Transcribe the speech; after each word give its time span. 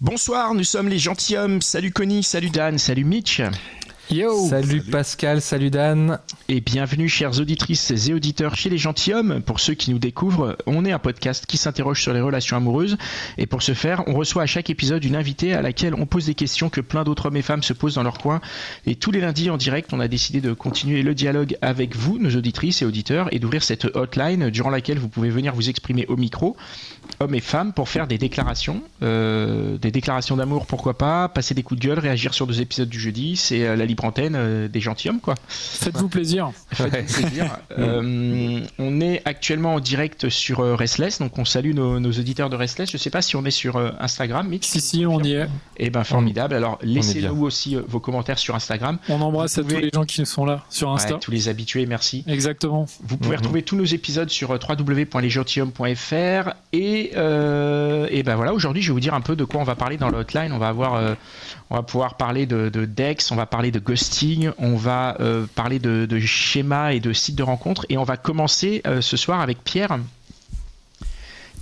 Bonsoir, 0.00 0.54
nous 0.54 0.62
sommes 0.62 0.88
les 0.88 1.00
gentilshommes. 1.00 1.60
Salut 1.60 1.90
Connie, 1.90 2.22
salut 2.22 2.50
Dan, 2.50 2.78
salut 2.78 3.02
Mitch. 3.02 3.42
Yo 4.10 4.48
Salut, 4.48 4.80
Pascal, 4.80 5.42
salut 5.42 5.68
Dan. 5.68 6.18
Et 6.48 6.62
bienvenue 6.62 7.10
chères 7.10 7.38
auditrices 7.40 7.90
et 8.08 8.14
auditeurs 8.14 8.54
chez 8.54 8.70
les 8.70 8.78
gentilshommes. 8.78 9.42
Pour 9.42 9.60
ceux 9.60 9.74
qui 9.74 9.90
nous 9.90 9.98
découvrent, 9.98 10.56
on 10.66 10.86
est 10.86 10.92
un 10.92 10.98
podcast 10.98 11.44
qui 11.44 11.58
s'interroge 11.58 12.00
sur 12.00 12.14
les 12.14 12.22
relations 12.22 12.56
amoureuses. 12.56 12.96
Et 13.36 13.44
pour 13.44 13.60
ce 13.60 13.74
faire, 13.74 14.04
on 14.06 14.14
reçoit 14.14 14.44
à 14.44 14.46
chaque 14.46 14.70
épisode 14.70 15.04
une 15.04 15.14
invitée 15.14 15.52
à 15.52 15.60
laquelle 15.60 15.92
on 15.92 16.06
pose 16.06 16.24
des 16.24 16.34
questions 16.34 16.70
que 16.70 16.80
plein 16.80 17.04
d'autres 17.04 17.26
hommes 17.26 17.36
et 17.36 17.42
femmes 17.42 17.62
se 17.62 17.74
posent 17.74 17.96
dans 17.96 18.02
leur 18.02 18.16
coin. 18.16 18.40
Et 18.86 18.94
tous 18.94 19.10
les 19.10 19.20
lundis 19.20 19.50
en 19.50 19.58
direct, 19.58 19.92
on 19.92 20.00
a 20.00 20.08
décidé 20.08 20.40
de 20.40 20.54
continuer 20.54 21.02
le 21.02 21.14
dialogue 21.14 21.58
avec 21.60 21.94
vous, 21.94 22.18
nos 22.18 22.34
auditrices 22.34 22.80
et 22.80 22.86
auditeurs, 22.86 23.28
et 23.30 23.38
d'ouvrir 23.40 23.62
cette 23.62 23.84
hotline 23.94 24.48
durant 24.48 24.70
laquelle 24.70 24.98
vous 24.98 25.08
pouvez 25.08 25.28
venir 25.28 25.54
vous 25.54 25.68
exprimer 25.68 26.06
au 26.06 26.16
micro, 26.16 26.56
hommes 27.20 27.34
et 27.34 27.40
femmes, 27.40 27.72
pour 27.72 27.88
faire 27.88 28.06
des 28.06 28.18
déclarations. 28.18 28.82
Euh, 29.02 29.76
des 29.78 29.90
déclarations 29.90 30.36
d'amour, 30.36 30.66
pourquoi 30.66 30.96
pas, 30.96 31.28
passer 31.28 31.54
des 31.54 31.62
coups 31.62 31.80
de 31.80 31.86
gueule, 31.86 31.98
réagir 31.98 32.34
sur 32.34 32.46
deux 32.46 32.60
épisodes 32.60 32.88
du 32.88 32.98
jeudi. 33.00 33.36
C'est 33.36 33.66
euh, 33.66 33.76
la 33.76 33.84
libre 33.86 34.04
antenne 34.04 34.34
euh, 34.36 34.68
des 34.68 34.80
gentilshommes, 34.80 35.20
quoi. 35.20 35.34
Faites-vous 35.48 36.08
plaisir. 36.08 36.50
Faites-vous 36.72 37.22
plaisir. 37.22 37.58
Euh, 37.78 38.60
on 38.78 39.00
est 39.00 39.22
actuellement 39.24 39.74
en 39.74 39.80
direct 39.80 40.28
sur 40.30 40.60
euh, 40.60 40.74
Restless, 40.74 41.18
donc 41.20 41.38
on 41.38 41.44
salue 41.44 41.74
nos, 41.74 42.00
nos 42.00 42.10
auditeurs 42.10 42.50
de 42.50 42.56
Restless. 42.56 42.90
Je 42.90 42.96
sais 42.96 43.10
pas 43.10 43.22
si 43.22 43.36
on 43.36 43.44
est 43.44 43.50
sur 43.52 43.76
euh, 43.76 43.90
Instagram, 44.00 44.48
Mitch. 44.48 44.64
Si, 44.66 44.80
si, 44.80 45.06
on 45.06 45.20
y 45.22 45.32
est. 45.34 45.46
Eh 45.76 45.90
ben 45.90 46.02
formidable. 46.02 46.54
Alors 46.54 46.78
laissez-nous 46.82 47.42
aussi 47.44 47.76
euh, 47.76 47.82
vos 47.86 48.00
commentaires 48.00 48.38
sur 48.38 48.54
Instagram. 48.56 48.98
On 49.08 49.20
embrasse 49.20 49.58
à 49.58 49.62
tous 49.62 49.76
les 49.76 49.90
gens 49.94 50.04
qui 50.04 50.24
sont 50.26 50.44
là 50.44 50.64
sur 50.70 50.90
Insta. 50.90 51.14
Ouais, 51.14 51.20
tous 51.20 51.30
les 51.30 51.48
habitués, 51.48 51.86
merci. 51.86 52.24
Exactement. 52.26 52.86
Vous 53.04 53.16
pouvez 53.16 53.36
Mhm. 53.36 53.42
retrouver 53.42 53.62
tous 53.62 53.76
nos 53.76 53.84
épisodes 53.84 54.28
sur 54.30 54.50
euh, 54.52 54.58
www.lesgentilhommes.fr 54.68 56.50
et, 56.72 57.07
euh, 57.16 58.06
et 58.10 58.22
ben 58.22 58.36
voilà, 58.36 58.52
aujourd'hui 58.52 58.82
je 58.82 58.88
vais 58.88 58.92
vous 58.94 59.00
dire 59.00 59.14
un 59.14 59.20
peu 59.20 59.36
de 59.36 59.44
quoi 59.44 59.60
on 59.60 59.64
va 59.64 59.74
parler 59.74 59.96
dans 59.96 60.08
le 60.08 60.18
hotline. 60.18 60.52
On 60.52 60.58
va 60.58 60.68
avoir, 60.68 60.94
euh, 60.94 61.14
on 61.70 61.76
va 61.76 61.82
pouvoir 61.82 62.16
parler 62.16 62.46
de, 62.46 62.68
de 62.68 62.84
Dex, 62.84 63.30
on 63.30 63.36
va 63.36 63.46
parler 63.46 63.70
de 63.70 63.78
ghosting, 63.78 64.50
on 64.58 64.76
va 64.76 65.16
euh, 65.20 65.46
parler 65.54 65.78
de, 65.78 66.06
de 66.06 66.18
schémas 66.20 66.90
et 66.92 67.00
de 67.00 67.12
sites 67.12 67.36
de 67.36 67.42
rencontres 67.42 67.84
et 67.88 67.98
on 67.98 68.04
va 68.04 68.16
commencer 68.16 68.82
euh, 68.86 69.00
ce 69.00 69.16
soir 69.16 69.40
avec 69.40 69.62
Pierre. 69.64 69.98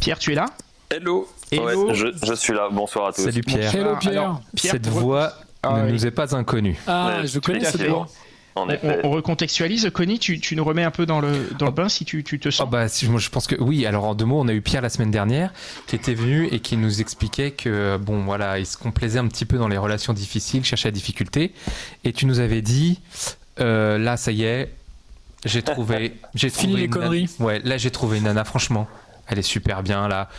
Pierre, 0.00 0.18
tu 0.18 0.32
es 0.32 0.34
là? 0.34 0.46
Hello. 0.90 1.28
Hello. 1.50 1.88
Ouais, 1.88 1.94
je, 1.94 2.06
je 2.26 2.34
suis 2.34 2.52
là. 2.52 2.68
Bonsoir 2.70 3.08
à 3.08 3.12
tous. 3.12 3.22
Salut 3.22 3.40
Pierre. 3.42 3.74
Hello 3.74 3.96
Pierre. 3.96 4.22
Alors, 4.22 4.40
Pierre, 4.54 4.72
Cette 4.74 4.88
pour- 4.90 5.00
voix 5.00 5.32
Ah 5.62 5.78
ne 5.80 5.86
oui. 5.86 5.92
nous 5.92 6.06
est 6.06 6.10
pas 6.10 6.34
inconnue. 6.36 6.76
Ah, 6.86 7.18
Ouais, 7.20 7.26
je 7.26 7.38
connais 7.38 7.64
cette 7.64 7.82
voix. 7.86 8.06
En 8.56 8.62
On, 8.66 8.70
effet. 8.70 9.00
on 9.04 9.10
recontextualise, 9.10 9.90
Connie, 9.92 10.18
tu, 10.18 10.40
tu 10.40 10.56
nous 10.56 10.64
remets 10.64 10.82
un 10.82 10.90
peu 10.90 11.04
dans 11.04 11.20
le, 11.20 11.50
dans 11.58 11.66
le 11.66 11.72
bain 11.72 11.88
si 11.90 12.04
tu, 12.06 12.24
tu 12.24 12.38
te 12.40 12.48
Ah 12.48 12.52
sens. 12.52 12.70
bah, 12.70 12.88
si- 12.88 13.06
moi, 13.06 13.20
je 13.20 13.28
pense 13.28 13.46
que 13.46 13.54
oui. 13.60 13.84
Alors 13.84 14.04
en 14.04 14.14
deux 14.14 14.24
mots, 14.24 14.40
on 14.40 14.48
a 14.48 14.52
eu 14.54 14.62
Pierre 14.62 14.80
la 14.80 14.88
semaine 14.88 15.10
dernière 15.10 15.52
qui 15.86 15.94
était 15.94 16.14
venu 16.14 16.46
et 16.50 16.60
qui 16.60 16.76
nous 16.78 17.00
expliquait 17.02 17.50
que 17.50 17.98
bon 17.98 18.24
voilà, 18.24 18.58
il 18.58 18.64
se 18.66 18.76
complaisait 18.78 19.18
un 19.18 19.28
petit 19.28 19.44
peu 19.44 19.58
dans 19.58 19.68
les 19.68 19.76
relations 19.76 20.14
difficiles, 20.14 20.64
cherchait 20.64 20.88
la 20.88 20.92
difficulté. 20.92 21.52
Et 22.04 22.12
tu 22.14 22.24
nous 22.24 22.40
avais 22.40 22.62
dit, 22.62 23.00
euh, 23.60 23.98
là 23.98 24.16
ça 24.16 24.32
y 24.32 24.44
est, 24.44 24.72
j'ai 25.44 25.60
trouvé, 25.62 26.14
j'ai 26.34 26.48
Fini 26.48 26.72
trouvé 26.72 26.78
les 26.80 26.84
une 26.86 26.90
nana- 26.92 27.04
conneries. 27.04 27.30
Ouais, 27.40 27.60
là 27.62 27.76
j'ai 27.76 27.90
trouvé 27.90 28.16
une 28.18 28.24
nana. 28.24 28.44
Franchement, 28.44 28.88
elle 29.28 29.38
est 29.38 29.42
super 29.42 29.82
bien 29.82 30.08
là. 30.08 30.30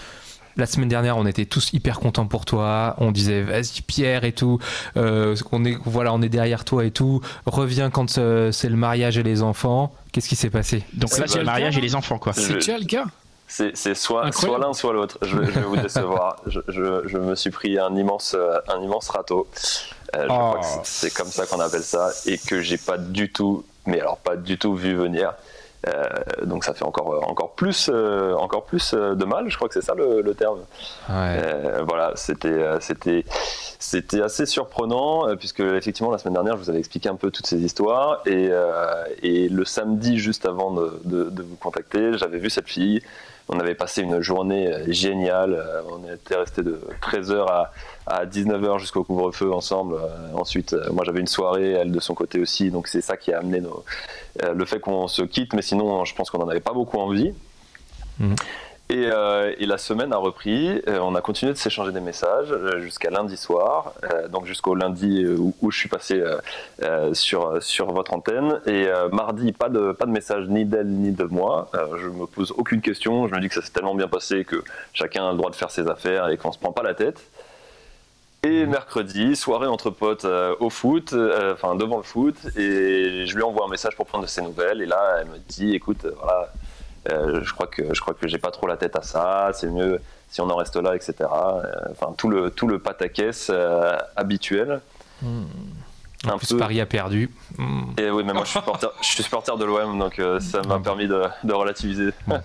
La 0.58 0.66
semaine 0.66 0.90
dernière, 0.90 1.18
on 1.18 1.26
était 1.28 1.46
tous 1.46 1.72
hyper 1.74 2.00
contents 2.00 2.26
pour 2.26 2.44
toi. 2.46 2.96
On 2.98 3.12
disait 3.12 3.44
vas-y 3.44 3.82
Pierre 3.86 4.24
et 4.24 4.32
tout. 4.32 4.60
Euh, 4.98 5.36
on 5.52 5.64
est 5.66 5.78
voilà, 5.86 6.14
on 6.14 6.22
est 6.22 6.30
derrière 6.30 6.66
toi 6.66 6.84
et 6.84 6.92
tout. 6.92 7.22
Reviens 7.46 7.90
quand 7.92 8.18
euh, 8.18 8.52
c'est 8.52 8.70
le 8.70 8.76
mariage 8.76 9.18
et 9.18 9.24
les 9.24 9.44
enfants. 9.44 9.94
Qu'est-ce 10.12 10.28
qui 10.28 10.36
s'est 10.36 10.50
passé? 10.50 10.84
Donc 10.94 11.16
là, 11.18 11.26
c'est 11.28 11.38
le 11.40 11.46
mariage 11.46 11.78
et 11.78 11.82
les 11.82 11.94
enfants, 11.96 12.18
quoi. 12.18 12.34
C'est 12.34 12.54
déjà 12.56 12.78
le 12.78 12.86
cas. 12.86 13.06
C'est 13.50 13.78
c'est 13.78 13.94
soit, 13.96 14.30
soit 14.34 14.58
l'un, 14.58 14.74
soit 14.74 14.92
l'autre. 14.94 15.20
Je, 15.22 15.30
je 15.38 15.52
vais 15.52 15.62
vous 15.62 15.78
décevoir. 15.78 16.38
Je, 16.48 16.60
je- 16.68 17.08
je 17.08 17.18
me 17.18 17.34
suis 17.36 17.50
pris 17.52 17.78
un 17.80 17.96
immense, 17.96 18.36
euh, 18.38 18.58
un 18.68 18.82
immense 18.82 19.08
râteau. 19.10 19.48
Euh, 20.16 20.24
je 20.24 20.28
Oh. 20.30 20.34
crois 20.34 20.60
que 20.60 20.66
c'est- 20.66 21.08
c'est 21.08 21.14
comme 21.14 21.28
ça 21.28 21.46
qu'on 21.46 21.60
appelle 21.62 21.84
ça 21.84 22.10
et 22.26 22.38
que 22.38 22.62
j'ai 22.62 22.78
pas 22.78 22.98
du 22.98 23.32
tout, 23.32 23.64
mais 23.86 24.02
alors 24.02 24.18
pas 24.18 24.36
du 24.36 24.58
tout 24.58 24.76
vu 24.76 24.96
venir. 24.96 25.34
Euh, 25.88 26.46
donc 26.46 26.64
ça 26.64 26.74
fait 26.74 26.84
encore, 26.84 27.28
encore 27.30 27.52
plus, 27.52 27.90
euh, 27.92 28.34
encore 28.36 28.66
plus 28.66 28.94
euh, 28.94 29.16
de 29.16 29.26
mal. 29.26 29.50
Je 29.50 29.56
crois 29.56 29.68
que 29.68 29.74
c'est 29.74 29.82
ça 29.86 29.94
le, 29.96 30.22
le 30.22 30.34
terme. 30.34 30.60
Ouais. 31.10 31.16
Euh, 31.16 31.84
voilà, 31.88 32.12
c'était, 32.16 32.48
euh, 32.50 32.80
c'était, 32.82 33.24
c'était 33.80 34.22
assez 34.22 34.46
surprenant 34.46 35.28
euh, 35.28 35.36
puisque 35.36 35.62
effectivement 35.62 36.12
la 36.12 36.18
semaine 36.18 36.34
dernière 36.34 36.58
je 36.58 36.64
vous 36.64 36.70
avais 36.70 36.80
expliqué 36.80 37.10
un 37.10 37.16
peu 37.16 37.32
toutes 37.32 37.48
ces 37.48 37.58
histoires 37.60 38.22
et, 38.26 38.48
euh, 38.52 39.04
et 39.24 39.48
le 39.50 39.64
samedi 39.66 40.18
juste 40.18 40.46
avant 40.46 40.72
de, 40.72 41.00
de- 41.06 41.30
de 41.30 41.44
vous 41.44 41.56
contacter, 41.56 42.18
j'avais 42.18 42.38
vu 42.40 42.50
cette 42.50 42.68
fille. 42.68 43.02
On 43.50 43.60
avait 43.60 43.76
passé 43.76 44.02
une 44.02 44.20
journée 44.20 44.68
euh, 44.68 44.92
géniale. 44.92 45.54
Euh, 45.54 45.82
On 45.90 46.14
était 46.14 46.36
resté 46.36 46.64
de 46.64 46.82
13h 47.02 47.46
à, 47.48 47.72
à 48.06 48.26
19h 48.26 48.80
jusqu'au 48.80 49.04
couvre-feu 49.04 49.54
ensemble. 49.54 49.96
Euh, 49.96 50.34
ensuite, 50.34 50.76
moi 50.92 51.06
j'avais 51.06 51.22
une 51.22 51.28
soirée, 51.28 51.72
elle 51.72 51.92
de 51.92 52.00
son 52.00 52.14
côté 52.14 52.40
aussi. 52.40 52.72
Donc 52.72 52.88
c'est 52.88 53.02
ça 53.02 53.16
qui 53.16 53.32
a 53.32 53.40
amené 53.40 53.62
le 54.42 54.66
fait 54.66 54.80
qu'on 54.80 55.08
se 55.08 55.22
quitte. 55.22 55.54
Mais 55.54 55.62
sinon, 55.62 56.04
je 56.06 56.14
pense 56.14 56.30
qu'on 56.30 56.40
n'en 56.40 56.50
avait 56.50 56.60
pas 56.60 56.74
beaucoup 56.74 56.98
envie. 56.98 57.34
Mhm. 58.20 58.36
Et, 58.90 59.10
euh, 59.12 59.54
et 59.58 59.66
la 59.66 59.78
semaine 59.78 60.14
a 60.14 60.18
repris, 60.18 60.82
euh, 60.88 61.00
on 61.02 61.14
a 61.16 61.20
continué 61.20 61.52
de 61.52 61.58
s'échanger 61.58 61.92
des 61.92 62.00
messages 62.00 62.54
euh, 62.54 62.80
jusqu'à 62.80 63.10
lundi 63.10 63.36
soir, 63.36 63.92
euh, 64.06 64.30
donc 64.30 64.46
jusqu'au 64.46 64.76
lundi 64.76 65.26
où, 65.28 65.54
où 65.62 65.72
je 65.72 65.78
suis 65.78 65.90
passé 65.90 66.24
euh, 66.84 67.14
sur, 67.14 67.62
sur 67.62 67.92
votre 67.92 68.14
antenne. 68.14 68.62
Et 68.66 68.88
mardi, 69.12 69.52
pas 69.52 69.68
de, 69.68 69.92
pas 69.92 70.06
de 70.06 70.12
message 70.12 70.48
ni 70.48 70.64
d'elle 70.64 70.88
ni 70.88 71.12
de 71.12 71.26
moi. 71.26 71.70
Je 71.98 72.08
me 72.08 72.26
pose 72.26 72.54
aucune 72.58 72.80
question, 72.80 73.28
je 73.28 73.36
me 73.36 73.42
dis 73.42 73.50
que 73.50 73.56
ça 73.56 73.62
s'est 73.62 73.74
tellement 73.74 73.96
bien 73.96 74.08
passé 74.08 74.46
que 74.46 74.64
chacun 74.94 75.28
a 75.28 75.32
le 75.32 75.38
droit 75.38 75.50
de 75.50 75.56
faire 75.56 75.72
ses 75.72 75.88
affaires 75.90 76.30
et 76.30 76.38
qu'on 76.38 76.54
se 76.54 76.60
prend 76.60 76.72
pas 76.72 76.84
la 76.84 76.94
tête. 76.94 77.22
Et 78.44 78.66
mercredi, 78.68 79.36
soirée 79.36 79.68
entre 79.68 79.90
potes 79.90 80.24
euh, 80.24 80.56
au 80.60 80.70
foot, 80.70 81.12
euh, 81.12 81.54
enfin 81.54 81.76
devant 81.76 81.98
le 81.98 82.04
foot, 82.04 82.36
et 82.56 83.26
je 83.26 83.36
lui 83.36 83.44
envoie 83.44 83.66
un 83.66 83.70
message 83.70 83.96
pour 83.98 84.06
prendre 84.06 84.24
de 84.24 84.30
ses 84.30 84.42
nouvelles. 84.42 84.82
Et 84.82 84.86
là, 84.86 85.18
elle 85.20 85.28
me 85.28 85.38
dit, 85.50 85.76
écoute, 85.76 86.06
voilà, 86.22 86.54
euh, 87.12 87.42
je 87.44 87.54
crois 87.54 87.68
que 87.68 87.94
je 87.94 88.02
crois 88.02 88.14
que 88.14 88.28
j'ai 88.28 88.38
pas 88.38 88.52
trop 88.52 88.68
la 88.68 88.78
tête 88.78 88.96
à 88.96 89.02
ça. 89.02 89.52
C'est 89.54 89.70
mieux 89.70 90.00
si 90.30 90.42
on 90.42 90.50
en 90.50 90.56
reste 90.56 90.76
là, 90.76 90.96
etc. 90.96 91.14
Euh, 91.22 91.62
Enfin 91.92 92.14
tout 92.18 92.30
le 92.30 92.52
tout 92.52 92.68
le 92.68 92.80
pataquès 92.80 93.50
euh, 93.50 93.98
habituel. 94.16 94.82
En 96.28 96.36
Un 96.36 96.38
plus, 96.38 96.48
peu. 96.50 96.58
Paris 96.58 96.80
a 96.82 96.86
perdu. 96.86 97.30
Et 97.98 98.10
oui, 98.10 98.24
mais 98.26 98.34
moi 98.34 98.44
je 98.44 98.50
suis 98.50 98.60
supporter, 98.60 98.90
je 99.02 99.06
suis 99.08 99.24
supporter 99.24 99.58
de 99.58 99.66
l'OM, 99.66 99.98
donc 100.00 100.20
euh, 100.20 100.40
ça 100.40 100.62
m'a 100.62 100.80
permis 100.80 101.08
de, 101.08 101.24
de 101.44 101.54
relativiser. 101.54 102.10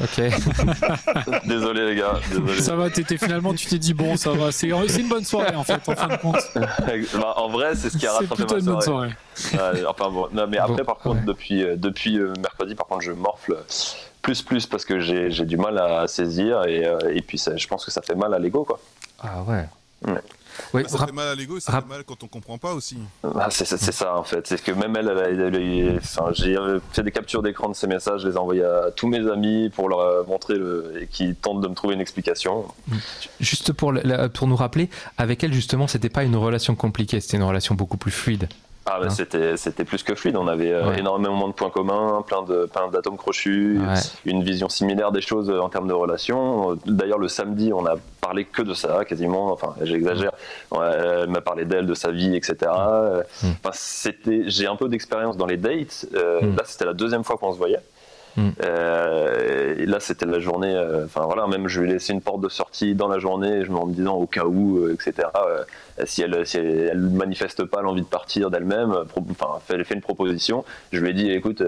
Ok. 0.00 0.20
Désolé 1.46 1.86
les 1.86 1.96
gars, 1.96 2.20
désolé. 2.30 2.60
Ça 2.60 2.76
va, 2.76 2.88
t'étais 2.88 3.16
finalement, 3.18 3.52
tu 3.52 3.66
t'es 3.66 3.78
dit 3.80 3.94
bon, 3.94 4.16
ça 4.16 4.30
va, 4.32 4.52
c'est 4.52 4.68
une 4.68 5.08
bonne 5.08 5.24
soirée 5.24 5.56
en 5.56 5.64
fait, 5.64 5.80
en 5.88 5.96
fin 5.96 6.06
de 6.06 6.16
compte. 6.16 6.36
Bah, 7.14 7.34
en 7.36 7.48
vrai, 7.48 7.74
c'est 7.74 7.90
ce 7.90 7.98
qui 7.98 8.06
a 8.06 8.10
C'est 8.10 8.16
rattrapé 8.18 8.34
plutôt 8.44 8.54
ma 8.54 8.60
une 8.60 8.66
bonne 8.66 8.80
soirée. 8.82 9.10
soirée. 9.34 9.72
Ouais, 9.74 9.84
enfin 9.88 10.08
bon, 10.10 10.28
non, 10.32 10.46
mais 10.48 10.58
après, 10.58 10.76
Bon, 10.76 10.84
par 10.84 10.98
contre, 10.98 11.16
ouais. 11.20 11.24
depuis, 11.26 11.64
euh, 11.64 11.74
depuis 11.76 12.16
euh, 12.18 12.32
mercredi, 12.40 12.74
par 12.76 12.86
contre, 12.86 13.02
je 13.02 13.10
morfle 13.12 13.56
plus 14.22 14.42
plus 14.42 14.66
parce 14.66 14.84
que 14.84 15.00
j'ai 15.00 15.30
j'ai 15.30 15.44
du 15.46 15.56
mal 15.56 15.78
à 15.78 16.06
saisir 16.06 16.64
et, 16.66 16.84
euh, 16.86 16.98
et 17.12 17.22
puis 17.22 17.38
ça- 17.38 17.56
je 17.56 17.66
pense 17.66 17.84
que 17.84 17.90
ça 17.90 18.02
fait 18.02 18.14
mal 18.16 18.34
à 18.34 18.38
l'ego 18.38 18.62
quoi. 18.64 18.78
Ah 19.20 19.42
ouais. 19.46 19.64
Ouais. 20.06 20.20
Ouais, 20.74 20.82
Bah, 20.82 20.88
ça 20.88 21.06
fait 21.06 21.12
mal 21.12 21.28
à 21.28 21.34
l'ego 21.34 21.56
et 21.56 21.60
ça 21.60 21.72
fait 21.80 21.88
mal 21.88 22.04
quand 22.04 22.22
on 22.22 22.26
comprend 22.26 22.58
pas 22.58 22.72
aussi. 22.74 22.98
Ah, 23.22 23.48
c'est 23.50 23.64
ça 23.66 24.16
en 24.16 24.24
fait, 24.24 24.46
c'est 24.46 24.62
que 24.62 24.72
même 24.72 24.96
elle, 24.96 25.08
elle 25.08 25.96
enfin, 25.98 26.30
j'ai 26.32 26.56
euh, 26.56 26.80
fait 26.92 27.02
des 27.02 27.10
captures 27.12 27.42
d'écran 27.42 27.68
de 27.68 27.74
ces 27.74 27.86
messages, 27.86 28.22
je 28.22 28.28
les 28.28 28.34
ai 28.34 28.38
envoyés 28.38 28.64
à 28.64 28.90
tous 28.94 29.06
mes 29.08 29.28
amis 29.30 29.70
pour 29.74 29.88
leur 29.88 30.00
euh, 30.00 30.24
montrer 30.26 30.54
le, 30.54 30.94
et 31.00 31.06
qui 31.06 31.34
tentent 31.34 31.60
de 31.60 31.68
me 31.68 31.74
trouver 31.74 31.94
une 31.94 32.00
explication. 32.00 32.64
Juste 33.40 33.72
pour, 33.72 33.92
la- 33.92 34.28
pour 34.28 34.46
nous 34.46 34.56
rappeler, 34.56 34.88
avec 35.16 35.42
elle 35.44 35.52
justement, 35.52 35.86
c'était 35.86 36.08
pas 36.08 36.24
une 36.24 36.36
relation 36.36 36.74
compliquée, 36.74 37.20
c'était 37.20 37.36
une 37.36 37.42
relation 37.44 37.74
beaucoup 37.74 37.96
plus 37.96 38.10
fluide. 38.12 38.48
Ah, 38.90 38.98
bah, 39.00 39.06
Hein. 39.06 39.10
c'était 39.10 39.56
c'était 39.56 39.84
plus 39.84 40.02
que 40.02 40.14
fluide. 40.14 40.36
On 40.36 40.48
avait 40.48 40.72
euh, 40.72 40.88
Ouais. 40.88 41.00
énormément 41.00 41.46
de 41.48 41.52
points 41.52 41.68
communs, 41.70 42.22
plein 42.26 42.42
de 42.42 42.64
plein 42.66 42.88
d'atomes 42.88 43.16
crochus, 43.18 43.78
Ouais. 43.80 43.94
une 44.24 44.42
vision 44.42 44.68
similaire 44.68 45.12
des 45.12 45.20
choses 45.20 45.50
euh, 45.50 45.60
en 45.60 45.68
termes 45.68 45.88
de 45.88 45.92
relations. 45.92 46.78
D'ailleurs, 46.86 47.18
le 47.18 47.28
samedi, 47.28 47.72
on 47.72 47.84
a 47.86 47.96
parlé 48.20 48.44
que 48.46 48.62
de 48.62 48.72
ça, 48.74 49.04
quasiment. 49.04 49.52
Enfin, 49.52 49.74
j'exagère. 49.82 50.32
Elle 50.74 51.28
m'a 51.28 51.40
parlé 51.40 51.64
d'elle, 51.64 51.86
de 51.86 51.94
sa 51.94 52.10
vie, 52.10 52.34
etc. 52.34 52.56
Mm. 53.42 53.46
Enfin, 53.62 53.70
c'était. 53.72 54.44
J'ai 54.46 54.66
un 54.66 54.76
peu 54.76 54.88
d'expérience 54.88 55.36
dans 55.36 55.46
les 55.46 55.56
dates. 55.56 56.06
Euh, 56.14 56.40
Mm. 56.40 56.56
Là, 56.56 56.62
c'était 56.64 56.84
la 56.86 56.94
deuxième 56.94 57.24
fois 57.24 57.36
qu'on 57.36 57.52
se 57.52 57.58
voyait. 57.58 57.80
Mm. 58.38 58.50
et 59.78 59.86
là, 59.86 60.00
c'était 60.00 60.26
la 60.26 60.40
journée. 60.40 60.74
Enfin 61.04 61.22
voilà, 61.24 61.46
même 61.46 61.68
je 61.68 61.80
lui 61.80 61.90
ai 61.90 61.92
laissé 61.94 62.12
une 62.12 62.20
porte 62.20 62.40
de 62.40 62.48
sortie 62.48 62.94
dans 62.94 63.08
la 63.08 63.18
journée, 63.18 63.64
je 63.64 63.70
me 63.70 63.76
en 63.76 63.86
disant 63.86 64.14
au 64.14 64.26
cas 64.26 64.44
où, 64.44 64.88
etc. 64.90 65.28
si 66.04 66.22
elle, 66.22 66.46
si 66.46 66.58
elle, 66.58 67.00
manifeste 67.00 67.64
pas 67.64 67.82
l'envie 67.82 68.02
de 68.02 68.06
partir 68.06 68.50
d'elle-même, 68.50 68.94
enfin, 69.30 69.58
elle 69.68 69.84
fait 69.84 69.94
une 69.94 70.00
proposition. 70.00 70.64
Je 70.92 71.00
lui 71.00 71.10
ai 71.10 71.12
dit, 71.14 71.30
écoute, 71.30 71.62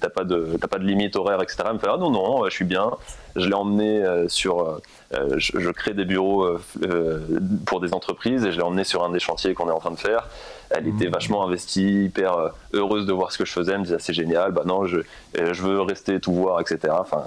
t'as 0.00 0.08
pas 0.08 0.24
de, 0.24 0.56
pas 0.70 0.78
de 0.78 0.84
limite 0.84 1.16
horaire, 1.16 1.42
etc. 1.42 1.64
Elle 1.66 1.74
me 1.74 1.78
fait, 1.78 1.88
ah 1.90 1.96
non 1.98 2.10
non, 2.10 2.44
je 2.44 2.50
suis 2.50 2.64
bien. 2.64 2.90
Je 3.36 3.46
l'ai 3.46 3.54
emmené 3.54 4.04
sur 4.28 4.80
euh, 5.14 5.36
je, 5.38 5.70
crée 5.70 5.94
des 5.94 6.04
bureaux 6.04 6.44
euh, 6.44 6.60
euh, 6.82 7.40
pour 7.64 7.80
des 7.80 7.94
entreprises 7.94 8.44
et 8.44 8.52
je 8.52 8.58
l'ai 8.58 8.62
emmenée 8.62 8.84
sur 8.84 9.02
un 9.04 9.10
des 9.10 9.20
chantiers 9.20 9.54
qu'on 9.54 9.68
est 9.68 9.72
en 9.72 9.78
train 9.78 9.90
de 9.90 9.98
faire. 9.98 10.28
Elle 10.70 10.88
était 10.88 11.08
mmh. 11.08 11.12
vachement 11.12 11.46
investie, 11.46 12.04
hyper 12.04 12.52
heureuse 12.72 13.06
de 13.06 13.12
voir 13.12 13.32
ce 13.32 13.38
que 13.38 13.44
je 13.44 13.52
faisais. 13.52 13.72
Elle 13.72 13.78
me 13.78 13.84
disait 13.84 13.96
c'est 13.98 14.12
génial, 14.12 14.52
bah 14.52 14.62
non, 14.66 14.86
je, 14.86 14.98
je 15.34 15.62
veux 15.62 15.80
rester 15.80 16.20
tout 16.20 16.32
voir, 16.32 16.60
etc. 16.60 16.94
Enfin, 16.98 17.24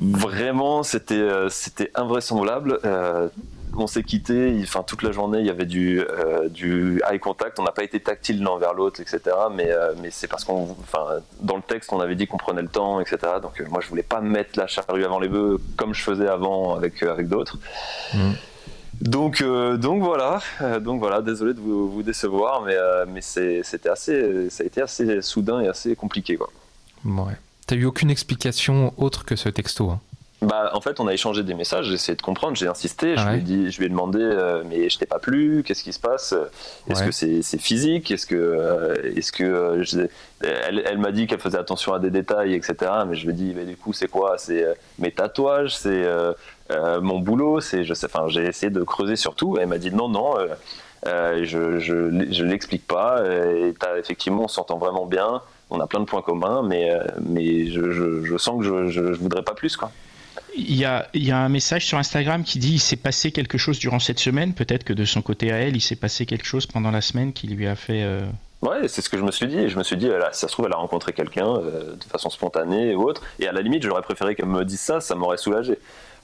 vraiment, 0.00 0.82
c'était 0.82 1.28
c'était 1.50 1.90
invraisemblable 1.94 2.78
on 3.76 3.86
s'est 3.86 4.02
quitté, 4.02 4.58
enfin 4.62 4.82
toute 4.82 5.02
la 5.02 5.12
journée 5.12 5.40
il 5.40 5.46
y 5.46 5.50
avait 5.50 5.66
du, 5.66 6.00
euh, 6.00 6.48
du 6.48 7.00
eye 7.10 7.18
contact, 7.18 7.58
on 7.58 7.62
n'a 7.62 7.72
pas 7.72 7.84
été 7.84 8.00
tactile 8.00 8.42
l'un 8.42 8.58
vers 8.58 8.74
l'autre, 8.74 9.00
etc. 9.00 9.20
Mais, 9.54 9.70
euh, 9.70 9.94
mais 10.00 10.10
c'est 10.10 10.28
parce 10.28 10.44
qu'on, 10.44 10.76
enfin 10.80 11.20
dans 11.40 11.56
le 11.56 11.62
texte 11.62 11.92
on 11.92 12.00
avait 12.00 12.14
dit 12.14 12.26
qu'on 12.26 12.36
prenait 12.36 12.62
le 12.62 12.68
temps, 12.68 13.00
etc. 13.00 13.18
Donc 13.42 13.60
euh, 13.60 13.64
moi 13.68 13.80
je 13.80 13.88
voulais 13.88 14.02
pas 14.02 14.20
mettre 14.20 14.58
la 14.58 14.66
charrue 14.66 15.04
avant 15.04 15.18
les 15.18 15.28
bœufs 15.28 15.58
comme 15.76 15.94
je 15.94 16.02
faisais 16.02 16.28
avant 16.28 16.74
avec 16.74 17.02
avec 17.02 17.28
d'autres. 17.28 17.58
Mm. 18.14 18.32
Donc 19.00 19.42
donc 19.42 20.02
voilà, 20.02 20.40
donc 20.80 21.00
voilà, 21.00 21.22
désolé 21.22 21.54
de 21.54 21.60
vous, 21.60 22.02
décevoir, 22.02 22.62
mais 22.62 22.76
mais 23.08 23.22
c'était 23.22 23.88
assez, 23.88 24.50
ça 24.50 24.62
a 24.62 24.66
été 24.66 24.82
assez 24.82 25.22
soudain 25.22 25.60
et 25.60 25.68
assez 25.68 25.96
compliqué. 25.96 26.38
Ouais. 27.04 27.36
T'as 27.66 27.76
eu 27.76 27.84
aucune 27.86 28.10
explication 28.10 28.92
autre 28.98 29.24
que 29.24 29.36
ce 29.36 29.48
texto 29.48 29.90
hein 29.90 30.00
bah, 30.42 30.70
en 30.72 30.80
fait, 30.80 31.00
on 31.00 31.06
a 31.06 31.12
échangé 31.12 31.42
des 31.42 31.52
messages, 31.52 31.86
j'ai 31.86 31.94
essayé 31.94 32.16
de 32.16 32.22
comprendre, 32.22 32.56
j'ai 32.56 32.66
insisté, 32.66 33.14
je, 33.14 33.28
lui 33.28 33.38
ai 33.38 33.40
dit, 33.42 33.70
je 33.70 33.78
lui 33.78 33.86
ai 33.86 33.88
demandé, 33.90 34.20
euh, 34.20 34.62
mais 34.66 34.88
je 34.88 34.98
t'ai 34.98 35.04
pas 35.04 35.18
plu, 35.18 35.62
qu'est-ce 35.66 35.84
qui 35.84 35.92
se 35.92 36.00
passe? 36.00 36.34
Est-ce 36.88 37.04
que 37.04 37.12
c'est 37.12 37.60
physique? 37.60 38.10
Est-ce 38.10 38.26
que, 38.26 38.36
euh, 38.36 39.12
est-ce 39.16 39.32
que 39.32 39.44
euh, 39.44 40.08
elle, 40.40 40.82
elle 40.86 40.96
m'a 40.96 41.12
dit 41.12 41.26
qu'elle 41.26 41.40
faisait 41.40 41.58
attention 41.58 41.92
à 41.92 41.98
des 41.98 42.10
détails, 42.10 42.54
etc. 42.54 42.90
Mais 43.06 43.16
je 43.16 43.26
lui 43.26 43.32
ai 43.32 43.36
dit, 43.36 43.52
mais 43.54 43.66
du 43.66 43.76
coup, 43.76 43.92
c'est 43.92 44.08
quoi? 44.08 44.38
C'est 44.38 44.64
mes 44.98 45.12
tatouages, 45.12 45.76
c'est 45.76 46.06
mon 47.02 47.18
boulot, 47.18 47.60
c'est, 47.60 47.84
je 47.84 47.92
sais, 47.92 48.06
enfin, 48.06 48.28
j'ai 48.28 48.46
essayé 48.46 48.70
de 48.70 48.82
creuser 48.82 49.16
sur 49.16 49.34
tout. 49.34 49.58
Et 49.58 49.62
elle 49.62 49.68
m'a 49.68 49.78
dit, 49.78 49.92
non, 49.92 50.08
non. 50.08 50.36
je 51.04 51.78
je, 51.78 52.26
je 52.30 52.44
l'explique 52.44 52.86
pas. 52.86 53.22
Et 53.26 53.74
effectivement, 53.98 54.44
on 54.44 54.48
s'entend 54.48 54.78
vraiment 54.78 55.04
bien. 55.04 55.42
On 55.68 55.80
a 55.80 55.86
plein 55.86 56.00
de 56.00 56.06
points 56.06 56.22
communs, 56.22 56.62
mais, 56.62 56.90
mais 57.20 57.66
je, 57.66 57.90
je, 57.90 58.24
je 58.24 58.36
sens 58.38 58.58
que 58.58 58.64
je, 58.64 58.88
je, 58.88 59.02
voudrais 59.02 59.42
pas 59.42 59.54
plus, 59.54 59.76
quoi. 59.76 59.92
Il 60.56 60.76
y, 60.76 60.84
a, 60.84 61.06
un 61.14 61.48
message 61.48 61.86
sur 61.86 61.98
Instagram 61.98 62.44
qui 62.44 62.58
dit 62.58 62.74
il 62.74 62.80
s'est 62.80 62.96
passé 62.96 63.30
quelque 63.30 63.58
chose 63.58 63.78
durant 63.78 63.98
cette 63.98 64.18
semaine. 64.18 64.52
Peut-être 64.52 64.84
que 64.84 64.92
de 64.92 65.04
son 65.04 65.22
côté 65.22 65.52
à 65.52 65.56
elle, 65.56 65.76
il 65.76 65.80
s'est 65.80 65.96
passé 65.96 66.26
quelque 66.26 66.44
chose 66.44 66.66
pendant 66.66 66.90
la 66.90 67.00
semaine 67.00 67.32
qui 67.32 67.46
lui 67.46 67.66
a 67.66 67.76
fait. 67.76 68.02
Euh, 68.02 68.20
ouais, 68.62 68.88
c'est 68.88 69.00
ce 69.00 69.08
que 69.08 69.16
je 69.16 69.22
me 69.22 69.30
suis 69.30 69.46
dit. 69.46 69.68
Je 69.68 69.78
me 69.78 69.82
suis 69.82 69.96
dit, 69.96 70.08
ça 70.32 70.48
se 70.48 70.52
trouve, 70.52 70.66
elle 70.66 70.72
a 70.72 70.76
rencontré 70.76 71.12
quelqu'un 71.12 71.46
euh, 71.46 71.94
de 71.94 72.04
façon 72.04 72.30
spontanée 72.30 72.94
ou 72.94 73.02
autre. 73.02 73.22
Et 73.38 73.46
à 73.46 73.52
la 73.52 73.62
limite, 73.62 73.82
j'aurais 73.84 74.02
préféré 74.02 74.34
qu'elle 74.34 74.46
me 74.46 74.64
dise 74.64 74.80
ça, 74.80 75.00
ça 75.00 75.14
m'aurait 75.14 75.38
soulagé. 75.38 75.78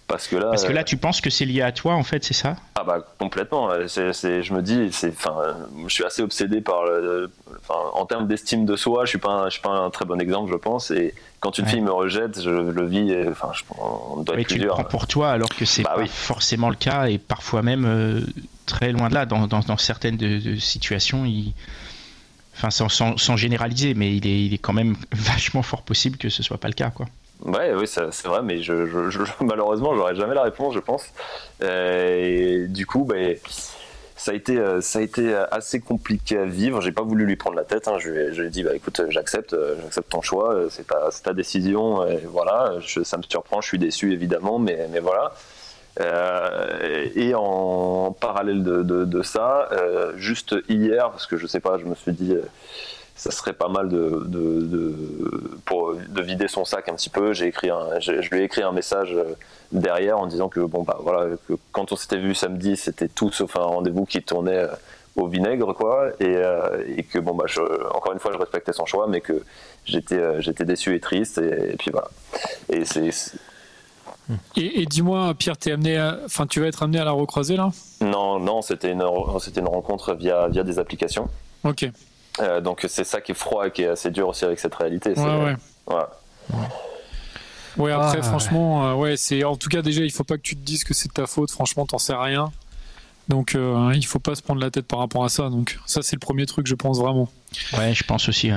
Parce 0.09 0.29
que 0.29 0.37
là, 0.37 0.51
Parce 0.51 0.65
que 0.65 0.73
là, 0.73 0.85
tu 0.85 0.97
penses 0.97 1.21
que 1.21 1.31
c'est 1.31 1.45
lié 1.45 1.63
à 1.63 1.73
toi, 1.73 1.95
en 1.95 2.05
fait, 2.05 2.23
c'est 2.25 2.35
ça? 2.35 2.55
Ah 2.77 2.85
bah 2.85 3.05
complètement. 3.19 3.71
C'est, 3.89 4.13
je 4.13 4.55
me 4.55 4.63
dis, 4.63 4.91
c'est, 4.93 5.09
enfin, 5.09 5.57
je 5.85 5.93
suis 5.93 6.05
assez 6.05 6.23
obsédé 6.23 6.61
par, 6.61 6.85
le, 6.85 7.31
en 7.69 8.07
termes 8.07 8.29
d'estime 8.29 8.67
de 8.67 8.77
soi, 8.77 9.05
je 9.05 9.11
suis 9.11 9.19
pas, 9.19 9.47
je 9.47 9.55
suis 9.55 9.63
pas 9.63 9.71
un 9.71 9.91
très 9.91 10.05
bon 10.05 10.21
exemple, 10.21 10.53
je 10.53 10.57
pense. 10.57 10.93
Et 10.93 11.13
quand 11.41 11.59
une 11.59 11.67
fille 11.67 11.81
me 11.81 11.91
rejette, 11.91 12.41
je 12.41 12.51
le 12.51 12.87
vis. 12.87 13.17
Enfin, 13.29 13.51
je, 13.53 13.63
on 13.79 14.23
doit 14.23 14.39
être 14.39 14.47
tu 14.47 14.59
le 14.59 14.69
prends 14.69 14.85
pour 14.85 15.09
toi, 15.09 15.31
alors 15.31 15.49
que 15.49 15.65
c'est 15.65 15.83
bah 15.83 15.95
pas 15.97 16.07
forcément 16.07 16.71
le 16.71 16.77
cas, 16.77 17.07
et 17.07 17.19
parfois 17.19 17.63
même 17.63 17.85
euh, 17.85 18.21
très 18.67 18.93
loin 18.93 19.09
de 19.09 19.15
là. 19.15 19.27
Dans, 19.27 19.49
dans, 19.49 19.77
certaines 19.77 20.17
de, 20.17 20.57
situations, 20.57 21.25
il... 21.25 21.53
enfin, 22.55 22.71
sans, 22.71 22.89
sans, 22.89 23.17
sans, 23.17 23.37
généraliser, 23.37 23.95
mais 23.95 24.15
il 24.15 24.25
est, 24.25 24.45
il 24.45 24.55
est 24.55 24.59
quand 24.59 24.73
même 24.73 24.95
vachement 25.13 25.63
fort 25.63 25.83
possible 25.83 26.17
que 26.17 26.29
ce 26.29 26.45
soit 26.45 26.59
pas 26.59 26.69
le 26.69 26.75
cas, 26.75 26.91
quoi. 26.91 27.07
Ouais, 27.45 27.75
oui, 27.75 27.87
c'est 27.87 28.25
vrai, 28.25 28.43
mais 28.43 28.63
je, 28.63 28.87
je, 28.87 29.11
je 29.11 29.23
malheureusement, 29.45 29.95
j'aurai 29.95 30.15
jamais 30.17 30.35
la 30.35 30.43
réponse, 30.43 30.75
je 30.75 30.81
pense. 30.81 31.05
Euh, 31.63 32.65
et 32.65 32.67
du 32.69 32.87
coup, 32.87 33.05
bah, 33.05 33.17
ça 34.17 34.33
a 34.33 34.35
été, 34.35 34.59
euh, 34.59 34.81
ça 34.81 35.01
a 35.01 35.03
été 35.03 35.35
assez 35.51 35.81
compliqué 35.81 36.39
à 36.39 36.45
vivre. 36.45 36.81
J'ai 36.81 36.93
pas 36.93 37.03
voulu 37.03 37.27
lui 37.27 37.37
prendre 37.37 37.57
la 37.57 37.65
tête. 37.65 37.89
Hein. 37.89 37.99
Je, 37.99 38.11
lui 38.11 38.47
ai, 38.47 38.51
dit, 38.51 38.63
bah, 38.63 38.75
écoute, 38.75 39.01
j'accepte, 39.11 39.55
j'accepte 39.83 40.11
ton 40.11 40.23
choix, 40.23 40.67
c'est 40.71 40.87
ta, 41.23 41.33
décision. 41.33 42.07
Voilà, 42.27 42.75
ça 43.05 43.17
me 43.19 43.23
surprend, 43.23 43.61
je 43.61 43.69
suis 43.69 43.79
déçu 43.79 44.13
évidemment, 44.13 44.59
mais, 44.59 44.89
mais 44.91 45.01
voilà. 45.01 45.33
Euh, 46.01 47.09
et 47.15 47.35
en 47.35 48.13
parallèle 48.13 48.63
de, 48.63 49.23
ça, 49.23 49.69
euh, 49.73 50.13
juste 50.17 50.55
hier, 50.69 51.11
parce 51.11 51.27
que 51.27 51.37
je 51.37 51.47
sais 51.47 51.61
pas, 51.61 51.79
je 51.79 51.85
me 51.85 51.95
suis 51.95 52.13
dit 52.13 52.35
ça 53.17 53.31
serait 53.31 53.55
pas 53.55 53.69
mal 53.69 53.89
de, 53.89 54.23
de, 54.27 54.61
de, 54.61 54.95
pour, 55.65 55.95
de 55.95 56.23
vider 56.23 56.49
son 56.49 56.65
sac 56.65 56.89
un 56.89 56.95
petit 56.95 57.09
peu. 57.09 57.33
J'ai 57.33 57.47
écrit 57.47 57.71
un, 57.71 57.99
je, 57.99 58.13
lui 58.13 58.41
ai 58.41 58.45
écrit 58.45 58.63
un 58.63 58.73
message 58.73 59.15
euh, 59.15 59.35
derrière 59.73 60.19
en 60.19 60.27
disant 60.27 60.49
que 60.49 60.61
bon 60.61 60.83
bah 60.83 60.99
voilà 61.01 61.35
que 61.49 61.55
quand 61.73 61.91
on 61.93 61.97
s'était 61.97 62.19
vu 62.19 62.35
samedi 62.35 62.77
c'était 62.77 63.09
tout 63.09 63.33
sauf 63.33 63.57
un 63.57 63.63
rendez-vous 63.63 64.05
qui 64.05 64.23
tournait 64.23 64.59
euh, 64.59 64.69
au 65.17 65.27
vinaigre 65.27 65.73
quoi 65.75 66.11
et, 66.21 66.37
euh, 66.37 66.85
et 66.97 67.03
que 67.03 67.19
bon 67.19 67.35
bah 67.35 67.47
je, 67.49 67.61
encore 67.93 68.13
une 68.13 68.21
fois 68.21 68.31
je 68.33 68.39
respectais 68.39 68.73
son 68.73 68.87
choix 68.87 69.09
mais 69.09 69.21
que 69.21 69.43
j'étais 69.85 70.41
j'étais 70.41 70.65
déçu 70.65 70.95
et 70.95 71.01
triste 71.01 71.39
et, 71.39 71.75
puis 71.77 71.91
voilà 71.91 72.09
et 72.69 72.85
c'est 72.85 73.11
et, 74.57 74.83
et 74.83 74.87
dis-moi, 74.87 75.35
Pierre, 75.35 75.55
es 75.67 75.71
amené 75.71 76.15
enfin, 76.25 76.47
tu 76.49 76.61
vas 76.61 76.67
être 76.67 76.83
amené 76.83 76.99
à 76.99 77.05
la 77.05 77.13
recroiser 77.13 77.57
là? 77.57 77.71
Non, 78.01 78.41
non, 78.41 78.61
c'était 78.61 78.91
une, 78.91 79.05
c'était 79.39 79.61
une 79.61 79.69
rencontre 79.69 80.15
via, 80.15 80.49
via 80.49 80.65
des 80.65 80.81
applications. 80.81 81.29
Ok. 81.63 81.89
Euh, 82.41 82.61
donc 82.61 82.85
c'est 82.89 83.05
ça 83.05 83.21
qui 83.21 83.33
est 83.33 83.37
froid 83.37 83.67
et 83.67 83.71
qui 83.71 83.83
est 83.83 83.89
assez 83.89 84.11
dur 84.11 84.29
aussi 84.29 84.45
avec 84.45 84.59
cette 84.59 84.75
réalité. 84.75 85.15
Ouais, 85.15 85.57
ouais. 85.89 85.97
ouais. 87.79 87.93
après, 87.93 88.19
ah, 88.19 88.23
franchement, 88.23 88.89
euh, 88.89 88.95
ouais, 88.95 89.17
c'est 89.17 89.45
en 89.45 89.57
tout 89.57 89.69
cas 89.69 89.83
déjà, 89.83 90.03
il 90.03 90.13
faut 90.13 90.25
pas 90.25 90.37
que 90.37 90.43
tu 90.43 90.57
te 90.57 90.65
dises 90.65 90.85
que 90.85 90.95
c'est 90.95 91.13
ta 91.13 91.27
faute. 91.27 91.51
Franchement, 91.51 91.87
t'en 91.87 91.99
sais 91.99 92.15
rien. 92.15 92.51
Donc, 93.29 93.57
euh, 93.57 93.93
il 93.97 94.07
faut 94.07 94.21
pas 94.21 94.37
se 94.37 94.43
prendre 94.43 94.61
la 94.61 94.71
tête 94.71 94.87
par 94.87 95.01
rapport 95.01 95.25
à 95.25 95.29
ça. 95.29 95.49
Donc, 95.49 95.81
ça, 95.85 96.01
c'est 96.03 96.15
le 96.15 96.21
premier 96.21 96.47
truc, 96.47 96.69
je 96.69 96.77
pense 96.77 97.01
vraiment. 97.01 97.29
Ouais, 97.77 97.93
je 97.93 98.05
pense 98.05 98.29
aussi. 98.29 98.51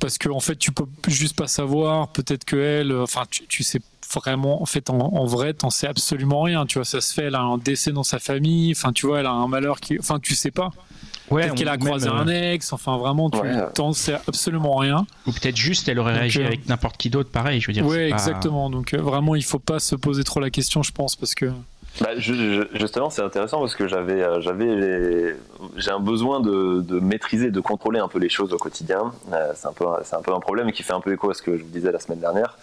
Parce 0.00 0.18
que 0.18 0.28
en 0.28 0.40
fait, 0.40 0.56
tu 0.56 0.72
peux 0.72 0.86
juste 1.06 1.36
pas 1.36 1.46
savoir. 1.46 2.08
Peut-être 2.08 2.44
que 2.44 2.56
elle, 2.56 2.92
enfin, 2.92 3.22
tu, 3.30 3.62
sais 3.62 3.80
vraiment. 4.12 4.62
En 4.62 4.66
fait, 4.66 4.90
en, 4.90 4.98
en 4.98 5.24
vrai, 5.26 5.54
t'en 5.54 5.70
sais 5.70 5.86
absolument 5.86 6.42
rien. 6.42 6.66
Tu 6.66 6.78
vois, 6.78 6.84
ça 6.84 7.00
se 7.00 7.14
fait. 7.14 7.26
Elle 7.26 7.36
a 7.36 7.42
un 7.42 7.58
décès 7.58 7.92
dans 7.92 8.02
sa 8.02 8.18
famille. 8.18 8.72
Enfin, 8.72 8.92
tu 8.92 9.06
vois, 9.06 9.20
elle 9.20 9.26
a 9.26 9.30
un 9.30 9.46
malheur 9.46 9.78
qui. 9.78 9.96
Enfin, 9.96 10.18
tu 10.18 10.34
sais 10.34 10.50
pas. 10.50 10.70
Ouais, 11.30 11.42
peut-être 11.42 11.54
qu'elle 11.56 11.68
a 11.68 11.76
croisé 11.76 12.08
un 12.08 12.28
euh, 12.28 12.52
ex, 12.52 12.72
enfin 12.72 12.96
vraiment, 12.98 13.30
tu 13.30 13.38
t'en 13.74 13.92
sais 13.92 14.14
absolument 14.28 14.76
rien. 14.76 15.06
Ou 15.26 15.32
peut-être 15.32 15.56
juste 15.56 15.88
elle 15.88 15.98
aurait 15.98 16.18
réagi 16.18 16.40
euh, 16.40 16.46
avec 16.46 16.68
n'importe 16.68 16.96
qui 16.96 17.10
d'autre, 17.10 17.30
pareil, 17.30 17.60
je 17.60 17.66
veux 17.66 17.72
dire. 17.72 17.86
Ouais, 17.86 18.08
exactement. 18.10 18.70
Donc 18.70 18.94
euh, 18.94 19.00
vraiment, 19.00 19.34
il 19.34 19.44
faut 19.44 19.58
pas 19.58 19.78
se 19.78 19.96
poser 19.96 20.22
trop 20.24 20.40
la 20.40 20.50
question, 20.50 20.82
je 20.82 20.92
pense, 20.92 21.16
parce 21.16 21.34
que. 21.34 21.46
Bah, 22.00 22.10
justement, 22.18 23.08
c'est 23.08 23.22
intéressant 23.22 23.58
parce 23.58 23.74
que 23.74 23.88
j'avais, 23.88 24.22
j'avais, 24.42 25.34
j'ai 25.78 25.90
un 25.90 25.98
besoin 25.98 26.40
de, 26.40 26.82
de, 26.82 27.00
maîtriser, 27.00 27.50
de 27.50 27.60
contrôler 27.60 27.98
un 27.98 28.08
peu 28.08 28.18
les 28.18 28.28
choses 28.28 28.52
au 28.52 28.58
quotidien. 28.58 29.12
c'est 29.54 29.66
un 29.66 29.72
peu, 29.72 29.86
c'est 30.04 30.14
un 30.14 30.20
peu 30.20 30.34
un 30.34 30.40
problème 30.40 30.72
qui 30.72 30.82
fait 30.82 30.92
un 30.92 31.00
peu 31.00 31.14
écho 31.14 31.30
à 31.30 31.34
ce 31.34 31.40
que 31.40 31.56
je 31.56 31.62
vous 31.62 31.70
disais 31.70 31.90
la 31.90 31.98
semaine 31.98 32.20
dernière. 32.20 32.58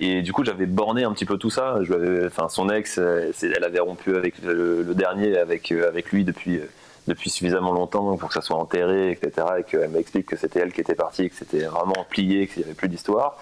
et 0.00 0.22
du 0.22 0.32
coup, 0.32 0.44
j'avais 0.44 0.64
borné 0.64 1.04
un 1.04 1.12
petit 1.12 1.26
peu 1.26 1.36
tout 1.36 1.50
ça. 1.50 1.76
Je 1.82 2.26
enfin, 2.26 2.48
son 2.48 2.70
ex, 2.70 2.98
elle 2.98 3.64
avait 3.64 3.80
rompu 3.80 4.16
avec 4.16 4.42
le, 4.42 4.82
le 4.82 4.94
dernier, 4.94 5.36
avec 5.36 5.70
avec 5.70 6.10
lui 6.10 6.24
depuis 6.24 6.58
depuis 7.06 7.30
suffisamment 7.30 7.72
longtemps 7.72 8.16
pour 8.16 8.28
que 8.28 8.34
ça 8.34 8.42
soit 8.42 8.56
enterré, 8.56 9.10
etc. 9.12 9.46
Et 9.58 9.64
qu'elle 9.64 9.90
m'explique 9.90 10.26
que 10.26 10.36
c'était 10.36 10.60
elle 10.60 10.72
qui 10.72 10.80
était 10.80 10.94
partie, 10.94 11.28
que 11.30 11.36
c'était 11.36 11.64
vraiment 11.64 12.06
plié, 12.08 12.46
qu'il 12.46 12.58
n'y 12.58 12.64
avait 12.64 12.74
plus 12.74 12.88
d'histoire. 12.88 13.36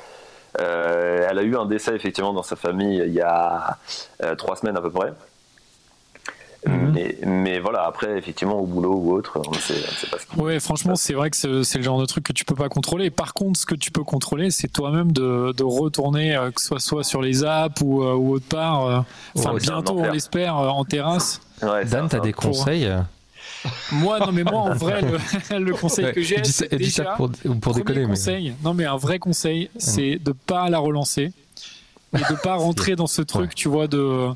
Euh, 0.59 1.26
elle 1.31 1.38
a 1.38 1.43
eu 1.43 1.57
un 1.57 1.67
décès 1.67 1.95
effectivement 1.95 2.33
dans 2.33 2.43
sa 2.43 2.57
famille 2.57 3.00
il 3.07 3.12
y 3.12 3.21
a 3.21 3.79
euh, 4.25 4.35
trois 4.35 4.57
semaines 4.57 4.76
à 4.76 4.81
peu 4.81 4.90
près. 4.90 5.12
Mhm. 6.67 6.95
mais, 7.25 7.59
voilà, 7.59 7.87
après, 7.87 8.19
effectivement, 8.19 8.61
au 8.61 8.67
boulot 8.67 8.93
ou 8.93 9.14
autre, 9.14 9.40
on 9.47 9.50
ne 9.50 9.57
sait, 9.57 9.81
pas 10.11 10.19
ce 10.19 10.26
qui 10.26 10.38
Ouais, 10.38 10.61
franchement, 10.61 10.95
c'est 10.95 11.14
vrai 11.14 11.31
que 11.31 11.62
c'est 11.62 11.79
le 11.79 11.83
genre 11.83 11.99
de 11.99 12.05
truc 12.05 12.23
que 12.23 12.35
tu 12.35 12.45
peux 12.45 12.55
pas 12.55 12.69
contrôler. 12.69 13.09
Par 13.09 13.33
contre, 13.33 13.59
ce 13.59 13.64
que 13.64 13.75
tu 13.75 13.90
peux 13.90 14.05
contrôler, 14.05 14.50
c'est 14.50 14.69
toi-même 14.69 15.11
de, 15.11 15.62
retourner, 15.62 16.37
euh, 16.37 16.50
que 16.50 16.61
ce 16.61 16.67
soit, 16.67 16.79
soit 16.79 17.02
sur 17.02 17.23
les 17.23 17.45
apps 17.45 17.81
ou, 17.81 18.05
ou 18.05 18.35
autre 18.35 18.45
part. 18.45 19.07
Enfin, 19.38 19.55
bientôt, 19.55 20.00
on 20.00 20.12
l'espère, 20.12 20.57
en 20.57 20.85
terrasse. 20.85 21.40
Ouais, 21.62 21.87
Dan, 21.87 22.11
tu 22.11 22.17
as 22.17 22.21
des 22.21 22.35
conseils 22.35 22.93
moi, 23.92 24.19
non, 24.21 24.33
mais 24.33 24.45
moi, 24.45 24.61
en 24.61 24.75
vrai, 24.75 25.02
le, 25.02 25.75
conseil 25.80 26.12
que 26.12 26.23
j'ai, 26.23 26.42
c'est 26.45 26.75
déjà, 26.75 27.14
pour, 27.16 27.30
pour 27.61 27.75
déconner. 27.75 28.04
Conseil, 28.04 28.54
non, 28.62 28.75
mais 28.75 28.85
un 28.85 28.97
vrai 28.97 29.19
conseil, 29.19 29.64
mm. 29.64 29.78
c'est 29.78 30.16
de 30.16 30.33
pas 30.33 30.69
la 30.71 30.78
relancer 30.78 31.33
et 32.14 32.19
de 32.19 32.37
pas 32.42 32.54
rentrer 32.57 32.97
dans 32.97 33.07
ce 33.07 33.23
truc, 33.23 33.54
tu 33.54 33.69
vois, 33.69 33.87
de 33.87 34.28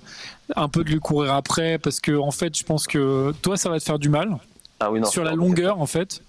un 0.57 0.69
peu 0.69 0.85
de 0.85 0.91
lui 0.91 1.01
courir 1.01 1.35
après, 1.35 1.79
parce 1.79 2.01
que 2.01 2.17
en 2.17 2.31
fait, 2.31 2.57
je 2.57 2.65
pense 2.65 2.87
que 2.87 3.33
toi, 3.43 3.57
ça 3.57 3.71
va 3.71 3.79
te 3.79 3.85
faire 3.85 3.99
du 3.99 4.09
mal. 4.09 4.39
Ah 4.81 4.91
oui, 4.91 5.01
non, 5.01 5.07
sur 5.07 5.25
la 5.25 5.35
longueur 5.35 5.81
en 5.81 5.87
fait. 5.87 6.23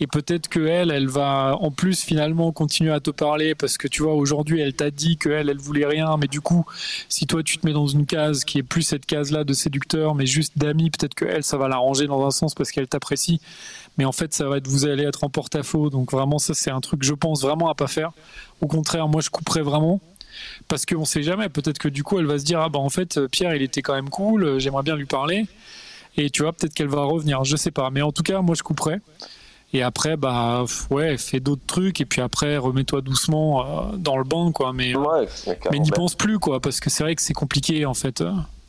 Et 0.00 0.08
peut-être 0.08 0.48
que 0.48 0.58
elle, 0.58 0.90
elle 0.90 1.06
va 1.06 1.56
en 1.60 1.70
plus 1.70 2.02
finalement 2.02 2.50
continuer 2.50 2.92
à 2.92 2.98
te 2.98 3.10
parler 3.10 3.54
parce 3.54 3.78
que 3.78 3.86
tu 3.86 4.02
vois 4.02 4.14
aujourd'hui 4.14 4.60
elle 4.60 4.74
t'a 4.74 4.90
dit 4.90 5.16
que 5.16 5.28
elle, 5.28 5.48
elle 5.48 5.58
voulait 5.58 5.86
rien, 5.86 6.16
mais 6.16 6.26
du 6.26 6.40
coup 6.40 6.66
si 7.08 7.28
toi 7.28 7.44
tu 7.44 7.58
te 7.58 7.66
mets 7.66 7.72
dans 7.72 7.86
une 7.86 8.04
case 8.04 8.44
qui 8.44 8.58
est 8.58 8.64
plus 8.64 8.82
cette 8.82 9.06
case 9.06 9.30
là 9.30 9.44
de 9.44 9.52
séducteur, 9.52 10.16
mais 10.16 10.26
juste 10.26 10.58
d'ami, 10.58 10.90
peut-être 10.90 11.14
que 11.14 11.24
elle 11.24 11.44
ça 11.44 11.56
va 11.56 11.68
l'arranger 11.68 12.08
dans 12.08 12.26
un 12.26 12.32
sens 12.32 12.54
parce 12.54 12.72
qu'elle 12.72 12.88
t'apprécie, 12.88 13.40
mais 13.96 14.04
en 14.04 14.12
fait 14.12 14.34
ça 14.34 14.48
va 14.48 14.56
être 14.56 14.66
vous 14.66 14.86
allez 14.86 15.04
être 15.04 15.22
en 15.22 15.30
porte-à-faux, 15.30 15.90
donc 15.90 16.10
vraiment 16.10 16.38
ça 16.38 16.54
c'est 16.54 16.72
un 16.72 16.80
truc 16.80 17.04
je 17.04 17.14
pense 17.14 17.42
vraiment 17.42 17.68
à 17.70 17.74
pas 17.74 17.86
faire. 17.86 18.10
Au 18.60 18.66
contraire 18.66 19.06
moi 19.06 19.20
je 19.20 19.30
couperais 19.30 19.62
vraiment. 19.62 20.00
Parce 20.66 20.84
qu'on 20.84 21.04
sait 21.04 21.22
jamais, 21.22 21.48
peut-être 21.48 21.78
que 21.78 21.86
du 21.88 22.02
coup 22.02 22.18
elle 22.18 22.26
va 22.26 22.40
se 22.40 22.44
dire 22.44 22.60
ah 22.60 22.68
bah 22.68 22.80
en 22.80 22.88
fait 22.88 23.24
Pierre 23.28 23.54
il 23.54 23.62
était 23.62 23.82
quand 23.82 23.94
même 23.94 24.10
cool, 24.10 24.58
j'aimerais 24.58 24.82
bien 24.82 24.96
lui 24.96 25.06
parler. 25.06 25.46
Et 26.16 26.30
tu 26.30 26.42
vois, 26.42 26.52
peut-être 26.52 26.74
qu'elle 26.74 26.88
va 26.88 27.02
revenir, 27.02 27.44
je 27.44 27.56
sais 27.56 27.70
pas. 27.70 27.90
Mais 27.90 28.02
en 28.02 28.12
tout 28.12 28.22
cas, 28.22 28.40
moi, 28.40 28.54
je 28.54 28.62
couperais. 28.62 29.00
Et 29.72 29.82
après, 29.82 30.16
bah, 30.16 30.64
ouais, 30.90 31.18
fais 31.18 31.40
d'autres 31.40 31.66
trucs. 31.66 32.00
Et 32.00 32.04
puis 32.04 32.20
après, 32.20 32.56
remets-toi 32.56 33.00
doucement 33.00 33.90
euh, 33.92 33.96
dans 33.96 34.16
le 34.16 34.24
banc, 34.24 34.52
quoi. 34.52 34.72
Mais, 34.72 34.94
euh, 34.94 35.00
Ouais, 35.00 35.28
mais 35.72 35.80
n'y 35.80 35.90
pense 35.90 36.14
plus, 36.14 36.38
quoi. 36.38 36.60
Parce 36.60 36.78
que 36.78 36.90
c'est 36.90 37.02
vrai 37.02 37.16
que 37.16 37.22
c'est 37.22 37.34
compliqué, 37.34 37.84
en 37.84 37.94
fait. 37.94 38.22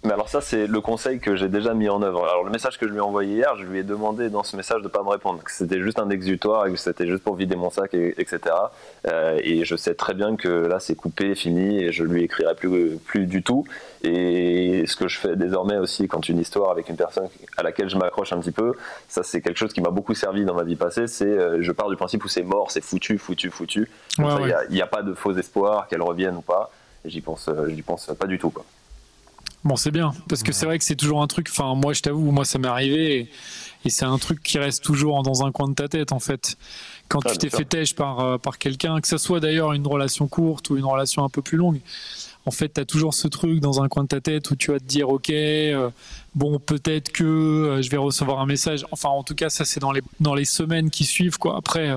Mais 0.05 0.13
alors 0.13 0.29
ça, 0.29 0.39
c'est 0.39 0.67
le 0.67 0.81
conseil 0.81 1.19
que 1.19 1.35
j'ai 1.35 1.49
déjà 1.49 1.73
mis 1.73 1.89
en 1.89 2.01
œuvre. 2.01 2.23
Alors 2.27 2.43
le 2.43 2.51
message 2.51 2.77
que 2.77 2.87
je 2.87 2.91
lui 2.91 2.99
ai 2.99 3.01
envoyé 3.01 3.37
hier, 3.37 3.55
je 3.57 3.63
lui 3.63 3.79
ai 3.79 3.83
demandé 3.83 4.29
dans 4.29 4.43
ce 4.43 4.55
message 4.55 4.81
de 4.81 4.87
pas 4.87 5.03
me 5.03 5.09
répondre, 5.09 5.43
que 5.43 5.51
c'était 5.51 5.81
juste 5.81 5.99
un 5.99 6.09
exutoire 6.09 6.67
et 6.67 6.71
que 6.71 6.77
c'était 6.77 7.07
juste 7.07 7.23
pour 7.23 7.35
vider 7.35 7.55
mon 7.55 7.69
sac, 7.71 7.93
et, 7.93 8.09
etc. 8.21 8.39
Euh, 9.07 9.39
et 9.43 9.65
je 9.65 9.75
sais 9.75 9.95
très 9.95 10.13
bien 10.13 10.35
que 10.35 10.47
là, 10.47 10.79
c'est 10.79 10.95
coupé, 10.95 11.33
fini, 11.33 11.83
et 11.83 11.91
je 11.91 12.03
lui 12.03 12.23
écrirai 12.23 12.53
plus, 12.55 12.97
plus 12.97 13.25
du 13.25 13.41
tout. 13.41 13.65
Et 14.03 14.83
ce 14.85 14.95
que 14.95 15.07
je 15.07 15.17
fais 15.17 15.35
désormais 15.35 15.77
aussi 15.77 16.07
quand 16.07 16.29
une 16.29 16.39
histoire 16.39 16.69
avec 16.69 16.89
une 16.89 16.95
personne 16.95 17.27
à 17.57 17.63
laquelle 17.63 17.89
je 17.89 17.97
m'accroche 17.97 18.31
un 18.33 18.39
petit 18.39 18.51
peu, 18.51 18.73
ça 19.07 19.23
c'est 19.23 19.41
quelque 19.41 19.57
chose 19.57 19.73
qui 19.73 19.81
m'a 19.81 19.89
beaucoup 19.89 20.13
servi 20.13 20.45
dans 20.45 20.53
ma 20.53 20.63
vie 20.63 20.75
passée, 20.75 21.07
c'est 21.07 21.25
euh, 21.25 21.61
je 21.61 21.71
pars 21.71 21.89
du 21.89 21.95
principe 21.95 22.23
où 22.23 22.27
c'est 22.27 22.43
mort, 22.43 22.69
c'est 22.69 22.83
foutu, 22.83 23.17
foutu, 23.17 23.49
foutu. 23.49 23.89
Ouais, 24.19 24.25
il 24.25 24.41
ouais. 24.43 24.53
n'y 24.69 24.81
a, 24.81 24.87
pas 24.87 25.01
de 25.01 25.13
faux 25.13 25.33
espoir 25.33 25.87
qu'elle 25.87 26.03
revienne 26.03 26.35
ou 26.35 26.41
pas. 26.41 26.69
J'y 27.03 27.21
pense, 27.21 27.49
euh, 27.49 27.69
j'y 27.69 27.81
pense 27.81 28.11
pas 28.19 28.27
du 28.27 28.37
tout. 28.37 28.49
Quoi. 28.51 28.65
Bon, 29.65 29.75
c'est 29.75 29.91
bien. 29.91 30.13
Parce 30.29 30.43
que 30.43 30.51
c'est 30.51 30.67
vrai 30.67 30.77
que 30.77 30.83
c'est 30.85 30.95
toujours 30.95 31.21
un 31.23 31.27
truc. 31.27 31.47
Enfin, 31.49 31.73
moi, 31.73 31.93
je 31.93 32.01
t'avoue, 32.01 32.31
moi, 32.31 32.45
ça 32.45 32.59
m'est 32.59 32.67
arrivé. 32.67 33.17
Et, 33.17 33.29
et 33.83 33.89
c'est 33.89 34.05
un 34.05 34.17
truc 34.19 34.41
qui 34.43 34.59
reste 34.59 34.83
toujours 34.83 35.23
dans 35.23 35.43
un 35.43 35.51
coin 35.51 35.67
de 35.67 35.73
ta 35.73 35.87
tête, 35.87 36.11
en 36.11 36.19
fait. 36.19 36.55
Quand 37.09 37.19
Ah, 37.25 37.31
tu 37.31 37.37
t'es 37.39 37.49
fait 37.49 37.65
têche 37.65 37.95
par, 37.95 38.19
euh, 38.19 38.37
par 38.37 38.59
quelqu'un, 38.59 39.01
que 39.01 39.07
ce 39.07 39.17
soit 39.17 39.39
d'ailleurs 39.39 39.73
une 39.73 39.85
relation 39.87 40.27
courte 40.27 40.69
ou 40.69 40.77
une 40.77 40.85
relation 40.85 41.23
un 41.23 41.29
peu 41.29 41.41
plus 41.41 41.57
longue, 41.57 41.79
en 42.47 42.51
fait, 42.51 42.73
tu 42.75 42.81
as 42.81 42.85
toujours 42.85 43.15
ce 43.15 43.27
truc 43.27 43.59
dans 43.59 43.81
un 43.81 43.87
coin 43.87 44.03
de 44.03 44.07
ta 44.07 44.21
tête 44.21 44.51
où 44.51 44.55
tu 44.55 44.71
vas 44.71 44.79
te 44.79 44.85
dire, 44.85 45.09
OK, 45.09 45.31
euh, 45.31 45.89
bon, 46.35 46.59
peut-être 46.59 47.11
que 47.11 47.23
euh, 47.23 47.81
je 47.81 47.89
vais 47.89 47.97
recevoir 47.97 48.39
un 48.39 48.45
message. 48.45 48.85
Enfin, 48.91 49.09
en 49.09 49.23
tout 49.23 49.33
cas, 49.33 49.49
ça, 49.49 49.65
c'est 49.65 49.79
dans 49.79 49.91
les, 49.91 50.03
dans 50.19 50.35
les 50.35 50.45
semaines 50.45 50.91
qui 50.91 51.05
suivent, 51.05 51.39
quoi. 51.39 51.57
Après, 51.57 51.89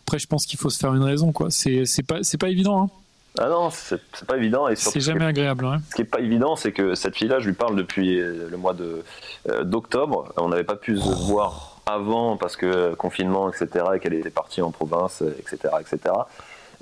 après 0.00 0.18
je 0.18 0.26
pense 0.26 0.46
qu'il 0.46 0.58
faut 0.58 0.70
se 0.70 0.78
faire 0.78 0.94
une 0.94 1.02
raison, 1.02 1.32
quoi. 1.32 1.50
C'est 1.50 1.84
pas, 2.06 2.22
c'est 2.22 2.38
pas 2.38 2.48
évident, 2.48 2.84
hein. 2.84 2.90
Ah 3.38 3.48
non, 3.48 3.70
c'est 3.70 4.00
pas 4.26 4.36
évident. 4.36 4.68
Et 4.68 4.76
C'est 4.76 5.00
jamais 5.00 5.24
agréable, 5.24 5.64
hein. 5.64 5.78
ce 5.90 5.94
qui 5.96 6.02
est 6.02 6.04
pas 6.04 6.18
évident, 6.20 6.56
c'est 6.56 6.72
que 6.72 6.94
cette 6.94 7.16
fille-là, 7.16 7.38
je 7.38 7.46
lui 7.46 7.54
parle 7.54 7.76
depuis 7.76 8.20
euh, 8.20 8.48
le 8.50 8.56
mois 8.56 8.74
de 8.74 9.02
euh, 9.48 9.62
d'octobre. 9.64 10.32
On 10.36 10.48
n'avait 10.48 10.64
pas 10.64 10.74
pu 10.76 10.98
se 10.98 11.08
voir 11.30 11.76
avant 11.86 12.36
parce 12.36 12.56
que 12.56 12.66
euh, 12.66 12.94
confinement, 12.96 13.48
etc., 13.48 13.84
et 13.94 14.00
qu'elle 14.00 14.14
était 14.14 14.30
partie 14.30 14.62
en 14.62 14.72
province, 14.72 15.22
etc., 15.38 15.58
etc. 15.80 16.14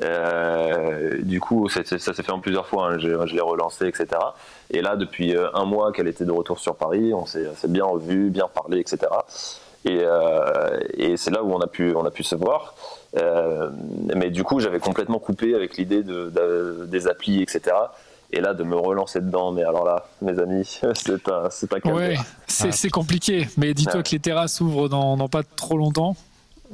Euh, 0.02 1.18
du 1.22 1.40
coup, 1.40 1.68
ça 1.68 1.82
s'est 1.84 1.98
fait 1.98 2.30
en 2.32 2.38
plusieurs 2.40 2.66
fois. 2.66 2.86
hein. 2.92 2.98
Je 2.98 3.08
l'ai 3.08 3.40
relancé, 3.40 3.86
etc. 3.86 4.06
Et 4.70 4.80
là, 4.80 4.96
depuis 4.96 5.34
un 5.54 5.64
mois 5.64 5.92
qu'elle 5.92 6.08
était 6.08 6.24
de 6.24 6.32
retour 6.32 6.58
sur 6.58 6.76
Paris, 6.76 7.12
on 7.14 7.26
s'est 7.26 7.48
s'est 7.56 7.68
bien 7.68 7.84
revu, 7.84 8.30
bien 8.30 8.48
parlé, 8.52 8.78
etc. 8.78 8.98
Et, 9.84 10.00
euh, 10.02 10.78
et 10.94 11.16
c'est 11.16 11.30
là 11.30 11.42
où 11.42 11.52
on 11.52 11.60
a 11.60 11.66
pu, 11.66 11.94
on 11.94 12.04
a 12.04 12.10
pu 12.10 12.22
se 12.22 12.34
voir. 12.34 12.74
Euh, 13.16 13.70
mais 14.14 14.30
du 14.30 14.44
coup, 14.44 14.60
j'avais 14.60 14.80
complètement 14.80 15.18
coupé 15.18 15.54
avec 15.54 15.76
l'idée 15.78 16.02
de, 16.02 16.30
de- 16.30 16.86
des 16.86 17.06
applis, 17.08 17.40
etc. 17.42 17.74
Et 18.30 18.40
là, 18.42 18.52
de 18.52 18.62
me 18.62 18.76
relancer 18.76 19.20
dedans, 19.22 19.50
mais 19.52 19.62
alors 19.64 19.86
là, 19.86 20.06
mes 20.20 20.38
amis, 20.38 20.62
c'est 20.94 21.28
un, 21.30 21.48
c'est. 21.50 21.72
Ouais, 21.86 22.16
c'est 22.46 22.68
Ah. 22.68 22.72
c'est 22.72 22.90
compliqué. 22.90 23.48
Mais 23.56 23.72
dis-toi 23.72 23.96
Ouais. 23.96 24.02
que 24.02 24.10
les 24.10 24.18
terrasses 24.18 24.60
ouvrent 24.60 24.88
dans, 24.90 25.16
dans 25.16 25.28
pas 25.28 25.42
trop 25.42 25.78
longtemps. 25.78 26.16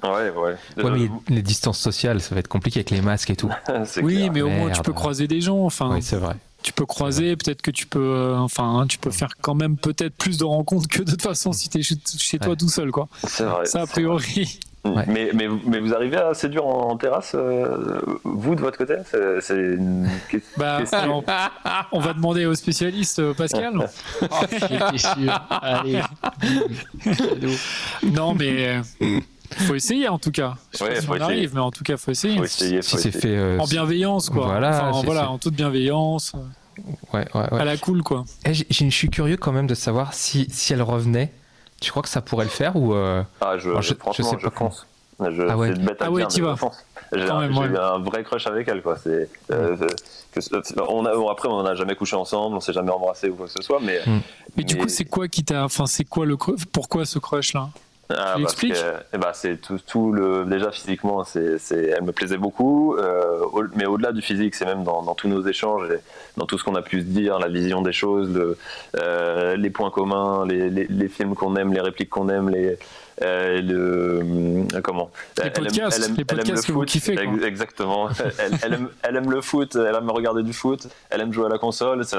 Ouais, 0.03 0.31
ouais. 0.31 0.57
Ouais, 0.83 0.91
mais 0.91 1.09
les 1.29 1.43
distances 1.43 1.79
sociales, 1.79 2.21
ça 2.21 2.35
va 2.35 2.41
être 2.41 2.49
compliqué 2.49 2.81
avec 2.81 2.91
les 2.91 3.01
masques 3.01 3.31
et 3.31 3.37
tout. 3.37 3.51
c'est 3.85 4.03
Oui, 4.03 4.17
clair. 4.17 4.33
mais 4.33 4.43
au 4.43 4.49
moins 4.51 4.71
tu 4.71 4.83
peux 4.83 4.93
croiser 4.93 5.29
des 5.29 5.41
gens. 5.41 5.65
Enfin, 5.65 5.89
Oui, 5.95 6.03
c'est 6.03 6.17
vrai. 6.17 6.35
tu 6.65 6.73
peux 6.73 6.85
croiser. 6.85 7.37
Peut-être 7.37 7.63
que 7.63 7.71
tu 7.71 7.87
peux, 7.87 8.01
euh, 8.01 8.37
enfin, 8.39 8.65
hein, 8.81 8.87
tu 8.89 8.99
peux 8.99 9.13
faire 9.13 9.35
quand 9.41 9.55
même 9.55 9.77
peut-être 9.77 10.17
plus 10.17 10.37
de 10.39 10.45
rencontres 10.45 10.89
que 10.89 11.03
de 11.05 11.13
toute 11.13 11.23
façon 11.23 11.53
si 11.53 11.69
t'es 11.69 11.83
chez, 11.83 11.95
chez 12.19 12.41
toi 12.41 12.51
Ouais. 12.51 12.57
tout 12.57 12.69
seul, 12.69 12.91
quoi. 12.91 13.07
C'est 13.25 13.45
vrai. 13.45 13.67
Ça 13.67 13.83
a 13.83 13.87
priori. 13.87 14.59
Ouais. 14.85 15.05
Mais, 15.07 15.31
mais, 15.33 15.49
mais 15.67 15.81
vous 15.81 15.95
arrivez 15.95 16.19
à 16.19 16.35
séduire 16.35 16.67
en, 16.67 16.91
en 16.91 16.97
terrasse, 16.99 17.33
euh, 17.35 18.01
vous, 18.25 18.55
de 18.55 18.61
votre 18.61 18.77
côté? 18.77 18.97
C'est 19.11 19.41
c'est 19.41 19.55
une... 19.57 20.09
Bah, 20.59 20.81
on 21.93 22.01
va 22.01 22.13
demander 22.13 22.45
au 22.47 22.55
spécialiste 22.55 23.19
euh, 23.19 23.33
Pascal. 23.35 23.73
J'étais 24.51 24.99
sûr. 24.99 25.41
Allez. 25.51 26.01
Cadeau. 27.03 27.49
non, 28.13 28.35
mais 28.35 28.83
euh, 29.01 29.21
faut 29.67 29.75
essayer 29.75 30.09
en 30.09 30.19
tout 30.19 30.31
cas. 30.31 30.55
Je 30.73 30.79
sais 30.79 30.85
Ouais, 30.85 30.95
pas 30.95 31.01
si 31.01 31.07
faut 31.07 31.15
on 31.15 31.21
arrive, 31.21 31.55
mais 31.55 31.61
en 31.61 31.71
tout 31.71 31.85
cas, 31.85 31.97
faut 31.97 32.11
essayer. 32.11 32.37
faut 32.37 32.45
essayer, 32.45 32.83
Si 32.83 32.91
faut 32.91 32.97
c'est 32.99 33.09
essayer. 33.09 33.23
fait. 33.23 33.37
euh, 33.39 33.59
En 33.59 33.67
bienveillance, 33.67 34.29
quoi. 34.31 34.47
Voilà, 34.47 34.91
Enfin, 34.91 35.27
en 35.27 35.39
toute 35.39 35.55
bienveillance, 35.55 36.35
Ouais, 37.13 37.25
ouais, 37.35 37.53
ouais. 37.53 37.61
à 37.61 37.65
la 37.65 37.77
cool, 37.77 38.03
quoi. 38.03 38.25
Eh, 38.45 38.53
je 38.53 38.89
suis 38.91 39.09
curieux 39.09 39.37
quand 39.37 39.53
même 39.53 39.67
de 39.69 39.75
savoir 39.75 40.13
si, 40.13 40.47
si 40.51 40.73
elle 40.73 40.83
revenait. 40.83 41.33
Tu 41.85 41.91
crois 41.91 42.03
que 42.03 42.09
ça 42.09 42.23
pourrait 42.23 42.45
le 42.47 42.51
faire 42.51 42.75
ou 42.77 42.95
euh, 42.95 43.23
Ah, 43.43 43.59
je, 43.59 43.69
Alors, 43.69 43.83
je- 43.83 43.95
franchement, 43.95 44.31
je 44.39 44.45
sais 44.49 44.51
pas. 44.51 45.31
Je, 45.31 45.43
Ah 45.49 45.57
ouais. 45.57 45.73
C'est 45.75 45.85
bête 45.85 46.01
à 46.03 46.07
Ah 46.07 46.11
ouais, 46.11 46.25
mais 46.35 46.41
vas. 46.41 46.57
fonce. 46.57 46.85
J'ai 47.13 47.23
un, 47.29 47.53
ouais. 47.55 47.79
un 47.79 47.99
vrai 47.99 48.25
crush 48.25 48.47
avec 48.47 48.67
elle, 48.67 48.83
quoi. 48.83 48.97
C'est, 48.97 49.29
euh, 49.53 49.77
que- 50.33 50.41
que- 50.41 50.81
on 50.89 51.05
a, 51.05 51.15
bon, 51.15 51.29
après, 51.29 51.49
on 51.49 51.63
n'a 51.63 51.75
jamais 51.75 51.95
couché 51.95 52.17
ensemble, 52.17 52.57
on 52.57 52.61
s'est 52.61 52.73
jamais 52.73 52.91
embrassé 52.91 53.29
ou 53.29 53.35
quoi 53.37 53.47
que 53.47 53.53
ce 53.53 53.63
soit, 53.63 53.79
mais. 53.81 54.01
Mm. 54.07 54.21
Mais 54.57 54.65
du 54.65 54.75
Mais- 54.75 54.81
coup, 54.81 54.89
c'est 54.89 55.05
quoi 55.05 55.29
qui 55.29 55.45
t'a. 55.45 55.63
Enfin, 55.65 55.87
c'est 55.87 56.05
quoi 56.05 56.25
le. 56.27 56.37
Pourquoi 56.73 57.05
ce 57.05 57.19
crush 57.19 57.53
là 57.53 57.69
Ah, 58.11 58.35
Tu 58.37 58.43
parce 58.43 58.55
que, 58.55 58.67
eh 59.15 59.19
ben, 59.19 59.31
c'est 59.33 59.57
tout, 59.57 59.79
tout 59.87 60.13
le 60.13 60.45
déjà 60.45 60.71
physiquement 60.71 61.25
c'est, 61.25 61.59
c'est 61.59 61.85
elle 61.87 62.03
me 62.03 62.13
plaisait 62.13 62.37
beaucoup. 62.37 62.97
Euh, 62.97 63.41
au- 63.53 63.65
mais 63.75 63.87
au-delà 63.87 64.13
du 64.13 64.21
physique 64.21 64.55
c'est 64.55 64.67
même 64.67 64.85
dans, 64.85 65.03
dans 65.03 65.15
tous 65.15 65.27
nos 65.29 65.47
échanges 65.47 65.89
et 65.91 66.01
dans 66.37 66.45
tout 66.45 66.59
ce 66.59 66.65
qu'on 66.65 66.75
a 66.75 66.83
pu 66.83 67.01
se 67.01 67.07
dire 67.07 67.39
la 67.39 67.49
vision 67.49 67.81
des 67.81 67.93
choses 67.93 68.29
le, 68.35 68.59
euh, 69.01 69.57
les 69.57 69.71
points 69.71 69.91
communs 69.91 70.45
les, 70.47 70.69
les, 70.69 70.87
les 70.89 71.09
films 71.09 71.35
qu'on 71.35 71.57
aime 71.57 71.73
les 71.73 71.81
répliques 71.81 72.11
qu'on 72.11 72.29
aime 72.29 72.51
les 72.51 72.79
euh, 73.23 73.63
le 73.63 74.81
comment? 74.83 75.11
Les 75.39 75.45
Elle 75.45 75.47
aime- 75.47 75.53
podcasts, 75.55 75.97
elle 75.99 76.05
aime- 76.05 76.17
les 76.17 76.25
elle 76.29 76.39
aime 76.41 76.45
podcasts 76.45 76.51
le 76.57 76.63
que 76.67 76.73
vous 76.73 76.81
foot, 76.81 76.89
kiffez, 76.89 77.15
quoi. 77.15 77.47
exactement. 77.47 78.09
Elle, 78.39 78.59
elle 78.65 78.73
aime, 78.75 78.89
elle 79.03 79.17
aime 79.17 79.31
le 79.31 79.41
foot 79.41 79.77
elle 79.77 79.95
aime 79.95 80.11
regarder 80.11 80.43
du 80.43 80.53
foot 80.53 80.89
elle 81.11 81.21
aime 81.23 81.33
jouer 81.33 81.47
à 81.47 81.49
la 81.49 81.59
console 81.59 82.05
c'est, 82.05 82.17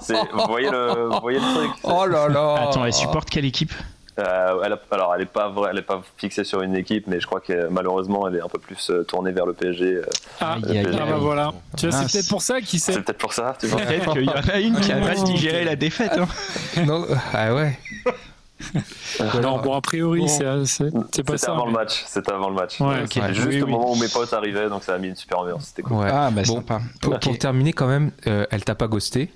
c'est- 0.00 0.14
vous 0.32 0.46
voyez 0.48 0.70
le 0.70 1.08
vous 1.08 1.20
voyez 1.20 1.40
le 1.40 1.54
truc. 1.54 1.70
Oh 1.84 2.06
là 2.06 2.28
là. 2.28 2.68
Attends, 2.68 2.84
elle 2.86 2.92
supporte 2.92 3.28
quelle 3.28 3.44
équipe? 3.44 3.72
Euh, 4.18 4.62
elle 4.64 4.72
a- 4.72 4.78
alors, 4.90 5.14
elle 5.14 5.20
n'est 5.20 5.26
pas, 5.26 5.48
vrai- 5.48 5.68
elle 5.72 5.78
est 5.78 5.82
pas 5.82 6.00
fixée 6.16 6.44
sur 6.44 6.62
une 6.62 6.74
équipe, 6.74 7.06
mais 7.06 7.20
je 7.20 7.26
crois 7.26 7.40
que 7.40 7.68
malheureusement, 7.68 8.26
elle 8.28 8.36
est 8.36 8.40
un 8.40 8.48
peu 8.48 8.58
plus 8.58 8.90
euh, 8.90 9.02
tournée 9.04 9.32
vers 9.32 9.46
le 9.46 9.52
PSG. 9.52 9.84
euh. 9.96 10.02
Ah, 10.40 10.54
Aïe, 10.54 10.78
aïe, 10.78 10.86
ah 10.94 11.04
bah 11.06 11.16
voilà. 11.18 11.52
Tu 11.76 11.88
vois, 11.88 11.98
c'est 12.02 12.12
peut-être 12.12 12.28
pour 12.28 12.42
ça 12.42 12.60
qu'il 12.60 12.80
C'est 12.80 12.92
sait. 12.94 13.02
peut-être 13.02 13.18
pour 13.18 13.32
ça, 13.32 13.54
tu 13.60 13.66
vois. 13.66 13.80
Peut-être 13.80 14.12
qu'il 14.12 14.24
y 14.24 14.28
en 14.30 14.32
a 14.54 14.60
une 14.60 14.80
qui 14.80 14.92
a 14.92 14.96
mal 15.00 15.16
digéré 15.24 15.64
la 15.64 15.76
défaite. 15.76 16.12
hein. 16.18 16.26
Non, 16.86 17.04
Ah 17.34 17.54
ouais. 17.54 17.78
Non, 19.42 19.60
bon, 19.60 19.74
a 19.74 19.80
priori, 19.82 20.20
Bon. 20.20 20.28
c'est 20.28 20.64
c'est- 20.64 20.84
c'est 21.12 21.22
pas 21.22 21.32
C'était 21.34 21.38
ça. 21.38 21.52
avant 21.52 21.66
mais- 21.66 21.72
le 21.72 21.78
match. 21.78 22.04
C'était 22.06 22.32
avant 22.32 22.48
le 22.48 22.54
match. 22.54 22.80
Ouais, 22.80 22.86
ok. 23.02 23.08
c'était 23.08 23.20
Ouais, 23.20 23.34
juste 23.34 23.48
oui, 23.48 23.62
au 23.62 23.66
oui. 23.66 23.70
moment 23.72 23.92
où 23.92 23.96
mes 23.96 24.08
potes 24.08 24.32
arrivaient, 24.32 24.68
donc 24.70 24.82
ça 24.82 24.94
a 24.94 24.98
mis 24.98 25.08
une 25.08 25.16
super 25.16 25.40
ambiance. 25.40 25.66
C'était 25.66 25.82
cool. 25.82 25.98
ouais. 25.98 26.08
Ah, 26.10 26.30
bah 26.32 26.40
Bon, 26.46 26.54
sympa. 26.56 26.80
Pour, 27.02 27.18
terminer, 27.38 27.72
quand 27.74 27.86
même, 27.86 28.12
euh, 28.26 28.46
elle 28.50 28.64
t'a 28.64 28.74
pas 28.74 28.88
ghosté. 28.88 29.30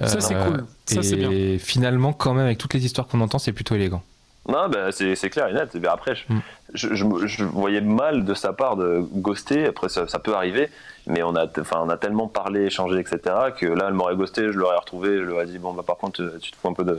Ça, 0.00 0.20
c'est 0.20 0.34
Euh, 0.34 0.44
cool. 0.44 0.64
Ça, 0.86 1.02
c'est 1.02 1.16
bien. 1.16 1.30
Et 1.30 1.58
finalement, 1.58 2.12
quand 2.12 2.34
même, 2.34 2.46
avec 2.46 2.58
toutes 2.58 2.74
les 2.74 2.84
histoires 2.84 3.06
qu'on 3.06 3.20
entend, 3.20 3.38
c'est 3.38 3.52
plutôt 3.52 3.74
élégant. 3.74 4.02
Non, 4.48 4.68
bah, 4.68 4.92
c'est 4.92 5.30
clair 5.30 5.48
et 5.48 5.54
net. 5.54 5.74
Et 5.74 5.78
bien 5.78 5.92
après, 5.92 6.14
je, 6.14 6.24
Mm. 6.32 6.40
je, 6.74 6.94
je- 6.94 7.26
je 7.26 7.44
voyais 7.44 7.80
mal 7.80 8.24
de 8.26 8.34
sa 8.34 8.52
part 8.52 8.76
de 8.76 9.02
ghoster. 9.14 9.66
Après, 9.66 9.88
ça, 9.88 10.06
ça 10.06 10.18
peut 10.18 10.34
arriver, 10.34 10.68
mais 11.06 11.22
on 11.22 11.34
a, 11.34 11.46
enfin, 11.60 11.78
on 11.82 11.88
a 11.88 11.96
tellement 11.96 12.28
parlé, 12.28 12.64
échangé, 12.66 12.98
etc., 12.98 13.18
que 13.58 13.64
là, 13.64 13.86
elle 13.88 13.94
m'aurait 13.94 14.16
ghosté, 14.16 14.52
je 14.52 14.58
l'aurais 14.58 14.76
retrouvé, 14.76 15.16
je 15.18 15.22
lui 15.22 15.32
aurais 15.32 15.46
dit, 15.46 15.58
bon, 15.58 15.72
bah, 15.72 15.82
par 15.86 15.96
contre, 15.96 16.22
tu- 16.40 16.50
te 16.50 16.56
fous 16.56 16.68
un 16.68 16.74
peu 16.74 16.84
de. 16.84 16.98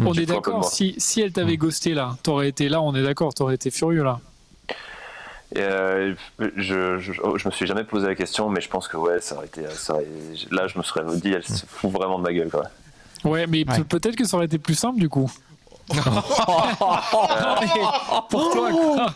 On 0.00 0.12
tu 0.12 0.22
est 0.22 0.26
d'accord, 0.26 0.64
si, 0.66 0.94
si 0.98 1.22
elle 1.22 1.32
t'avait 1.32 1.56
ghosté 1.56 1.94
là, 1.94 2.16
t'aurais 2.22 2.48
été 2.48 2.68
là, 2.68 2.82
on 2.82 2.94
est 2.94 3.02
d'accord, 3.02 3.32
t'aurais 3.32 3.54
été 3.54 3.70
furieux 3.70 4.02
là. 4.04 4.20
Et, 5.54 5.60
euh, 5.60 6.14
je, 6.56 6.98
je, 6.98 7.12
je 7.12 7.46
me 7.48 7.52
suis 7.52 7.66
jamais 7.66 7.84
posé 7.84 8.06
la 8.06 8.14
question, 8.14 8.48
mais 8.48 8.60
je 8.60 8.68
pense 8.68 8.88
que 8.88 8.96
ouais, 8.96 9.20
ça 9.20 9.34
aurait 9.36 9.46
été. 9.46 9.62
ça 9.70 9.94
aurait- 9.94 10.06
là, 10.50 10.66
je 10.66 10.78
me 10.78 10.82
serais 10.82 11.02
dit, 11.16 11.32
elle 11.32 11.44
se 11.44 11.64
fout 11.66 11.90
vraiment 11.90 12.18
de 12.18 12.24
ma 12.24 12.32
gueule, 12.32 12.48
quoi. 12.50 12.64
Ouais, 13.24 13.46
mais 13.46 13.64
Ouais. 13.68 13.84
peut-être 13.84 14.16
que 14.16 14.24
ça 14.24 14.36
aurait 14.36 14.46
été 14.46 14.58
plus 14.58 14.74
simple 14.74 14.98
du 14.98 15.08
coup. 15.08 15.30
pour 18.28 18.50
toi, 18.52 18.70
quoi. 18.70 19.06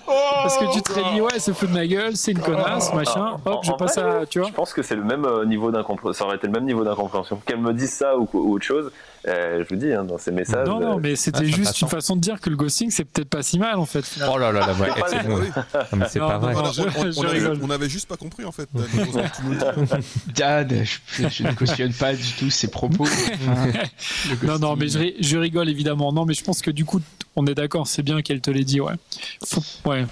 Parce 0.43 0.59
que 0.59 0.73
tu 0.73 0.83
te 0.83 0.93
serais 0.93 1.13
dit, 1.15 1.21
ouais, 1.21 1.39
se 1.39 1.53
fout 1.53 1.69
de 1.69 1.75
ma 1.75 1.87
gueule, 1.87 2.17
c'est 2.17 2.33
une 2.33 2.41
connasse, 2.41 2.93
machin. 2.93 3.37
En- 3.45 3.51
Hop, 3.53 3.61
je 3.65 3.71
en 3.73 3.77
passe 3.77 3.99
vrai, 3.99 4.23
à. 4.23 4.27
Tu 4.27 4.41
vois 4.41 4.49
Je 4.49 4.53
pense 4.55 4.73
que 4.73 4.83
c'est 4.83 4.97
le 4.97 5.05
même 5.05 5.25
euh, 5.25 5.45
niveau 5.45 5.71
d'incompréhension. 5.71 6.19
Ça 6.19 6.25
aurait 6.27 6.37
été 6.37 6.47
le 6.47 6.53
même 6.53 6.65
niveau 6.65 6.85
d'incompréhension. 6.85 7.41
Qu'elle 7.47 7.61
me 7.61 7.73
dise 7.73 7.93
ça 7.93 8.17
ou, 8.19 8.29
ou 8.33 8.55
autre 8.55 8.65
chose, 8.65 8.91
euh, 9.29 9.65
je 9.65 9.75
vous 9.75 9.81
dis, 9.81 9.93
hein, 9.93 10.05
dans 10.05 10.19
ces 10.19 10.31
messages. 10.31 10.67
Non, 10.69 10.79
non, 10.81 10.97
euh, 10.97 11.01
mais 11.03 11.17
c'était 11.17 11.41
Ah, 11.43 11.45
juste 11.45 11.81
une 11.81 11.89
façon 11.89 12.17
de 12.17 12.21
dire 12.21 12.41
que 12.41 12.49
le 12.51 12.57
ghosting, 12.57 12.91
c'est 12.91 13.05
peut-être 13.05 13.29
pas 13.29 13.43
si 13.43 13.59
mal, 13.59 13.77
en 13.77 13.87
fait. 13.87 14.03
finalement. 14.05 14.35
Oh 14.35 14.39
là 14.39 14.53
là 14.53 14.61
là, 14.61 14.73
ouais, 14.75 14.89
C'est 14.95 15.01
pas 15.01 15.09
c'est 15.09 15.23
le- 15.23 15.29
bon. 15.29 15.41
Oui. 15.41 15.49
Non, 15.57 15.99
mais 15.99 16.07
c'est 16.09 16.19
Non, 16.19 16.29
pas 16.29 16.39
vrai. 16.39 16.55
on, 16.55 17.23
avait, 17.25 17.29
rigole. 17.39 17.59
on 17.63 17.71
avait 17.71 17.89
juste 17.89 18.07
pas 18.09 18.17
compris 18.17 18.45
en 18.45 18.53
fait. 18.53 18.69
Dan, 20.35 20.69
je, 20.85 21.29
je 21.29 21.43
ne 21.43 21.53
cautionne 21.53 21.93
pas 21.93 22.15
du 22.15 22.33
tout 22.39 22.51
ses 22.51 22.69
propos. 22.69 23.05
Enfin, 23.05 23.69
Non, 24.45 24.59
non, 24.59 24.77
mais 24.77 24.89
je, 24.89 25.37
rigole 25.37 25.69
évidemment. 25.69 26.13
Non, 26.13 26.25
mais 26.25 26.35
je 26.35 26.45
pense 26.45 26.63
que 26.63 26.71
du 26.71 26.85
coup, 26.85 27.01
on 27.37 27.47
est 27.47 27.55
d'accord, 27.55 27.87
c'est 27.87 28.03
bien 28.03 28.23
qu'elle 28.23 28.41
te 28.41 28.51
l'ait 28.51 28.65
dit, 28.65 28.81
ouais. 28.81 28.95
Faut- 29.45 29.63
ouais. 29.91 30.07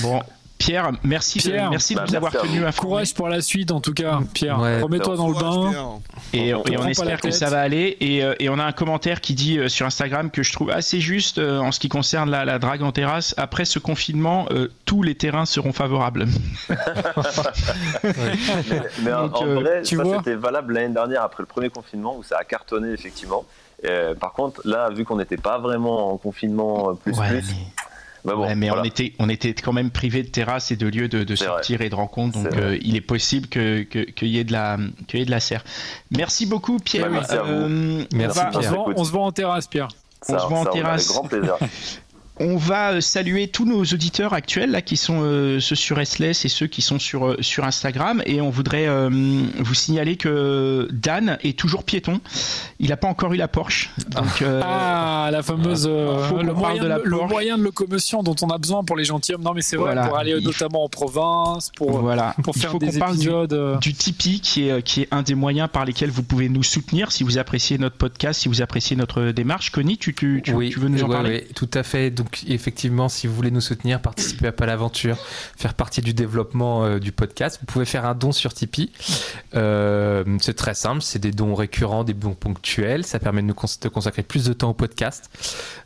Bon, 0.00 0.20
Pierre, 0.58 0.90
merci, 1.04 1.38
de- 1.38 1.44
Pierre. 1.44 1.70
merci 1.70 1.94
de 1.94 2.00
Bah, 2.00 2.04
nous 2.08 2.14
avoir 2.16 2.32
merci 2.32 2.48
vous. 2.48 2.54
informés. 2.64 2.76
Courage 2.90 3.14
pour 3.14 3.28
la 3.28 3.40
suite, 3.40 3.70
en 3.70 3.80
tout 3.80 3.94
cas, 3.94 4.18
Pierre. 4.34 4.58
Ouais. 4.60 4.80
Remets-toi 4.82 5.16
dans 5.16 5.28
le 5.28 5.34
bain. 5.34 5.70
Pierre. 5.70 5.86
Et, 6.34 6.52
On 6.54 6.64
et 6.86 6.90
espère 6.90 7.20
que 7.20 7.30
ça 7.30 7.48
va 7.48 7.60
aller. 7.60 7.96
Et, 8.00 8.22
euh, 8.24 8.34
et 8.40 8.48
on 8.48 8.58
a 8.58 8.64
un 8.64 8.72
commentaire 8.72 9.20
qui 9.20 9.34
dit 9.34 9.58
euh, 9.58 9.68
sur 9.68 9.86
Instagram 9.86 10.30
que 10.30 10.42
je 10.42 10.52
trouve 10.52 10.70
assez 10.70 11.00
juste 11.00 11.38
euh, 11.38 11.58
en 11.60 11.70
ce 11.72 11.78
qui 11.80 11.88
concerne 11.88 12.28
la, 12.30 12.44
la 12.44 12.58
drague 12.58 12.82
en 12.82 12.92
terrasse. 12.92 13.34
Après 13.38 13.64
ce 13.64 13.78
confinement, 13.78 14.46
euh, 14.50 14.68
tous 14.84 15.02
les 15.02 15.14
terrains 15.14 15.46
seront 15.46 15.72
favorables. 15.72 16.26
Mais, 18.02 18.12
mais 19.02 19.12
en- 19.12 19.22
Donc, 19.28 19.36
en 19.36 19.46
euh, 19.46 19.54
vrai, 19.60 19.82
tu 19.82 19.96
ça 19.96 20.02
vois 20.02 20.18
c'était 20.18 20.34
valable 20.34 20.74
l'année 20.74 20.92
dernière 20.94 21.22
après 21.22 21.42
le 21.42 21.46
premier 21.46 21.70
confinement 21.70 22.16
où 22.16 22.22
ça 22.22 22.36
a 22.38 22.44
cartonné 22.44 22.92
effectivement. 22.92 23.44
Euh, 23.84 24.14
par 24.14 24.32
contre, 24.32 24.60
là, 24.64 24.90
vu 24.90 25.04
qu'on 25.04 25.16
n'était 25.16 25.36
pas 25.36 25.58
vraiment 25.58 26.12
en 26.12 26.16
confinement 26.16 26.94
plus 26.96 27.16
Ouais, 27.18 27.28
plus, 27.28 27.46
mais- 27.48 27.72
bah 28.28 28.34
bon, 28.36 28.42
Ouais, 28.46 28.54
mais 28.54 28.68
voilà. 28.68 28.82
on, 28.82 28.84
était, 28.84 29.12
on 29.18 29.28
était 29.28 29.52
quand 29.54 29.72
même 29.72 29.90
privé 29.90 30.22
de 30.22 30.28
terrasse 30.28 30.70
et 30.70 30.76
de 30.76 30.86
lieux 30.86 31.08
de, 31.08 31.34
sortir 31.36 31.80
et 31.80 31.88
de 31.88 31.94
rencontres, 31.94 32.42
donc 32.42 32.54
euh, 32.56 32.78
il 32.80 32.96
est 32.96 33.00
possible 33.00 33.48
que- 33.48 33.82
que- 33.82 34.04
qu'il 34.10 34.28
y, 34.28 34.38
ait 34.38 34.44
de 34.44 34.52
la- 34.52 34.78
qu'il 35.06 35.18
y 35.20 35.22
ait 35.22 35.26
de 35.26 35.30
la 35.30 35.40
serre. 35.40 35.64
Merci 36.10 36.46
beaucoup, 36.46 36.78
Pierre. 36.78 37.10
Merci 37.10 37.32
à 37.34 37.42
vous. 37.42 37.52
On 37.52 38.06
Merci, 38.14 38.38
va- 38.38 38.50
On 38.50 38.52
se, 38.52 38.58
Pierre. 38.60 38.72
vend, 38.74 38.92
on 38.96 39.04
se 39.04 39.12
vend 39.12 39.26
en 39.26 39.32
terrasse, 39.32 39.66
Pierre. 39.66 39.88
Ça, 40.22 40.34
on 40.34 40.38
se 40.40 40.46
voit 40.46 40.58
en 40.60 40.64
terrasse. 40.66 41.10
Avec 41.10 41.16
grand 41.20 41.28
plaisir. 41.28 41.56
On 42.40 42.56
va 42.56 42.92
euh, 42.92 43.00
saluer 43.00 43.48
tous 43.48 43.64
nos 43.64 43.80
auditeurs 43.82 44.32
actuels 44.32 44.70
là 44.70 44.80
qui 44.80 44.96
sont 44.96 45.22
euh, 45.22 45.58
ceux 45.60 45.74
sur 45.74 45.98
SLS 46.04 46.44
et 46.44 46.48
ceux 46.48 46.66
qui 46.68 46.82
sont 46.82 46.98
sur 47.00 47.26
euh, 47.26 47.36
sur 47.40 47.64
Instagram 47.64 48.22
et 48.26 48.40
on 48.40 48.50
voudrait 48.50 48.86
euh, 48.86 49.10
vous 49.58 49.74
signaler 49.74 50.16
que 50.16 50.88
Dan 50.92 51.36
est 51.42 51.58
toujours 51.58 51.82
piéton. 51.82 52.20
Il 52.78 52.90
n'a 52.90 52.96
pas 52.96 53.08
encore 53.08 53.32
eu 53.34 53.36
la 53.36 53.48
Porsche. 53.48 53.90
Donc 54.10 54.42
euh, 54.42 54.60
Ah, 54.64 55.30
la 55.32 55.42
fameuse. 55.42 55.86
euh, 55.90 56.28
qu'on 56.28 56.42
le, 56.44 56.52
moyen 56.54 56.82
de 56.82 56.86
la 56.88 56.98
de, 56.98 57.04
le 57.04 57.16
Porsche. 57.16 57.30
moyen 57.32 57.58
de 57.58 57.62
locomotion 57.64 58.22
dont 58.22 58.36
on 58.42 58.50
a 58.50 58.58
besoin 58.58 58.84
pour 58.84 58.96
les 58.96 59.04
gentilshommes. 59.04 59.42
Non, 59.42 59.52
mais 59.52 59.62
c'est 59.62 59.76
vrai, 59.76 59.86
Voilà. 59.94 60.06
pour 60.06 60.16
aller 60.18 60.34
Il- 60.38 60.44
notamment 60.44 60.84
en 60.84 60.88
province, 60.88 61.72
pour, 61.76 61.98
voilà. 61.98 62.36
pour 62.44 62.54
Il 62.56 62.60
faire 62.62 62.70
faut 62.70 62.78
des 62.78 62.92
qu'on 62.92 62.98
parle 62.98 63.16
du, 63.18 63.28
du 63.80 63.94
Tipeee 63.94 64.40
qui 64.40 64.68
est 64.68 64.82
qui 64.82 65.02
est 65.02 65.08
un 65.10 65.22
des 65.22 65.34
moyens 65.34 65.68
par 65.72 65.84
lesquels 65.84 66.10
vous 66.10 66.22
pouvez 66.22 66.48
nous 66.48 66.62
soutenir 66.62 67.10
si 67.10 67.24
vous 67.24 67.36
appréciez 67.38 67.78
notre 67.78 67.96
podcast, 67.96 68.42
si 68.42 68.48
vous 68.48 68.62
appréciez 68.62 68.94
notre 68.94 69.32
démarche. 69.32 69.70
Connie, 69.70 69.98
tu 69.98 70.14
tu, 70.14 70.40
tu, 70.44 70.52
oui, 70.52 70.70
tu 70.70 70.78
veux 70.78 70.88
nous 70.88 71.02
en 71.02 71.08
ouais, 71.08 71.14
parler? 71.14 71.30
ouais, 71.30 71.46
tout 71.54 71.70
à 71.74 71.82
fait. 71.82 72.10
Donc, 72.10 72.27
effectivement, 72.46 73.08
si 73.08 73.26
vous 73.26 73.34
voulez 73.34 73.50
nous 73.50 73.60
soutenir, 73.60 74.00
participer 74.00 74.48
à 74.48 74.52
Pas 74.52 74.66
l'aventure, 74.66 75.16
faire 75.56 75.74
partie 75.74 76.00
du 76.00 76.14
développement 76.14 76.84
euh, 76.84 76.98
du 76.98 77.12
podcast, 77.12 77.58
vous 77.60 77.66
pouvez 77.66 77.84
faire 77.84 78.04
un 78.04 78.14
don 78.14 78.32
sur 78.32 78.54
Tipeee. 78.54 78.90
Euh, 79.54 80.24
c'est 80.40 80.54
très 80.54 80.74
simple, 80.74 81.02
c'est 81.02 81.18
des 81.18 81.30
dons 81.32 81.54
récurrents, 81.54 82.04
des 82.04 82.14
dons 82.14 82.34
ponctuels. 82.34 83.04
Ça 83.04 83.18
permet 83.18 83.42
de 83.42 83.46
nous 83.46 83.54
cons- 83.54 83.66
de 83.80 83.88
consacrer 83.88 84.22
plus 84.22 84.44
de 84.44 84.52
temps 84.52 84.70
au 84.70 84.74
podcast. 84.74 85.30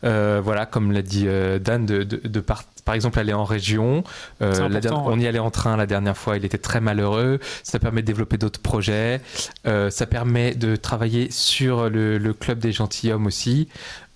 Euh, 0.04 0.40
voilà, 0.42 0.66
comme 0.66 0.92
l'a 0.92 1.02
dit 1.02 1.26
Dan, 1.60 1.86
de, 1.86 2.02
de, 2.02 2.20
de 2.26 2.40
par, 2.40 2.64
par 2.84 2.94
exemple 2.94 3.18
aller 3.18 3.32
en 3.32 3.44
région. 3.44 4.04
Euh, 4.40 4.52
C'est 4.52 4.60
la 4.60 4.64
important, 4.66 4.80
dernière- 4.80 5.06
ouais. 5.06 5.14
On 5.14 5.20
y 5.20 5.26
allait 5.26 5.38
en 5.38 5.50
train 5.50 5.76
la 5.76 5.86
dernière 5.86 6.16
fois, 6.16 6.36
il 6.36 6.44
était 6.44 6.58
très 6.58 6.80
malheureux. 6.80 7.38
Ça 7.62 7.78
permet 7.78 8.02
de 8.02 8.06
développer 8.06 8.38
d'autres 8.38 8.60
projets. 8.60 9.20
Euh, 9.66 9.90
ça 9.90 10.06
permet 10.06 10.54
de 10.54 10.76
travailler 10.76 11.30
sur 11.30 11.88
le, 11.90 12.18
le 12.18 12.32
club 12.34 12.58
des 12.58 12.72
gentilshommes 12.72 13.26
aussi. 13.26 13.68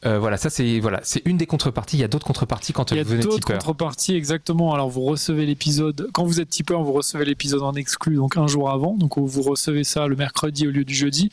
Euh, 0.04 0.18
voilà, 0.18 0.36
ça 0.36 0.50
c'est 0.50 0.78
voilà, 0.78 1.00
c'est 1.02 1.22
une 1.24 1.38
des 1.38 1.46
contreparties. 1.46 1.96
Il 1.96 2.00
y 2.00 2.04
a 2.04 2.08
d'autres 2.08 2.26
contreparties 2.26 2.72
quand 2.72 2.90
Il 2.90 2.98
y 2.98 3.00
a 3.00 3.02
vous 3.02 3.10
venez 3.10 3.22
d'autres 3.22 3.36
tipeur. 3.36 3.58
contreparties, 3.58 4.14
exactement. 4.14 4.74
Alors, 4.74 4.90
vous 4.90 5.02
recevez 5.02 5.46
l'épisode, 5.46 6.10
quand 6.12 6.24
vous 6.24 6.40
êtes 6.40 6.50
tipeur, 6.50 6.82
vous 6.82 6.92
recevez 6.92 7.24
l'épisode 7.24 7.62
en 7.62 7.72
exclu, 7.74 8.16
donc 8.16 8.36
un 8.36 8.46
jour 8.46 8.70
avant. 8.70 8.94
Donc, 8.94 9.16
vous 9.18 9.42
recevez 9.42 9.84
ça 9.84 10.06
le 10.06 10.14
mercredi 10.16 10.68
au 10.68 10.70
lieu 10.70 10.84
du 10.84 10.94
jeudi. 10.94 11.30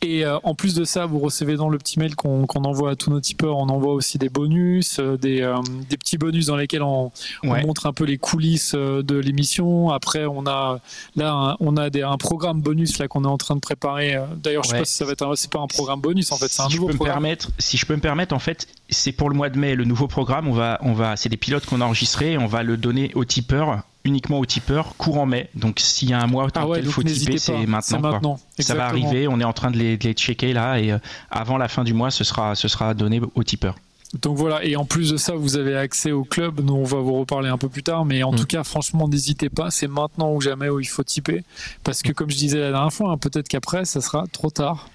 Et 0.00 0.24
euh, 0.24 0.38
en 0.44 0.54
plus 0.54 0.74
de 0.74 0.84
ça, 0.84 1.06
vous 1.06 1.18
recevez 1.18 1.56
dans 1.56 1.68
le 1.68 1.76
petit 1.76 1.98
mail 1.98 2.14
qu'on 2.14 2.44
envoie 2.44 2.92
à 2.92 2.94
tous 2.96 3.10
nos 3.10 3.20
tipeurs, 3.20 3.56
on 3.56 3.68
envoie 3.68 3.92
aussi 3.94 4.16
des 4.16 4.28
bonus, 4.28 5.00
euh, 5.00 5.16
des, 5.16 5.42
euh, 5.42 5.56
des 5.90 5.96
petits 5.96 6.18
bonus 6.18 6.46
dans 6.46 6.56
lesquels 6.56 6.84
on, 6.84 7.10
on 7.42 7.50
Ouais. 7.50 7.62
montre 7.66 7.86
un 7.86 7.92
peu 7.92 8.04
les 8.04 8.16
coulisses 8.16 8.74
de 8.76 9.18
l'émission. 9.18 9.90
Après, 9.90 10.24
on 10.26 10.46
a 10.46 10.78
là, 11.16 11.32
un, 11.32 11.56
on 11.58 11.76
a 11.76 11.90
des, 11.90 12.02
un 12.02 12.16
programme 12.16 12.60
bonus 12.60 12.98
là 12.98 13.08
qu'on 13.08 13.24
est 13.24 13.28
en 13.28 13.38
train 13.38 13.56
de 13.56 13.60
préparer. 13.60 14.16
D'ailleurs, 14.36 14.62
je 14.62 14.68
sais 14.68 14.74
Ouais. 14.74 14.80
pas 14.80 14.84
si 14.84 14.94
ça 14.94 15.04
va 15.04 15.12
être 15.12 15.26
un, 15.26 15.34
c'est 15.34 15.50
pas 15.50 15.58
un 15.60 15.66
programme 15.66 16.00
bonus 16.00 16.30
en 16.30 16.36
fait, 16.36 16.48
c'est 16.48 16.62
un 16.62 16.66
si 16.68 16.72
je 16.72 16.76
nouveau 16.76 16.86
peux 16.88 16.92
me 16.92 16.98
programme. 16.98 17.14
permettre, 17.16 17.50
si 17.58 17.76
je 17.76 17.84
peux 17.84 17.96
me 17.96 18.00
permettre, 18.00 18.34
en 18.34 18.38
fait, 18.38 18.68
c'est 18.90 19.10
pour 19.12 19.28
le 19.30 19.34
mois 19.36 19.50
de 19.50 19.58
mai 19.58 19.74
le 19.74 19.84
nouveau 19.84 20.06
programme. 20.06 20.46
On 20.46 20.52
va, 20.52 20.78
on 20.82 20.92
va, 20.92 21.16
c'est 21.16 21.28
des 21.28 21.36
pilotes 21.36 21.66
qu'on 21.66 21.80
a 21.80 21.84
enregistrés. 21.84 22.38
On 22.38 22.46
va 22.46 22.62
le 22.62 22.76
donner 22.76 23.10
aux 23.16 23.24
tipeurs, 23.24 23.82
uniquement 24.08 24.38
aux 24.40 24.46
tipeurs, 24.46 24.96
courant 24.96 25.26
mai. 25.26 25.48
Donc 25.54 25.78
s'il 25.80 26.10
y 26.10 26.12
a 26.12 26.20
un 26.20 26.26
mois 26.26 26.48
Ah 26.54 26.66
ouais, 26.66 26.80
il 26.80 26.86
faut 26.90 27.02
tiper, 27.02 27.38
c'est 27.38 27.66
maintenant. 27.66 28.20
Quoi. 28.20 28.38
Ça 28.58 28.74
va 28.74 28.86
arriver. 28.86 29.28
On 29.28 29.38
est 29.40 29.44
en 29.44 29.52
train 29.52 29.70
de 29.70 29.76
les, 29.78 29.96
de 29.96 30.04
les 30.04 30.14
checker 30.14 30.52
là 30.52 30.78
et 30.80 30.90
euh, 30.92 30.98
avant 31.30 31.56
la 31.58 31.68
fin 31.68 31.84
du 31.84 31.94
mois, 31.94 32.10
ce 32.10 32.24
sera, 32.24 32.54
ce 32.54 32.66
sera 32.68 32.94
donné 32.94 33.20
aux 33.34 33.44
tipeurs. 33.44 33.76
Donc 34.22 34.38
voilà, 34.38 34.64
et 34.64 34.74
en 34.74 34.86
plus 34.86 35.10
de 35.10 35.18
ça, 35.18 35.34
vous 35.34 35.56
avez 35.58 35.76
accès 35.76 36.12
au 36.12 36.24
club. 36.24 36.60
Nous, 36.64 36.72
on 36.74 36.84
va 36.84 36.96
vous 36.98 37.18
reparler 37.20 37.50
un 37.50 37.58
peu 37.58 37.68
plus 37.68 37.82
tard, 37.82 38.06
mais 38.06 38.22
en 38.22 38.32
Mm. 38.32 38.36
tout 38.36 38.46
cas, 38.46 38.64
franchement, 38.64 39.06
n'hésitez 39.06 39.50
pas. 39.50 39.70
C'est 39.70 39.86
maintenant 39.86 40.32
ou 40.32 40.40
jamais 40.40 40.70
où 40.70 40.80
il 40.80 40.86
faut 40.88 41.04
tiper, 41.04 41.44
parce 41.84 42.02
que 42.02 42.12
comme 42.12 42.30
je 42.30 42.36
disais 42.36 42.58
la 42.58 42.70
dernière 42.70 42.92
fois, 42.92 43.12
hein, 43.12 43.18
peut-être 43.18 43.48
qu'après, 43.48 43.84
ça 43.84 44.00
sera 44.00 44.24
trop 44.32 44.48
tard. 44.50 44.88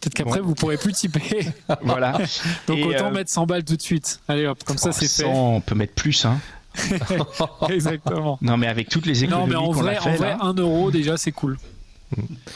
Peut-être 0.00 0.14
qu'après, 0.14 0.38
Ouais. 0.38 0.46
vous 0.46 0.54
pourrez 0.54 0.78
plus 0.78 0.92
tiper. 0.94 1.46
voilà. 1.82 2.12
Donc 2.68 2.78
Et, 2.78 2.84
autant 2.84 3.08
euh, 3.08 3.10
mettre 3.10 3.30
100 3.30 3.44
balles 3.46 3.64
tout 3.64 3.76
de 3.76 3.82
suite. 3.82 4.20
Allez 4.28 4.46
hop, 4.46 4.62
comme 4.64 4.78
ça, 4.78 4.90
Oh, 4.90 4.96
c'est 4.98 5.08
100, 5.08 5.26
On 5.56 5.60
peut 5.60 5.74
mettre 5.74 5.92
plus, 5.94 6.24
hein. 6.24 6.38
Exactement. 7.70 8.38
Non, 8.42 8.56
mais 8.56 8.66
avec 8.66 8.88
toutes 8.88 9.06
les 9.06 9.14
Non, 9.26 9.44
économies 9.46 9.48
mais 9.50 9.56
en 9.56 9.64
qu'on 9.66 9.72
vrai, 9.72 9.96
a 9.96 10.00
en 10.00 10.04
fait 10.04 10.16
vrai, 10.16 10.30
là. 10.30 10.38
1 10.42 10.54
euro 10.54 10.90
déjà, 10.90 11.16
c'est 11.16 11.32
cool. 11.32 11.56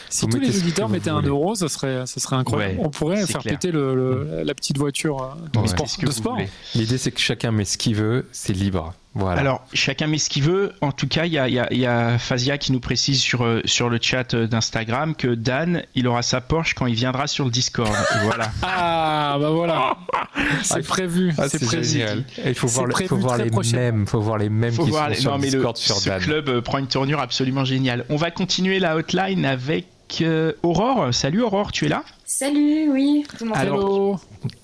Si 0.08 0.24
Vous 0.24 0.30
tous 0.32 0.38
les 0.40 0.58
auditeurs 0.58 0.88
mettaient 0.88 1.10
1 1.10 1.16
voulez. 1.16 1.28
euro, 1.28 1.54
ça 1.54 1.68
serait, 1.68 2.06
ça 2.06 2.20
serait 2.20 2.36
incroyable. 2.36 2.78
Ouais, 2.78 2.86
on 2.86 2.88
pourrait 2.90 3.26
faire 3.26 3.40
clair. 3.42 3.54
péter 3.58 3.70
le, 3.70 3.94
le- 3.94 4.42
la 4.44 4.54
petite 4.54 4.78
voiture 4.78 5.22
euh, 5.22 5.48
de 5.52 5.58
Ouais. 5.58 5.66
sport. 5.68 6.36
De 6.38 6.44
L'idée 6.78 6.96
c'est 6.96 7.10
que 7.12 7.20
chacun 7.20 7.50
met 7.52 7.66
ce 7.66 7.76
qu'il 7.76 7.94
veut, 7.94 8.26
c'est 8.32 8.54
libre. 8.54 8.94
Voilà. 9.14 9.40
Alors, 9.42 9.64
chacun 9.74 10.06
met 10.06 10.16
ce 10.16 10.30
qu'il 10.30 10.42
veut. 10.42 10.72
En 10.80 10.90
tout 10.90 11.06
cas, 11.06 11.26
il 11.26 11.32
y 11.32 11.38
a, 11.38 11.46
il 11.46 11.54
y 11.54 11.58
a- 11.58 11.70
il 11.70 11.78
y 11.78 11.86
a 11.86 12.16
Fazia 12.18 12.56
qui 12.56 12.72
nous 12.72 12.80
précise 12.80 13.20
sur, 13.20 13.44
euh, 13.44 13.60
sur 13.66 13.90
le 13.90 13.98
chat 14.00 14.32
euh, 14.32 14.46
d'Instagram 14.46 15.14
que 15.14 15.28
Dan, 15.28 15.82
il 15.94 16.08
aura 16.08 16.22
sa 16.22 16.40
Porsche 16.40 16.72
quand 16.74 16.86
il 16.86 16.94
viendra 16.94 17.26
sur 17.26 17.44
le 17.44 17.50
Discord. 17.50 17.92
voilà. 18.22 18.50
Ah, 18.62 19.36
bah 19.38 19.50
voilà. 19.50 19.96
C'est 20.62 20.86
prévu. 20.86 21.32
Ah, 21.36 21.48
c'est 21.48 21.62
prévu. 21.64 21.84
génial. 21.84 22.24
Et 22.44 22.48
Il 22.50 22.54
faut 22.54 22.66
voir, 22.68 22.86
le- 22.86 22.94
faut 22.94 23.16
les 23.36 23.72
mêmes, 23.72 24.06
faut 24.06 24.20
voir 24.20 24.38
les 24.38 24.48
mêmes 24.48 24.72
Faut 24.72 24.84
qui 24.84 24.90
voir 24.90 25.04
sont 25.04 25.10
les- 25.10 25.16
sur 25.16 25.30
non, 25.32 25.36
le 25.36 25.42
le- 25.44 25.50
Discord 25.50 25.76
sur 25.76 25.96
ce 25.96 26.08
Dan. 26.08 26.20
club 26.22 26.48
euh, 26.48 26.60
prend 26.62 26.78
une 26.78 26.86
tournure 26.88 27.20
absolument 27.20 27.64
géniale. 27.66 28.06
On 28.08 28.16
va 28.16 28.30
continuer 28.30 28.78
la 28.78 28.96
hotline 28.96 29.44
avec 29.44 29.86
euh, 30.22 30.52
Aurore. 30.62 31.12
Salut 31.12 31.42
Aurore, 31.42 31.70
tu 31.72 31.84
es 31.84 31.88
là? 31.88 32.02
Salut, 32.24 32.90
oui, 32.90 33.24
Hello. 33.56 34.18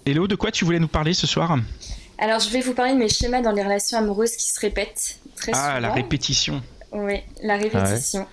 Hello, 0.07 0.27
de 0.27 0.35
quoi 0.37 0.51
tu 0.51 0.65
voulais 0.65 0.79
nous 0.81 0.89
parler 0.89 1.13
ce 1.13 1.27
soir? 1.27 1.59
Alors, 2.19 2.41
je 2.41 2.51
vais 2.51 2.61
vous 2.61 2.75
parler 2.75 2.93
de 2.93 2.99
mes 2.99 3.09
schémas 3.09 3.41
dans 3.41 3.53
les 3.53 3.63
relations 3.63 3.99
amoureuses 3.99 4.37
qui 4.37 4.51
se 4.51 4.61
répètent 4.61 5.19
très 5.37 5.53
souvent. 5.53 5.67
Ah, 5.67 5.81
la 5.81 5.93
répétition. 5.93 6.63
Oui, 6.93 7.21
la 7.43 7.57
répétition. 7.57 8.27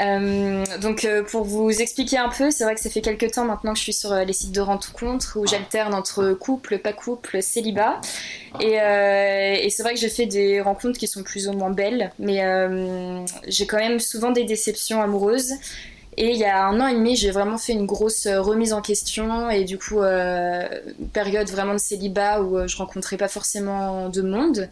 Euh, 0.00 0.64
donc, 0.80 1.04
euh, 1.04 1.22
pour 1.22 1.44
vous 1.44 1.70
expliquer 1.70 2.16
un 2.16 2.28
peu, 2.28 2.50
c'est 2.50 2.64
vrai 2.64 2.74
que 2.74 2.80
ça 2.80 2.88
fait 2.88 3.00
quelques 3.00 3.32
temps 3.32 3.44
maintenant 3.44 3.72
que 3.72 3.78
je 3.78 3.82
suis 3.82 3.92
sur 3.92 4.12
euh, 4.12 4.24
les 4.24 4.32
sites 4.32 4.52
de 4.52 4.60
rencontres 4.60 5.38
où 5.38 5.46
j'alterne 5.46 5.92
entre 5.94 6.32
couple, 6.32 6.78
pas 6.78 6.92
couple, 6.92 7.42
célibat. 7.42 8.00
Et, 8.60 8.80
euh, 8.80 9.56
et 9.60 9.68
c'est 9.68 9.82
vrai 9.82 9.94
que 9.94 10.00
j'ai 10.00 10.08
fait 10.08 10.26
des 10.26 10.60
rencontres 10.60 10.98
qui 10.98 11.06
sont 11.06 11.22
plus 11.22 11.48
ou 11.48 11.52
moins 11.52 11.70
belles, 11.70 12.12
mais 12.18 12.40
j'ai 13.46 13.66
quand 13.66 13.78
même 13.78 14.00
souvent 14.00 14.30
des 14.30 14.44
déceptions 14.44 15.02
amoureuses. 15.02 15.54
Et 16.16 16.32
il 16.32 16.36
y 16.36 16.44
a 16.44 16.66
un 16.66 16.80
an 16.80 16.88
et 16.88 16.94
demi, 16.94 17.16
j'ai 17.16 17.30
vraiment 17.30 17.56
fait 17.56 17.72
une 17.72 17.86
grosse 17.86 18.26
euh, 18.26 18.40
remise 18.40 18.72
en 18.72 18.82
question 18.82 19.48
et 19.48 19.64
du 19.64 19.78
coup, 19.78 20.00
euh, 20.00 20.68
période 21.12 21.48
vraiment 21.48 21.74
de 21.74 21.78
célibat 21.78 22.42
où 22.42 22.58
euh, 22.58 22.66
je 22.66 22.76
rencontrais 22.76 23.16
pas 23.16 23.28
forcément 23.28 24.08
de 24.08 24.20
monde. 24.20 24.68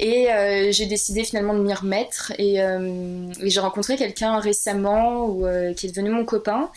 Et 0.00 0.32
euh, 0.32 0.72
j'ai 0.72 0.86
décidé 0.86 1.24
finalement 1.24 1.54
de 1.54 1.60
m'y 1.60 1.74
remettre 1.74 2.32
et, 2.38 2.58
j'ai 3.42 3.60
rencontré 3.60 3.96
quelqu'un 3.96 4.38
récemment 4.38 5.26
où, 5.26 5.46
qui 5.76 5.86
est 5.86 5.90
devenu 5.90 6.10
mon 6.10 6.24
copain. 6.24 6.70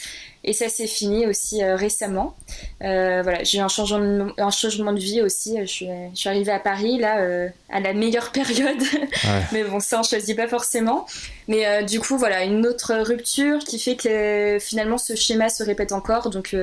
Et 0.47 0.53
ça 0.53 0.69
s'est 0.69 0.88
fini 0.88 1.25
aussi 1.25 1.63
récemment. 1.63 2.36
voilà, 2.79 3.43
j'ai 3.43 3.58
eu 3.58 3.62
un 3.62 3.67
changement, 3.67 3.99
de, 3.99 4.31
un 4.38 4.51
changement 4.51 4.93
de 4.93 4.99
vie 4.99 5.21
aussi. 5.21 5.58
Je 5.60 5.65
suis, 5.65 5.88
je 6.13 6.19
suis 6.19 6.29
arrivée 6.29 6.51
à 6.51 6.60
Paris 6.60 6.99
là 6.99 7.17
à 7.69 7.79
la 7.79 7.93
meilleure 7.93 8.31
période, 8.31 8.81
mais 9.51 9.63
bon, 9.63 9.79
ça 9.79 9.99
on 9.99 10.03
choisit 10.03 10.38
pas 10.38 10.47
forcément. 10.47 11.08
Mais 11.47 11.84
du 11.84 11.99
coup, 11.99 12.17
voilà, 12.17 12.43
une 12.43 12.65
autre 12.67 12.93
rupture 12.95 13.60
qui 13.60 13.79
fait 13.79 13.95
que 13.95 14.60
finalement 14.62 14.99
ce 14.99 15.15
schéma 15.15 15.49
se 15.49 15.63
répète 15.63 15.91
encore. 15.91 16.29
Donc 16.29 16.55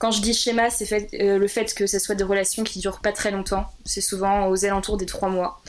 quand 0.00 0.12
je 0.12 0.22
dis 0.22 0.32
schéma, 0.32 0.70
c'est 0.70 0.86
fait, 0.86 1.10
euh, 1.20 1.36
le 1.36 1.46
fait 1.46 1.74
que 1.74 1.86
ce 1.86 1.98
soit 1.98 2.14
des 2.14 2.24
relations 2.24 2.64
qui 2.64 2.78
durent 2.78 3.00
pas 3.00 3.12
très 3.12 3.30
longtemps. 3.30 3.66
C'est 3.84 4.00
souvent 4.00 4.48
aux 4.48 4.64
alentours 4.64 4.96
des 4.96 5.04
trois 5.04 5.28
mois. 5.28 5.60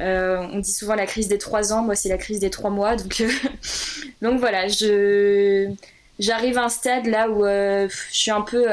Euh, 0.00 0.38
on 0.52 0.60
dit 0.60 0.72
souvent 0.72 0.94
la 0.94 1.06
crise 1.06 1.26
des 1.26 1.38
trois 1.38 1.72
ans. 1.72 1.82
Moi, 1.82 1.96
c'est 1.96 2.08
la 2.08 2.16
crise 2.16 2.38
des 2.38 2.50
trois 2.50 2.70
mois. 2.70 2.94
Donc, 2.94 3.20
euh, 3.20 3.28
donc 4.22 4.38
voilà, 4.38 4.68
je 4.68 5.74
j'arrive 6.20 6.58
à 6.58 6.64
un 6.64 6.68
stade 6.68 7.06
là 7.06 7.28
où 7.28 7.44
je 7.44 7.88
suis 8.12 8.30
un 8.30 8.42
peu 8.42 8.66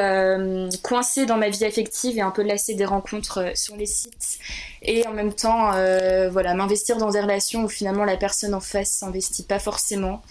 coincée 0.84 1.26
dans 1.26 1.38
ma 1.38 1.50
vie 1.50 1.66
affective 1.66 2.18
et 2.18 2.22
un 2.22 2.30
peu 2.30 2.44
lassée 2.44 2.76
des 2.76 2.86
rencontres 2.86 3.52
sur 3.56 3.76
les 3.76 3.88
sites. 3.88 4.38
Et 4.84 5.08
en 5.08 5.14
même 5.14 5.34
temps 5.34 5.72
voilà 6.30 6.54
m'investir 6.54 6.98
dans 6.98 7.10
des 7.10 7.22
relations 7.22 7.64
où 7.64 7.70
finalement 7.70 8.06
la 8.06 8.18
personne 8.18 8.54
en 8.54 8.60
face 8.60 8.92
s'investit 8.92 9.44
pas 9.44 9.60
forcément 9.60 10.22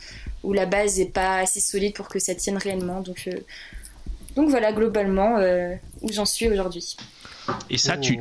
où 0.44 0.52
la 0.52 0.66
base 0.66 1.00
est 1.00 1.12
pas 1.12 1.38
assez 1.38 1.61
solide 1.61 1.94
pour 1.94 2.09
que 2.09 2.20
ça 2.20 2.35
tienne 2.35 2.57
réellement. 2.57 3.00
Donc 3.00 3.29
donc 4.37 4.50
voilà 4.50 4.70
globalement 4.72 5.38
euh, 5.38 5.74
où 6.02 6.12
j'en 6.12 6.26
suis 6.26 6.48
aujourd'hui. 6.48 6.96
Et 7.70 7.79
ça, 7.79 7.96
tu, 7.96 8.18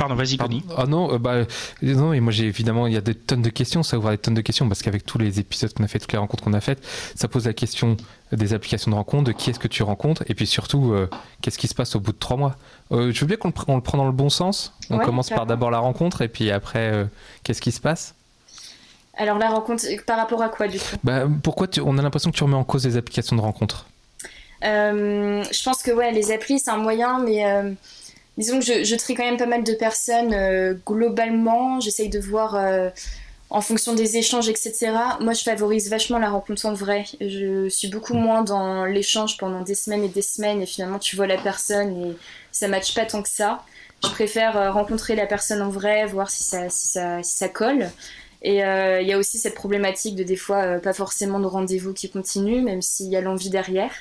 Pardon, 0.00 0.14
vas-y, 0.14 0.38
Connie. 0.38 0.64
Ah 0.78 0.86
non, 0.86 1.12
euh, 1.12 1.18
bah, 1.18 1.44
non, 1.82 2.14
et 2.14 2.20
moi 2.20 2.32
j'ai 2.32 2.46
évidemment, 2.46 2.86
il 2.86 2.94
y 2.94 2.96
a 2.96 3.02
des 3.02 3.14
tonnes 3.14 3.42
de 3.42 3.50
questions, 3.50 3.82
ça 3.82 3.98
ouvre 3.98 4.08
des 4.08 4.16
tonnes 4.16 4.32
de 4.32 4.40
questions, 4.40 4.66
parce 4.66 4.80
qu'avec 4.80 5.04
tous 5.04 5.18
les 5.18 5.40
épisodes 5.40 5.70
qu'on 5.74 5.84
a 5.84 5.88
fait, 5.88 5.98
toutes 5.98 6.12
les 6.12 6.18
rencontres 6.18 6.42
qu'on 6.42 6.54
a 6.54 6.60
faites, 6.62 6.82
ça 7.14 7.28
pose 7.28 7.44
la 7.44 7.52
question 7.52 7.98
des 8.32 8.54
applications 8.54 8.90
de 8.90 8.96
rencontre, 8.96 9.24
de 9.24 9.32
qui 9.32 9.50
est-ce 9.50 9.58
que 9.58 9.68
tu 9.68 9.82
rencontres, 9.82 10.24
et 10.26 10.34
puis 10.34 10.46
surtout, 10.46 10.94
euh, 10.94 11.10
qu'est-ce 11.42 11.58
qui 11.58 11.68
se 11.68 11.74
passe 11.74 11.96
au 11.96 12.00
bout 12.00 12.12
de 12.12 12.18
trois 12.18 12.38
mois. 12.38 12.56
je 12.90 13.20
veux 13.20 13.26
bien 13.26 13.36
qu'on 13.36 13.48
le, 13.48 13.74
le, 13.74 13.80
prend 13.82 13.98
dans 13.98 14.06
le 14.06 14.12
bon 14.12 14.30
sens. 14.30 14.72
On 14.88 14.98
commence 15.00 15.28
par 15.28 15.44
d'abord 15.44 15.70
la 15.70 15.80
rencontre, 15.80 16.22
et 16.22 16.28
puis 16.28 16.50
après, 16.50 17.06
qu'est-ce 17.44 17.60
qui 17.60 17.70
se 17.70 17.80
passe? 17.82 18.14
Alors 19.18 19.36
la 19.36 19.50
rencontre, 19.50 19.84
par 20.06 20.16
rapport 20.16 20.40
à 20.40 20.48
quoi 20.48 20.66
du 20.66 20.78
coup? 20.78 20.96
Bah, 21.04 21.24
Pourquoi 21.42 21.66
on 21.84 21.98
a 21.98 22.02
l'impression 22.02 22.30
que 22.30 22.36
tu 22.36 22.42
remets 22.42 22.56
en 22.56 22.64
cause 22.64 22.86
les 22.86 22.96
applications 22.96 23.36
de 23.36 23.42
rencontre? 23.42 23.84
Euh, 24.64 25.42
je 25.50 25.62
pense 25.62 25.82
que 25.82 25.90
ouais, 25.90 26.12
les 26.12 26.32
applis, 26.32 26.58
c'est 26.58 26.70
un 26.70 26.76
moyen, 26.76 27.18
mais 27.18 27.46
euh, 27.46 27.72
disons 28.40 28.58
que 28.58 28.64
je, 28.64 28.84
je, 28.84 28.96
trie 28.96 29.14
quand 29.14 29.24
même 29.24 29.36
pas 29.36 29.46
mal 29.46 29.62
de 29.62 29.72
personnes 29.74 30.32
euh, 30.34 30.74
globalement. 30.86 31.80
J'essaye 31.80 32.08
de 32.08 32.18
voir 32.18 32.58
en 33.50 33.60
fonction 33.60 33.94
des 33.94 34.16
échanges, 34.16 34.48
etc. 34.48 34.92
Moi, 35.20 35.32
je 35.32 35.42
favorise 35.42 35.90
vachement 35.90 36.18
la 36.18 36.30
rencontre 36.30 36.66
en 36.66 36.72
vrai. 36.72 37.04
Je 37.20 37.68
suis 37.68 37.88
beaucoup 37.88 38.14
moins 38.14 38.42
dans 38.42 38.84
l'échange 38.84 39.36
pendant 39.36 39.62
des 39.62 39.74
semaines 39.74 40.04
et 40.04 40.08
des 40.08 40.22
semaines, 40.22 40.62
et 40.62 40.66
finalement, 40.66 40.98
tu 40.98 41.16
vois 41.16 41.26
la 41.26 41.38
personne 41.38 41.96
et 41.96 42.16
ça 42.52 42.68
matche 42.68 42.94
pas 42.94 43.04
tant 43.04 43.22
que 43.22 43.28
ça. 43.28 43.62
Je 44.02 44.08
préfère 44.08 44.72
rencontrer 44.72 45.14
la 45.14 45.26
personne 45.26 45.60
en 45.60 45.68
vrai, 45.68 46.06
voir 46.06 46.30
si 46.30 46.42
ça, 46.42 46.70
si 46.70 46.88
ça, 46.88 47.22
si 47.22 47.36
ça 47.36 47.48
colle. 47.48 47.90
Et 48.42 48.60
il 48.60 49.06
y 49.06 49.12
a 49.12 49.18
aussi 49.18 49.38
cette 49.38 49.54
problématique 49.54 50.14
de 50.14 50.22
des 50.22 50.36
fois 50.36 50.78
pas 50.78 50.94
forcément 50.94 51.40
de 51.40 51.46
rendez-vous 51.46 51.92
qui 51.92 52.08
continuent, 52.08 52.62
même 52.62 52.82
s'il 52.82 53.08
y 53.08 53.16
a 53.16 53.20
l'envie 53.20 53.50
derrière. 53.50 53.92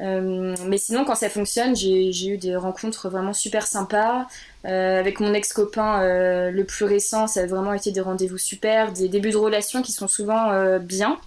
Euh, 0.00 0.54
mais 0.66 0.78
sinon, 0.78 1.04
quand 1.04 1.14
ça 1.14 1.28
fonctionne, 1.28 1.76
j'ai 1.76 2.26
eu 2.26 2.38
des 2.38 2.56
rencontres 2.56 3.08
vraiment 3.08 3.32
super 3.32 3.66
sympas. 3.66 4.26
Euh, 4.64 4.98
avec 4.98 5.20
mon 5.20 5.34
ex-copain 5.34 6.02
euh, 6.02 6.50
le 6.50 6.64
plus 6.64 6.84
récent, 6.84 7.26
ça 7.26 7.40
a 7.40 7.46
vraiment 7.46 7.72
été 7.72 7.90
des 7.90 8.00
rendez-vous 8.00 8.38
super, 8.38 8.92
des 8.92 9.08
débuts 9.08 9.30
de 9.30 9.36
relations 9.36 9.82
qui 9.82 9.92
sont 9.92 10.08
souvent 10.08 10.78
bien. 10.78 11.18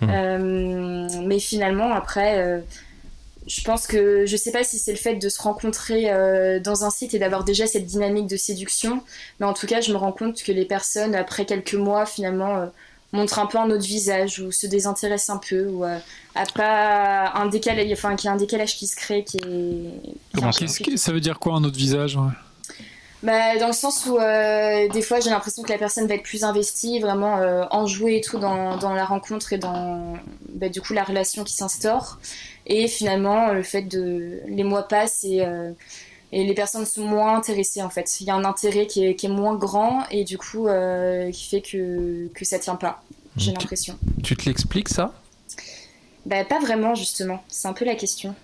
Mmh. 0.00 1.26
mais 1.26 1.40
finalement, 1.40 1.92
après, 1.92 2.62
je 3.48 3.62
pense 3.62 3.88
que 3.88 4.26
je 4.26 4.36
sais 4.36 4.52
pas 4.52 4.62
si 4.62 4.78
c'est 4.78 4.92
le 4.92 4.98
fait 4.98 5.16
de 5.16 5.28
se 5.28 5.42
rencontrer 5.42 6.04
dans 6.60 6.84
un 6.84 6.90
site 6.90 7.14
et 7.14 7.18
d'avoir 7.18 7.42
déjà 7.42 7.66
cette 7.66 7.84
dynamique 7.84 8.28
de 8.28 8.36
séduction, 8.36 9.02
mais 9.40 9.46
en 9.46 9.54
tout 9.54 9.66
cas, 9.66 9.80
je 9.80 9.92
me 9.92 9.96
rends 9.96 10.12
compte 10.12 10.40
que 10.42 10.52
les 10.52 10.64
personnes, 10.64 11.16
après 11.16 11.46
quelques 11.46 11.74
mois, 11.74 12.06
finalement, 12.06 12.70
montre 13.12 13.38
un 13.38 13.46
peu 13.46 13.58
un 13.58 13.70
autre 13.70 13.84
visage 13.84 14.38
ou 14.40 14.52
se 14.52 14.66
désintéresse 14.66 15.30
un 15.30 15.38
peu 15.38 15.66
ou 15.66 15.84
euh, 15.84 15.98
a 16.34 16.44
pas 16.46 17.32
un 17.34 17.46
décalage 17.46 17.90
enfin 17.92 18.16
qu'il 18.16 18.28
y 18.28 18.30
a 18.30 18.34
un 18.34 18.36
décalage 18.36 18.76
qui 18.76 18.86
se 18.86 18.96
crée 18.96 19.24
qui 19.24 19.38
est, 19.38 20.96
ça 20.96 21.12
veut 21.12 21.20
dire 21.20 21.38
quoi 21.38 21.54
un 21.54 21.64
autre 21.64 21.76
visage 21.76 22.18
bah, 23.22 23.56
dans 23.58 23.66
le 23.66 23.72
sens 23.72 24.06
où 24.06 24.16
euh, 24.16 24.88
des 24.90 25.02
fois 25.02 25.18
j'ai 25.18 25.30
l'impression 25.30 25.64
que 25.64 25.72
la 25.72 25.78
personne 25.78 26.06
va 26.06 26.14
être 26.14 26.22
plus 26.22 26.44
investie, 26.44 27.00
vraiment 27.00 27.38
euh, 27.38 27.64
enjouée 27.72 28.18
et 28.18 28.20
tout 28.20 28.38
dans, 28.38 28.76
dans, 28.76 28.94
la 28.94 29.04
rencontre 29.04 29.52
et 29.52 29.58
dans 29.58 30.14
bah, 30.50 30.68
du 30.68 30.80
coup 30.80 30.92
la 30.92 31.02
relation 31.02 31.42
qui 31.42 31.52
s'instaure. 31.52 32.20
Et 32.66 32.86
finalement 32.86 33.52
le 33.52 33.64
fait 33.64 33.82
de 33.82 34.40
les 34.46 34.62
mois 34.62 34.86
passent 34.86 35.24
et 35.24 35.44
et 36.32 36.44
les 36.44 36.54
personnes 36.54 36.84
sont 36.84 37.04
moins 37.04 37.36
intéressées 37.36 37.82
en 37.82 37.90
fait. 37.90 38.20
Il 38.20 38.26
y 38.26 38.30
a 38.30 38.34
un 38.34 38.44
intérêt 38.44 38.86
qui 38.86 39.04
est, 39.04 39.14
qui 39.14 39.26
est 39.26 39.30
moins 39.30 39.54
grand 39.54 40.04
et 40.10 40.24
du 40.24 40.38
coup 40.38 40.68
euh, 40.68 41.30
qui 41.30 41.48
fait 41.48 41.62
que, 41.62 42.28
que 42.34 42.44
ça 42.44 42.58
tient 42.58 42.76
pas, 42.76 43.02
j'ai 43.36 43.52
l'impression. 43.52 43.98
Tu 44.22 44.36
te 44.36 44.46
l'expliques 44.46 44.88
ça? 44.88 45.12
Bah, 46.26 46.44
Pas 46.44 46.60
vraiment 46.60 46.94
justement, 46.94 47.42
c'est 47.48 47.68
un 47.68 47.72
peu 47.72 47.84
la 47.84 47.94
question. 47.94 48.34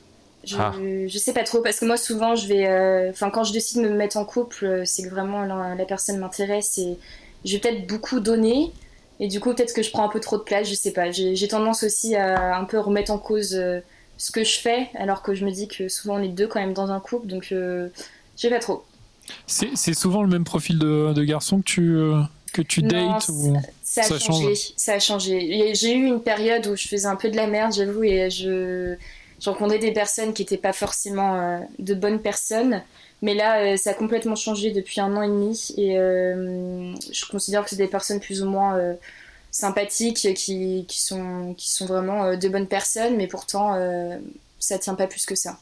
Je, 0.45 0.57
ah. 0.59 0.75
je 0.77 1.19
sais 1.19 1.33
pas 1.33 1.43
trop 1.43 1.61
parce 1.63 1.81
que 1.81 1.87
moi 1.87 1.97
souvent 1.97 2.35
je 2.35 2.47
vais. 2.47 2.67
Euh, 2.67 3.11
enfin, 3.11 3.31
quand 3.31 3.45
je 3.45 3.53
décide 3.53 3.83
de 3.83 3.89
me 3.89 3.97
mettre 3.97 4.19
en 4.19 4.27
couple, 4.27 4.65
euh, 4.65 4.83
c'est 4.85 5.03
que 5.03 5.09
vraiment 5.09 5.43
la, 5.43 5.75
la 5.75 5.85
personne 5.87 6.19
m'intéresse 6.19 6.77
et 6.77 6.99
je 7.45 7.53
vais 7.53 7.59
peut-être 7.61 7.87
beaucoup 7.87 8.21
donner. 8.21 8.71
Et 9.21 9.29
du 9.29 9.41
coup, 9.41 9.55
peut-être 9.55 9.73
que 9.73 9.83
je 9.83 9.91
prends 9.91 10.05
un 10.05 10.09
peu 10.09 10.21
trop 10.21 10.37
de 10.37 10.43
place, 10.43 10.69
je 10.69 10.75
sais 10.75 10.91
pas. 10.91 11.11
J'ai 11.13 11.49
tendance 11.49 11.85
aussi 11.85 12.17
à 12.17 12.59
un 12.59 12.65
peu 12.65 12.79
remettre 12.79 13.13
en 13.13 13.19
cause 13.19 13.57
ce 14.17 14.31
que 14.31 14.45
je 14.45 14.59
fais, 14.59 14.89
alors 14.95 15.23
que 15.23 15.35
je 15.35 15.45
me 15.45 15.51
dis 15.51 15.69
que 15.69 15.89
souvent 15.89 16.17
on 16.17 16.23
est 16.23 16.29
deux 16.29 16.47
quand 16.47 16.61
même 16.61 16.75
dans 16.75 16.91
un 16.91 17.01
couple, 17.01 17.27
donc 17.27 17.49
euh, 17.53 17.89
je 18.37 18.43
sais 18.43 18.51
pas 18.51 18.59
trop. 18.59 18.85
C'est 19.47 19.95
souvent 19.95 20.23
le 20.23 20.29
même 20.29 20.45
profil 20.45 20.79
de, 20.79 21.13
de 21.13 21.25
garçon 21.25 21.59
que 21.59 21.65
tu, 21.65 21.97
euh, 21.97 22.21
que 22.53 22.63
tu 22.63 22.83
dates 22.83 23.29
ou... 23.29 23.57
ça, 23.83 24.03
a 24.03 24.19
changé. 24.19 24.55
Ça 24.77 24.95
a 24.95 24.99
changé. 24.99 25.73
J'ai 25.75 25.95
eu 25.95 26.07
une 26.07 26.21
période 26.21 26.67
où 26.67 26.77
je 26.77 26.87
faisais 26.87 27.07
un 27.07 27.17
peu 27.17 27.31
de 27.31 27.37
la 27.37 27.47
merde, 27.47 27.73
j'avoue, 27.73 28.05
et 28.05 28.29
je, 28.31 28.97
rencontrais 29.47 29.79
des 29.79 29.93
personnes 29.93 30.33
qui 30.35 30.43
n'étaient 30.43 30.59
pas 30.59 30.73
forcément 30.73 31.35
euh, 31.35 31.59
de 31.79 31.95
bonnes 31.95 32.21
personnes. 32.21 32.83
Mais 33.23 33.35
là, 33.35 33.77
ça 33.79 33.91
a 33.91 33.95
complètement 33.95 34.37
changé 34.37 34.71
depuis 34.71 35.01
un 35.01 35.17
an 35.17 35.23
et 35.23 35.29
demi. 35.29 35.73
Et 35.79 35.95
je 35.95 37.31
considère 37.31 37.65
que 37.65 37.71
c'est 37.71 37.77
des 37.77 37.89
personnes 37.89 38.21
plus 38.21 38.43
ou 38.43 38.51
moins 38.51 38.79
sympathiques, 39.55 40.35
qui, 40.35 40.85
qui, 40.89 41.01
sont, 41.01 41.55
qui 41.57 41.71
sont 41.71 41.87
vraiment 41.87 42.25
euh, 42.25 42.37
de 42.37 42.49
bonnes 42.49 42.67
personnes, 42.67 43.17
mais 43.17 43.29
pourtant, 43.29 43.75
euh, 43.75 44.19
ça 44.59 44.81
tient 44.81 44.97
pas 44.97 45.07
plus 45.07 45.27
que 45.27 45.37
ça. 45.37 45.61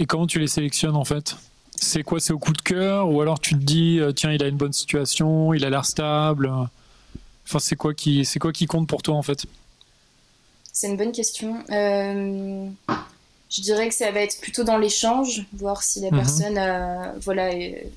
Et 0.00 0.04
comment 0.04 0.26
tu 0.26 0.40
les 0.40 0.48
sélectionnes 0.48 0.96
en 0.96 1.04
fait? 1.04 1.36
C'est 1.76 2.02
quoi? 2.02 2.18
C'est 2.18 2.32
au 2.32 2.40
coup 2.40 2.52
de 2.52 2.60
cœur? 2.60 3.08
Ou 3.08 3.20
alors 3.20 3.38
tu 3.38 3.54
te 3.54 3.62
dis, 3.62 4.00
euh, 4.00 4.10
tiens, 4.10 4.32
il 4.32 4.42
a 4.42 4.48
une 4.48 4.56
bonne 4.56 4.72
situation, 4.72 5.54
il 5.54 5.64
a 5.64 5.70
l'air 5.70 5.84
stable? 5.84 6.50
Enfin, 7.46 7.60
c'est 7.60 7.76
quoi, 7.76 7.94
qui, 7.94 8.26
quoi 8.40 8.52
qui 8.52 8.66
compte 8.66 8.88
pour 8.88 9.00
toi 9.00 9.14
en 9.14 9.22
fait? 9.22 9.46
C'est 10.72 10.88
une 10.88 10.96
bonne 10.96 11.12
question. 11.12 11.62
Je 13.50 13.62
dirais 13.62 13.88
que 13.88 13.94
ça 13.94 14.12
va 14.12 14.20
être 14.20 14.40
plutôt 14.40 14.62
dans 14.62 14.78
l'échange, 14.78 15.44
voir 15.52 15.82
si 15.82 16.00
la 16.00 16.10
mhm. 16.10 16.16
personne 16.16 16.58
a, 16.58 17.14
voilà, 17.20 17.50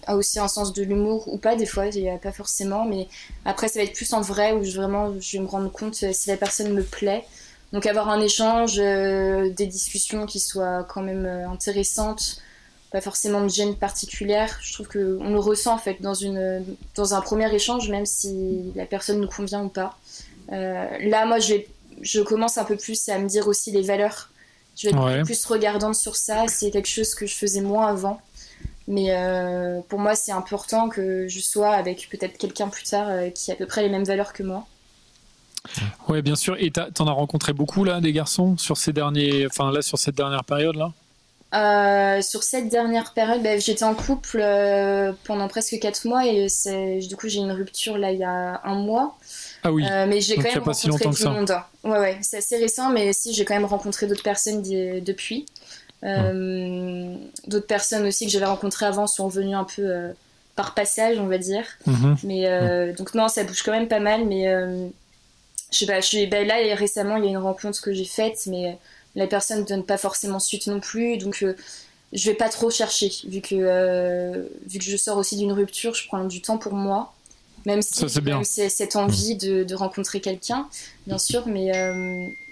a 0.07 0.15
aussi 0.15 0.39
un 0.39 0.47
sens 0.47 0.73
de 0.73 0.81
l'humour 0.81 1.27
ou 1.27 1.37
pas. 1.37 1.55
Des 1.55 1.67
fois, 1.67 1.85
il 1.87 2.01
n'y 2.01 2.09
a 2.09 2.17
pas 2.17 2.31
forcément, 2.31 2.85
mais 2.85 3.07
après, 3.45 3.67
ça 3.67 3.79
va 3.79 3.85
être 3.85 3.93
plus 3.93 4.11
en 4.13 4.21
vrai 4.21 4.53
où 4.53 4.63
je, 4.63 4.75
vraiment 4.75 5.13
je 5.19 5.37
vais 5.37 5.43
me 5.43 5.47
rendre 5.47 5.71
compte 5.71 5.93
si 5.93 6.29
la 6.29 6.37
personne 6.37 6.73
me 6.73 6.83
plaît. 6.83 7.23
Donc, 7.71 7.85
avoir 7.85 8.09
un 8.09 8.19
échange, 8.19 8.79
euh, 8.79 9.49
des 9.49 9.67
discussions 9.67 10.25
qui 10.25 10.39
soient 10.39 10.85
quand 10.89 11.01
même 11.01 11.25
euh, 11.25 11.49
intéressantes, 11.49 12.41
pas 12.91 13.01
forcément 13.01 13.41
de 13.41 13.49
gêne 13.49 13.75
particulière. 13.75 14.59
Je 14.61 14.73
trouve 14.73 14.87
qu'on 14.87 15.29
le 15.29 15.39
ressent 15.39 15.73
en 15.73 15.79
fait 15.79 16.01
dans, 16.01 16.13
une, 16.13 16.63
dans 16.95 17.13
un 17.13 17.21
premier 17.21 17.51
échange, 17.53 17.89
même 17.89 18.05
si 18.05 18.71
la 18.75 18.85
personne 18.85 19.19
nous 19.19 19.27
convient 19.27 19.63
ou 19.63 19.69
pas. 19.69 19.97
Euh, 20.51 20.85
là, 21.01 21.25
moi, 21.25 21.39
je, 21.39 21.53
vais, 21.53 21.67
je 22.01 22.21
commence 22.21 22.57
un 22.57 22.63
peu 22.63 22.75
plus 22.75 23.09
à 23.09 23.17
me 23.17 23.27
dire 23.27 23.47
aussi 23.47 23.71
les 23.71 23.81
valeurs 23.81 24.29
je 24.75 24.89
vais 24.89 24.95
être 24.95 25.25
plus 25.25 25.45
regardante 25.45 25.95
sur 25.95 26.15
ça. 26.15 26.45
C'est 26.47 26.71
quelque 26.71 26.89
chose 26.89 27.15
que 27.15 27.25
je 27.25 27.35
faisais 27.35 27.61
moins 27.61 27.87
avant. 27.87 28.19
Mais 28.87 29.07
euh, 29.11 29.79
pour 29.87 29.99
moi, 29.99 30.15
c'est 30.15 30.31
important 30.31 30.89
que 30.89 31.27
je 31.27 31.39
sois 31.39 31.73
avec 31.73 32.09
peut-être 32.09 32.37
quelqu'un 32.37 32.67
plus 32.67 32.83
tard 32.83 33.07
euh, 33.07 33.29
qui 33.29 33.51
a 33.51 33.53
à 33.53 33.57
peu 33.57 33.65
près 33.65 33.81
les 33.81 33.89
mêmes 33.89 34.03
valeurs 34.03 34.33
que 34.33 34.43
moi. 34.43 34.65
Ouais, 36.09 36.21
bien 36.21 36.35
sûr. 36.35 36.57
Et 36.59 36.71
t'en 36.71 37.07
as 37.07 37.11
rencontré 37.11 37.53
beaucoup 37.53 37.85
là, 37.85 38.01
des 38.01 38.11
garçons 38.11 38.57
sur 38.57 38.75
ces 38.77 38.91
derniers, 38.91 39.45
enfin 39.47 39.71
là 39.71 39.81
sur 39.81 39.97
cette 39.97 40.15
dernière 40.15 40.43
période 40.43 40.75
là? 40.75 40.91
Euh, 41.55 42.21
sur 42.23 42.41
cette 42.41 42.67
dernière 42.67 43.13
période, 43.13 43.43
bah, 43.43 43.57
j'étais 43.59 43.85
en 43.85 43.93
couple 43.93 44.43
pendant 45.23 45.47
presque 45.47 45.77
4 45.79 46.07
mois 46.07 46.25
et 46.25 46.47
du 47.07 47.15
coup 47.15 47.29
j'ai 47.29 47.39
une 47.39 47.51
rupture 47.51 47.97
là 47.97 48.11
il 48.11 48.19
y 48.19 48.23
a 48.23 48.59
un 48.65 48.75
mois. 48.75 49.15
Ah 49.63 49.71
oui. 49.71 49.85
Euh, 49.89 50.05
mais 50.07 50.19
j'ai 50.19 50.35
quand 50.35 50.43
même 50.43 50.63
rencontré 50.63 51.09
du 51.09 51.25
monde. 51.25 51.55
Ouais, 51.83 51.99
ouais, 51.99 52.17
c'est 52.21 52.37
assez 52.37 52.57
récent, 52.57 52.89
mais 52.89 53.13
si 53.13 53.33
j'ai 53.33 53.45
quand 53.45 53.53
même 53.53 53.65
rencontré 53.65 54.07
d'autres 54.07 54.23
personnes 54.23 54.61
depuis. 54.61 55.45
Euh, 56.03 57.15
d'autres 57.47 57.67
personnes 57.67 58.05
aussi 58.05 58.25
que 58.25 58.31
j'avais 58.31 58.45
rencontrées 58.45 58.85
avant 58.85 59.07
sont 59.07 59.29
venues 59.29 59.55
un 59.55 59.63
peu 59.63 59.83
euh, 59.83 60.11
par 60.57 60.73
passage, 60.73 61.17
on 61.17 61.27
va 61.27 61.37
dire. 61.37 61.63
Mhm. 61.85 62.17
Mais 62.23 62.93
donc 62.93 63.13
non, 63.13 63.27
ça 63.29 63.43
bouge 63.43 63.63
quand 63.63 63.71
même 63.71 63.87
pas 63.87 64.01
mal, 64.01 64.25
mais 64.25 64.45
je 65.71 65.77
sais 65.77 65.85
pas. 65.85 66.01
Je 66.01 66.07
suis, 66.07 66.27
bah, 66.27 66.43
là 66.43 66.55
récemment, 66.75 67.15
il 67.17 67.23
y 67.23 67.27
a 67.27 67.31
une 67.31 67.37
rencontre 67.37 67.81
que 67.81 67.93
j'ai 67.93 68.05
faite, 68.05 68.43
mais 68.47 68.77
la 69.15 69.27
personne 69.27 69.59
ne 69.59 69.65
donne 69.65 69.85
pas 69.85 69.97
forcément 69.97 70.39
suite 70.39 70.67
non 70.67 70.81
plus. 70.81 71.17
Donc, 71.17 71.45
je 72.11 72.29
vais 72.29 72.35
pas 72.35 72.49
trop 72.49 72.69
chercher, 72.69 73.11
vu 73.25 73.39
que, 73.39 74.45
vu 74.67 74.79
que 74.79 74.85
je 74.85 74.97
sors 74.97 75.17
aussi 75.17 75.37
d'une 75.37 75.53
rupture, 75.53 75.95
je 75.95 76.05
prends 76.07 76.25
du 76.25 76.41
temps 76.41 76.57
pour 76.57 76.73
moi. 76.73 77.13
Même 77.65 77.81
si 77.81 78.05
c'est 78.43 78.69
cette 78.69 78.95
envie 78.95 79.35
de, 79.35 79.63
de 79.63 79.75
rencontrer 79.75 80.19
quelqu'un, 80.21 80.67
bien 81.07 81.17
sûr, 81.17 81.47
mais 81.47 81.71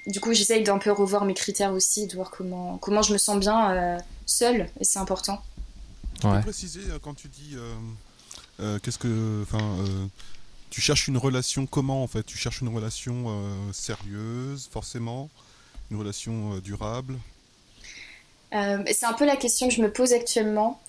du 0.07 0.19
coup, 0.19 0.33
j'essaye 0.33 0.63
d'un 0.63 0.79
peu 0.79 0.91
revoir 0.91 1.25
mes 1.25 1.33
critères 1.33 1.73
aussi, 1.73 2.07
de 2.07 2.15
voir 2.15 2.31
comment, 2.31 2.77
comment 2.79 3.01
je 3.01 3.13
me 3.13 3.17
sens 3.17 3.39
bien 3.39 3.71
euh, 3.71 3.99
seule, 4.25 4.69
et 4.79 4.83
c'est 4.83 4.99
important. 4.99 5.41
Tu 6.19 6.27
peux 6.27 6.41
préciser 6.41 6.81
euh, 6.89 6.99
quand 7.01 7.13
tu 7.13 7.27
dis 7.27 7.55
euh, 8.59 8.79
qu'est-ce 8.79 8.97
que, 8.97 9.43
enfin, 9.43 9.77
tu 10.69 10.81
cherches 10.81 11.07
une 11.07 11.17
relation 11.17 11.65
comment 11.65 12.03
en 12.03 12.07
fait? 12.07 12.23
Tu 12.23 12.37
cherches 12.37 12.61
une 12.61 12.73
relation 12.73 13.25
sérieuse, 13.73 14.69
forcément, 14.71 15.29
une 15.91 15.97
relation 15.97 16.57
durable? 16.59 17.17
C'est 18.51 19.05
un 19.05 19.13
peu 19.13 19.25
la 19.25 19.35
question 19.35 19.67
que 19.67 19.73
je 19.73 19.81
me 19.81 19.91
pose 19.91 20.13
actuellement. 20.13 20.81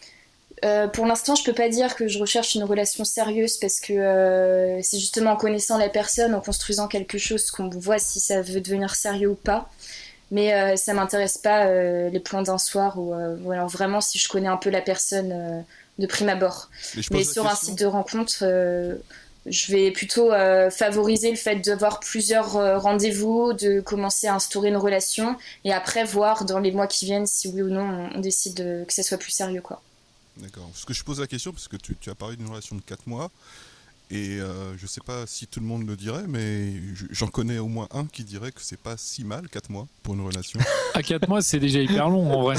Euh, 0.64 0.86
pour 0.86 1.06
l'instant, 1.06 1.34
je 1.34 1.42
peux 1.42 1.52
pas 1.52 1.68
dire 1.68 1.96
que 1.96 2.06
je 2.06 2.18
recherche 2.18 2.54
une 2.54 2.62
relation 2.62 3.04
sérieuse 3.04 3.56
parce 3.56 3.80
que 3.80 3.92
euh, 3.92 4.80
c'est 4.82 4.98
justement 4.98 5.32
en 5.32 5.36
connaissant 5.36 5.76
la 5.76 5.88
personne, 5.88 6.34
en 6.34 6.40
construisant 6.40 6.86
quelque 6.86 7.18
chose 7.18 7.50
qu'on 7.50 7.68
voit 7.68 7.98
si 7.98 8.20
ça 8.20 8.42
veut 8.42 8.60
devenir 8.60 8.94
sérieux 8.94 9.30
ou 9.30 9.34
pas. 9.34 9.68
Mais 10.30 10.54
euh, 10.54 10.76
ça 10.76 10.94
m'intéresse 10.94 11.36
pas 11.36 11.66
les 12.08 12.20
plans 12.20 12.42
d'un 12.42 12.58
soir 12.58 12.98
ou, 12.98 13.12
alors 13.50 13.68
vraiment 13.68 14.00
si 14.00 14.18
je 14.18 14.28
connais 14.28 14.48
un 14.48 14.56
peu 14.56 14.70
la 14.70 14.80
personne 14.80 15.64
de 15.98 16.06
prime 16.06 16.28
abord. 16.28 16.70
Mais, 17.10 17.24
sur 17.24 17.46
un 17.46 17.54
site 17.54 17.78
de 17.78 17.84
rencontre, 17.84 18.44
je 19.44 19.72
vais 19.72 19.90
plutôt 19.90 20.30
favoriser 20.70 21.30
le 21.30 21.36
fait 21.36 21.56
d'avoir 21.56 22.00
plusieurs 22.00 22.52
rendez-vous, 22.80 23.52
de 23.52 23.80
commencer 23.80 24.26
à 24.26 24.34
instaurer 24.34 24.68
une 24.68 24.78
relation 24.78 25.36
et 25.64 25.72
après 25.72 26.04
voir 26.04 26.46
dans 26.46 26.60
les 26.60 26.72
mois 26.72 26.86
qui 26.86 27.04
viennent 27.04 27.26
si 27.26 27.48
oui 27.48 27.60
ou 27.60 27.68
non 27.68 28.08
on, 28.14 28.20
décide 28.20 28.86
que 28.86 28.94
ça 28.94 29.02
soit 29.02 29.18
plus 29.18 29.32
sérieux 29.32 29.60
quoi. 29.60 29.82
D'accord. 30.38 30.68
Parce 30.72 30.84
que 30.84 30.94
je 30.94 31.04
pose 31.04 31.20
la 31.20 31.26
question, 31.26 31.52
parce 31.52 31.68
que 31.68 31.76
tu, 31.76 31.96
tu 32.00 32.10
as 32.10 32.14
parlé 32.14 32.36
d'une 32.36 32.48
relation 32.48 32.76
de 32.76 32.80
4 32.82 33.06
mois, 33.06 33.30
et 34.14 34.40
euh, 34.40 34.76
je 34.76 34.86
sais 34.86 35.00
pas 35.00 35.24
si 35.26 35.46
tout 35.46 35.58
le 35.58 35.64
monde 35.64 35.86
le 35.86 35.96
dirait, 35.96 36.24
mais 36.28 36.74
j'en 37.10 37.28
connais 37.28 37.56
au 37.56 37.68
moins 37.68 37.88
un 37.94 38.04
qui 38.04 38.24
dirait 38.24 38.52
que 38.52 38.60
c'est 38.60 38.78
pas 38.78 38.96
si 38.98 39.24
mal 39.24 39.48
4 39.48 39.70
mois 39.70 39.86
pour 40.02 40.12
une 40.12 40.20
relation. 40.20 40.60
À 40.92 41.02
4 41.02 41.26
mois, 41.28 41.40
c'est 41.40 41.58
déjà 41.58 41.80
hyper 41.80 42.10
long 42.10 42.30
en 42.30 42.42
vrai. 42.42 42.56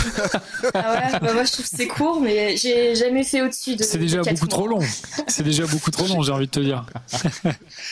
Ah 0.73 1.11
ouais, 1.13 1.19
bah 1.19 1.33
moi 1.33 1.43
je 1.43 1.51
trouve 1.51 1.69
que 1.69 1.75
c'est 1.77 1.87
court, 1.87 2.19
mais 2.21 2.57
j'ai 2.57 2.95
jamais 2.95 3.23
fait 3.23 3.43
au-dessus 3.43 3.75
de. 3.75 3.83
C'est 3.83 3.99
déjà 3.99 4.23
beaucoup 4.23 4.47
trop 4.47 4.65
long. 4.65 4.79
C'est 5.27 5.43
déjà 5.43 5.67
beaucoup 5.67 5.91
trop 5.91 6.07
long, 6.07 6.23
j'ai 6.23 6.31
envie 6.31 6.47
de 6.47 6.51
te 6.51 6.59
dire. 6.59 6.87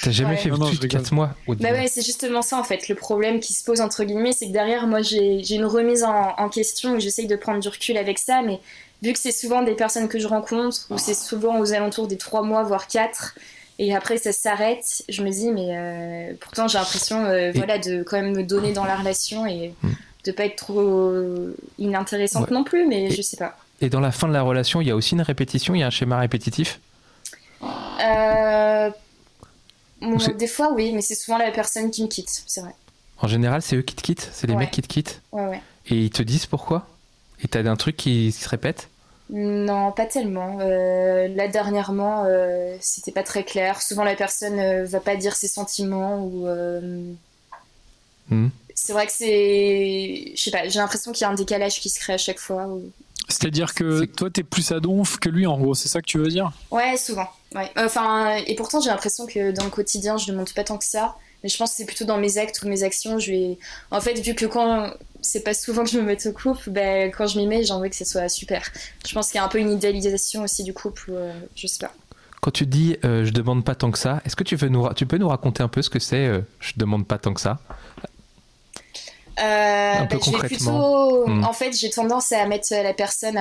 T'as 0.01 0.11
jamais 0.11 0.37
fait 0.37 0.49
au-dessus 0.49 0.79
de 0.79 0.87
4 0.87 1.13
mois 1.13 1.35
Bah 1.47 1.71
ouais, 1.71 1.87
c'est 1.87 2.03
justement 2.03 2.41
ça 2.41 2.57
en 2.57 2.63
fait. 2.63 2.89
Le 2.89 2.95
problème 2.95 3.39
qui 3.39 3.53
se 3.53 3.63
pose 3.63 3.79
entre 3.79 4.03
guillemets, 4.05 4.33
c'est 4.33 4.47
que 4.47 4.53
derrière, 4.53 4.87
moi 4.87 5.03
j'ai 5.03 5.53
une 5.53 5.65
remise 5.65 6.03
en, 6.03 6.33
en 6.35 6.49
question 6.49 6.95
et 6.95 6.99
j'essaye 6.99 7.27
de 7.27 7.35
prendre 7.35 7.59
du 7.59 7.67
recul 7.67 7.97
avec 7.97 8.17
ça, 8.17 8.41
mais 8.41 8.59
vu 9.01 9.13
que 9.13 9.19
c'est 9.19 9.31
souvent 9.31 9.61
des 9.63 9.73
personnes 9.73 10.07
que 10.07 10.19
je 10.19 10.27
rencontre, 10.27 10.87
ou 10.89 10.97
c'est 10.97 11.13
souvent 11.13 11.59
aux 11.59 11.73
alentours 11.73 12.07
des 12.07 12.17
trois 12.17 12.43
mois, 12.43 12.63
voire 12.63 12.87
quatre, 12.87 13.35
et 13.79 13.95
après 13.95 14.17
ça 14.17 14.31
s'arrête, 14.31 15.03
je 15.09 15.23
me 15.23 15.29
dis, 15.29 15.49
mais 15.49 15.69
euh, 15.71 16.33
pourtant 16.39 16.67
j'ai 16.67 16.77
l'impression 16.77 17.25
euh, 17.25 17.51
voilà, 17.55 17.79
de 17.79 18.03
quand 18.03 18.21
même 18.21 18.35
me 18.35 18.43
donner 18.43 18.73
dans 18.73 18.85
la 18.85 18.95
relation 18.95 19.45
et 19.47 19.73
hmm. 19.81 19.89
de 20.25 20.31
pas 20.31 20.45
être 20.45 20.57
trop 20.57 21.11
inintéressante 21.79 22.51
non 22.51 22.63
plus, 22.63 22.85
mais 22.85 23.09
je 23.09 23.21
sais 23.21 23.37
pas. 23.37 23.57
Et 23.81 23.89
dans 23.89 23.99
la 23.99 24.11
fin 24.11 24.27
de 24.27 24.33
la 24.33 24.43
relation, 24.43 24.79
il 24.79 24.87
y 24.87 24.91
a 24.91 24.95
aussi 24.95 25.15
une 25.15 25.21
répétition, 25.21 25.73
il 25.73 25.79
y 25.79 25.83
a 25.83 25.87
un 25.87 25.91
schéma 25.91 26.19
répétitif? 26.19 26.79
Euh, 27.63 28.91
Des 30.37 30.47
fois, 30.47 30.71
oui, 30.73 30.91
mais 30.93 31.01
c'est 31.01 31.15
souvent 31.15 31.39
la 31.39 31.51
personne 31.51 31.89
qui 31.89 32.03
me 32.03 32.07
quitte, 32.07 32.43
c'est 32.45 32.61
vrai. 32.61 32.75
En 33.17 33.27
général, 33.27 33.63
c'est 33.63 33.75
eux 33.75 33.81
qui 33.81 33.95
te 33.95 34.01
quittent 34.01 34.29
C'est 34.33 34.47
les 34.47 34.55
mecs 34.55 34.71
qui 34.71 34.81
te 34.81 34.87
quittent? 34.87 35.21
Ouais, 35.31 35.47
ouais. 35.47 35.61
Et 35.87 35.95
ils 35.95 36.09
te 36.11 36.21
disent 36.21 36.45
pourquoi? 36.45 36.87
Et 37.43 37.47
t'as 37.47 37.67
un 37.67 37.75
truc 37.75 37.97
qui 37.97 38.31
se 38.31 38.47
répète? 38.47 38.89
Non, 39.31 39.93
pas 39.93 40.05
tellement. 40.05 40.57
Euh, 40.59 41.29
là, 41.29 41.47
dernièrement, 41.47 42.25
euh, 42.25 42.75
c'était 42.81 43.13
pas 43.13 43.23
très 43.23 43.45
clair. 43.45 43.81
Souvent, 43.81 44.03
la 44.03 44.15
personne 44.15 44.59
euh, 44.59 44.83
va 44.83 44.99
pas 44.99 45.15
dire 45.15 45.35
ses 45.35 45.47
sentiments 45.47 46.25
ou. 46.25 46.47
Hmm. 48.29 48.49
C'est 48.75 48.93
vrai 48.93 49.07
que 49.07 49.13
c'est. 49.13 50.33
Je 50.35 50.41
sais 50.41 50.51
pas, 50.51 50.67
j'ai 50.67 50.79
l'impression 50.79 51.13
qu'il 51.13 51.21
y 51.21 51.25
a 51.25 51.29
un 51.29 51.35
décalage 51.35 51.79
qui 51.79 51.89
se 51.89 51.99
crée 51.99 52.13
à 52.13 52.17
chaque 52.17 52.39
fois. 52.39 52.67
C'est-à-dire 53.29 53.73
que 53.73 54.03
toi, 54.03 54.29
t'es 54.29 54.43
plus 54.43 54.71
à 54.73 54.81
donf 54.81 55.17
que 55.17 55.29
lui, 55.29 55.47
en 55.47 55.57
gros, 55.57 55.75
c'est 55.75 55.87
ça 55.87 56.01
que 56.01 56.07
tu 56.07 56.17
veux 56.17 56.27
dire? 56.27 56.51
Ouais, 56.69 56.97
souvent. 56.97 57.27
Ouais. 57.55 57.71
Enfin, 57.77 58.35
et 58.35 58.55
pourtant, 58.55 58.81
j'ai 58.81 58.89
l'impression 58.89 59.27
que 59.27 59.51
dans 59.51 59.63
le 59.63 59.69
quotidien, 59.69 60.17
je 60.17 60.31
ne 60.31 60.37
montre 60.37 60.53
pas 60.53 60.65
tant 60.65 60.77
que 60.77 60.85
ça. 60.85 61.15
Mais 61.43 61.49
je 61.49 61.57
pense 61.57 61.71
que 61.71 61.77
c'est 61.77 61.85
plutôt 61.85 62.05
dans 62.05 62.17
mes 62.17 62.37
actes 62.37 62.61
ou 62.63 62.67
mes 62.67 62.83
actions. 62.83 63.19
Je 63.19 63.31
vais... 63.31 63.57
En 63.89 64.01
fait, 64.01 64.19
vu 64.19 64.35
que 64.35 64.45
quand 64.45 64.91
c'est 65.21 65.43
pas 65.43 65.53
souvent 65.53 65.83
que 65.83 65.89
je 65.89 65.97
me 65.97 66.03
mette 66.03 66.25
au 66.25 66.31
couple, 66.31 66.69
ben, 66.69 67.11
quand 67.11 67.27
je 67.27 67.37
m'y 67.37 67.47
mets, 67.47 67.63
j'ai 67.63 67.73
envie 67.73 67.89
que 67.89 67.95
ce 67.95 68.05
soit 68.05 68.27
super. 68.27 68.67
Je 69.07 69.13
pense 69.13 69.27
qu'il 69.27 69.35
y 69.35 69.39
a 69.39 69.45
un 69.45 69.47
peu 69.47 69.59
une 69.59 69.71
idéalisation 69.71 70.43
aussi 70.43 70.63
du 70.63 70.73
couple, 70.73 71.11
euh, 71.11 71.33
je 71.55 71.67
sais 71.67 71.85
pas. 71.85 71.93
Quand 72.41 72.51
tu 72.51 72.65
dis 72.65 72.97
euh, 73.05 73.23
je 73.23 73.31
demande 73.31 73.63
pas 73.63 73.75
tant 73.75 73.91
que 73.91 73.99
ça, 73.99 74.19
est-ce 74.25 74.35
que 74.35 74.43
tu, 74.43 74.55
veux 74.55 74.67
nous, 74.67 74.91
tu 74.93 75.05
peux 75.05 75.17
nous 75.17 75.29
raconter 75.29 75.61
un 75.61 75.67
peu 75.67 75.83
ce 75.83 75.91
que 75.91 75.99
c'est 75.99 76.25
euh, 76.25 76.41
je 76.59 76.73
demande 76.75 77.07
pas 77.07 77.19
tant 77.19 77.35
que 77.35 77.41
ça? 77.41 77.59
Un 79.37 80.05
peu 80.07 80.17
ben, 80.17 80.19
concrètement. 80.19 81.27
Hmm. 81.27 81.43
En 81.43 81.53
fait, 81.53 81.71
j'ai 81.77 81.89
tendance 81.89 82.31
à 82.31 82.45
mettre 82.47 82.67
la 82.71 82.93
personne 82.93 83.37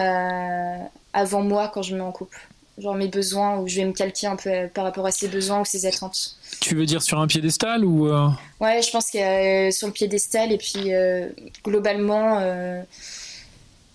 avant 1.12 1.42
moi 1.42 1.70
quand 1.72 1.82
je 1.82 1.94
me 1.94 1.98
mets 1.98 2.04
en 2.04 2.12
couple 2.12 2.38
genre 2.80 2.94
mes 2.94 3.08
besoins, 3.08 3.58
ou 3.58 3.68
je 3.68 3.76
vais 3.76 3.84
me 3.84 3.92
calquer 3.92 4.26
un 4.26 4.36
peu 4.36 4.68
par 4.72 4.84
rapport 4.84 5.06
à 5.06 5.10
ses 5.10 5.28
besoins 5.28 5.60
ou 5.60 5.64
ses 5.64 5.86
attentes. 5.86 6.36
Tu 6.60 6.74
veux 6.74 6.86
dire 6.86 7.02
sur 7.02 7.20
un 7.20 7.26
piédestal 7.26 7.84
ou 7.84 8.08
euh 8.08 8.28
Ouais, 8.60 8.82
je 8.82 8.90
pense 8.90 9.10
qu'il 9.10 9.20
y 9.20 9.22
a 9.22 9.68
euh, 9.68 9.70
sur 9.70 9.86
le 9.86 9.92
piédestal 9.92 10.52
et 10.52 10.58
puis 10.58 10.92
euh, 10.92 11.28
globalement, 11.64 12.40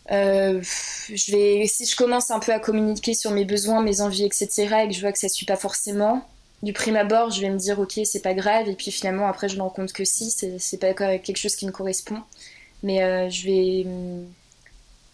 je 0.10 1.32
vais, 1.32 1.68
si 1.68 1.86
je 1.86 1.96
commence 1.96 2.32
un 2.32 2.40
peu 2.40 2.54
à 2.54 2.60
communiquer 2.60 3.14
sur 3.14 3.32
mes 3.32 3.46
besoins, 3.46 3.82
mes 3.82 4.02
envies, 4.02 4.26
etc., 4.26 4.50
et 4.84 4.88
que 4.88 4.94
je 4.94 5.02
vois 5.02 5.12
que 5.12 5.20
ça 5.20 5.30
suit 5.30 5.46
pas 5.46 5.58
forcément, 5.58 6.28
du 6.64 6.74
prime 6.74 6.96
abord, 6.96 7.32
je 7.32 7.42
vais 7.42 7.50
me 7.50 7.58
dire 7.58 7.80
ok, 7.80 8.00
c'est 8.06 8.22
pas 8.22 8.34
grave, 8.34 8.68
et 8.70 8.76
puis 8.76 8.92
finalement 8.92 9.28
après 9.28 9.50
je 9.50 9.58
me 9.58 9.62
rends 9.62 9.70
compte 9.70 9.94
que 9.94 10.06
si, 10.06 10.32
c'est 10.32 10.78
pas 10.78 10.94
quelque 10.94 11.38
chose 11.38 11.56
qui 11.56 11.66
me 11.66 11.72
correspond, 11.72 12.22
mais 12.84 13.30
je 13.30 13.46
vais 13.46 13.86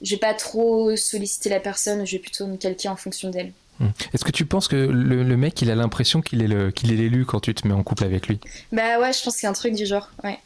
je 0.01 0.11
vais 0.15 0.19
pas 0.19 0.33
trop 0.33 0.95
solliciter 0.95 1.49
la 1.49 1.59
personne, 1.59 2.05
je 2.05 2.13
vais 2.13 2.19
plutôt 2.19 2.47
me 2.47 2.57
calquer 2.57 2.89
en 2.89 2.95
fonction 2.95 3.29
d'elle. 3.29 3.53
Hmm. 3.81 3.89
Est-ce 4.13 4.23
que 4.23 4.31
tu 4.31 4.45
penses 4.45 4.67
que 4.67 4.75
le, 4.75 5.37
mec, 5.37 5.61
il 5.61 5.71
a 5.71 5.75
l'impression 5.75 6.21
qu'il 6.21 6.41
est 6.41 6.73
qu'il 6.73 6.91
est 6.91 6.95
l'élu 6.95 7.25
quand 7.25 7.39
tu 7.39 7.53
te 7.53 7.67
mets 7.67 7.73
en 7.73 7.83
couple 7.83 8.03
avec 8.03 8.27
lui? 8.27 8.39
Bah 8.71 8.99
ouais, 8.99 9.11
je 9.11 9.23
pense 9.23 9.35
qu'il 9.35 9.43
y 9.43 9.47
a 9.47 9.49
un 9.49 9.53
truc 9.53 9.73
du 9.73 9.85
genre, 9.85 10.09
ouais. 10.23 10.39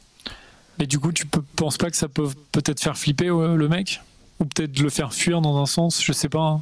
Mais 0.80 0.88
du 0.88 1.00
coup, 1.00 1.12
tu 1.12 1.26
peux, 1.26 1.42
penses 1.56 1.78
pas 1.78 1.90
que 1.90 1.98
ça 1.98 2.08
peut 2.08 2.30
peut-être 2.52 2.80
faire 2.82 2.98
flipper 2.98 3.28
le 3.28 3.68
mec? 3.68 4.02
Ou 4.40 4.46
peut-être 4.46 4.80
le 4.80 4.90
faire 4.90 5.14
fuir 5.14 5.42
dans 5.42 5.58
un 5.62 5.66
sens 5.66 6.04
Je 6.04 6.12
sais 6.12 6.30
pas. 6.30 6.40
Hein. 6.40 6.62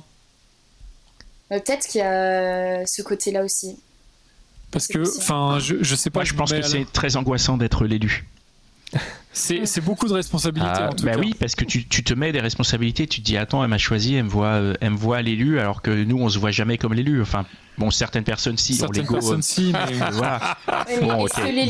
Euh, 1.52 1.60
peut-être 1.60 1.88
qu'il 1.88 2.00
y 2.00 2.04
a 2.04 2.86
ce 2.86 3.02
côté-là 3.02 3.44
aussi. 3.44 3.78
Parce 4.72 4.88
que, 4.88 5.18
enfin, 5.18 5.60
je, 5.60 5.76
je 5.82 5.96
sais 5.96 6.10
pas. 6.10 6.20
Moi, 6.20 6.26
je 6.26 6.34
pense 6.34 6.52
que 6.52 6.62
c'est 6.62 6.92
très 6.92 7.16
angoissant 7.16 7.58
d'être 7.58 7.86
l'élu. 7.86 8.26
C'est 9.34 9.84
beaucoup 9.84 10.08
de 10.08 10.14
responsabilités. 10.14 10.72
Ah, 10.72 10.90
en 10.90 10.94
tout 10.94 11.06
bah 11.06 11.14
oui, 11.18 11.34
parce 11.40 11.56
que 11.56 11.66
tu, 11.66 11.86
tu, 11.86 12.04
te 12.04 12.14
mets 12.14 12.32
des 12.32 12.40
responsabilités. 12.40 13.08
Tu 13.08 13.22
te 13.22 13.26
dis 13.26 13.38
attends, 13.38 13.64
elle 13.64 13.70
m'a 13.70 13.78
choisi, 13.78 14.16
elle 14.16 14.26
me 14.26 14.30
voit, 14.30 14.48
euh, 14.48 14.76
elle 14.80 14.92
me 14.92 14.98
voit 14.98 15.22
l'élu, 15.22 15.60
alors 15.60 15.82
que 15.82 15.92
nous 15.92 16.18
on 16.18 16.30
se 16.30 16.38
voit 16.38 16.52
jamais 16.52 16.78
comme 16.78 16.94
l'élu. 16.94 17.22
Enfin, 17.22 17.46
bon, 17.78 17.90
certaines 17.90 18.24
personnes 18.24 18.58
si, 18.58 18.76
certaines 18.76 19.08
personnes 19.08 19.42
si, 19.42 19.74
mais 19.74 19.98
voilà. 20.12 20.58
bon, 21.02 21.28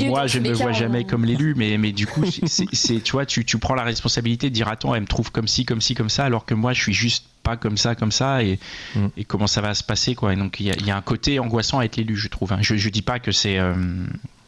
Moi, 0.08 0.28
je 0.28 0.40
ne 0.40 0.50
me 0.50 0.54
vois 0.54 0.74
jamais 0.74 1.06
comme 1.06 1.24
l'élu, 1.24 1.54
mais 1.56 1.78
mais 1.78 1.94
du 1.94 2.06
coup, 2.06 2.26
c'est 2.46 3.02
tu 3.02 3.12
vois, 3.14 3.26
tu, 3.26 3.46
tu 3.46 3.58
prends 3.58 3.76
la 3.76 3.84
responsabilité 3.84 4.50
de 4.50 4.54
dire 4.54 4.68
attends, 4.68 4.94
elle 4.94 5.02
me 5.02 5.08
trouve 5.08 5.32
comme 5.32 5.48
ci, 5.48 5.66
comme 5.66 5.82
ci, 5.82 5.96
comme 5.96 6.10
ça, 6.10 6.26
alors 6.26 6.46
que 6.46 6.54
moi, 6.54 6.74
je 6.74 6.82
suis 6.82 6.94
juste 6.94 7.26
pas 7.44 7.58
comme 7.58 7.78
ça, 7.78 7.96
comme 7.96 8.12
ça, 8.12 8.44
et, 8.44 8.60
mm. 8.96 9.08
et 9.18 9.26
comment 9.26 9.48
ça 9.48 9.62
va 9.62 9.74
se 9.74 9.84
passer 9.84 10.16
quoi. 10.16 10.34
Et 10.34 10.36
donc 10.36 10.60
il 10.60 10.68
y, 10.68 10.86
y, 10.86 10.92
a 10.92 10.98
un 10.98 11.02
côté 11.02 11.40
angoissant 11.40 11.80
à 11.80 11.86
être 11.86 11.98
l'élu, 11.98 12.16
je 12.16 12.30
trouve. 12.30 12.54
Hein. 12.54 12.60
Je 12.62 12.76
je 12.76 12.90
dis 12.90 13.02
pas 13.02 13.20
que 13.20 13.32
c'est 13.32 13.60
euh, 13.60 13.74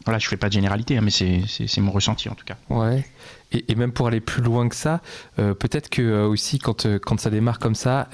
voilà, 0.05 0.19
je 0.19 0.27
fais 0.27 0.37
pas 0.37 0.47
de 0.47 0.53
généralité, 0.53 0.97
hein, 0.97 1.01
mais 1.01 1.09
c'est 1.09 1.81
mon 1.81 1.91
ressenti 1.91 2.29
en 2.29 2.35
tout 2.35 2.45
cas. 2.45 2.57
Ouais. 2.69 3.03
Et, 3.51 3.75
même 3.75 3.91
pour 3.91 4.07
aller 4.07 4.19
plus 4.19 4.43
loin 4.43 4.69
que 4.69 4.75
ça, 4.75 5.01
euh, 5.39 5.53
peut-être 5.53 5.89
que 5.89 6.01
euh, 6.01 6.27
aussi 6.27 6.59
quand, 6.59 6.85
euh, 6.85 6.99
quand 6.99 7.19
ça 7.19 7.29
démarre 7.29 7.59
comme 7.59 7.75
ça, 7.75 8.09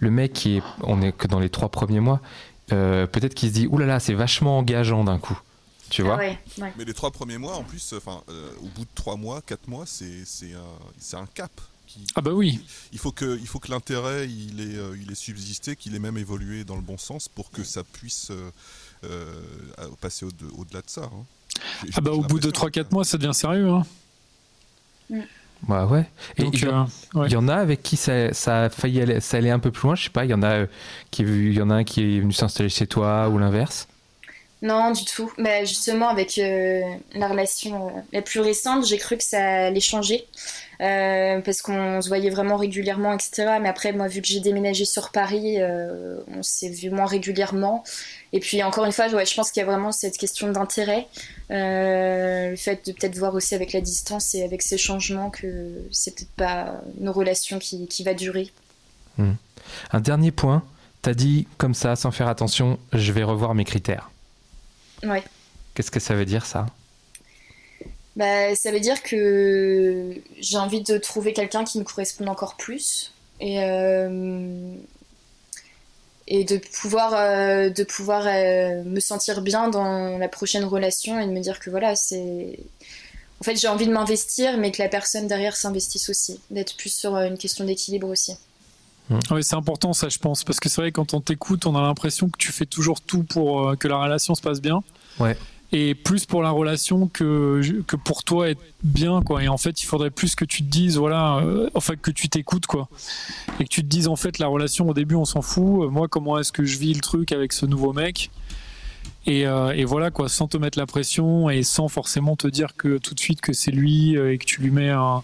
le 0.00 0.10
mec 0.10 0.32
qui 0.32 0.56
est, 0.56 0.62
on 0.82 1.02
est 1.02 1.12
que 1.12 1.26
dans 1.26 1.40
les 1.40 1.50
trois 1.50 1.68
premiers 1.68 2.00
mois, 2.00 2.20
peut-être 2.68 3.34
qu'il 3.34 3.50
se 3.50 3.54
dit 3.54 3.66
oulala, 3.66 3.86
là 3.86 3.94
là, 3.94 4.00
c'est 4.00 4.14
vachement 4.14 4.58
engageant 4.58 5.04
d'un 5.04 5.18
coup. 5.18 5.38
Tu 5.88 6.02
vois? 6.02 6.16
Mais 6.16 6.38
les 6.84 6.94
trois 6.94 7.10
premiers 7.10 7.38
mois, 7.38 7.56
en 7.56 7.62
plus, 7.62 7.94
enfin, 7.96 8.22
au 8.60 8.68
bout 8.74 8.84
de 8.84 8.90
trois 8.94 9.16
mois, 9.16 9.40
quatre 9.42 9.68
mois, 9.68 9.84
c'est 9.86 10.24
un, 11.14 11.18
un 11.18 11.26
cap. 11.26 11.52
Qui, 11.86 12.00
ah 12.16 12.20
bah 12.20 12.32
oui. 12.32 12.58
Il 12.90 12.98
faut 12.98 13.12
que, 13.12 13.38
il 13.38 13.46
faut 13.46 13.60
que 13.60 13.70
l'intérêt 13.70 14.28
il 14.28 14.60
est, 14.60 14.76
il 15.00 15.12
est 15.12 15.14
subsisté, 15.14 15.76
qu'il 15.76 15.94
ait 15.94 16.00
même 16.00 16.18
évolué 16.18 16.64
dans 16.64 16.74
le 16.74 16.82
bon 16.82 16.98
sens 16.98 17.28
pour 17.28 17.52
que 17.52 17.62
ça 17.62 17.84
puisse 17.84 18.32
euh, 18.32 18.50
passer 20.00 20.24
au-delà 20.24 20.80
de 20.80 20.88
ça. 20.88 21.02
Hein. 21.02 21.24
Ah 21.94 22.00
bah 22.00 22.12
au 22.12 22.22
bout 22.22 22.40
de 22.40 22.50
3-4 22.50 22.92
mois, 22.92 23.04
ça 23.04 23.18
devient 23.18 23.34
sérieux. 23.34 23.68
Hein. 23.68 23.86
Mm. 25.10 25.20
Bah 25.62 25.86
ouais. 25.86 26.06
Et 26.36 26.44
il, 26.44 26.60
y, 26.60 26.66
euh, 26.66 27.28
y 27.28 27.36
en 27.36 27.48
a 27.48 27.54
avec 27.54 27.82
qui 27.82 27.96
ça, 27.96 28.32
ça 28.34 28.64
a 28.64 28.68
failli 28.68 29.00
aller, 29.00 29.20
ça 29.20 29.38
allait 29.38 29.50
un 29.50 29.58
peu 29.58 29.70
plus 29.70 29.86
loin, 29.86 29.94
je 29.94 30.04
sais 30.04 30.10
pas, 30.10 30.24
il 30.24 30.30
y 30.30 30.34
en 30.34 30.42
a 30.42 30.50
euh, 30.50 30.66
qui 31.10 31.22
il 31.22 31.54
y 31.54 31.62
en 31.62 31.70
a 31.70 31.76
un 31.76 31.84
qui 31.84 32.18
est 32.18 32.20
venu 32.20 32.32
s'installer 32.32 32.68
chez 32.68 32.86
toi 32.86 33.28
ou 33.28 33.38
l'inverse? 33.38 33.88
Non, 34.62 34.90
du 34.90 35.04
tout. 35.04 35.30
Mais 35.36 35.66
justement, 35.66 36.08
avec 36.08 36.38
euh, 36.38 36.80
la 37.12 37.28
relation 37.28 37.88
euh, 37.88 38.00
la 38.12 38.22
plus 38.22 38.40
récente, 38.40 38.86
j'ai 38.86 38.96
cru 38.96 39.16
que 39.18 39.24
ça 39.24 39.66
allait 39.66 39.80
changer. 39.80 40.26
Euh, 40.80 41.40
parce 41.40 41.62
qu'on 41.62 42.02
se 42.02 42.08
voyait 42.08 42.30
vraiment 42.30 42.56
régulièrement, 42.56 43.14
etc. 43.14 43.58
Mais 43.60 43.68
après, 43.68 43.92
moi, 43.92 44.08
vu 44.08 44.20
que 44.22 44.28
j'ai 44.28 44.40
déménagé 44.40 44.84
sur 44.84 45.10
Paris, 45.10 45.58
on 45.62 46.42
s'est 46.42 46.68
vu 46.68 46.90
moins 46.90 47.06
régulièrement. 47.06 47.82
Et 48.36 48.40
puis, 48.40 48.62
encore 48.62 48.84
une 48.84 48.92
fois, 48.92 49.08
ouais, 49.08 49.24
je 49.24 49.34
pense 49.34 49.50
qu'il 49.50 49.62
y 49.62 49.64
a 49.64 49.66
vraiment 49.66 49.92
cette 49.92 50.18
question 50.18 50.52
d'intérêt. 50.52 51.06
le 51.48 52.54
fait 52.54 52.86
de 52.86 52.92
peut-être 52.92 53.16
voir 53.16 53.34
aussi 53.34 53.54
avec 53.54 53.72
la 53.72 53.80
distance 53.80 54.34
et 54.34 54.44
avec 54.44 54.60
ces 54.60 54.76
changements 54.76 55.30
que 55.30 55.88
c'est 55.90 56.14
peut-être 56.14 56.36
pas 56.36 56.74
une 57.00 57.08
relation 57.08 57.58
qui, 57.58 57.88
qui 57.88 58.04
va 58.04 58.12
durer. 58.12 58.50
Hmm. 59.16 59.32
Un 59.90 60.00
dernier 60.00 60.32
point. 60.32 60.62
T'as 61.00 61.14
dit 61.14 61.48
comme 61.56 61.72
ça, 61.72 61.96
sans 61.96 62.10
faire 62.10 62.28
attention, 62.28 62.78
je 62.92 63.10
vais 63.10 63.22
revoir 63.22 63.54
mes 63.54 63.64
critères. 63.64 64.10
Ouais. 65.02 65.22
Qu'est-ce 65.74 65.90
que 65.90 66.00
ça 66.00 66.14
veut 66.14 66.26
dire 66.26 66.44
ça? 66.44 66.66
Bah, 68.16 68.54
Ça 68.54 68.70
veut 68.70 68.80
dire 68.80 69.02
que 69.02 70.14
j'ai 70.40 70.58
envie 70.58 70.82
de 70.82 70.98
trouver 70.98 71.32
quelqu'un 71.32 71.64
qui 71.64 71.78
me 71.78 71.84
corresponde 71.84 72.28
encore 72.28 72.58
plus 72.58 73.14
et, 73.40 73.62
euh, 73.62 74.74
et 76.28 76.44
de 76.44 76.56
pouvoir, 76.80 77.14
euh, 77.14 77.70
de 77.70 77.84
pouvoir 77.84 78.24
euh, 78.26 78.82
me 78.84 79.00
sentir 79.00 79.42
bien 79.42 79.68
dans 79.68 80.18
la 80.18 80.28
prochaine 80.28 80.64
relation 80.64 81.18
et 81.20 81.26
de 81.26 81.30
me 81.32 81.40
dire 81.40 81.60
que 81.60 81.70
voilà, 81.70 81.94
c'est. 81.94 82.58
En 83.40 83.44
fait, 83.44 83.56
j'ai 83.56 83.68
envie 83.68 83.86
de 83.86 83.92
m'investir, 83.92 84.56
mais 84.56 84.72
que 84.72 84.82
la 84.82 84.88
personne 84.88 85.26
derrière 85.26 85.56
s'investisse 85.56 86.08
aussi, 86.08 86.40
d'être 86.50 86.76
plus 86.76 86.94
sur 86.94 87.16
une 87.16 87.36
question 87.36 87.64
d'équilibre 87.64 88.08
aussi. 88.08 88.32
Oui, 89.30 89.44
c'est 89.44 89.54
important 89.54 89.92
ça, 89.92 90.08
je 90.08 90.18
pense, 90.18 90.42
parce 90.42 90.58
que 90.58 90.68
c'est 90.68 90.80
vrai 90.80 90.90
quand 90.90 91.14
on 91.14 91.20
t'écoute, 91.20 91.66
on 91.66 91.76
a 91.76 91.82
l'impression 91.82 92.28
que 92.28 92.38
tu 92.38 92.50
fais 92.50 92.66
toujours 92.66 93.00
tout 93.00 93.22
pour 93.22 93.68
euh, 93.68 93.76
que 93.76 93.86
la 93.86 93.98
relation 93.98 94.34
se 94.34 94.42
passe 94.42 94.60
bien. 94.60 94.82
Ouais. 95.20 95.36
Et 95.78 95.94
plus 95.94 96.24
pour 96.24 96.42
la 96.42 96.48
relation 96.48 97.06
que, 97.06 97.60
pour 98.02 98.24
toi 98.24 98.48
être 98.48 98.62
bien, 98.82 99.20
quoi. 99.20 99.44
Et 99.44 99.48
en 99.48 99.58
fait, 99.58 99.82
il 99.82 99.84
faudrait 99.84 100.10
plus 100.10 100.34
que 100.34 100.46
tu 100.46 100.62
te 100.62 100.70
dises, 100.70 100.96
voilà, 100.96 101.36
euh, 101.40 101.68
enfin 101.74 101.96
que 101.96 102.10
tu 102.10 102.30
t'écoutes, 102.30 102.64
quoi. 102.64 102.88
Et 103.60 103.64
que 103.64 103.68
tu 103.68 103.82
te 103.82 103.86
dises, 103.86 104.08
en 104.08 104.16
fait, 104.16 104.38
la 104.38 104.46
relation 104.46 104.88
au 104.88 104.94
début, 104.94 105.16
on 105.16 105.26
s'en 105.26 105.42
fout. 105.42 105.90
Moi, 105.90 106.08
comment 106.08 106.38
est-ce 106.38 106.50
que 106.50 106.64
je 106.64 106.78
vis 106.78 106.94
le 106.94 107.00
truc 107.00 107.30
avec 107.30 107.52
ce 107.52 107.66
nouveau 107.66 107.92
mec? 107.92 108.30
Et, 109.26 109.46
euh, 109.46 109.72
et, 109.72 109.84
voilà, 109.84 110.10
quoi, 110.10 110.30
sans 110.30 110.48
te 110.48 110.56
mettre 110.56 110.78
la 110.78 110.86
pression 110.86 111.50
et 111.50 111.62
sans 111.62 111.88
forcément 111.88 112.36
te 112.36 112.48
dire 112.48 112.74
que 112.78 112.96
tout 112.96 113.14
de 113.14 113.20
suite 113.20 113.42
que 113.42 113.52
c'est 113.52 113.70
lui 113.70 114.16
et 114.16 114.38
que 114.38 114.46
tu 114.46 114.62
lui 114.62 114.70
mets 114.70 114.88
un 114.88 115.22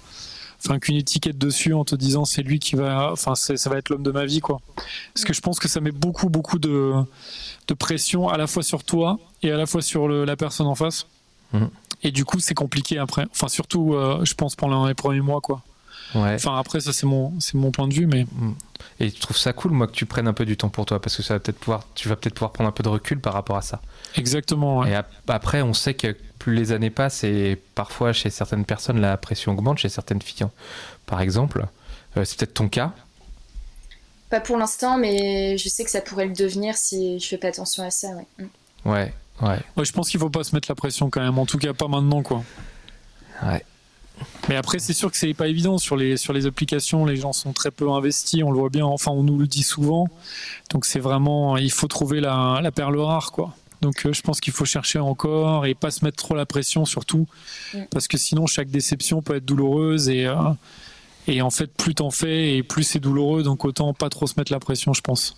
enfin 0.64 0.78
qu'une 0.78 0.96
étiquette 0.96 1.38
dessus 1.38 1.74
en 1.74 1.84
te 1.84 1.94
disant 1.94 2.24
c'est 2.24 2.42
lui 2.42 2.58
qui 2.58 2.76
va, 2.76 3.10
enfin 3.12 3.34
ça 3.34 3.70
va 3.70 3.78
être 3.78 3.88
l'homme 3.88 4.02
de 4.02 4.10
ma 4.10 4.24
vie 4.24 4.40
quoi. 4.40 4.60
Parce 5.14 5.24
que 5.24 5.32
je 5.32 5.40
pense 5.40 5.58
que 5.58 5.68
ça 5.68 5.80
met 5.80 5.90
beaucoup 5.90 6.28
beaucoup 6.28 6.58
de, 6.58 6.94
de 7.68 7.74
pression 7.74 8.28
à 8.28 8.36
la 8.36 8.46
fois 8.46 8.62
sur 8.62 8.84
toi 8.84 9.18
et 9.42 9.50
à 9.50 9.56
la 9.56 9.66
fois 9.66 9.82
sur 9.82 10.08
la 10.08 10.36
personne 10.36 10.66
en 10.66 10.74
face. 10.74 11.06
Mhm. 11.52 11.68
Et 12.04 12.10
du 12.10 12.24
coup 12.24 12.38
c'est 12.40 12.54
compliqué 12.54 12.98
après. 12.98 13.26
Enfin 13.30 13.48
surtout 13.48 13.94
euh, 13.94 14.24
je 14.24 14.34
pense 14.34 14.54
pendant 14.56 14.86
les 14.86 14.94
premiers 14.94 15.20
mois 15.20 15.40
quoi. 15.40 15.62
Ouais. 16.14 16.34
Enfin 16.34 16.58
après 16.58 16.80
ça 16.80 16.92
c'est 16.92 17.06
mon 17.06 17.32
c'est 17.40 17.54
mon 17.54 17.70
point 17.70 17.88
de 17.88 17.94
vue 17.94 18.06
mais. 18.06 18.26
Mhm. 18.32 18.54
Et 19.00 19.08
je 19.08 19.18
trouve 19.20 19.36
ça 19.36 19.52
cool 19.52 19.72
moi 19.72 19.86
que 19.86 19.92
tu 19.92 20.06
prennes 20.06 20.28
un 20.28 20.32
peu 20.32 20.44
du 20.44 20.56
temps 20.56 20.68
pour 20.68 20.86
toi? 20.86 21.00
Parce 21.00 21.16
que 21.16 21.22
ça 21.22 21.34
va 21.34 21.40
peut-être 21.40 21.58
pouvoir 21.58 21.86
tu 21.94 22.08
vas 22.08 22.16
peut-être 22.16 22.34
pouvoir 22.34 22.52
prendre 22.52 22.68
un 22.68 22.72
peu 22.72 22.82
de 22.82 22.88
recul 22.88 23.20
par 23.20 23.32
rapport 23.32 23.56
à 23.56 23.62
ça. 23.62 23.80
Exactement. 24.16 24.84
Et 24.84 24.94
après 25.28 25.62
on 25.62 25.72
sait 25.72 25.94
que 25.94 26.16
plus 26.38 26.54
les 26.54 26.72
années 26.72 26.90
passent 26.90 27.24
et 27.24 27.56
parfois 27.74 28.12
chez 28.12 28.28
certaines 28.30 28.64
personnes 28.64 29.00
la 29.00 29.16
pression 29.16 29.52
augmente, 29.52 29.78
chez 29.78 29.88
certaines 29.88 30.20
filles 30.20 30.46
par 31.06 31.20
exemple. 31.20 31.66
Euh, 32.16 32.24
c'est 32.24 32.38
peut-être 32.38 32.54
ton 32.54 32.68
cas 32.68 32.92
Pas 34.28 34.40
pour 34.40 34.58
l'instant, 34.58 34.98
mais 34.98 35.56
je 35.56 35.68
sais 35.68 35.84
que 35.84 35.90
ça 35.90 36.00
pourrait 36.00 36.26
le 36.26 36.34
devenir 36.34 36.76
si 36.76 37.18
je 37.18 37.26
fais 37.26 37.38
pas 37.38 37.48
attention 37.48 37.84
à 37.84 37.90
ça. 37.90 38.08
Ouais, 38.08 38.26
mm. 38.38 38.90
ouais. 38.90 39.12
ouais. 39.76 39.84
je 39.84 39.92
pense 39.92 40.10
qu'il 40.10 40.20
faut 40.20 40.30
pas 40.30 40.44
se 40.44 40.54
mettre 40.54 40.70
la 40.70 40.74
pression 40.74 41.10
quand 41.10 41.22
même, 41.22 41.38
en 41.38 41.46
tout 41.46 41.58
cas 41.58 41.72
pas 41.72 41.88
maintenant 41.88 42.22
quoi. 42.22 42.44
Ouais. 43.42 43.64
Mais 44.48 44.56
après, 44.56 44.78
c'est 44.78 44.92
sûr 44.92 45.10
que 45.10 45.16
c'est 45.16 45.34
pas 45.34 45.48
évident 45.48 45.78
sur 45.78 45.96
les, 45.96 46.16
sur 46.16 46.32
les 46.32 46.46
applications. 46.46 47.04
Les 47.04 47.16
gens 47.16 47.32
sont 47.32 47.52
très 47.52 47.70
peu 47.70 47.90
investis, 47.90 48.42
on 48.42 48.50
le 48.50 48.58
voit 48.58 48.68
bien. 48.68 48.86
Enfin, 48.86 49.10
on 49.10 49.22
nous 49.22 49.38
le 49.38 49.46
dit 49.46 49.62
souvent. 49.62 50.08
Donc, 50.70 50.84
c'est 50.84 51.00
vraiment, 51.00 51.56
il 51.56 51.70
faut 51.70 51.88
trouver 51.88 52.20
la, 52.20 52.60
la 52.62 52.70
perle 52.70 52.98
rare, 52.98 53.32
quoi. 53.32 53.54
Donc 53.82 54.06
euh, 54.06 54.12
je 54.12 54.22
pense 54.22 54.40
qu'il 54.40 54.52
faut 54.52 54.64
chercher 54.64 55.00
encore 55.00 55.66
et 55.66 55.74
pas 55.74 55.90
se 55.90 56.04
mettre 56.04 56.16
trop 56.16 56.36
la 56.36 56.46
pression 56.46 56.84
surtout, 56.84 57.26
parce 57.90 58.06
que 58.06 58.16
sinon 58.16 58.46
chaque 58.46 58.70
déception 58.70 59.22
peut 59.22 59.34
être 59.34 59.44
douloureuse 59.44 60.08
et, 60.08 60.24
euh, 60.26 60.36
et 61.26 61.42
en 61.42 61.50
fait 61.50 61.66
plus 61.66 61.96
t'en 61.96 62.12
fais 62.12 62.56
et 62.56 62.62
plus 62.62 62.84
c'est 62.84 63.00
douloureux, 63.00 63.42
donc 63.42 63.64
autant 63.64 63.92
pas 63.92 64.08
trop 64.08 64.28
se 64.28 64.34
mettre 64.36 64.52
la 64.52 64.60
pression, 64.60 64.92
je 64.92 65.00
pense. 65.00 65.36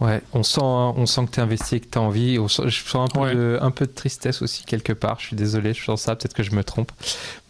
Ouais, 0.00 0.22
on 0.32 0.44
sent, 0.44 0.60
hein, 0.62 0.94
on 0.96 1.06
sent 1.06 1.26
que 1.26 1.32
tu 1.32 1.40
es 1.40 1.42
investi 1.42 1.76
et 1.76 1.80
que 1.80 1.88
tu 1.90 1.98
as 1.98 2.00
envie. 2.00 2.36
je 2.36 2.70
sens 2.70 3.10
un 3.10 3.20
peu, 3.20 3.34
de, 3.34 3.58
un 3.60 3.70
peu 3.72 3.86
de 3.86 3.92
tristesse 3.92 4.42
aussi 4.42 4.64
quelque 4.64 4.92
part. 4.92 5.18
Je 5.18 5.26
suis 5.26 5.36
désolé, 5.36 5.74
je 5.74 5.84
sens 5.84 6.02
ça, 6.02 6.14
peut-être 6.14 6.34
que 6.34 6.44
je 6.44 6.52
me 6.52 6.62
trompe. 6.62 6.92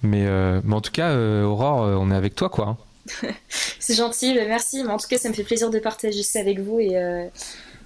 Mais, 0.03 0.27
euh, 0.27 0.61
mais 0.65 0.75
en 0.75 0.81
tout 0.81 0.93
cas, 0.93 1.15
Aurore, 1.15 1.81
on 2.01 2.11
est 2.11 2.17
avec 2.17 2.35
toi, 2.35 2.49
quoi. 2.49 2.79
Hein. 3.23 3.29
c'est 3.79 3.95
gentil, 3.95 4.33
merci. 4.35 4.83
Mais 4.83 4.91
en 4.91 4.99
tout 4.99 5.09
cas, 5.09 5.19
ça 5.19 5.29
me 5.29 5.35
fait 5.35 5.45
plaisir 5.45 5.71
de 5.71 5.79
partager 5.79 6.23
ça 6.23 6.41
avec 6.41 6.61
vous 6.61 6.81
et 6.81 6.97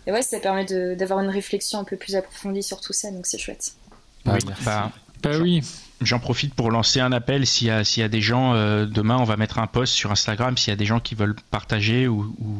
et 0.06 0.12
ouais, 0.12 0.22
ça 0.22 0.40
permet 0.40 0.64
d'avoir 0.96 1.20
une 1.20 1.30
réflexion 1.30 1.78
un 1.78 1.84
peu 1.84 1.96
plus 1.96 2.16
approfondie 2.16 2.62
sur 2.62 2.80
tout 2.80 2.92
ça, 2.92 3.10
donc 3.10 3.26
c'est 3.26 3.38
chouette. 3.38 3.74
oui, 4.26 4.38
bah, 4.64 4.90
bah 5.22 5.38
oui. 5.40 5.62
J'en 6.00 6.18
profite 6.18 6.54
pour 6.54 6.72
lancer 6.72 6.98
un 6.98 7.12
appel. 7.12 7.46
S'il 7.46 7.68
y, 7.68 7.70
a, 7.70 7.82
y 7.96 8.02
a 8.02 8.08
des 8.08 8.20
gens, 8.20 8.54
euh, 8.54 8.86
demain, 8.86 9.18
on 9.18 9.24
va 9.24 9.36
mettre 9.36 9.60
un 9.60 9.68
post 9.68 9.92
sur 9.92 10.10
Instagram. 10.10 10.58
S'il 10.58 10.72
y 10.72 10.74
a 10.74 10.76
des 10.76 10.84
gens 10.84 10.98
qui 10.98 11.14
veulent 11.14 11.36
partager 11.52 12.08
ou, 12.08 12.34
ou, 12.40 12.58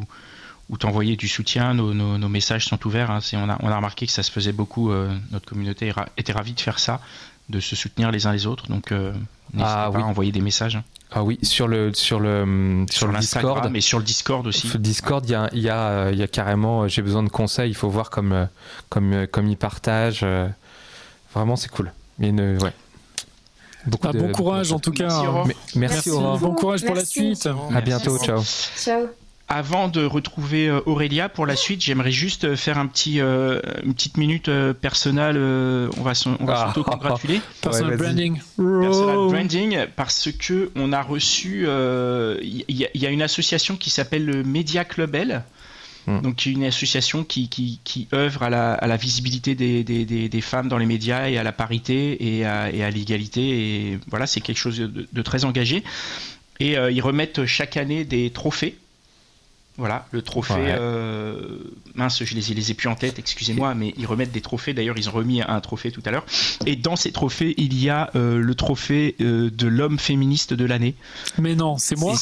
t'envoyer 0.78 1.16
du 1.16 1.28
soutien, 1.28 1.74
nos, 1.74 1.92
nos, 1.94 2.28
messages 2.28 2.66
sont 2.66 2.86
ouverts. 2.86 3.10
Hein. 3.10 3.20
On, 3.34 3.48
a, 3.48 3.58
on, 3.60 3.68
a, 3.68 3.76
remarqué 3.76 4.06
que 4.06 4.12
ça 4.12 4.22
se 4.22 4.30
faisait 4.30 4.52
beaucoup. 4.52 4.90
Euh, 4.90 5.14
notre 5.30 5.46
communauté 5.46 5.92
était 6.16 6.32
ravie 6.32 6.54
de 6.54 6.60
faire 6.60 6.78
ça, 6.78 7.00
de 7.48 7.60
se 7.60 7.76
soutenir 7.76 8.10
les 8.10 8.26
uns 8.26 8.32
les 8.32 8.46
autres. 8.46 8.68
Donc, 8.68 8.92
euh, 8.92 9.12
n'hésitez 9.52 9.74
ah 9.76 9.90
pas 9.92 9.98
à 9.98 10.02
envoyer 10.02 10.32
des 10.32 10.40
messages. 10.40 10.80
Ah 11.10 11.22
oui, 11.22 11.38
sur 11.42 11.68
le 11.68 11.92
sur 11.92 12.20
le 12.20 12.86
sur, 12.90 13.06
le 13.06 13.18
Discord, 13.18 13.68
mais 13.70 13.82
sur 13.82 13.98
le 13.98 14.04
Discord 14.04 14.46
aussi. 14.46 14.66
Sur 14.66 14.78
le 14.78 14.82
Discord, 14.82 15.24
il 15.26 15.32
y 15.32 15.34
a 15.34 15.50
il 15.52 15.60
y 15.60 15.68
a 15.68 16.10
il 16.10 16.18
y 16.18 16.22
a 16.22 16.28
carrément 16.28 16.88
j'ai 16.88 17.02
besoin 17.02 17.22
de 17.22 17.28
conseils, 17.28 17.70
il 17.70 17.74
faut 17.74 17.90
voir 17.90 18.08
comme 18.08 18.48
comme 18.88 19.26
comme 19.26 19.48
ils 19.48 19.58
partagent. 19.58 20.24
Vraiment, 21.34 21.56
c'est 21.56 21.70
cool. 21.70 21.92
Mais 22.18 22.28
une, 22.28 22.58
ouais. 22.62 22.72
Beaucoup 23.86 24.08
ah, 24.08 24.12
de, 24.12 24.20
bon 24.20 24.32
courage 24.32 24.72
en 24.72 24.78
tout 24.78 24.92
cas. 24.92 25.22
Merci, 25.44 25.78
merci, 25.78 26.10
Aurore. 26.10 26.38
Bon 26.38 26.54
courage 26.54 26.84
pour 26.84 26.94
la 26.94 27.04
suite. 27.04 27.48
À 27.74 27.80
bientôt, 27.80 28.16
ciao. 28.18 28.42
Ciao. 28.42 29.08
Avant 29.54 29.88
de 29.88 30.02
retrouver 30.02 30.68
euh, 30.68 30.80
Aurélia 30.86 31.28
pour 31.28 31.44
la 31.44 31.56
suite, 31.56 31.82
j'aimerais 31.82 32.10
juste 32.10 32.44
euh, 32.44 32.56
faire 32.56 32.78
un 32.78 32.86
petit, 32.86 33.20
euh, 33.20 33.60
une 33.84 33.92
petite 33.92 34.16
minute 34.16 34.50
personnelle. 34.80 35.36
on 35.36 36.02
va, 36.02 36.12
on 36.40 36.44
va 36.46 36.72
ah. 36.74 37.16
Personal 37.60 37.98
branding. 37.98 38.40
Personal 38.56 39.28
branding, 39.28 39.86
parce 39.94 40.30
que 40.32 40.70
on 40.74 40.90
a 40.94 41.02
reçu. 41.02 41.66
Il 41.66 42.64
y, 42.94 43.06
a 43.06 43.10
une 43.10 43.20
association 43.20 43.76
qui 43.76 43.90
s'appelle 43.90 44.24
le 44.24 44.42
Media 44.42 44.86
Club 44.86 45.14
L. 45.14 45.44
Hmm. 46.06 46.22
Donc, 46.22 46.46
une 46.46 46.64
association 46.64 47.22
qui, 47.22 47.50
qui, 47.50 47.78
qui 47.84 48.08
œuvre 48.14 48.44
à 48.44 48.50
la, 48.50 48.72
à 48.72 48.86
la 48.86 48.96
visibilité 48.96 49.54
des, 49.54 49.84
des, 49.84 50.04
des, 50.06 50.40
femmes 50.40 50.68
dans 50.68 50.78
les 50.78 50.86
médias 50.86 51.28
et 51.28 51.36
à 51.36 51.42
la 51.42 51.52
parité 51.52 52.38
et 52.38 52.46
à, 52.46 52.72
et 52.72 52.82
à 52.82 52.88
l'égalité. 52.88 53.42
Et 53.42 53.98
voilà, 54.08 54.26
c'est 54.26 54.40
quelque 54.40 54.56
chose 54.56 54.78
de, 54.78 55.06
de, 55.12 55.22
très 55.22 55.44
engagé. 55.44 55.84
Et 56.58 56.72
ils 56.72 57.02
remettent 57.02 57.44
chaque 57.44 57.76
année 57.76 58.04
des 58.04 58.30
trophées 58.30 58.78
voilà, 59.78 60.06
le 60.10 60.20
trophée. 60.20 60.54
Euh, 60.58 61.58
mince, 61.94 62.22
je 62.22 62.34
les, 62.34 62.54
les 62.54 62.70
ai 62.70 62.74
plus 62.74 62.88
en 62.88 62.94
tête, 62.94 63.18
excusez-moi, 63.18 63.74
mais 63.74 63.94
ils 63.96 64.06
remettent 64.06 64.32
des 64.32 64.42
trophées. 64.42 64.74
D'ailleurs, 64.74 64.98
ils 64.98 65.08
ont 65.08 65.12
remis 65.12 65.40
un 65.40 65.60
trophée 65.60 65.90
tout 65.90 66.02
à 66.04 66.10
l'heure. 66.10 66.26
Et 66.66 66.76
dans 66.76 66.96
ces 66.96 67.10
trophées, 67.10 67.54
il 67.56 67.80
y 67.80 67.88
a 67.88 68.10
euh, 68.14 68.38
le 68.38 68.54
trophée 68.54 69.16
euh, 69.20 69.50
de 69.50 69.66
l'homme 69.66 69.98
féministe 69.98 70.52
de 70.52 70.64
l'année. 70.66 70.94
Mais 71.38 71.54
non, 71.54 71.78
c'est 71.78 71.96
moi. 71.96 72.14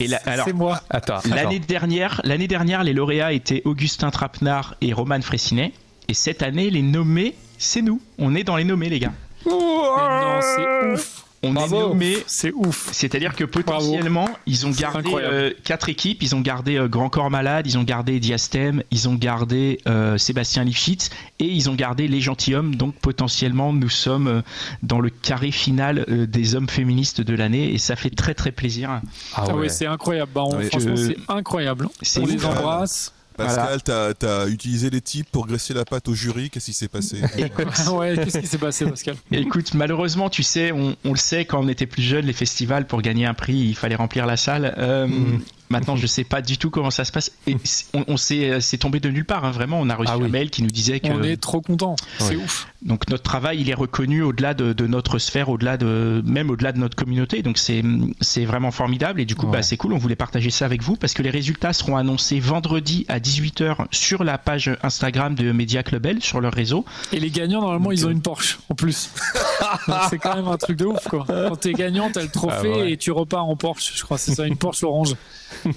Et 0.00 0.12
alors, 0.26 0.44
c'est 0.46 0.52
moi. 0.52 0.82
Attends. 0.90 1.20
L'année 1.28 1.60
dernière, 1.60 2.20
l'année 2.24 2.48
dernière, 2.48 2.82
les 2.82 2.92
lauréats 2.92 3.32
étaient 3.32 3.62
Augustin 3.64 4.10
Trapenard 4.10 4.74
et 4.80 4.92
Roman 4.92 5.20
Fressinet. 5.20 5.72
Et 6.08 6.14
cette 6.14 6.42
année, 6.42 6.70
les 6.70 6.82
nommés, 6.82 7.34
c'est 7.58 7.82
nous. 7.82 8.00
On 8.18 8.34
est 8.34 8.44
dans 8.44 8.56
les 8.56 8.64
nommés, 8.64 8.88
les 8.88 8.98
gars. 8.98 9.12
non, 9.46 10.40
c'est 10.40 10.92
ouf 10.94 11.27
on 11.42 11.54
est 11.56 11.68
nommé. 11.70 12.16
C'est 12.26 12.52
ouf. 12.52 12.90
C'est-à-dire 12.92 13.34
que 13.34 13.44
potentiellement, 13.44 14.28
ils 14.46 14.66
ont 14.66 14.70
gardé 14.70 15.10
euh, 15.14 15.52
quatre 15.64 15.88
équipes. 15.88 16.22
Ils 16.22 16.34
ont 16.34 16.40
gardé 16.40 16.76
euh, 16.76 16.88
Grand 16.88 17.08
Corps 17.08 17.30
Malade, 17.30 17.66
ils 17.66 17.78
ont 17.78 17.84
gardé 17.84 18.18
Diastème, 18.20 18.82
ils 18.90 19.08
ont 19.08 19.14
gardé 19.14 19.80
euh, 19.86 20.18
Sébastien 20.18 20.64
Lifshitz 20.64 21.10
et 21.38 21.46
ils 21.46 21.70
ont 21.70 21.74
gardé 21.74 22.08
Les 22.08 22.20
Gentilhommes. 22.20 22.74
Donc 22.74 22.94
potentiellement, 22.96 23.72
nous 23.72 23.88
sommes 23.88 24.42
dans 24.82 25.00
le 25.00 25.10
carré 25.10 25.50
final 25.50 26.04
des 26.28 26.54
hommes 26.54 26.68
féministes 26.68 27.20
de 27.20 27.34
l'année 27.34 27.72
et 27.72 27.78
ça 27.78 27.96
fait 27.96 28.10
très 28.10 28.34
très 28.34 28.52
plaisir. 28.52 29.00
Ah, 29.34 29.44
ah 29.48 29.54
ouais, 29.54 29.68
c'est 29.68 29.86
incroyable. 29.86 30.32
Bah, 30.34 30.44
franchement, 30.70 30.96
c'est 30.96 31.16
incroyable. 31.28 31.88
On 32.18 32.26
les 32.26 32.44
embrasse. 32.44 33.12
Pascal, 33.38 33.82
tu 33.82 34.26
as, 34.26 34.46
utilisé 34.48 34.90
les 34.90 35.00
types 35.00 35.28
pour 35.30 35.46
graisser 35.46 35.72
la 35.72 35.84
pâte 35.84 36.08
au 36.08 36.14
jury. 36.14 36.50
Qu'est-ce 36.50 36.66
qui 36.66 36.72
s'est 36.72 36.88
passé 36.88 37.20
ouais, 37.92 38.16
Qu'est-ce 38.16 38.38
qui 38.38 38.46
s'est 38.46 38.58
passé, 38.58 38.84
Pascal? 38.84 39.16
Écoute, 39.32 39.74
malheureusement, 39.74 40.28
tu 40.28 40.42
sais, 40.42 40.72
on, 40.72 40.96
le 41.04 41.16
sait, 41.16 41.44
quand 41.44 41.64
on 41.64 41.68
était 41.68 41.86
plus 41.86 42.02
jeune, 42.02 42.26
les 42.26 42.32
festivals, 42.32 42.86
pour 42.86 43.00
gagner 43.00 43.26
un 43.26 43.34
prix, 43.34 43.56
il 43.56 43.74
fallait 43.74 43.94
remplir 43.94 44.26
la 44.26 44.36
salle. 44.36 44.74
Euh, 44.78 45.06
mm. 45.06 45.40
Maintenant, 45.70 45.96
je 45.96 46.06
sais 46.06 46.24
pas 46.24 46.42
du 46.42 46.58
tout 46.58 46.70
comment 46.70 46.90
ça 46.90 47.04
se 47.04 47.12
passe. 47.12 47.32
Et 47.46 47.56
on, 47.94 48.04
on 48.08 48.16
c'est 48.16 48.78
tombé 48.78 49.00
de 49.00 49.10
nulle 49.10 49.24
part. 49.24 49.44
Hein, 49.44 49.50
vraiment, 49.50 49.80
on 49.80 49.88
a 49.90 49.94
reçu 49.94 50.12
ah 50.14 50.22
un 50.22 50.28
mail 50.28 50.50
qui 50.50 50.62
nous 50.62 50.70
disait 50.70 51.00
que. 51.00 51.08
On 51.08 51.22
est 51.22 51.36
trop 51.36 51.60
content. 51.60 51.96
C'est 52.18 52.36
ouf. 52.36 52.68
Donc 52.82 53.08
notre 53.08 53.22
travail, 53.22 53.60
il 53.60 53.70
est 53.70 53.74
reconnu 53.74 54.22
au-delà 54.22 54.54
de, 54.54 54.72
de, 54.72 54.86
notre 54.86 55.18
sphère, 55.18 55.48
au-delà 55.48 55.76
de 55.76 56.22
même 56.24 56.50
au-delà 56.50 56.72
de 56.72 56.78
notre 56.78 56.96
communauté. 56.96 57.42
Donc 57.42 57.58
c'est 57.58 57.82
c'est 58.20 58.44
vraiment 58.44 58.70
formidable. 58.70 59.20
Et 59.20 59.24
du 59.24 59.34
coup, 59.34 59.46
bah, 59.46 59.62
c'est 59.62 59.76
cool. 59.76 59.92
On 59.92 59.98
voulait 59.98 60.16
partager 60.16 60.50
ça 60.50 60.64
avec 60.64 60.82
vous 60.82 60.96
parce 60.96 61.14
que 61.14 61.22
les 61.22 61.30
résultats 61.30 61.72
seront 61.72 61.96
annoncés 61.96 62.40
vendredi 62.40 63.04
à 63.08 63.18
18h 63.18 63.86
sur 63.90 64.24
la 64.24 64.38
page 64.38 64.70
Instagram 64.82 65.34
de 65.34 65.52
Media 65.52 65.82
Club 65.82 66.06
L, 66.06 66.22
sur 66.22 66.40
leur 66.40 66.52
réseau. 66.52 66.84
Et 67.12 67.20
les 67.20 67.30
gagnants, 67.30 67.60
normalement, 67.60 67.92
ils 67.92 68.06
ont 68.06 68.08
euh, 68.08 68.12
une 68.12 68.22
Porsche 68.22 68.58
en 68.68 68.74
plus. 68.74 69.10
c'est 70.10 70.18
quand 70.18 70.36
même 70.36 70.48
un 70.48 70.56
truc 70.56 70.76
de 70.78 70.86
ouf, 70.86 71.06
quoi. 71.08 71.24
Quand 71.26 71.56
t'es 71.56 71.72
gagnant, 71.72 72.10
t'as 72.12 72.22
le 72.22 72.28
trophée 72.28 72.72
ah, 72.82 72.88
et 72.88 72.96
tu 72.96 73.10
repars 73.10 73.46
en 73.46 73.56
Porsche. 73.56 73.92
Je 73.96 74.02
crois 74.02 74.18
c'est 74.18 74.34
ça, 74.34 74.46
une 74.46 74.56
Porsche 74.56 74.84
orange. 74.84 75.14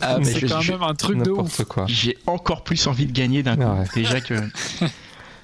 Ah, 0.02 0.18
c'est 0.24 0.48
quand 0.48 0.64
même 0.68 0.84
un 0.84 0.96
truc 0.96 1.22
de 1.22 1.32
ouf. 1.32 1.62
J'ai 1.88 2.18
encore 2.28 2.64
plus 2.64 2.88
envie 2.88 3.06
de 3.06 3.12
gagner 3.12 3.44
d'un 3.44 3.56
coup. 3.56 3.92
Déjà 3.96 4.22
que. 4.22 4.36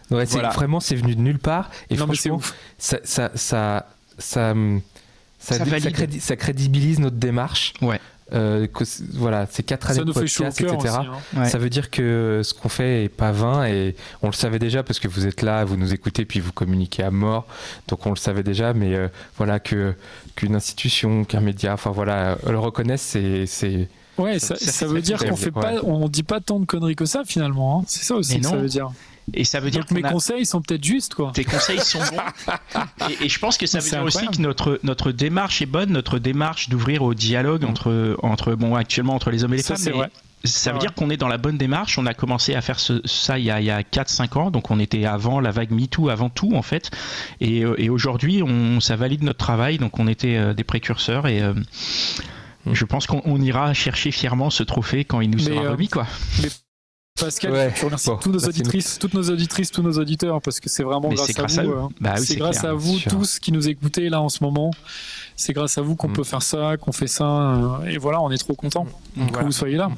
Ouais, 0.10 0.24
vraiment, 0.24 0.80
c'est 0.80 0.96
venu 0.96 1.16
de 1.16 1.22
nulle 1.22 1.40
part. 1.40 1.70
Et 1.90 1.98
franchement, 1.98 2.40
ça, 2.78 3.00
ça, 3.04 3.30
ça, 3.36 3.88
ça, 4.18 4.54
ça, 5.38 6.36
crédibilise 6.38 7.00
notre 7.00 7.18
démarche. 7.18 7.74
Ouais. 7.82 8.00
Euh, 8.34 8.68
voilà, 9.14 9.48
c'est 9.50 9.64
quatre 9.64 9.90
années 9.90 10.04
de 10.04 10.12
podcast, 10.12 10.60
etc. 10.60 10.96
Hein. 11.36 11.46
Ça 11.46 11.58
veut 11.58 11.70
dire 11.70 11.90
que 11.90 12.42
ce 12.44 12.54
qu'on 12.54 12.68
fait 12.68 13.06
est 13.06 13.10
pas 13.10 13.32
vain 13.32 13.66
et 13.66 13.96
on 14.22 14.28
le 14.28 14.34
savait 14.34 14.60
déjà 14.60 14.84
parce 14.84 15.00
que 15.00 15.08
vous 15.08 15.26
êtes 15.28 15.42
là, 15.42 15.64
vous 15.64 15.78
nous 15.78 15.94
écoutez 15.94 16.26
puis 16.26 16.42
vous 16.42 16.52
communiquez 16.52 17.04
à 17.04 17.12
mort, 17.12 17.48
donc 17.88 18.06
on 18.06 18.10
le 18.10 18.18
savait 18.18 18.44
déjà. 18.44 18.74
Mais 18.74 18.96
euh, 18.96 19.08
voilà 19.38 19.60
que 19.60 19.94
qu'une 20.36 20.56
institution, 20.56 21.24
qu'un 21.24 21.40
média, 21.40 21.74
enfin 21.74 21.92
voilà, 21.92 22.38
le 22.46 22.60
reconnaissent, 22.60 23.02
c'est 23.02 23.46
c'est 23.46 23.88
Ouais, 24.18 24.40
ça, 24.40 24.56
ça, 24.56 24.88
veut 24.88 25.02
dire 25.02 25.24
qu'on 25.24 25.36
fait 25.36 25.52
pas, 25.52 25.76
on 25.84 26.08
dit 26.10 26.24
pas 26.24 26.40
tant 26.40 26.60
de 26.60 26.66
conneries 26.66 26.96
que 26.96 27.06
ça 27.06 27.24
finalement. 27.26 27.80
Hein. 27.80 27.84
C'est 27.88 28.04
ça 28.04 28.16
aussi 28.16 28.40
que 28.40 28.46
ça 28.46 28.56
veut 28.56 28.70
dire. 28.70 28.92
Et 29.34 29.44
ça 29.44 29.60
veut 29.60 29.70
dire 29.70 29.86
que 29.86 29.94
mes 29.94 30.02
conseils 30.02 30.46
sont 30.46 30.62
peut-être 30.62 30.84
justes, 30.84 31.14
quoi. 31.14 31.32
Tes 31.34 31.44
conseils 31.44 31.82
sont 31.82 32.00
bons. 32.00 33.10
et, 33.22 33.28
je 33.28 33.40
pense 33.40 33.58
que 33.58 33.66
ça 33.66 33.80
veut 33.80 33.90
dire 33.90 34.04
aussi 34.04 34.26
que 34.28 34.42
notre, 34.42 34.80
notre 34.84 35.12
démarche 35.12 35.62
est 35.62 35.66
bonne, 35.66 35.92
notre 35.92 36.18
démarche 36.18 36.70
d'ouvrir 36.70 37.04
au 37.04 37.14
dialogue 37.14 37.64
mm. 37.64 37.70
entre, 37.70 38.18
entre, 38.24 38.56
bon, 38.56 38.76
actuellement 38.76 39.16
entre 39.16 39.30
les 39.30 39.44
hommes 39.44 39.54
et 39.54 39.58
les 39.58 39.64
femmes. 39.64 39.78
Vrai. 39.78 40.10
Ça 40.44 40.72
veut 40.72 40.80
dire 40.80 40.94
qu'on 40.94 41.10
est 41.10 41.18
dans 41.18 41.28
la 41.28 41.38
bonne 41.38 41.58
démarche. 41.58 41.98
On 41.98 42.06
a 42.06 42.14
commencé 42.14 42.56
à 42.56 42.62
faire 42.62 42.80
ça 42.80 43.40
il 43.40 43.46
y 43.46 43.50
a, 43.52 43.56
a 43.56 43.82
4-5 43.82 44.38
ans, 44.38 44.52
donc 44.52 44.72
on 44.72 44.80
était 44.80 45.06
avant 45.06 45.40
la 45.40 45.52
vague 45.52 45.72
MeToo, 45.72 46.10
avant 46.10 46.30
tout 46.30 46.54
en 46.54 46.62
fait. 46.62 46.92
Et, 47.42 47.66
euh, 47.66 47.76
et 47.78 47.90
aujourd'hui, 47.90 48.44
ça 48.80 48.96
valide 48.96 49.24
notre 49.24 49.40
travail, 49.40 49.78
donc 49.78 50.00
on 50.00 50.08
était 50.08 50.38
euh, 50.38 50.54
des 50.54 50.64
précurseurs 50.64 51.28
et. 51.28 51.42
Euh. 51.42 51.54
Je 52.74 52.86
pense 52.86 53.08
qu'on 53.08 53.42
ira 53.42 53.74
chercher 53.74 54.12
fièrement 54.12 54.50
ce 54.50 54.64
trophée 54.64 55.06
quand 55.06 55.22
il 55.22 55.30
nous 55.30 55.40
sera 55.40 55.72
remis, 55.72 55.88
quoi. 55.88 56.08
Pascal, 57.20 57.74
je 57.76 57.86
remercie 57.86 58.10
toutes 58.22 58.34
nos 58.34 58.48
auditrices, 58.48 59.00
toutes 59.00 59.14
nos 59.14 59.30
auditrices, 59.30 59.72
tous 59.72 59.82
nos 59.82 59.94
auditeurs, 59.94 60.42
parce 60.42 60.60
que 60.60 60.70
c'est 60.70 60.84
vraiment 60.84 61.10
grâce, 61.10 61.58
à 61.58 61.64
vous. 61.64 61.72
Hein. 61.72 61.90
Bah 62.00 62.18
c'est 62.18 62.36
grâce 62.36 62.64
à 62.64 62.74
vous 62.74 63.00
tous 63.00 63.40
qui 63.40 63.52
nous 63.52 63.68
écoutez 63.68 64.10
là 64.10 64.22
en 64.22 64.30
ce 64.30 64.44
moment. 64.44 64.72
C'est 65.36 65.54
grâce 65.54 65.78
à 65.78 65.82
vous 65.82 65.96
qu'on 65.96 66.10
mm. 66.10 66.14
peut 66.14 66.24
faire 66.24 66.44
ça, 66.44 66.78
qu'on 66.78 66.92
fait 66.92 67.08
ça, 67.08 67.26
euh, 67.26 67.86
et 67.86 67.98
voilà, 67.98 68.22
on 68.22 68.30
est 68.30 68.38
trop 68.38 68.54
contents 68.54 68.86
que 69.16 69.44
vous 69.44 69.52
soyez 69.52 69.78
là. 69.78 69.90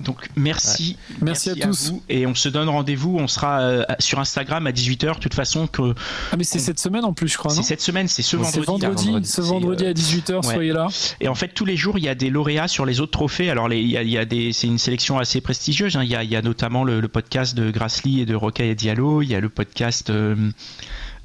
Donc 0.00 0.28
merci, 0.36 0.96
merci, 1.20 1.50
à, 1.50 1.54
tous. 1.54 1.94
et 2.08 2.26
on 2.26 2.34
se 2.34 2.48
donne 2.48 2.68
rendez-vous. 2.68 3.16
On 3.18 3.26
sera 3.26 3.60
euh, 3.60 3.84
sur 3.98 4.20
Instagram 4.20 4.66
à 4.66 4.70
18h. 4.70 5.16
De 5.16 5.20
toute 5.20 5.34
façon 5.34 5.66
que. 5.66 5.94
Ah 6.32 6.36
mais 6.36 6.44
c'est 6.44 6.58
cette 6.58 6.78
semaine 6.78 7.04
en 7.04 7.12
plus, 7.12 7.28
je 7.28 7.38
crois. 7.38 7.50
C'est 7.50 7.62
cette 7.62 7.80
semaine, 7.80 8.08
c'est 8.08 8.22
ce 8.22 8.36
vendredi. 8.36 8.66
vendredi, 8.66 9.28
ce 9.28 9.40
vendredi 9.40 9.86
à 9.86 9.92
18h, 9.92 10.42
soyez 10.42 10.72
là. 10.72 10.86
Et 11.20 11.28
en 11.28 11.34
fait 11.34 11.48
tous 11.48 11.64
les 11.64 11.76
jours 11.76 11.98
il 11.98 12.04
y 12.04 12.08
a 12.08 12.14
des 12.14 12.30
lauréats 12.30 12.68
sur 12.68 12.86
les 12.86 13.00
autres 13.00 13.12
trophées. 13.12 13.50
Alors 13.50 13.72
il, 13.72 13.86
y 13.86 14.18
a, 14.18 14.24
des, 14.24 14.52
c'est 14.52 14.66
une 14.66 14.78
sélection 14.78 15.18
assez 15.18 15.40
prestigieuse. 15.40 15.96
Hein. 15.96 16.04
Il, 16.04 16.10
y 16.10 16.36
a, 16.36 16.42
notamment 16.42 16.84
le, 16.84 17.00
podcast 17.08 17.56
de 17.56 17.70
Grassley 17.70 18.20
et 18.20 18.26
de 18.26 18.34
Rocaille 18.34 18.68
et 18.68 18.74
Diallo. 18.74 19.22
Il 19.22 19.28
y 19.28 19.34
a 19.34 19.40
le 19.40 19.48
podcast. 19.48 20.10
Euh, 20.10 20.30
euh, 20.30 20.50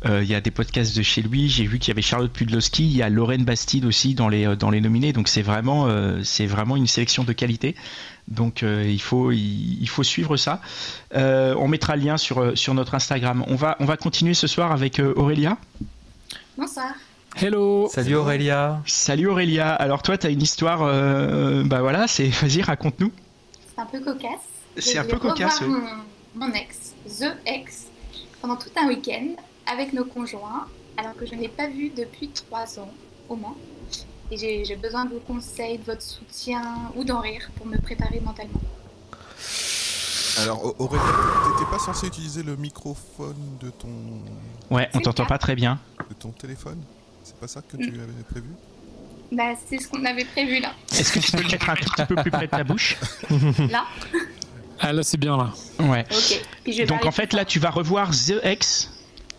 il 0.05 0.25
y 0.25 0.35
a 0.35 0.41
des 0.41 0.51
podcasts 0.51 0.95
de 0.95 1.01
chez 1.01 1.21
lui. 1.21 1.49
J'ai 1.49 1.65
vu 1.65 1.79
qu'il 1.79 1.89
y 1.89 1.91
avait 1.91 2.01
Charlotte 2.01 2.31
Pudlowski, 2.31 2.85
il 2.85 2.95
y 2.95 3.01
a 3.01 3.09
Lorraine 3.09 3.43
Bastide 3.43 3.85
aussi 3.85 4.13
dans 4.13 4.29
les 4.29 4.55
dans 4.55 4.69
les 4.69 4.79
nominés. 4.81 5.13
Donc 5.13 5.27
c'est 5.27 5.41
vraiment 5.41 5.89
c'est 6.23 6.45
vraiment 6.45 6.75
une 6.75 6.87
sélection 6.87 7.23
de 7.23 7.33
qualité. 7.33 7.75
Donc 8.27 8.63
euh, 8.63 8.83
il, 8.87 9.01
faut, 9.01 9.31
il, 9.31 9.87
faut 9.87 10.03
suivre 10.03 10.35
ça. 10.35 10.61
Euh, 11.13 11.55
on 11.59 11.67
mettra 11.67 11.95
le 11.95 12.03
lien 12.03 12.17
sur, 12.17 12.39
euh, 12.39 12.55
sur 12.55 12.73
notre 12.73 12.95
Instagram. 12.95 13.43
On 13.47 13.55
va, 13.55 13.77
on 13.79 13.85
va 13.85 13.97
continuer 13.97 14.33
ce 14.33 14.47
soir 14.47 14.71
avec 14.71 14.99
Aurélia. 14.99 15.57
Bonsoir. 16.57 16.93
Hello. 17.35 17.87
Salut 17.91 18.15
Aurélia. 18.15 18.81
Salut 18.85 19.27
Aurélia. 19.27 19.73
Alors 19.73 20.01
toi, 20.01 20.17
tu 20.17 20.25
as 20.25 20.29
une 20.29 20.41
histoire, 20.41 20.79
bah 21.65 21.81
voilà, 21.81 22.07
c'est 22.07 22.27
vas-y, 22.41 22.61
raconte-nous. 22.61 23.11
C'est 23.75 23.81
un 23.81 23.85
peu 23.85 23.99
cocasse. 23.99 24.29
C'est 24.77 24.97
un 24.97 25.03
peu 25.03 25.17
cocasse. 25.17 25.61
Mon, 25.61 25.81
mon 26.35 26.53
ex, 26.53 26.93
The 27.19 27.35
Ex, 27.45 27.87
pendant 28.41 28.55
tout 28.55 28.69
un 28.81 28.87
week-end 28.87 29.35
avec 29.71 29.93
nos 29.93 30.05
conjoints, 30.05 30.67
alors 30.97 31.15
que 31.15 31.25
je 31.25 31.35
ne 31.35 31.41
l'ai 31.41 31.49
pas 31.49 31.67
vu 31.67 31.89
depuis 31.89 32.29
trois 32.29 32.79
ans 32.79 32.91
au 33.29 33.35
moins 33.35 33.55
et 34.31 34.65
j'ai 34.65 34.75
besoin 34.75 35.05
de 35.05 35.13
vos 35.13 35.19
conseils, 35.19 35.77
de 35.77 35.83
votre 35.83 36.01
soutien 36.01 36.91
ou 36.95 37.03
d'en 37.03 37.21
rire 37.21 37.49
pour 37.55 37.65
me 37.65 37.77
préparer 37.77 38.19
mentalement. 38.19 38.61
Alors 40.41 40.75
Aurélie, 40.79 41.03
t'étais 41.57 41.69
pas 41.69 41.79
censé 41.79 42.07
utiliser 42.07 42.43
le 42.43 42.55
microphone 42.55 43.57
de 43.61 43.69
ton... 43.69 43.87
Ouais, 44.69 44.89
on 44.93 44.99
t'entend 44.99 45.25
pas 45.25 45.37
très 45.37 45.55
bien. 45.55 45.79
De 46.09 46.13
ton 46.13 46.29
téléphone? 46.31 46.81
C'est 47.23 47.37
pas 47.37 47.47
ça 47.47 47.61
que 47.61 47.77
tu 47.77 47.89
avais 47.89 48.23
prévu? 48.29 48.49
Bah 49.31 49.53
c'est 49.67 49.79
ce 49.79 49.87
qu'on 49.87 50.03
avait 50.05 50.25
prévu 50.25 50.59
là. 50.59 50.73
Est-ce 50.91 51.13
que 51.13 51.19
tu 51.25 51.31
peux 51.31 51.41
le 51.41 51.49
mettre 51.49 51.69
un 51.69 51.75
petit 51.75 52.05
peu 52.05 52.15
plus 52.15 52.31
près 52.31 52.45
de 52.47 52.51
ta 52.51 52.63
bouche? 52.63 52.97
Là? 53.69 53.85
Ah 54.79 54.91
là 54.91 55.03
c'est 55.03 55.17
bien 55.17 55.37
là. 55.37 55.53
Ouais. 55.79 56.05
Ok. 56.11 56.85
Donc 56.87 57.05
en 57.05 57.11
fait 57.11 57.33
là 57.33 57.45
tu 57.45 57.59
vas 57.59 57.69
revoir 57.69 58.11
The 58.11 58.41
X. 58.43 58.91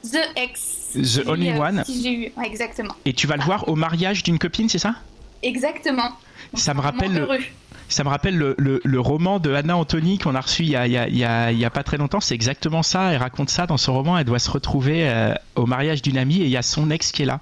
The 0.04 0.38
X. 0.38 0.92
The 0.94 1.26
Only 1.26 1.50
euh, 1.50 1.58
One. 1.58 1.84
j'ai 1.88 2.12
eu, 2.12 2.32
exactement. 2.44 2.94
Et 3.04 3.12
tu 3.12 3.26
vas 3.26 3.36
le 3.36 3.42
voir 3.42 3.68
au 3.68 3.76
mariage 3.76 4.22
d'une 4.22 4.38
copine, 4.38 4.68
c'est 4.68 4.78
ça? 4.78 4.94
Exactement. 5.42 6.10
ça 6.54 6.74
me 6.74 6.80
rappelle 6.80 7.12
le, 7.12 7.28
ça 7.88 8.02
me 8.02 8.08
rappelle 8.08 8.36
le, 8.36 8.56
le, 8.58 9.00
roman 9.00 9.38
de 9.38 9.52
Anna 9.52 9.76
Anthony 9.76 10.18
qu'on 10.18 10.34
a 10.34 10.40
reçu 10.40 10.62
il 10.62 10.70
y 10.70 10.76
a, 10.76 10.86
il, 10.86 10.92
y 10.92 11.24
a, 11.24 11.52
il, 11.52 11.58
y 11.58 11.64
a, 11.64 11.70
pas 11.70 11.82
très 11.82 11.98
longtemps. 11.98 12.20
C'est 12.20 12.34
exactement 12.34 12.82
ça. 12.82 13.12
Elle 13.12 13.18
raconte 13.18 13.50
ça 13.50 13.66
dans 13.66 13.76
son 13.76 13.94
roman. 13.94 14.18
Elle 14.18 14.24
doit 14.24 14.38
se 14.38 14.50
retrouver 14.50 15.08
euh, 15.08 15.34
au 15.54 15.66
mariage 15.66 16.02
d'une 16.02 16.18
amie 16.18 16.40
et 16.40 16.44
il 16.44 16.50
y 16.50 16.56
a 16.56 16.62
son 16.62 16.90
ex 16.90 17.12
qui 17.12 17.22
est 17.22 17.26
là. 17.26 17.40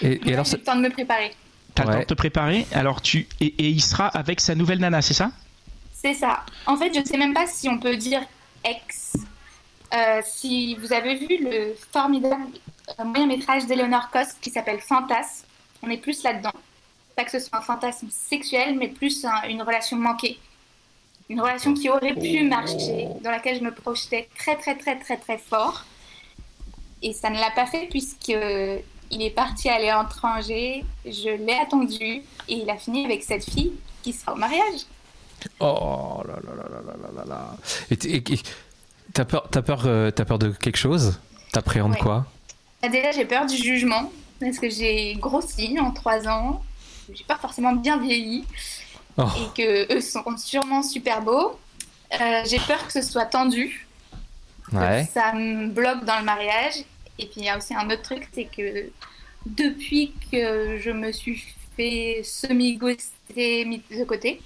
Et, 0.00 0.20
et 0.26 0.32
alors, 0.32 0.46
j'ai 0.46 0.56
le 0.56 0.62
temps 0.62 0.76
de 0.76 0.82
me 0.82 0.90
préparer. 0.90 1.32
T'as 1.74 1.84
le 1.84 1.92
temps 1.92 1.98
de 2.00 2.04
te 2.04 2.14
préparer. 2.14 2.66
Alors 2.72 3.02
tu 3.02 3.26
et, 3.40 3.46
et 3.46 3.68
il 3.68 3.82
sera 3.82 4.06
avec 4.06 4.40
sa 4.40 4.54
nouvelle 4.54 4.78
nana, 4.78 5.02
c'est 5.02 5.14
ça? 5.14 5.32
C'est 5.92 6.14
ça. 6.14 6.44
En 6.66 6.76
fait, 6.76 6.92
je 6.94 7.04
sais 7.04 7.16
même 7.16 7.34
pas 7.34 7.46
si 7.46 7.68
on 7.68 7.78
peut 7.78 7.96
dire 7.96 8.20
ex 8.64 9.16
si 10.24 10.74
vous 10.76 10.92
avez 10.92 11.16
vu 11.16 11.38
le 11.40 11.74
formidable 11.92 12.46
euh, 12.98 13.04
moyen 13.04 13.26
métrage 13.26 13.66
d'Eleanor 13.66 14.10
Cost 14.10 14.38
qui 14.40 14.50
s'appelle 14.50 14.80
Fantasme, 14.80 15.46
on 15.82 15.90
est 15.90 15.98
plus 15.98 16.22
là-dedans. 16.22 16.52
Pas 17.16 17.24
que 17.24 17.30
ce 17.30 17.38
soit 17.38 17.58
un 17.58 17.62
fantasme 17.62 18.08
sexuel, 18.10 18.76
mais 18.78 18.88
plus 18.88 19.24
une 19.48 19.62
relation 19.62 19.96
manquée. 19.96 20.38
Une 21.28 21.40
relation 21.40 21.74
qui 21.74 21.88
aurait 21.88 22.14
pu 22.14 22.42
marcher, 22.44 23.08
dans 23.22 23.30
laquelle 23.30 23.58
je 23.58 23.64
me 23.64 23.72
projetais 23.72 24.28
très 24.36 24.56
très 24.56 24.76
très 24.76 24.98
très 24.98 25.16
très 25.16 25.38
fort. 25.38 25.84
Et 27.02 27.12
ça 27.12 27.30
ne 27.30 27.38
l'a 27.38 27.50
pas 27.50 27.66
fait 27.66 27.86
puisqu'il 27.86 29.22
est 29.22 29.34
parti 29.34 29.68
aller 29.68 29.88
à 29.88 30.02
l'étranger, 30.02 30.84
je 31.04 31.30
l'ai 31.30 31.54
attendu 31.54 32.04
et 32.04 32.22
il 32.48 32.70
a 32.70 32.76
fini 32.76 33.04
avec 33.04 33.22
cette 33.22 33.44
fille 33.44 33.72
qui 34.02 34.12
sera 34.12 34.32
au 34.32 34.36
mariage. 34.36 34.86
Oh 35.60 36.22
là 36.26 36.36
là 36.44 36.54
là 36.56 36.68
là 36.70 36.94
là 37.02 37.08
là 37.16 37.24
là. 37.26 37.56
Et, 37.90 38.16
et, 38.16 38.22
T'as 39.14 39.24
peur, 39.24 39.48
as 39.54 39.62
peur, 39.62 39.82
euh, 39.86 40.10
as 40.16 40.24
peur 40.24 40.38
de 40.38 40.50
quelque 40.50 40.76
chose? 40.76 41.20
T'appréhendes 41.52 41.96
quoi? 41.98 42.26
Bah, 42.80 42.88
Déjà, 42.88 43.12
j'ai 43.12 43.24
peur 43.24 43.46
du 43.46 43.56
jugement 43.56 44.10
parce 44.40 44.58
que 44.58 44.70
j'ai 44.70 45.14
grossi 45.14 45.78
en 45.78 45.90
trois 45.90 46.26
ans. 46.28 46.62
J'ai 47.12 47.24
pas 47.24 47.36
forcément 47.36 47.72
bien 47.74 47.98
vieilli 47.98 48.44
oh. 49.18 49.24
et 49.36 49.62
que 49.62 49.94
eux 49.94 50.00
sont 50.00 50.24
sûrement 50.38 50.82
super 50.82 51.20
beaux. 51.20 51.58
Euh, 52.20 52.42
j'ai 52.46 52.58
peur 52.58 52.86
que 52.86 52.92
ce 52.92 53.02
soit 53.02 53.26
tendu. 53.26 53.86
Ouais. 54.72 55.04
Que 55.06 55.12
ça 55.12 55.32
me 55.34 55.68
bloque 55.68 56.04
dans 56.04 56.18
le 56.18 56.24
mariage. 56.24 56.84
Et 57.18 57.26
puis 57.26 57.40
il 57.40 57.44
y 57.44 57.48
a 57.48 57.58
aussi 57.58 57.74
un 57.74 57.90
autre 57.90 58.02
truc, 58.02 58.28
c'est 58.32 58.44
que 58.44 58.90
depuis 59.44 60.12
que 60.30 60.78
je 60.78 60.90
me 60.90 61.12
suis 61.12 61.42
fait 61.76 62.22
semi-ghoster, 62.24 63.64
mis 63.66 63.82
de 63.90 64.04
côté, 64.04 64.40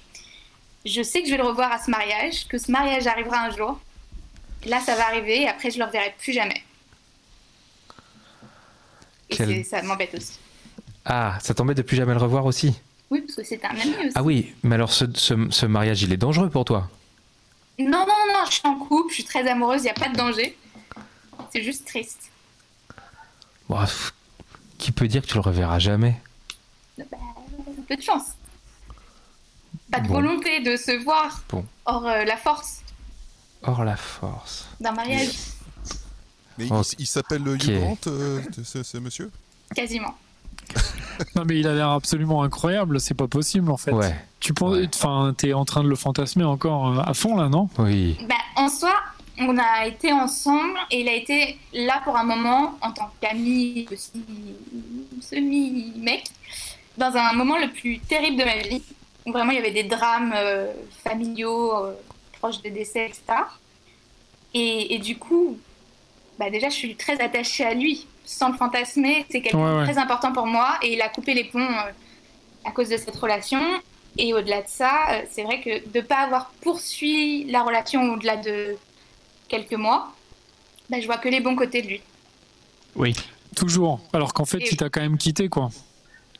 je 0.85 1.01
sais 1.01 1.21
que 1.21 1.27
je 1.27 1.31
vais 1.31 1.37
le 1.37 1.47
revoir 1.47 1.71
à 1.71 1.79
ce 1.79 1.89
mariage, 1.89 2.47
que 2.47 2.57
ce 2.57 2.71
mariage 2.71 3.07
arrivera 3.07 3.45
un 3.45 3.51
jour. 3.51 3.79
Là, 4.65 4.81
ça 4.81 4.95
va 4.95 5.07
arriver 5.07 5.43
et 5.43 5.47
après, 5.47 5.69
je 5.69 5.75
ne 5.77 5.83
le 5.83 5.87
reverrai 5.87 6.13
plus 6.17 6.33
jamais. 6.33 6.61
Et 9.29 9.63
ça 9.63 9.81
m'embête 9.81 10.13
aussi. 10.15 10.39
Ah, 11.05 11.37
ça 11.41 11.53
t'embête 11.53 11.77
de 11.77 11.81
plus 11.81 11.97
jamais 11.97 12.13
le 12.13 12.19
revoir 12.19 12.45
aussi? 12.45 12.73
Oui, 13.09 13.21
parce 13.21 13.35
que 13.35 13.43
c'est 13.43 13.63
un 13.63 13.69
ami 13.69 13.95
aussi. 13.99 14.11
Ah 14.15 14.23
oui, 14.23 14.53
mais 14.63 14.75
alors 14.75 14.91
ce, 14.91 15.05
ce, 15.15 15.65
mariage, 15.65 16.01
il 16.01 16.11
est 16.11 16.17
dangereux 16.17 16.49
pour 16.49 16.65
toi? 16.65 16.89
Non, 17.79 18.05
non, 18.05 18.33
non, 18.33 18.45
je 18.47 18.53
suis 18.53 18.61
en 18.67 18.75
couple, 18.75 19.09
je 19.09 19.15
suis 19.15 19.23
très 19.23 19.47
amoureuse, 19.47 19.81
il 19.81 19.85
n'y 19.85 19.89
a 19.91 19.93
pas 19.93 20.09
de 20.09 20.17
danger. 20.17 20.57
C'est 21.53 21.63
juste 21.63 21.85
triste. 21.87 22.31
Bon, 23.69 23.79
qui 24.77 24.91
peut 24.91 25.07
dire 25.07 25.21
que 25.21 25.27
tu 25.27 25.35
le 25.35 25.41
reverras 25.41 25.79
jamais? 25.79 26.19
Bah, 26.97 27.05
peu 27.87 27.95
de 27.95 28.01
chance. 28.01 28.25
pas 29.91 29.99
de 29.99 30.07
Bon. 30.07 30.15
volonté 30.15 30.59
de 30.61 30.75
se 30.75 30.91
voir. 31.03 31.43
Bon. 31.49 31.65
Or, 31.85 32.05
euh, 32.07 32.23
la 32.25 32.37
force 32.37 32.81
Hors 33.63 33.83
la 33.83 33.95
force. 33.97 34.67
d'un 34.79 34.91
mariage, 34.91 35.29
Mais 36.57 36.67
il- 36.99 37.07
s'appelle 37.07 37.47
Hugh 37.47 37.79
Grant, 37.79 37.97
euh, 38.07 38.41
ce, 38.63 38.83
ce 38.83 38.97
monsieur 38.97 39.31
quasiment. 39.75 40.15
Non, 41.35 41.43
mais 41.45 41.59
il 41.59 41.67
a 41.67 41.73
l'air 41.73 41.89
absolument 41.89 42.43
incroyable, 42.43 42.99
c'est 42.99 43.15
pas 43.15 43.27
possible 43.27 43.71
en 43.71 43.77
fait. 43.77 43.91
Ouais. 43.91 44.15
Tu 44.39 44.53
penses, 44.53 44.73
Ouais. 44.75 44.89
enfin, 44.93 45.33
t'es 45.35 45.53
en 45.53 45.65
train 45.65 45.83
de 45.83 45.89
le 45.89 45.95
fantasmer 45.95 46.43
encore 46.43 46.99
euh, 46.99 47.01
à 47.03 47.13
fond 47.15 47.35
là, 47.37 47.49
non? 47.49 47.69
Oui. 47.79 48.17
Bah, 48.29 48.35
en 48.55 48.69
soi, 48.69 48.93
on 49.39 49.57
a 49.57 49.87
été 49.87 50.13
ensemble 50.13 50.77
et 50.91 51.01
il 51.01 51.07
a 51.09 51.13
été 51.15 51.57
là 51.73 52.01
pour 52.03 52.15
un 52.17 52.23
moment 52.23 52.77
en 52.81 52.91
tant 52.91 53.09
qu'ami, 53.19 53.87
aussi 53.91 54.23
semi-mec, 55.21 56.25
dans 56.97 57.15
un 57.15 57.33
moment 57.33 57.57
le 57.57 57.71
plus 57.71 57.99
terrible 57.99 58.37
de 58.37 58.45
ma 58.45 58.57
vie. 58.57 58.83
Où 59.25 59.31
vraiment, 59.31 59.51
il 59.51 59.55
y 59.55 59.59
avait 59.59 59.71
des 59.71 59.83
drames 59.83 60.33
euh, 60.35 60.71
familiaux 61.03 61.75
euh, 61.75 61.93
proches 62.37 62.61
des 62.61 62.71
décès, 62.71 63.05
etc. 63.07 63.21
Et, 64.53 64.95
et 64.95 64.99
du 64.99 65.17
coup, 65.17 65.57
bah, 66.39 66.49
déjà, 66.49 66.69
je 66.69 66.75
suis 66.75 66.95
très 66.95 67.19
attachée 67.21 67.65
à 67.65 67.73
lui. 67.73 68.07
Sans 68.25 68.49
le 68.49 68.57
fantasmer, 68.57 69.25
c'est 69.29 69.41
quelqu'un 69.41 69.57
Ouais, 69.57 69.71
de 69.71 69.77
ouais. 69.77 69.83
très 69.93 69.97
important 69.97 70.33
pour 70.33 70.45
moi 70.47 70.77
et 70.81 70.93
il 70.93 71.01
a 71.01 71.07
coupé 71.07 71.33
les 71.33 71.45
ponts 71.45 71.59
euh, 71.61 71.91
à 72.65 72.71
cause 72.71 72.89
de 72.89 72.97
cette 72.97 73.15
relation. 73.15 73.61
Et 74.17 74.33
au-delà 74.33 74.61
de 74.63 74.67
ça, 74.67 75.11
euh, 75.11 75.21
c'est 75.31 75.43
vrai 75.43 75.61
que 75.61 75.79
de 75.87 75.99
ne 75.99 76.01
pas 76.01 76.17
avoir 76.17 76.49
poursuivi 76.61 77.45
la 77.49 77.63
relation 77.63 78.01
au-delà 78.13 78.35
de 78.35 78.75
quelques 79.47 79.73
mois, 79.75 80.13
bah, 80.89 80.99
je 80.99 81.05
vois 81.05 81.17
que 81.19 81.29
les 81.29 81.39
bons 81.39 81.55
côtés 81.55 81.81
de 81.81 81.87
lui. 81.87 82.01
Oui. 82.95 83.13
Toujours. 83.55 83.99
Alors 84.13 84.33
qu'en 84.33 84.45
fait, 84.45 84.59
Et- 84.59 84.67
il 84.71 84.77
t'a 84.77 84.89
quand 84.89 85.01
même 85.01 85.17
quitté 85.17 85.47
quoi. 85.49 85.69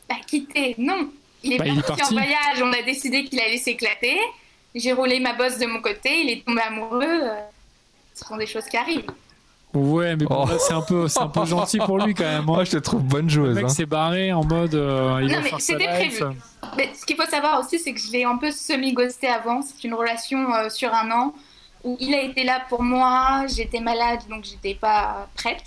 Bah, 0.10 0.16
quitter, 0.28 0.76
non. 0.78 1.10
Il 1.44 1.54
est 1.54 1.58
Bah, 1.58 1.66
il 1.68 1.80
est 1.80 1.82
parti, 1.82 2.02
parti. 2.02 2.14
en 2.14 2.18
voyage, 2.18 2.62
on 2.62 2.74
a 2.74 2.82
décidé 2.82 3.24
qu'il 3.24 3.40
allait 3.40 3.58
s'éclater. 3.58 4.18
J'ai 4.80 4.94
roulé 4.94 5.20
ma 5.20 5.34
bosse 5.34 5.58
de 5.58 5.66
mon 5.66 5.82
côté, 5.82 6.22
il 6.24 6.30
est 6.32 6.46
tombé 6.46 6.62
amoureux. 6.62 7.04
euh, 7.04 7.40
ce 8.14 8.26
sont 8.26 8.38
des 8.38 8.48
choses 8.48 8.66
qui 8.66 8.78
arrivent. 8.78 9.06
Ouais, 9.74 10.16
mais 10.16 10.26
bon, 10.26 10.46
Oh. 10.50 10.58
c'est 10.60 10.74
un 10.74 10.82
peu, 10.82 11.08
c'est 11.08 11.20
un 11.20 11.28
peu 11.28 11.46
gentil 11.46 11.78
pour 11.78 12.00
lui 12.00 12.14
quand 12.16 12.24
même. 12.24 12.40
hein. 12.42 12.46
Moi, 12.46 12.64
je 12.64 12.72
te 12.72 12.78
trouve 12.78 13.04
bonne 13.04 13.26
Le 13.26 13.30
joueuse. 13.30 13.56
mec 13.56 13.66
hein. 13.66 13.70
s'est 13.70 13.86
barré 13.86 14.32
en 14.34 14.44
mode. 14.44 14.74
euh, 14.76 15.20
il 15.22 15.32
Non, 15.32 15.40
mais 15.44 15.52
c'était 15.60 15.88
prévu. 15.88 16.24
Mais 16.78 16.90
ce 17.00 17.06
qu'il 17.06 17.16
faut 17.16 17.30
savoir 17.30 17.60
aussi, 17.60 17.78
c'est 17.78 17.94
que 17.94 18.00
je 18.00 18.12
l'ai 18.12 18.24
un 18.24 18.38
peu 18.38 18.50
semi-ghosté 18.52 19.28
avant. 19.28 19.62
C'est 19.62 19.84
une 19.86 19.94
relation 19.94 20.54
euh, 20.54 20.70
sur 20.70 20.94
un 20.94 21.12
an 21.12 21.34
où 21.84 21.96
il 22.00 22.14
a 22.16 22.22
été 22.22 22.44
là 22.44 22.62
pour 22.70 22.82
moi, 22.82 23.44
j'étais 23.48 23.80
malade 23.80 24.20
donc 24.30 24.46
j'étais 24.46 24.74
pas 24.74 25.28
prête. 25.36 25.64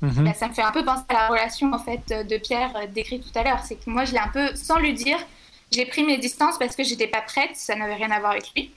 Mhm. 0.00 0.24
Bah, 0.24 0.32
ça 0.34 0.46
me 0.48 0.52
fait 0.54 0.62
un 0.62 0.70
peu 0.70 0.84
penser 0.84 1.02
à 1.08 1.14
la 1.14 1.28
relation 1.28 1.72
en 1.72 1.78
fait 1.78 2.02
de 2.08 2.36
Pierre 2.38 2.70
décrite 2.94 3.24
tout 3.30 3.36
à 3.38 3.42
l'heure. 3.42 3.60
C'est 3.64 3.74
que 3.74 3.90
moi 3.90 4.04
je 4.04 4.12
l'ai 4.12 4.18
un 4.18 4.28
peu, 4.28 4.54
sans 4.54 4.78
lui 4.78 4.94
dire, 4.94 5.18
j'ai 5.72 5.86
pris 5.86 6.02
mes 6.04 6.18
distances 6.18 6.58
parce 6.58 6.74
que 6.76 6.82
j'étais 6.84 7.06
pas 7.06 7.22
prête, 7.22 7.50
ça 7.54 7.74
n'avait 7.76 7.94
rien 7.94 8.10
à 8.10 8.18
voir 8.20 8.32
avec 8.32 8.50
lui. 8.56 8.70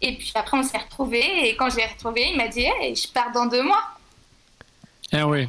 Et 0.00 0.16
puis 0.16 0.32
après 0.34 0.58
on 0.58 0.62
s'est 0.62 0.78
retrouvés 0.78 1.48
et 1.48 1.56
quand 1.56 1.70
je 1.70 1.76
l'ai 1.76 1.86
retrouvé, 1.86 2.28
il 2.30 2.36
m'a 2.36 2.48
dit 2.48 2.64
hey, 2.80 2.94
je 2.94 3.08
pars 3.08 3.32
dans 3.32 3.46
deux 3.46 3.62
mois. 3.62 3.82
Eh 5.12 5.22
ouais. 5.22 5.48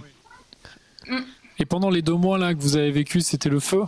Mm. 1.08 1.20
Et 1.60 1.66
pendant 1.66 1.90
les 1.90 2.02
deux 2.02 2.14
mois 2.16 2.38
là 2.38 2.54
que 2.54 2.60
vous 2.60 2.76
avez 2.78 2.92
vécu, 2.92 3.22
c'était 3.22 3.50
le 3.50 3.60
feu? 3.60 3.84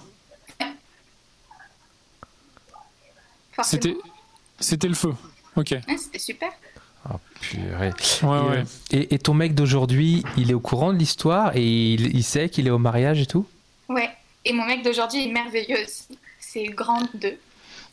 Forcément. 3.54 3.82
C'était, 3.82 3.98
c'était 4.60 4.88
le 4.88 4.94
feu. 4.94 5.14
Ok. 5.56 5.72
Ouais, 5.88 5.98
C'était 5.98 6.20
super. 6.20 6.52
Purée. 7.40 7.70
Ouais, 7.70 7.90
et, 8.20 8.26
ouais. 8.26 8.58
euh, 8.58 8.64
et- 8.92 9.14
et 9.16 9.20
ton 9.20 9.34
mec 9.34 9.56
d'aujourd'hui, 9.56 10.24
il 10.38 10.52
est 10.52 10.54
au 10.54 10.60
courant 10.60 10.92
de 10.92 10.98
l'histoire 10.98 11.56
et 11.56 11.64
il, 11.94 12.16
il 12.16 12.24
sait 12.24 12.50
qu'il 12.50 12.68
est 12.68 12.72
au 12.72 12.80
mariage 12.80 13.22
et 13.22 13.26
tout? 13.26 13.46
Ouais. 13.88 14.10
Et 14.50 14.54
mon 14.54 14.66
mec 14.66 14.84
d'aujourd'hui 14.84 15.28
est 15.28 15.32
merveilleux 15.32 15.78
aussi. 15.84 16.18
C'est 16.40 16.64
grand 16.66 17.02
d'eux. 17.14 17.38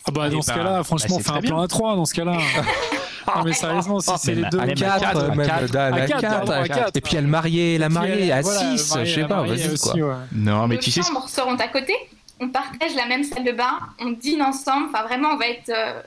Ah 0.06 0.10
bah 0.12 0.24
Eh 0.26 0.30
dans 0.30 0.42
ce 0.42 0.48
ben, 0.48 0.56
cas-là, 0.58 0.84
franchement, 0.84 1.16
bah, 1.16 1.22
c'est 1.24 1.30
fais 1.32 1.36
un 1.36 1.40
très 1.40 1.48
plan 1.48 1.60
à 1.62 1.68
3 1.68 1.96
dans 1.96 2.04
ce 2.04 2.14
cas-là. 2.14 2.36
non 3.36 3.42
mais 3.44 3.52
sérieusement, 3.54 4.00
si 4.00 4.10
c'est 4.18 4.34
mais 4.34 4.42
les 4.42 4.48
deux. 4.50 4.58
mais 4.58 4.72
à 4.72 4.74
Quatre, 4.74 5.00
quatre, 5.00 5.20
à 5.30 5.34
même, 5.34 5.46
quatre. 5.46 5.66
Dan, 5.72 5.94
À 5.94 5.96
à 5.96 6.06
quatre, 6.06 6.20
quatre. 6.20 6.36
pardon, 6.44 6.52
à 6.52 6.68
quatre. 6.68 6.96
Et 6.96 7.00
puis 7.00 7.16
elle 7.16 7.26
mariée, 7.26 7.78
la 7.78 7.88
mariée 7.88 8.30
euh, 8.32 8.36
à 8.36 8.40
voilà, 8.42 8.76
6, 8.76 8.90
mariée, 8.94 9.06
je 9.06 9.14
sais 9.20 9.26
pas, 9.26 9.42
vas-y 9.42 9.68
aussi, 9.68 9.90
quoi. 9.90 9.94
ouais. 10.10 10.14
Non, 10.32 10.66
mais 10.68 10.78
tu 10.78 10.90
sais, 10.90 11.02
chambres 11.02 11.28
seront 11.28 11.56
à 11.56 11.68
côté. 11.68 11.94
On 12.40 12.48
partage 12.48 12.94
la 12.96 13.06
même 13.06 13.24
salle 13.24 13.44
de 13.44 13.52
bain. 13.52 13.78
On 14.00 14.10
dîne 14.10 14.42
ensemble. 14.42 14.88
Enfin, 14.92 15.04
vraiment, 15.04 15.30
on 15.30 15.36
va 15.38 15.46
être 15.48 15.70
euh, 15.70 16.02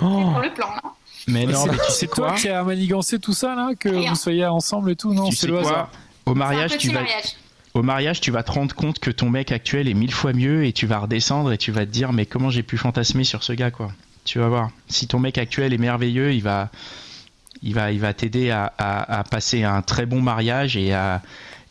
Oh, 0.00 0.30
pour 0.32 0.40
le 0.42 0.54
plan. 0.54 0.68
Là. 0.68 0.80
mais 1.28 1.44
Mais 1.46 1.52
non, 1.52 1.64
c'est- 1.64 1.70
mais 1.72 1.76
tu 1.76 1.84
sais 1.84 1.92
c'est 1.92 2.06
toi 2.06 2.32
qui 2.32 2.48
as 2.48 2.62
manigancé 2.64 3.18
tout 3.18 3.34
ça 3.34 3.54
là, 3.54 3.70
que 3.78 3.88
vous 3.90 4.14
soyez 4.16 4.46
ensemble 4.46 4.92
et 4.92 4.96
tout, 4.96 5.12
non 5.12 5.28
Tu 5.28 5.36
C'est 5.36 5.40
sais 5.42 5.46
le 5.48 5.60
quoi 5.60 5.70
hasard. 5.70 5.90
Au 6.24 6.32
C'est 6.32 6.38
mariage, 6.38 6.78
tu 6.78 6.88
vas, 6.88 7.00
mariage. 7.02 7.34
Au 7.74 7.82
mariage, 7.82 8.20
tu 8.20 8.30
vas 8.30 8.42
te 8.42 8.52
rendre 8.52 8.74
compte 8.74 8.98
que 8.98 9.10
ton 9.10 9.30
mec 9.30 9.50
actuel 9.52 9.88
est 9.88 9.94
mille 9.94 10.12
fois 10.12 10.32
mieux 10.32 10.64
et 10.64 10.72
tu 10.72 10.86
vas 10.86 10.98
redescendre 10.98 11.52
et 11.52 11.58
tu 11.58 11.72
vas 11.72 11.86
te 11.86 11.90
dire 11.90 12.12
mais 12.12 12.26
comment 12.26 12.50
j'ai 12.50 12.62
pu 12.62 12.76
fantasmer 12.76 13.24
sur 13.24 13.42
ce 13.42 13.52
gars 13.52 13.70
quoi. 13.70 13.92
Tu 14.24 14.38
vas 14.38 14.48
voir. 14.48 14.70
Si 14.88 15.06
ton 15.08 15.18
mec 15.18 15.36
actuel 15.38 15.72
est 15.72 15.78
merveilleux, 15.78 16.32
il 16.32 16.42
va, 16.42 16.70
il 17.62 17.74
va, 17.74 17.90
il 17.92 17.98
va 17.98 18.12
t'aider 18.14 18.50
à, 18.50 18.72
à- 18.78 19.18
à 19.20 19.24
passer 19.24 19.64
un 19.64 19.82
très 19.82 20.06
bon 20.06 20.20
mariage 20.20 20.76
et 20.76 20.92
à, 20.92 21.22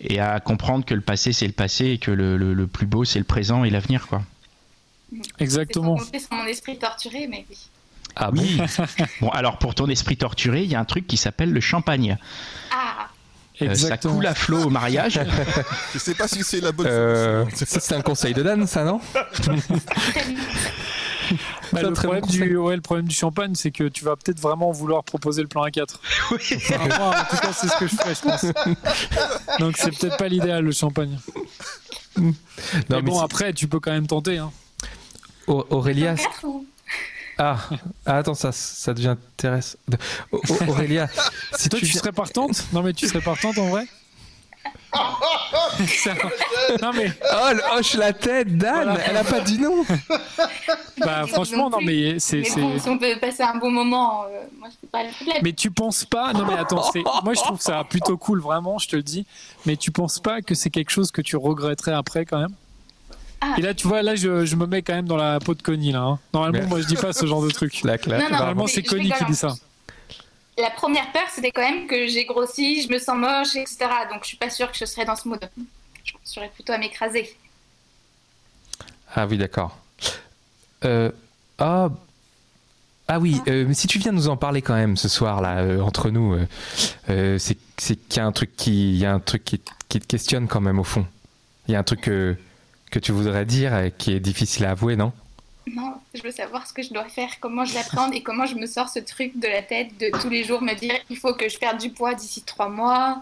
et 0.01 0.19
à 0.19 0.39
comprendre 0.39 0.83
que 0.85 0.93
le 0.93 1.01
passé 1.01 1.31
c'est 1.33 1.47
le 1.47 1.53
passé 1.53 1.85
et 1.91 1.97
que 1.97 2.11
le, 2.11 2.35
le- 2.35 2.53
le 2.53 2.67
plus 2.67 2.87
beau 2.87 3.05
c'est 3.05 3.19
le 3.19 3.25
présent 3.25 3.63
et 3.63 3.69
l'avenir 3.69 4.07
quoi. 4.07 4.21
Exactement. 5.39 5.97
C'est 5.97 6.03
sans 6.03 6.05
compter 6.05 6.19
sur 6.19 6.33
mon 6.33 6.45
esprit 6.45 6.77
torturé, 6.79 7.27
mais 7.27 7.45
oui. 7.49 7.57
Ah 8.15 8.31
bon 8.31 8.41
Oui. 8.41 8.59
bon 9.21 9.29
alors 9.29 9.57
pour 9.57 9.75
ton 9.75 9.87
esprit 9.87 10.17
torturé, 10.17 10.63
il 10.63 10.69
y 10.69 10.75
a 10.75 10.79
un 10.79 10.85
truc 10.85 11.07
qui 11.07 11.17
s'appelle 11.17 11.51
le 11.51 11.59
champagne. 11.61 12.17
Ah, 12.71 13.07
Euh, 13.61 13.65
ça 13.65 13.71
Exactement. 13.71 14.15
coule 14.15 14.25
à 14.27 14.33
flot 14.35 14.63
au 14.63 14.69
mariage. 14.69 15.19
Je 15.93 15.99
sais 15.99 16.15
pas 16.15 16.27
si 16.27 16.43
c'est 16.43 16.61
la 16.61 16.71
bonne 16.71 16.87
Euh, 16.89 17.45
c'est 17.53 17.93
un 17.93 18.01
conseil 18.01 18.33
de 18.33 18.41
Dan, 18.43 18.65
ça, 18.67 18.83
non. 18.83 18.99
Bah, 21.71 21.81
le, 21.81 21.93
problème 21.93 22.25
du, 22.25 22.57
ouais, 22.57 22.75
le 22.75 22.81
problème 22.81 23.07
du 23.07 23.15
champagne, 23.15 23.55
c'est 23.55 23.71
que 23.71 23.85
tu 23.85 24.03
vas 24.03 24.17
peut-être 24.17 24.39
vraiment 24.41 24.71
vouloir 24.71 25.03
proposer 25.05 25.41
le 25.41 25.47
plan 25.47 25.65
A4. 25.65 25.85
Enfin, 26.33 26.97
moi, 26.97 27.09
en 27.09 27.23
tout 27.29 27.37
cas, 27.41 27.53
c'est 27.53 27.69
ce 27.69 27.77
que 27.77 27.87
je 27.87 27.95
ferais, 27.95 28.13
je 28.15 28.21
pense. 28.21 28.45
Donc, 29.59 29.77
c'est 29.77 29.97
peut-être 29.97 30.17
pas 30.17 30.27
l'idéal, 30.27 30.65
le 30.65 30.71
champagne. 30.73 31.17
Non, 32.17 32.33
mais 32.73 32.81
mais 32.89 33.01
bon, 33.01 33.19
après, 33.21 33.53
tu 33.53 33.69
peux 33.69 33.79
quand 33.79 33.91
même 33.91 34.07
tenter. 34.07 34.39
Hein. 34.39 34.51
Au- 35.47 35.65
Aurélia, 35.69 36.15
ou- 36.43 36.65
ah, 37.43 37.57
ah, 38.05 38.17
attends, 38.17 38.33
ça, 38.35 38.51
ça 38.51 38.93
devient 38.93 39.07
intéressant. 39.09 39.77
Au- 40.31 40.41
Aurélia, 40.67 41.07
si 41.57 41.69
Toi, 41.69 41.79
tu 41.79 41.87
serais 41.87 42.11
partante? 42.11 42.65
Non, 42.73 42.83
mais 42.83 42.93
tu 42.93 43.07
serais 43.07 43.21
partante 43.21 43.57
en 43.57 43.69
vrai? 43.69 43.85
Ça- 45.87 46.13
Non, 46.81 46.91
mais 46.93 47.11
Oh, 47.33 47.49
le 47.53 47.79
hoche 47.79 47.93
la 47.93 48.11
tête, 48.13 48.57
Dan, 48.57 48.83
Voilà. 48.89 48.99
elle 49.07 49.17
a 49.17 49.23
pas 49.23 49.39
dit 49.39 49.57
non. 49.57 49.83
bah, 50.97 51.25
franchement, 51.27 51.69
non, 51.69 51.79
mais 51.81 52.19
c'est. 52.19 52.39
Mais 52.39 52.43
c'est- 52.43 52.59
bon, 52.61 52.77
si 52.77 52.89
on 52.89 52.97
peut 52.97 53.17
passer 53.19 53.41
un 53.43 53.55
bon 53.55 53.71
moment, 53.71 54.25
euh, 54.25 54.27
moi, 54.59 54.67
je 54.69 54.87
pas 54.87 55.03
le 55.03 55.09
problème. 55.11 55.37
Mais 55.43 55.53
tu 55.53 55.71
penses 55.71 56.03
pas 56.05 56.33
Non 56.33 56.45
mais 56.45 56.55
attends, 56.57 56.83
c'est- 56.91 57.03
moi 57.23 57.33
je 57.33 57.39
trouve 57.41 57.61
ça 57.61 57.83
plutôt 57.89 58.17
cool 58.17 58.41
vraiment, 58.41 58.77
je 58.77 58.89
te 58.89 58.95
le 58.97 59.03
dis. 59.03 59.25
Mais 59.65 59.77
tu 59.77 59.91
penses 59.91 60.19
pas 60.19 60.41
que 60.41 60.53
c'est 60.55 60.69
quelque 60.69 60.91
chose 60.91 61.09
que 61.11 61.21
tu 61.21 61.37
regretterais 61.37 61.93
après 61.93 62.25
quand 62.25 62.39
même? 62.39 62.53
Ah. 63.41 63.55
Et 63.57 63.61
là 63.61 63.73
tu 63.73 63.87
vois, 63.87 64.01
là 64.03 64.15
je, 64.15 64.45
je 64.45 64.55
me 64.55 64.67
mets 64.67 64.81
quand 64.83 64.93
même 64.93 65.07
dans 65.07 65.17
la 65.17 65.39
peau 65.39 65.55
de 65.55 65.61
Connie 65.61 65.91
là. 65.91 66.01
hein. 66.01 66.19
Normalement 66.33 66.67
moi 66.67 66.79
je 66.81 66.85
dis 66.85 66.95
pas 66.95 67.11
ce 67.11 67.25
genre 67.25 67.41
de 67.43 67.49
truc. 67.49 67.81
La 67.83 67.97
claque. 67.97 68.19
Non, 68.21 68.25
non, 68.29 68.37
Normalement 68.37 68.67
c'est 68.67 68.83
Connie 68.83 69.11
qui 69.11 69.25
dit 69.25 69.35
ça. 69.35 69.49
plus. 69.49 69.57
La 70.61 70.69
première 70.69 71.11
peur, 71.11 71.23
c'était 71.33 71.49
quand 71.51 71.61
même 71.61 71.87
que 71.87 72.07
j'ai 72.07 72.25
grossi, 72.25 72.83
je 72.83 72.89
me 72.89 72.99
sens 72.99 73.17
moche, 73.17 73.55
etc. 73.55 73.77
Donc, 74.11 74.19
je 74.23 74.27
suis 74.27 74.37
pas 74.37 74.49
sûre 74.49 74.69
que 74.71 74.77
je 74.77 74.85
serais 74.85 75.05
dans 75.05 75.15
ce 75.15 75.27
mode. 75.27 75.49
Je 76.03 76.11
serais 76.23 76.49
plutôt 76.53 76.73
à 76.73 76.77
m'écraser. 76.77 77.35
Ah 79.15 79.25
oui, 79.27 79.37
d'accord. 79.37 79.77
Euh, 80.83 81.09
ah, 81.57 81.89
ah 83.07 83.19
oui, 83.19 83.41
euh, 83.47 83.65
mais 83.67 83.73
si 83.73 83.87
tu 83.87 83.97
viens 83.99 84.11
nous 84.11 84.27
en 84.27 84.37
parler 84.37 84.61
quand 84.61 84.75
même 84.75 84.97
ce 84.97 85.07
soir 85.07 85.41
là 85.41 85.59
euh, 85.59 85.79
entre 85.81 86.09
nous, 86.09 86.33
euh, 86.33 86.47
euh, 87.09 87.37
c'est 87.39 87.57
c'est 87.77 87.95
qu'il 87.95 88.17
y 88.17 88.19
a 88.19 88.25
un 88.25 88.31
truc 88.31 88.55
qui, 88.55 88.91
il 88.93 88.97
y 88.97 89.05
a 89.05 89.13
un 89.13 89.19
truc 89.19 89.43
qui, 89.43 89.59
qui 89.89 89.99
te 89.99 90.05
questionne 90.05 90.47
quand 90.47 90.61
même 90.61 90.79
au 90.79 90.83
fond. 90.83 91.05
Il 91.67 91.71
y 91.71 91.75
a 91.75 91.79
un 91.79 91.83
truc 91.83 92.09
que 92.91 92.99
tu 92.99 93.11
voudrais 93.11 93.45
dire 93.45 93.75
et 93.77 93.91
qui 93.91 94.11
est 94.13 94.19
difficile 94.19 94.65
à 94.65 94.71
avouer, 94.71 94.95
non? 94.95 95.11
Non, 95.73 95.93
je 96.13 96.21
veux 96.21 96.31
savoir 96.31 96.67
ce 96.67 96.73
que 96.73 96.83
je 96.83 96.93
dois 96.93 97.05
faire, 97.05 97.29
comment 97.39 97.65
je 97.65 97.73
l'appréhende 97.73 98.13
et 98.13 98.21
comment 98.21 98.45
je 98.45 98.55
me 98.55 98.65
sors 98.65 98.89
ce 98.89 98.99
truc 98.99 99.39
de 99.39 99.47
la 99.47 99.61
tête 99.61 99.97
de 99.99 100.09
tous 100.19 100.29
les 100.29 100.43
jours 100.43 100.61
me 100.61 100.73
dire 100.73 100.93
il 101.09 101.17
faut 101.17 101.33
que 101.33 101.47
je 101.49 101.57
perde 101.57 101.79
du 101.79 101.89
poids 101.91 102.13
d'ici 102.13 102.41
trois 102.43 102.67
mois, 102.67 103.21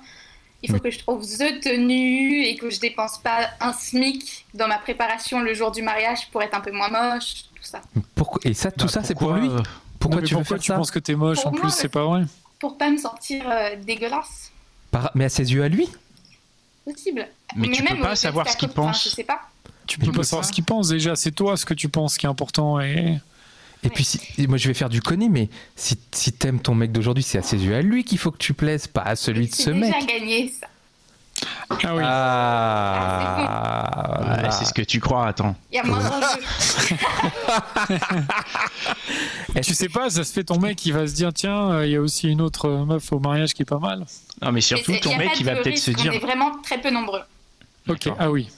il 0.64 0.72
faut 0.72 0.80
que 0.80 0.90
je 0.90 1.00
trouve 1.00 1.24
the 1.26 1.60
tenue 1.62 2.44
et 2.46 2.56
que 2.58 2.70
je 2.70 2.80
dépense 2.80 3.18
pas 3.20 3.50
un 3.60 3.72
SMIC 3.74 4.46
dans 4.54 4.68
ma 4.68 4.78
préparation 4.80 5.42
le 5.42 5.54
jour 5.54 5.72
du 5.72 5.82
mariage 5.84 6.30
pour 6.32 6.42
être 6.42 6.56
un 6.56 6.62
peu 6.62 6.72
moins 6.72 6.90
moche, 6.90 7.44
tout 7.56 7.64
ça. 7.64 7.82
Pourquoi? 8.16 8.40
Et 8.46 8.54
ça, 8.54 8.72
tout 8.72 8.86
Bah, 8.88 8.92
ça, 8.92 9.04
c'est 9.04 9.16
pour 9.16 9.34
lui? 9.34 9.48
euh, 9.48 9.62
Pourquoi 10.00 10.22
Non, 10.22 10.28
tu 10.28 10.34
veux 10.34 10.40
pourquoi 10.40 10.58
faire 10.58 10.64
tu 10.64 10.68
ça? 10.72 10.76
penses 10.78 10.92
que 10.92 11.00
t'es 11.00 11.16
moche 11.16 11.38
Pour 11.38 11.48
en 11.48 11.52
moi, 11.52 11.60
plus 11.62 11.70
C'est 11.72 11.90
pas 11.90 12.06
vrai? 12.06 12.24
Pour 12.60 12.78
pas 12.78 12.90
me 12.90 12.98
sentir 12.98 13.44
euh, 13.50 13.76
dégueulasse, 13.76 14.52
Par- 14.92 15.12
Mais 15.14 15.26
à 15.26 15.30
ses 15.30 15.54
yeux 15.54 15.62
à 15.64 15.68
lui? 15.70 15.88
Possible. 16.86 17.28
Mais 17.56 17.70
tu 17.70 17.84
peux 17.84 17.94
même 17.94 18.02
pas 18.02 18.14
au 18.14 18.16
savoir 18.16 18.50
ce 18.50 18.58
qu'il 18.58 18.70
côté- 18.70 18.80
enfin, 18.80 18.92
pense. 18.92 19.04
je 19.04 19.10
sais 19.10 19.24
pas. 19.24 19.42
Tu 19.90 20.00
peux 20.00 20.12
pas 20.12 20.24
savoir 20.24 20.46
ce 20.46 20.52
qu'il 20.52 20.64
pense 20.64 20.90
déjà. 20.90 21.16
C'est 21.16 21.32
toi 21.32 21.58
ce 21.58 21.66
que 21.66 21.74
tu 21.74 21.90
penses 21.90 22.18
qui 22.18 22.26
est 22.26 22.30
important 22.30 22.80
et 22.80 23.20
Et 23.84 23.90
puis, 23.90 24.04
si, 24.04 24.20
et 24.38 24.48
moi, 24.48 24.58
je 24.58 24.68
vais 24.68 24.74
faire 24.74 24.90
du 24.90 25.02
connu, 25.02 25.30
mais 25.30 25.50
si, 25.76 25.98
si 26.12 26.32
t'aimes 26.34 26.60
ton 26.60 26.76
mec 26.76 26.92
d'aujourd'hui, 26.92 27.24
c'est 27.24 27.38
à 27.38 27.42
ses 27.42 27.58
yeux 27.58 27.76
à 27.76 27.82
lui 27.82 28.04
qu'il 28.04 28.18
faut 28.18 28.32
que 28.32 28.38
tu 28.38 28.54
plaises, 28.54 28.88
pas 28.88 29.02
à 29.02 29.16
celui 29.16 29.48
de 29.48 29.56
ce 29.56 29.64
C'est 29.64 29.74
mec. 29.74 29.94
déjà 29.94 30.06
gagné 30.06 30.50
ça. 30.50 30.68
Ah 31.84 31.96
oui. 31.96 32.04
Ah, 32.06 34.44
Ouais, 34.44 34.52
c'est 34.52 34.66
ce 34.66 34.74
que 34.74 34.82
tu 34.82 35.00
crois, 35.00 35.28
attends. 35.28 35.56
Il 35.72 35.76
y 35.76 35.80
a 35.80 35.84
moins 35.84 36.00
d'enjeux. 36.00 36.98
Tu 39.64 39.74
sais 39.74 39.90
pas, 39.90 40.10
ça 40.10 40.24
se 40.24 40.32
fait 40.34 40.44
ton 40.44 40.60
mec 40.60 40.76
qui 40.78 40.92
va 40.92 41.08
se 41.08 41.14
dire 41.14 41.34
tiens, 41.34 41.72
euh, 41.72 41.86
il 41.86 41.92
y 41.92 41.96
a 41.96 42.02
aussi 42.02 42.30
une 42.30 42.42
autre 42.42 42.68
euh, 42.68 42.86
meuf 42.86 43.12
au 43.14 43.20
mariage 43.20 43.54
qui 43.54 43.64
est 43.64 43.66
pas 43.66 43.80
mal. 43.80 44.06
Non, 44.42 44.52
mais 44.52 44.62
surtout, 44.62 44.92
Mais 44.92 45.00
ton 45.00 45.16
mec, 45.18 45.38
de 45.40 45.44
va 45.44 45.56
peut-être 45.56 45.78
se 45.78 45.92
dire. 45.92 46.12
On 46.12 46.16
est 46.16 46.20
vraiment 46.20 46.52
très 46.64 46.80
peu 46.82 46.90
nombreux. 46.92 47.22
Ok, 47.88 48.10
ah 48.20 48.30
oui. 48.30 48.50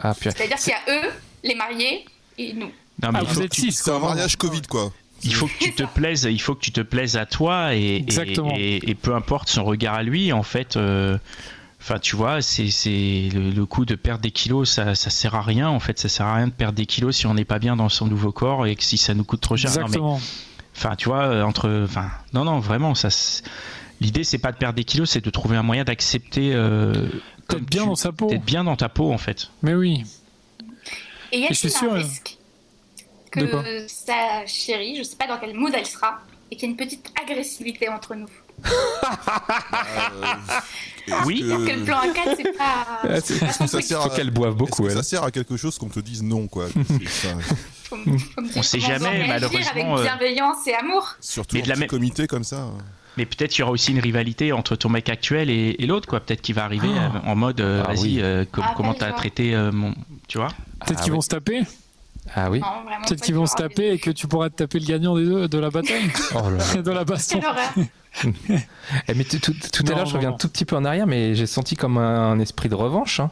Ah. 0.00 0.14
C'est-à-dire 0.18 0.56
qu'il 0.56 0.72
y 0.72 0.90
a 0.92 0.94
eux, 1.06 1.10
les 1.44 1.54
mariés, 1.54 2.04
et 2.38 2.52
nous. 2.52 2.66
Non, 3.02 3.10
mais 3.12 3.18
Ah, 3.18 3.20
il 3.22 3.28
vous 3.28 3.42
êtes 3.42 3.50
tu- 3.52 3.60
six. 3.62 3.72
C'est 3.72 3.90
un 3.90 3.98
mariage. 3.98 4.36
Covid, 4.36 4.62
quoi. 4.62 4.92
Il 5.22 5.34
faut 5.34 5.46
que 5.46 5.58
tu 5.58 5.72
te 5.74 5.82
plaises, 5.84 6.28
il 6.30 6.40
faut 6.40 6.54
que 6.54 6.60
tu 6.60 6.72
te 6.72 6.82
plaises 6.82 7.16
à 7.16 7.24
toi 7.26 7.74
et, 7.74 7.78
et- 7.80 7.96
Exactement. 7.96 8.52
et, 8.56 8.90
et 8.90 8.94
peu 8.94 9.14
importe 9.14 9.48
son 9.48 9.64
regard 9.64 9.94
à 9.94 10.02
lui, 10.02 10.30
en 10.32 10.42
fait, 10.42 10.76
euh, 10.76 11.16
enfin 11.80 11.98
tu 11.98 12.16
vois, 12.16 12.42
c'est 12.42 12.70
c'est 12.70 13.30
le, 13.32 13.50
le 13.50 13.66
coup 13.66 13.86
de 13.86 13.94
perdre 13.94 14.20
des 14.20 14.30
kilos, 14.30 14.70
ça, 14.70 14.94
ça 14.94 15.08
sert 15.08 15.34
à 15.34 15.40
rien 15.42 15.68
en 15.70 15.80
fait, 15.80 15.98
ça 15.98 16.10
sert 16.10 16.26
à 16.26 16.36
rien 16.36 16.46
de 16.48 16.52
perdre 16.52 16.74
des 16.76 16.84
kilos 16.86 17.16
si 17.16 17.26
on 17.26 17.32
n'est 17.34 17.46
pas 17.46 17.58
bien 17.58 17.76
dans 17.76 17.88
son 17.88 18.06
nouveau 18.06 18.30
corps 18.30 18.66
et 18.66 18.76
que 18.76 18.84
si 18.84 18.98
ça 18.98 19.14
nous 19.14 19.24
coûte 19.24 19.40
trop 19.40 19.56
cher. 19.56 19.70
Non, 19.70 19.76
mais- 19.78 19.82
Exactement. 19.84 20.20
Enfin 20.76 20.96
tu 20.96 21.08
vois, 21.08 21.22
euh, 21.22 21.42
entre, 21.42 21.84
enfin 21.84 22.10
non 22.34 22.44
non 22.44 22.58
vraiment 22.60 22.94
ça. 22.94 23.08
L'idée 24.02 24.22
c'est 24.22 24.38
pas 24.38 24.52
de 24.52 24.58
perdre 24.58 24.76
des 24.76 24.84
kilos, 24.84 25.08
c'est 25.10 25.24
de 25.24 25.30
trouver 25.30 25.56
un 25.56 25.62
moyen 25.62 25.84
d'accepter. 25.84 26.50
Euh, 26.52 27.08
comme 27.48 27.60
D'être 27.60 27.70
bien 27.70 27.82
tu- 27.82 27.88
dans 27.88 27.96
sa 27.96 28.12
peau. 28.12 28.26
d'être 28.28 28.44
bien 28.44 28.64
dans 28.64 28.76
ta 28.76 28.88
peau 28.88 29.12
en 29.12 29.18
fait. 29.18 29.50
Mais 29.62 29.74
oui. 29.74 30.04
Et 31.32 31.38
il 31.38 31.40
y 31.40 31.44
a 31.46 31.50
Et 31.50 31.54
je 31.54 31.58
suis 31.58 31.68
un 31.68 31.70
sûr, 31.78 31.92
euh, 31.92 31.96
risque 31.98 32.38
de 33.36 33.46
quoi 33.46 33.62
que 33.62 33.86
sa 33.88 34.46
chérie, 34.46 34.96
je 34.96 35.02
sais 35.02 35.16
pas 35.16 35.26
dans 35.26 35.38
quel 35.38 35.54
mood 35.54 35.72
elle 35.76 35.84
sera, 35.86 36.20
et 36.50 36.56
qu'il 36.56 36.68
y 36.68 36.70
ait 36.70 36.74
une 36.74 36.76
petite 36.78 37.12
agressivité 37.22 37.88
entre 37.88 38.14
nous. 38.14 38.28
Oui. 41.24 41.42
Euh, 41.46 41.66
Que 41.66 41.72
le 41.72 41.84
plan 41.84 41.98
A4, 41.98 42.34
c'est 42.36 42.56
pas. 42.56 42.86
Ah, 43.04 43.20
c'est- 43.20 43.34
Est-ce 43.42 43.58
que 43.58 43.66
ça 43.68 43.80
sert 43.82 44.02
Faut 44.02 44.10
à... 44.10 44.16
qu'elle 44.16 44.30
boive 44.30 44.54
beaucoup, 44.54 44.82
que 44.84 44.88
elle. 44.88 44.96
ça 44.96 45.02
sert 45.02 45.22
à 45.22 45.30
quelque 45.30 45.56
chose 45.56 45.78
qu'on 45.78 45.88
te 45.88 46.00
dise 46.00 46.22
non, 46.22 46.48
quoi? 46.48 46.66
C'est 46.88 47.08
ça. 47.08 47.28
Faut- 47.84 47.96
faut 47.96 48.40
me 48.42 48.48
dire 48.48 48.56
On 48.56 48.62
sait 48.62 48.80
jamais, 48.80 49.26
malheureusement, 49.28 49.70
Avec 49.70 49.84
euh, 49.86 50.02
bienveillance 50.02 50.66
et 50.66 50.74
amour. 50.74 51.14
Surtout 51.20 51.56
en 51.58 51.60
de 51.60 51.68
la 51.68 51.74
petit 51.74 51.80
même- 51.80 51.88
comité 51.88 52.26
comme 52.26 52.42
ça. 52.44 52.68
Mais 53.16 53.24
peut-être 53.26 53.50
qu'il 53.50 53.60
y 53.60 53.62
aura 53.62 53.72
aussi 53.72 53.92
une 53.92 54.00
rivalité 54.00 54.52
entre 54.52 54.76
ton 54.76 54.88
mec 54.88 55.08
actuel 55.08 55.48
et, 55.50 55.76
et 55.78 55.86
l'autre 55.86 56.06
quoi. 56.08 56.20
Peut-être 56.20 56.42
qu'il 56.42 56.54
va 56.54 56.64
arriver 56.64 56.88
Ah. 56.96 57.12
euh, 57.16 57.30
en 57.30 57.36
mode 57.36 57.60
euh, 57.60 57.82
Ah 57.84 57.88
vas-y 57.88 58.02
oui. 58.02 58.18
euh, 58.20 58.44
com- 58.50 58.64
Ah, 58.66 58.74
comment 58.76 58.92
pas 58.92 59.06
t'as 59.06 59.12
traité 59.12 59.54
euh, 59.54 59.72
mon 59.72 59.94
tu 60.28 60.38
vois? 60.38 60.48
Peut-être 60.84 60.98
Ah 61.00 61.02
qu'ils 61.02 61.12
oui. 61.12 61.16
vont 61.16 61.20
se 61.22 61.28
taper. 61.28 61.62
Ah 62.34 62.50
oui. 62.50 62.60
Peut-être 63.06 63.22
qu'ils 63.22 63.34
vont 63.36 63.46
se 63.46 63.54
taper 63.54 63.92
et 63.92 63.98
que 63.98 64.10
tu 64.10 64.26
pourras 64.26 64.50
te 64.50 64.56
taper 64.56 64.80
le 64.80 64.86
gagnant 64.86 65.16
des 65.16 65.24
deux 65.24 65.48
de 65.48 65.58
la 65.58 65.70
bataille, 65.70 66.10
Oh 66.34 66.50
là 66.50 66.56
là. 66.58 66.82
de 66.82 66.90
la 66.90 67.04
baston. 67.04 67.40
Eh, 69.08 69.14
mais 69.14 69.24
tout, 69.24 69.38
tout- 69.38 69.52
tout 69.52 69.82
à 69.86 69.90
Non, 69.90 69.96
l'heure, 69.96 70.06
je 70.06 70.14
reviens 70.14 70.32
tout 70.32 70.48
petit 70.48 70.64
peu 70.64 70.74
en 70.76 70.84
arrière, 70.84 71.06
mais 71.06 71.34
j'ai 71.34 71.46
senti 71.46 71.76
comme 71.76 71.98
un, 71.98 72.32
un 72.32 72.38
esprit 72.40 72.68
de 72.68 72.74
revanche. 72.74 73.20
hein. 73.20 73.30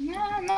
Non, 0.00 0.12
non, 0.46 0.54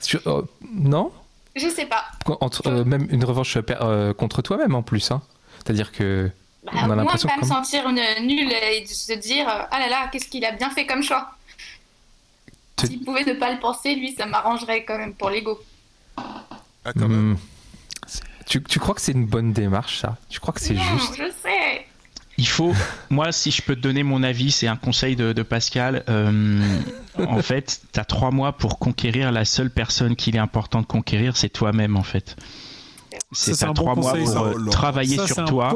Sur- 0.00 0.26
euh, 0.26 0.42
non? 0.72 1.12
Je 1.54 1.68
sais 1.68 1.86
pas. 1.86 2.04
Entre, 2.40 2.66
euh, 2.66 2.84
Même 2.84 3.06
une 3.10 3.24
revanche 3.24 3.58
per- 3.60 3.76
euh, 3.80 4.12
contre 4.12 4.42
toi-même 4.42 4.74
en 4.74 4.82
plus. 4.82 5.10
hein. 5.10 5.22
C'est-à-dire 5.58 5.92
que. 5.92 6.30
Bah, 6.66 6.72
On 6.84 6.90
a 6.90 6.96
l'impression 6.96 7.28
pas 7.28 7.36
me 7.36 7.44
sentir 7.46 7.88
une 7.88 8.26
nulle 8.26 8.52
et 8.52 8.82
de 8.82 8.88
se 8.88 9.12
dire 9.12 9.48
euh, 9.48 9.62
ah 9.70 9.78
là 9.78 9.88
là, 9.88 10.08
qu'est-ce 10.10 10.26
qu'il 10.28 10.44
a 10.44 10.52
bien 10.52 10.70
fait 10.70 10.84
comme 10.86 11.02
choix. 11.02 11.30
Tu- 12.76 12.88
S'il 12.88 13.04
pouvait 13.04 13.24
ne 13.24 13.34
pas 13.34 13.52
le 13.52 13.58
penser, 13.60 13.94
lui, 13.94 14.12
ça 14.14 14.26
m'arrangerait 14.26 14.84
quand 14.84 14.98
même 14.98 15.14
pour 15.14 15.30
l'ego. 15.30 15.58
Ah, 16.16 16.92
quand 16.92 17.08
même. 17.08 17.32
hmm, 17.32 17.36
tu, 18.46 18.62
tu 18.62 18.78
crois 18.78 18.94
que 18.94 19.00
c'est 19.00 19.12
une 19.12 19.26
bonne 19.26 19.52
démarche, 19.52 19.98
ça? 19.98 20.16
Tu 20.28 20.40
crois 20.40 20.52
que 20.52 20.60
c'est 20.60 20.74
Non, 20.74 20.82
juste? 20.98 21.14
je 21.16 21.30
sais. 21.42 21.86
Il 22.38 22.46
faut, 22.46 22.74
moi, 23.10 23.32
si 23.32 23.50
je 23.50 23.62
peux 23.62 23.74
te 23.76 23.80
donner 23.80 24.02
mon 24.02 24.22
avis, 24.22 24.50
c'est 24.50 24.66
un 24.68 24.76
conseil 24.76 25.16
de, 25.16 25.32
de 25.32 25.42
Pascal. 25.42 26.04
euh, 26.08 26.78
en 27.18 27.40
fait, 27.40 27.80
tu 27.92 27.98
as 28.00 28.04
trois 28.04 28.30
mois 28.30 28.52
pour 28.52 28.78
conquérir 28.78 29.32
la 29.32 29.44
seule 29.46 29.70
personne 29.70 30.16
qu'il 30.16 30.36
est 30.36 30.40
important 30.40 30.82
de 30.82 30.86
conquérir, 30.86 31.36
c'est 31.36 31.48
toi-même, 31.48 31.96
en 31.96 32.02
fait. 32.02 32.36
C'est 33.32 33.66
bon 33.66 33.74
trois 33.74 33.94
mois 33.96 34.12
conseil, 34.12 34.24
pour 34.24 34.32
ça. 34.32 34.40
euh, 34.42 34.66
travailler 34.70 35.16
Ça, 35.16 35.26
sur 35.26 35.44
toi 35.46 35.70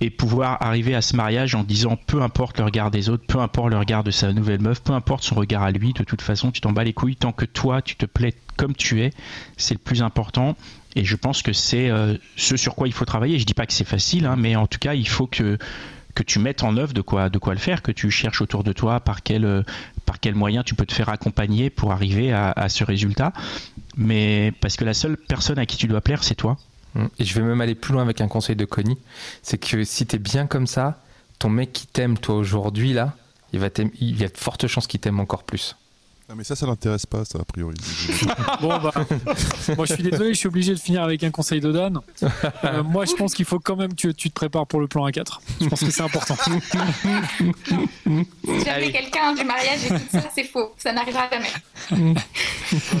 et 0.00 0.08
pouvoir 0.10 0.56
arriver 0.62 0.94
à 0.94 1.02
ce 1.02 1.14
mariage 1.16 1.54
en 1.54 1.62
disant 1.62 1.98
peu 2.06 2.22
importe 2.22 2.58
le 2.58 2.64
regard 2.64 2.90
des 2.90 3.10
autres, 3.10 3.24
peu 3.26 3.38
importe 3.40 3.70
le 3.70 3.78
regard 3.78 4.04
de 4.04 4.10
sa 4.10 4.32
nouvelle 4.32 4.60
meuf, 4.60 4.82
peu 4.82 4.94
importe 4.94 5.22
son 5.22 5.34
regard 5.34 5.62
à 5.62 5.70
lui, 5.70 5.92
de 5.92 6.02
toute 6.02 6.22
façon, 6.22 6.50
tu 6.50 6.60
t'en 6.62 6.72
bats 6.72 6.84
les 6.84 6.94
couilles 6.94 7.16
tant 7.16 7.32
que 7.32 7.44
toi, 7.44 7.82
tu 7.82 7.96
te 7.96 8.06
plais 8.06 8.34
comme 8.56 8.74
tu 8.74 9.02
es, 9.02 9.10
c'est 9.58 9.74
le 9.74 9.78
plus 9.80 10.02
important. 10.02 10.56
Et 10.96 11.04
je 11.04 11.14
pense 11.14 11.42
que 11.42 11.52
c'est 11.52 11.90
euh, 11.90 12.16
ce 12.36 12.56
sur 12.56 12.74
quoi 12.74 12.88
il 12.88 12.92
faut 12.94 13.04
travailler. 13.04 13.38
Je 13.38 13.44
dis 13.44 13.54
pas 13.54 13.66
que 13.66 13.72
c'est 13.74 13.84
facile, 13.86 14.24
hein, 14.26 14.36
mais 14.38 14.56
en 14.56 14.66
tout 14.66 14.78
cas, 14.78 14.94
il 14.94 15.06
faut 15.08 15.26
que 15.26 15.58
que 16.14 16.22
tu 16.24 16.40
mettes 16.40 16.64
en 16.64 16.76
œuvre 16.76 16.92
de 16.94 17.00
quoi 17.02 17.28
de 17.28 17.38
quoi 17.38 17.52
le 17.52 17.60
faire, 17.60 17.82
que 17.82 17.92
tu 17.92 18.10
cherches 18.10 18.40
autour 18.40 18.64
de 18.64 18.72
toi 18.72 18.98
par 18.98 19.22
quel 19.22 19.44
euh, 19.44 19.62
par 20.06 20.18
quel 20.18 20.34
moyen 20.34 20.62
tu 20.64 20.74
peux 20.74 20.86
te 20.86 20.94
faire 20.94 21.10
accompagner 21.10 21.70
pour 21.70 21.92
arriver 21.92 22.32
à, 22.32 22.50
à 22.50 22.68
ce 22.70 22.82
résultat. 22.82 23.32
Mais 23.96 24.52
parce 24.60 24.76
que 24.76 24.84
la 24.84 24.94
seule 24.94 25.16
personne 25.16 25.58
à 25.58 25.66
qui 25.66 25.76
tu 25.76 25.86
dois 25.86 26.00
plaire, 26.00 26.24
c'est 26.24 26.34
toi. 26.34 26.56
Et 27.18 27.24
je 27.24 27.34
vais 27.34 27.42
même 27.42 27.60
aller 27.60 27.74
plus 27.74 27.92
loin 27.92 28.02
avec 28.02 28.20
un 28.20 28.28
conseil 28.28 28.56
de 28.56 28.64
Connie. 28.64 28.98
C'est 29.42 29.58
que 29.58 29.84
si 29.84 30.06
t'es 30.06 30.18
bien 30.18 30.46
comme 30.46 30.66
ça, 30.66 31.00
ton 31.38 31.48
mec 31.48 31.72
qui 31.72 31.86
t'aime, 31.86 32.18
toi, 32.18 32.36
aujourd'hui, 32.36 32.92
là, 32.92 33.14
il, 33.52 33.60
va 33.60 33.68
il 34.00 34.20
y 34.20 34.24
a 34.24 34.28
de 34.28 34.36
fortes 34.36 34.66
chances 34.66 34.86
qu'il 34.86 35.00
t'aime 35.00 35.20
encore 35.20 35.44
plus. 35.44 35.76
Mais 36.36 36.44
ça, 36.44 36.54
ça 36.54 36.66
l'intéresse 36.66 37.06
pas, 37.06 37.24
ça, 37.24 37.38
a 37.40 37.44
priori. 37.44 37.74
Bon, 38.60 38.68
bah, 38.78 38.92
moi 39.76 39.86
je 39.86 39.94
suis 39.94 40.02
désolé, 40.02 40.34
je 40.34 40.38
suis 40.38 40.48
obligé 40.48 40.74
de 40.74 40.78
finir 40.78 41.02
avec 41.02 41.22
un 41.24 41.30
conseil 41.30 41.60
de 41.60 41.72
Dan. 41.72 42.00
Euh, 42.64 42.82
moi 42.82 43.04
je 43.06 43.12
pense 43.14 43.34
qu'il 43.34 43.44
faut 43.44 43.58
quand 43.60 43.76
même 43.76 43.94
que 43.94 44.08
tu 44.08 44.28
te 44.28 44.34
prépares 44.34 44.66
pour 44.66 44.80
le 44.80 44.88
plan 44.88 45.08
A4. 45.08 45.38
Je 45.60 45.66
pense 45.68 45.80
que 45.80 45.90
c'est 45.90 46.02
important. 46.02 46.36
Si 48.44 48.64
jamais 48.64 48.92
quelqu'un 48.92 49.34
du 49.34 49.44
mariage 49.44 49.84
écoute 49.86 50.02
ça, 50.10 50.28
c'est 50.34 50.44
faux. 50.44 50.72
Ça 50.76 50.92
n'arrivera 50.92 51.28
jamais. 51.30 51.48
Non, 51.92 52.14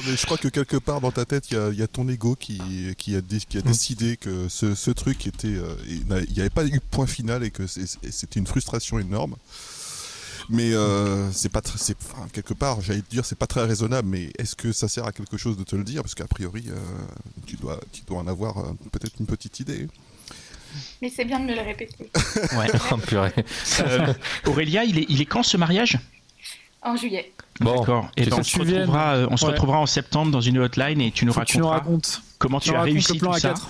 mais 0.06 0.16
je 0.16 0.24
crois 0.26 0.38
que 0.38 0.48
quelque 0.48 0.76
part 0.76 1.00
dans 1.00 1.10
ta 1.12 1.24
tête, 1.24 1.50
il 1.50 1.54
y 1.54 1.60
a, 1.60 1.68
il 1.70 1.78
y 1.78 1.82
a 1.82 1.86
ton 1.88 2.08
ego 2.08 2.36
qui, 2.38 2.60
qui, 2.96 3.14
a, 3.16 3.20
dé- 3.20 3.40
qui 3.46 3.58
a 3.58 3.62
décidé 3.62 4.16
que 4.16 4.48
ce, 4.48 4.74
ce 4.74 4.90
truc 4.90 5.26
était. 5.26 5.48
euh, 5.48 5.74
il 5.86 6.04
n'y 6.34 6.40
avait 6.40 6.50
pas 6.50 6.64
eu 6.64 6.80
point 6.90 7.06
final 7.06 7.44
et 7.44 7.50
que 7.50 7.66
c'est- 7.66 7.98
et 8.02 8.10
c'était 8.10 8.40
une 8.40 8.46
frustration 8.46 8.98
énorme. 8.98 9.34
Mais 10.50 10.72
euh, 10.72 11.30
c'est 11.32 11.50
pas 11.50 11.60
très. 11.60 11.76
c'est- 11.78 11.96
Enfin, 12.10 12.26
quelque 12.32 12.54
part, 12.54 12.80
j'allais 12.80 13.02
te 13.02 13.10
dire, 13.10 13.24
c'est 13.24 13.38
pas 13.38 13.46
très 13.46 13.64
raisonnable, 13.64 14.08
mais 14.08 14.30
est-ce 14.38 14.56
que 14.56 14.72
ça 14.72 14.88
sert 14.88 15.04
à 15.06 15.12
quelque 15.12 15.36
chose 15.36 15.56
de 15.58 15.64
te 15.64 15.76
le 15.76 15.84
dire? 15.84 16.02
Parce 16.02 16.14
qu'a 16.14 16.26
priori, 16.26 16.64
euh, 16.68 16.74
tu, 17.46 17.56
dois, 17.56 17.78
tu 17.92 18.00
dois 18.06 18.18
en 18.18 18.26
avoir 18.26 18.58
euh, 18.58 18.72
peut-être 18.90 19.12
une 19.20 19.26
petite 19.26 19.60
idée. 19.60 19.88
Mais 21.02 21.10
c'est 21.14 21.24
bien 21.24 21.40
de 21.40 21.44
me 21.46 21.54
le 21.54 21.60
répéter. 21.62 22.10
Ouais. 22.56 22.68
Oh, 22.92 22.96
purée. 22.96 23.32
Euh, 23.80 24.12
Aurélia, 24.46 24.84
il 24.84 24.98
est, 24.98 25.06
il 25.08 25.20
est 25.20 25.26
quand 25.26 25.42
ce 25.42 25.56
mariage? 25.56 25.98
En 26.82 26.96
juillet. 26.96 27.32
Bon, 27.60 27.80
D'accord. 27.80 28.08
Et 28.16 28.24
ben, 28.24 28.38
on, 28.38 28.42
se 28.42 28.58
retrouvera, 28.58 29.14
euh, 29.16 29.26
on 29.30 29.36
se 29.36 29.44
Ouais. 29.44 29.50
retrouvera 29.52 29.78
en 29.78 29.86
septembre 29.86 30.30
dans 30.30 30.40
une 30.40 30.58
hotline 30.58 31.00
et 31.00 31.10
tu 31.10 31.26
nous 31.26 31.32
que 31.34 31.40
tu 31.44 31.58
nous 31.58 31.66
raconteras 31.66 31.78
racontes. 31.90 32.22
comment 32.38 32.60
Tu 32.60 32.72
as 32.74 32.82
réussi 32.82 33.14
le 33.14 33.18
plan 33.18 33.32
tout 33.32 33.40
ça. 33.40 33.52
A4. 33.54 33.60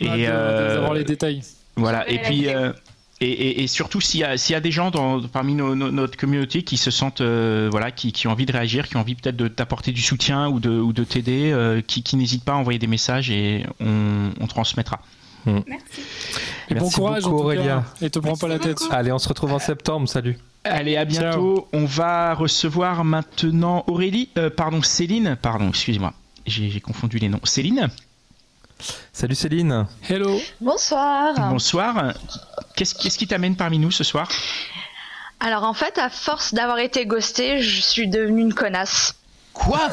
Et, 0.00 0.08
euh, 0.26 0.74
d'avoir 0.76 0.94
les 0.94 1.04
détails. 1.04 1.42
Voilà. 1.76 2.08
Et 2.10 2.18
puis. 2.22 2.48
euh, 2.48 2.72
et, 3.20 3.26
et- 3.30 3.62
et 3.62 3.66
surtout, 3.66 4.00
s'il 4.00 4.20
y, 4.20 4.24
a- 4.24 4.36
s'il 4.38 4.52
y 4.54 4.56
a 4.56 4.60
des 4.60 4.70
gens 4.72 4.90
dans, 4.90 5.20
parmi 5.28 5.54
nos- 5.54 5.74
nos- 5.74 5.90
notre 5.90 6.16
communauté 6.16 6.62
qui 6.62 6.76
se 6.76 6.90
sentent, 6.90 7.20
euh, 7.20 7.68
voilà, 7.70 7.90
qui, 7.90 8.12
qui 8.12 8.26
ont 8.28 8.32
envie 8.32 8.46
de 8.46 8.52
réagir, 8.52 8.88
qui 8.88 8.96
ont 8.96 9.00
envie 9.00 9.14
peut-être 9.14 9.36
de 9.36 9.48
t'apporter 9.48 9.92
du 9.92 10.00
soutien 10.02 10.48
ou 10.48 10.60
de, 10.60 10.70
ou 10.70 10.92
de 10.92 11.04
t'aider, 11.04 11.50
euh, 11.52 11.80
qui, 11.86 12.02
qui 12.02 12.16
n'hésitent 12.16 12.44
pas 12.44 12.52
à 12.52 12.56
envoyer 12.56 12.78
des 12.78 12.86
messages 12.86 13.30
et 13.30 13.66
on, 13.80 14.30
on 14.40 14.46
transmettra. 14.46 15.00
Merci. 15.46 15.64
Et 16.68 16.74
bon 16.74 16.90
courage 16.90 17.22
beaucoup, 17.22 17.36
Aurélien. 17.44 17.84
Et 18.02 18.10
te 18.10 18.18
prends 18.18 18.36
pas 18.36 18.46
la 18.48 18.58
tête. 18.58 18.78
beaucoup. 18.78 18.92
Allez, 18.94 19.10
on 19.10 19.18
se 19.18 19.28
retrouve 19.28 19.52
en 19.54 19.58
septembre. 19.58 20.06
Salut. 20.08 20.36
Allez, 20.64 20.96
à 20.98 21.06
bientôt. 21.06 21.66
On 21.72 21.86
va 21.86 22.34
recevoir 22.34 23.04
maintenant 23.04 23.84
Aurélie, 23.86 24.28
euh, 24.36 24.50
pardon, 24.50 24.82
Céline, 24.82 25.36
pardon, 25.40 25.70
excusez-moi, 25.70 26.12
j'ai 26.46 26.68
j'ai 26.68 26.80
confondu 26.80 27.18
les 27.18 27.30
noms. 27.30 27.40
Céline, 27.44 27.88
Salut 29.12 29.34
Céline. 29.34 29.86
Hello. 30.08 30.40
Bonsoir. 30.60 31.34
bonsoir. 31.50 32.14
Qu'est-ce 32.76 32.94
qu'est-ce 32.94 33.18
qui 33.18 33.26
t'amène 33.26 33.56
parmi 33.56 33.78
nous 33.78 33.90
ce 33.90 34.04
soir? 34.04 34.28
Alors 35.40 35.64
en 35.64 35.74
fait, 35.74 35.98
à 35.98 36.10
force 36.10 36.54
d'avoir 36.54 36.78
été 36.78 37.06
ghostée, 37.06 37.60
je 37.62 37.80
suis 37.80 38.08
devenue 38.08 38.42
une 38.42 38.54
connasse. 38.54 39.14
Quoi? 39.52 39.90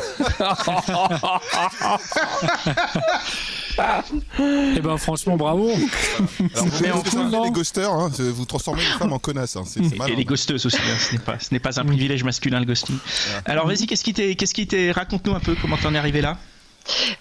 Et 4.75 4.79
ben 4.81 4.97
franchement, 4.97 5.35
bravo. 5.35 5.69
Alors, 5.69 6.65
vous 6.65 6.81
Mais 6.81 6.91
en 6.91 7.43
les 7.43 7.51
ghosters, 7.51 7.91
hein, 7.91 8.11
vous 8.17 8.45
transformez 8.45 8.81
les 8.81 8.88
femmes 8.88 9.13
en 9.13 9.19
connasses. 9.19 9.55
hein, 9.55 9.63
c'est 9.65 9.83
c'est 9.83 10.09
Et 10.11 10.15
les 10.15 10.25
ghosteuses 10.25 10.65
aussi, 10.65 10.77
hein, 10.77 10.97
ce 10.99 11.13
n'est 11.13 11.19
pas, 11.19 11.39
ce 11.39 11.53
n'est 11.53 11.59
pas 11.59 11.79
un 11.79 11.85
privilège 11.85 12.23
masculin 12.23 12.59
le 12.59 12.65
ghosting. 12.65 12.97
Alors 13.45 13.67
vas-y, 13.67 13.88
qu'est-ce 13.88 14.03
qui 14.03 14.13
t'est, 14.13 14.35
qu'est-ce 14.35 14.53
qui 14.53 14.67
t'est, 14.67 14.91
raconte-nous 14.91 15.33
un 15.35 15.39
peu 15.39 15.55
comment 15.61 15.77
t'en 15.77 15.93
es 15.93 15.97
arrivé 15.97 16.21
là? 16.21 16.38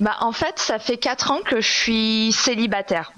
Bah 0.01 0.17
en 0.21 0.33
fait, 0.33 0.59
ça 0.59 0.79
fait 0.79 0.97
4 0.97 1.31
ans 1.31 1.41
que 1.45 1.61
je 1.61 1.69
suis 1.69 2.33
célibataire. 2.33 3.13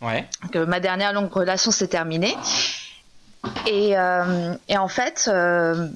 Ouais. 0.00 0.28
Que 0.52 0.64
ma 0.64 0.80
dernière 0.80 1.12
longue 1.12 1.32
relation 1.32 1.70
s'est 1.70 1.88
terminée. 1.88 2.36
Et, 3.66 3.96
euh, 3.98 4.54
et 4.68 4.76
en 4.78 4.88
fait, 4.88 5.28
euh, 5.32 5.88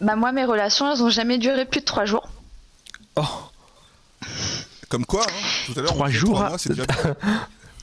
bah, 0.00 0.16
moi, 0.16 0.32
mes 0.32 0.44
relations, 0.44 0.90
elles 0.92 1.02
ont 1.02 1.10
jamais 1.10 1.38
duré 1.38 1.64
plus 1.64 1.80
de 1.80 1.84
3 1.86 2.04
jours. 2.04 2.28
Oh, 3.16 3.22
Comme 4.88 5.04
quoi, 5.06 5.22
hein, 5.22 5.32
tout 5.66 5.78
à 5.78 5.82
l'heure, 5.82 5.92
on 5.92 5.94
Trois 5.96 6.06
disait 6.08 6.18
jours, 6.18 6.38
mois, 6.38 6.58
c'est 6.58 6.70
déjà 6.70 6.84
bien. 6.86 7.16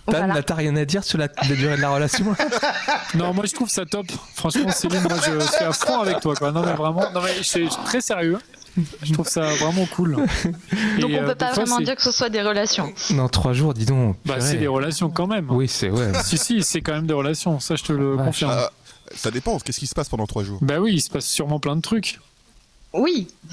Dan, 0.07 0.27
Voilà. 0.27 0.43
t'as 0.43 0.53
rien 0.53 0.75
à 0.75 0.85
dire 0.85 1.03
sur 1.03 1.17
la, 1.17 1.27
la 1.49 1.55
durée 1.55 1.77
de 1.77 1.81
la 1.81 1.89
relation 1.89 2.35
Non, 3.15 3.33
moi 3.33 3.45
je 3.47 3.55
trouve 3.55 3.69
ça 3.69 3.85
top. 3.87 4.05
Franchement, 4.35 4.69
Céline, 4.71 5.01
moi 5.01 5.17
je 5.25 5.39
suis 5.39 5.63
à 5.65 5.73
fond 5.73 5.99
avec 5.99 6.19
toi. 6.19 6.35
Quoi. 6.35 6.51
Non, 6.51 6.61
mais 6.63 6.73
vraiment, 6.73 7.09
non, 7.11 7.21
mais 7.21 7.33
je 7.37 7.41
suis 7.41 7.67
très 7.85 8.01
sérieux. 8.01 8.37
Je 9.03 9.13
trouve 9.13 9.27
ça 9.27 9.41
vraiment 9.55 9.85
cool. 9.85 10.15
Donc 10.99 11.09
Et, 11.11 11.19
on 11.19 11.23
euh, 11.23 11.27
peut 11.27 11.35
pas 11.35 11.53
fois, 11.53 11.63
vraiment 11.63 11.77
c'est- 11.77 11.83
dire 11.85 11.95
que 11.95 12.01
ce 12.03 12.11
soit 12.11 12.29
des 12.29 12.41
relations. 12.41 12.91
Non, 13.11 13.27
trois 13.29 13.53
jours, 13.53 13.73
dis 13.73 13.85
donc. 13.85 14.17
Bah, 14.25 14.39
c'est 14.41 14.57
des 14.57 14.67
relations 14.67 15.09
quand 15.09 15.27
même. 15.27 15.49
Oui, 15.49 15.67
c'est 15.67 15.89
ouais. 15.89 16.11
Si, 16.23 16.37
si, 16.37 16.61
c'est 16.63 16.81
quand 16.81 16.93
même 16.93 17.07
des 17.07 17.13
relations. 17.13 17.59
Ça, 17.59 17.75
je 17.75 17.83
te 17.83 17.93
le 17.93 18.17
confirme. 18.17 18.51
Ah, 18.53 18.71
ça 19.15 19.31
dépend. 19.31 19.57
Qu'est-ce 19.59 19.79
qui 19.79 19.87
se 19.87 19.95
passe 19.95 20.09
pendant 20.09 20.27
trois 20.27 20.43
jours? 20.43 20.59
Bah 20.61 20.79
oui, 20.79 20.93
il 20.95 21.01
se 21.01 21.09
passe 21.09 21.25
sûrement 21.27 21.59
plein 21.59 21.75
de 21.75 21.81
trucs. 21.81 22.19
Oui. 22.93 23.27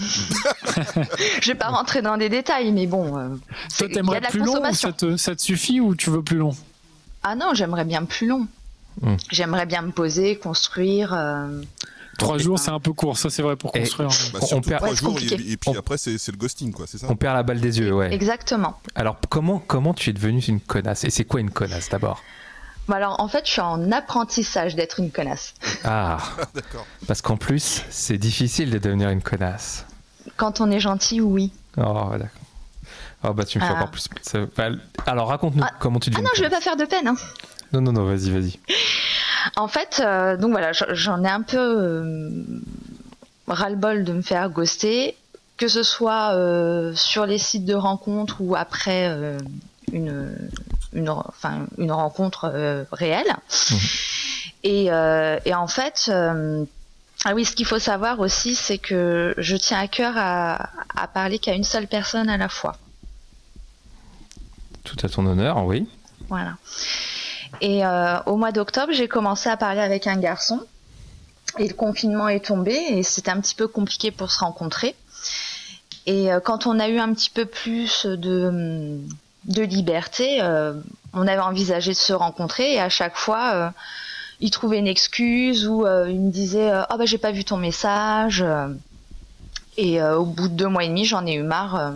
je 1.40 1.46
vais 1.48 1.54
pas 1.58 1.68
rentrer 1.68 2.02
dans 2.02 2.16
des 2.16 2.28
détails, 2.28 2.70
mais 2.72 2.86
bon. 2.86 3.16
euh, 3.18 3.28
Toi, 3.28 3.38
il 3.80 3.82
y 3.82 3.84
a 3.84 3.94
t'aimerais 3.94 4.18
de 4.20 4.24
la 4.24 4.30
plus 4.30 4.38
long 4.40 4.44
ou 4.44 4.48
consommation. 4.56 4.88
ça 4.88 4.92
te, 4.92 5.16
ça 5.16 5.36
te 5.36 5.42
suffit 5.42 5.80
ou 5.80 5.94
tu 5.94 6.10
veux 6.10 6.22
plus 6.22 6.36
long? 6.38 6.54
Ah 7.22 7.34
non, 7.34 7.52
j'aimerais 7.54 7.84
bien 7.84 8.04
plus 8.04 8.26
long. 8.26 8.46
Hmm. 9.00 9.16
J'aimerais 9.30 9.66
bien 9.66 9.82
me 9.82 9.90
poser, 9.90 10.36
construire. 10.36 11.12
euh, 11.14 11.62
Trois 12.22 12.38
jours, 12.38 12.58
c'est 12.58 12.70
un 12.70 12.80
peu 12.80 12.92
court. 12.92 13.16
Ça, 13.18 13.30
c'est 13.30 13.42
vrai 13.42 13.56
pour 13.56 13.70
Et- 13.74 13.80
construire. 13.80 14.08
bah, 14.32 14.40
On- 14.52 14.60
perd- 14.60 14.82
trois 14.82 14.94
jours 14.94 15.10
et, 15.10 15.12
compliqué. 15.26 15.34
et 15.52 15.56
puis 15.56 15.70
On- 15.70 15.78
après 15.78 15.98
c'est 15.98 16.12
le 16.28 16.36
ghosting 16.36 16.72
quoi, 16.72 16.86
c'est 16.88 16.98
ça 16.98 17.06
On 17.10 17.16
perd 17.16 17.34
la 17.36 17.42
balle 17.42 17.60
des 17.60 17.78
yeux, 17.78 17.92
ouais. 17.94 18.12
Exactement. 18.12 18.78
Alors, 18.94 19.16
comment, 19.28 19.58
comment 19.58 19.94
tu 19.94 20.10
es 20.10 20.12
devenue 20.12 20.40
une 20.40 20.60
connasse? 20.60 21.04
Et 21.04 21.10
c'est 21.10 21.24
quoi 21.24 21.40
une 21.40 21.50
connasse 21.50 21.88
d'abord? 21.88 22.22
Bon, 22.88 22.94
alors, 22.94 23.20
en 23.20 23.28
fait, 23.28 23.46
je 23.46 23.52
suis 23.52 23.60
en 23.60 23.92
apprentissage 23.92 24.74
d'être 24.74 24.98
une 24.98 25.10
connasse. 25.12 25.54
Ah, 25.84 26.18
D'accord. 26.54 26.84
parce 27.06 27.22
qu'en 27.22 27.36
plus, 27.36 27.84
c'est 27.90 28.18
difficile 28.18 28.70
de 28.70 28.78
devenir 28.78 29.10
une 29.10 29.22
connasse. 29.22 29.86
Quand 30.36 30.60
on 30.60 30.70
est 30.70 30.80
gentil, 30.80 31.20
oui. 31.20 31.52
Oh, 31.76 32.08
d'accord. 32.12 32.28
Oh, 33.24 33.32
bah, 33.32 33.44
tu 33.44 33.58
me 33.58 33.64
fais 33.64 33.70
Ah. 33.72 33.76
encore 33.76 33.90
plus. 33.90 34.06
bah, 34.56 34.68
alors, 35.06 35.28
raconte-nous 35.28 35.62
Ah. 35.64 35.70
comment 35.78 36.00
tu 36.00 36.10
Ah 36.10 36.16
deviens. 36.16 36.24
non, 36.24 36.30
je 36.36 36.42
vais 36.42 36.50
pas 36.50 36.60
faire 36.60 36.76
de 36.76 36.84
peine. 36.84 37.06
hein. 37.08 37.16
Non, 37.72 37.80
non, 37.80 37.92
non, 37.92 38.04
vas-y, 38.04 38.30
vas-y. 38.30 38.58
En 39.56 39.68
fait, 39.68 40.00
euh, 40.04 40.36
donc 40.36 40.50
voilà, 40.52 40.72
j'en- 40.72 41.24
ai 41.24 41.28
un 41.28 41.42
peu 41.42 41.56
euh, 41.58 42.42
ras-le-bol 43.48 44.04
de 44.04 44.12
me 44.12 44.22
faire 44.22 44.48
ghoster, 44.50 45.16
que 45.56 45.68
ce 45.68 45.82
soit 45.82 46.34
euh, 46.34 46.94
sur 46.94 47.26
les 47.26 47.38
sites 47.38 47.64
de 47.64 47.74
rencontres 47.74 48.36
ou 48.40 48.54
après 48.56 49.08
euh, 49.08 49.38
une, 49.92 50.36
une, 50.92 51.08
enfin, 51.08 51.66
une 51.78 51.92
rencontre 51.92 52.50
euh, 52.52 52.84
réelle. 52.92 53.32
Mhm. 53.70 53.78
Et, 54.64 54.92
euh, 54.92 55.38
et 55.44 55.54
en 55.54 55.66
fait, 55.66 56.06
euh, 56.08 56.64
ah 57.24 57.34
oui, 57.34 57.44
ce 57.44 57.52
qu'il 57.56 57.66
faut 57.66 57.78
savoir 57.80 58.20
aussi, 58.20 58.54
c'est 58.54 58.78
que 58.78 59.34
je 59.38 59.56
tiens 59.56 59.80
à 59.80 59.88
cœur 59.88 60.14
à, 60.16 60.68
à 60.96 61.06
parler 61.08 61.38
qu'à 61.38 61.54
une 61.54 61.64
seule 61.64 61.86
personne 61.88 62.28
à 62.28 62.36
la 62.36 62.48
fois. 62.48 62.76
Tout 64.84 64.96
à 65.02 65.08
ton 65.08 65.26
honneur, 65.26 65.64
oui. 65.64 65.86
Voilà. 66.28 66.54
Et 67.60 67.84
euh, 67.84 68.18
au 68.26 68.36
mois 68.36 68.52
d'octobre, 68.52 68.92
j'ai 68.92 69.08
commencé 69.08 69.48
à 69.48 69.56
parler 69.56 69.80
avec 69.80 70.06
un 70.06 70.16
garçon. 70.16 70.60
Et 71.58 71.68
le 71.68 71.74
confinement 71.74 72.28
est 72.28 72.46
tombé 72.46 72.72
et 72.72 73.02
c'était 73.02 73.30
un 73.30 73.40
petit 73.40 73.54
peu 73.54 73.68
compliqué 73.68 74.10
pour 74.10 74.30
se 74.30 74.38
rencontrer. 74.38 74.94
Et 76.06 76.32
euh, 76.32 76.40
quand 76.40 76.66
on 76.66 76.80
a 76.80 76.88
eu 76.88 76.98
un 76.98 77.12
petit 77.12 77.28
peu 77.28 77.44
plus 77.44 78.06
de, 78.06 78.98
liberté, 79.46 80.38
euh, 80.40 80.72
on 81.12 81.26
avait 81.28 81.42
envisagé 81.42 81.92
de 81.92 81.96
se 81.96 82.14
rencontrer 82.14 82.72
et 82.72 82.80
à 82.80 82.88
chaque 82.88 83.16
fois, 83.16 83.72
il 84.40 84.50
trouvait 84.50 84.78
une 84.78 84.86
excuse 84.86 85.68
ou 85.68 85.86
il 85.86 86.20
me 86.20 86.30
disait 86.30 86.70
Ah 86.70 86.96
bah 86.96 87.04
j'ai 87.04 87.18
pas 87.18 87.32
vu 87.32 87.44
ton 87.44 87.58
message. 87.58 88.42
Et 89.76 90.02
au 90.02 90.24
bout 90.24 90.48
de 90.48 90.54
deux 90.54 90.68
mois 90.68 90.84
et 90.84 90.88
demi, 90.88 91.04
j'en 91.04 91.26
ai 91.26 91.34
eu 91.34 91.42
marre. 91.42 91.92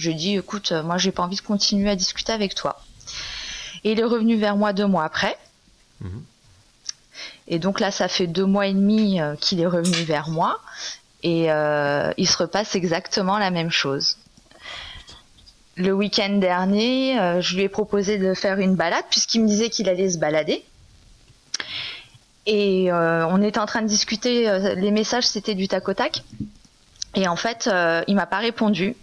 Je 0.00 0.08
lui 0.08 0.14
ai 0.16 0.18
dit 0.18 0.36
Écoute, 0.36 0.72
euh, 0.72 0.82
moi 0.82 0.96
j'ai 0.96 1.12
pas 1.12 1.22
envie 1.22 1.36
de 1.36 1.42
continuer 1.42 1.90
à 1.90 1.96
discuter 1.96 2.32
avec 2.32 2.54
toi. 2.54 2.80
Et 3.84 3.92
il 3.92 4.00
est 4.00 4.04
revenu 4.04 4.36
vers 4.36 4.56
moi 4.56 4.72
deux 4.72 4.86
mois 4.86 5.04
après. 5.04 5.36
Mhm. 6.00 6.22
Et 7.48 7.58
donc 7.58 7.80
là, 7.80 7.90
ça 7.90 8.08
fait 8.08 8.26
deux 8.26 8.46
mois 8.46 8.66
et 8.66 8.72
demi 8.72 9.20
euh, 9.20 9.36
qu'il 9.36 9.60
est 9.60 9.66
revenu 9.66 10.02
vers 10.04 10.30
moi. 10.30 10.58
Et 11.22 11.52
euh, 11.52 12.12
il 12.16 12.26
se 12.26 12.38
repasse 12.38 12.74
exactement 12.74 13.38
la 13.38 13.50
même 13.50 13.70
chose. 13.70 14.16
Le 15.76 15.92
week-end 15.92 16.38
dernier, 16.38 17.18
euh, 17.18 17.40
je 17.42 17.56
lui 17.56 17.64
ai 17.64 17.68
proposé 17.68 18.16
de 18.16 18.32
faire 18.32 18.58
une 18.58 18.74
balade 18.74 19.04
puisqu'il 19.10 19.42
me 19.42 19.46
disait 19.46 19.68
qu'il 19.68 19.88
allait 19.88 20.08
se 20.08 20.18
balader. 20.18 20.64
Et 22.46 22.90
euh, 22.90 23.26
on 23.26 23.42
était 23.42 23.58
en 23.58 23.66
train 23.66 23.82
de 23.82 23.86
discuter, 23.86 24.50
les 24.76 24.90
messages 24.90 25.26
c'était 25.26 25.54
du 25.54 25.68
tac 25.68 25.86
au 25.88 25.94
tac. 25.94 26.22
Et 27.14 27.28
en 27.28 27.36
fait, 27.36 27.68
il 28.08 28.14
m'a 28.14 28.26
pas 28.26 28.38
répondu. 28.38 28.96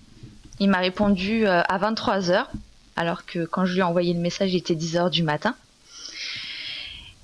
Il 0.60 0.70
m'a 0.70 0.80
répondu 0.80 1.46
euh, 1.48 1.62
à 1.68 1.78
23h, 1.78 2.46
alors 2.96 3.26
que 3.26 3.46
quand 3.46 3.66
je 3.66 3.74
lui 3.74 3.80
ai 3.80 3.84
envoyé 3.84 4.14
le 4.14 4.20
message, 4.20 4.54
il 4.54 4.58
était 4.58 4.74
10h 4.76 5.10
du 5.10 5.24
matin. 5.24 5.56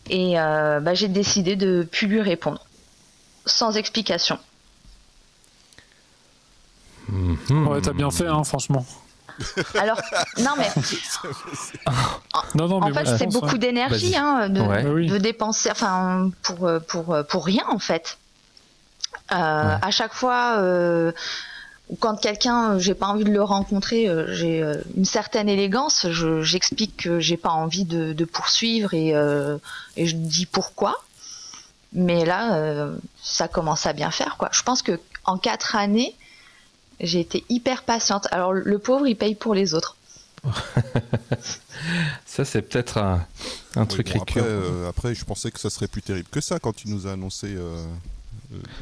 Et 0.09 0.39
euh, 0.39 0.79
bah, 0.79 0.93
j'ai 0.93 1.07
décidé 1.07 1.55
de 1.55 1.88
plus 1.89 2.07
lui 2.07 2.21
répondre, 2.21 2.65
sans 3.45 3.75
explication. 3.77 4.38
Mhm. 7.09 7.67
Ouais, 7.67 7.81
t'as 7.81 7.93
bien 7.93 8.11
fait, 8.11 8.27
hein, 8.27 8.43
franchement. 8.43 8.86
Alors, 9.79 9.99
non 10.39 10.51
mais 10.57 10.69
Non, 12.55 12.67
non, 12.67 12.79
mais 12.81 12.91
en 12.91 12.93
fait, 12.93 13.17
c'est 13.17 13.31
beaucoup 13.31 13.53
ouais. 13.53 13.57
d'énergie 13.57 14.15
hein, 14.15 14.47
de, 14.49 14.61
Ouais. 14.61 14.86
Oui. 14.86 15.07
de 15.07 15.17
dépenser, 15.17 15.71
enfin, 15.71 16.29
pour, 16.43 16.67
euh, 16.67 16.79
pour, 16.79 17.17
pour 17.27 17.45
rien 17.45 17.63
en 17.69 17.79
fait. 17.79 18.19
Euh, 19.31 19.77
À 19.81 19.89
chaque 19.91 20.13
fois, 20.13 20.57
euh, 20.59 21.11
quand 21.99 22.15
quelqu'un, 22.19 22.73
euh, 22.73 22.79
j'ai 22.79 22.93
pas 22.93 23.07
envie 23.07 23.23
de 23.23 23.31
le 23.31 23.43
rencontrer, 23.43 24.07
euh, 24.07 24.33
j'ai 24.33 24.61
euh, 24.63 24.75
une 24.95 25.05
certaine 25.05 25.49
élégance, 25.49 26.07
je- 26.09 26.41
j'explique 26.41 26.97
que 26.97 27.19
j'ai 27.19 27.37
pas 27.37 27.49
envie 27.51 27.85
de, 27.85 28.13
de 28.13 28.25
poursuivre 28.25 28.93
et, 28.93 29.15
euh, 29.15 29.57
et 29.97 30.05
je 30.07 30.15
dis 30.15 30.45
pourquoi. 30.45 31.03
Mais 31.93 32.25
là, 32.25 32.55
euh, 32.55 32.95
ça 33.21 33.47
commence 33.47 33.85
à 33.85 33.93
bien 33.93 34.09
faire 34.11 34.37
quoi. 34.37 34.49
Je 34.51 34.63
pense 34.63 34.81
que 34.81 34.99
en 35.25 35.37
quatre 35.37 35.75
années, 35.75 36.15
j'ai 36.99 37.19
été 37.19 37.43
hyper 37.49 37.83
patiente. 37.83 38.27
Alors 38.31 38.53
le 38.53 38.79
pauvre, 38.79 39.05
il 39.07 39.15
paye 39.15 39.35
pour 39.35 39.53
les 39.53 39.73
autres. 39.73 39.95
Ça, 42.25 42.45
c'est 42.45 42.61
peut-être 42.63 42.97
un, 42.97 43.25
un 43.75 43.81
Oui, 43.83 43.87
truc 43.87 44.13
bon, 44.13 44.21
après, 44.21 44.41
euh, 44.41 44.89
après, 44.89 45.15
je 45.15 45.23
pensais 45.25 45.51
que 45.51 45.59
ça 45.59 45.69
serait 45.69 45.87
plus 45.87 46.01
terrible 46.01 46.27
que 46.29 46.41
ça 46.41 46.59
quand 46.59 46.73
tu 46.73 46.89
nous 46.89 47.07
as 47.07 47.11
annoncé 47.13 47.55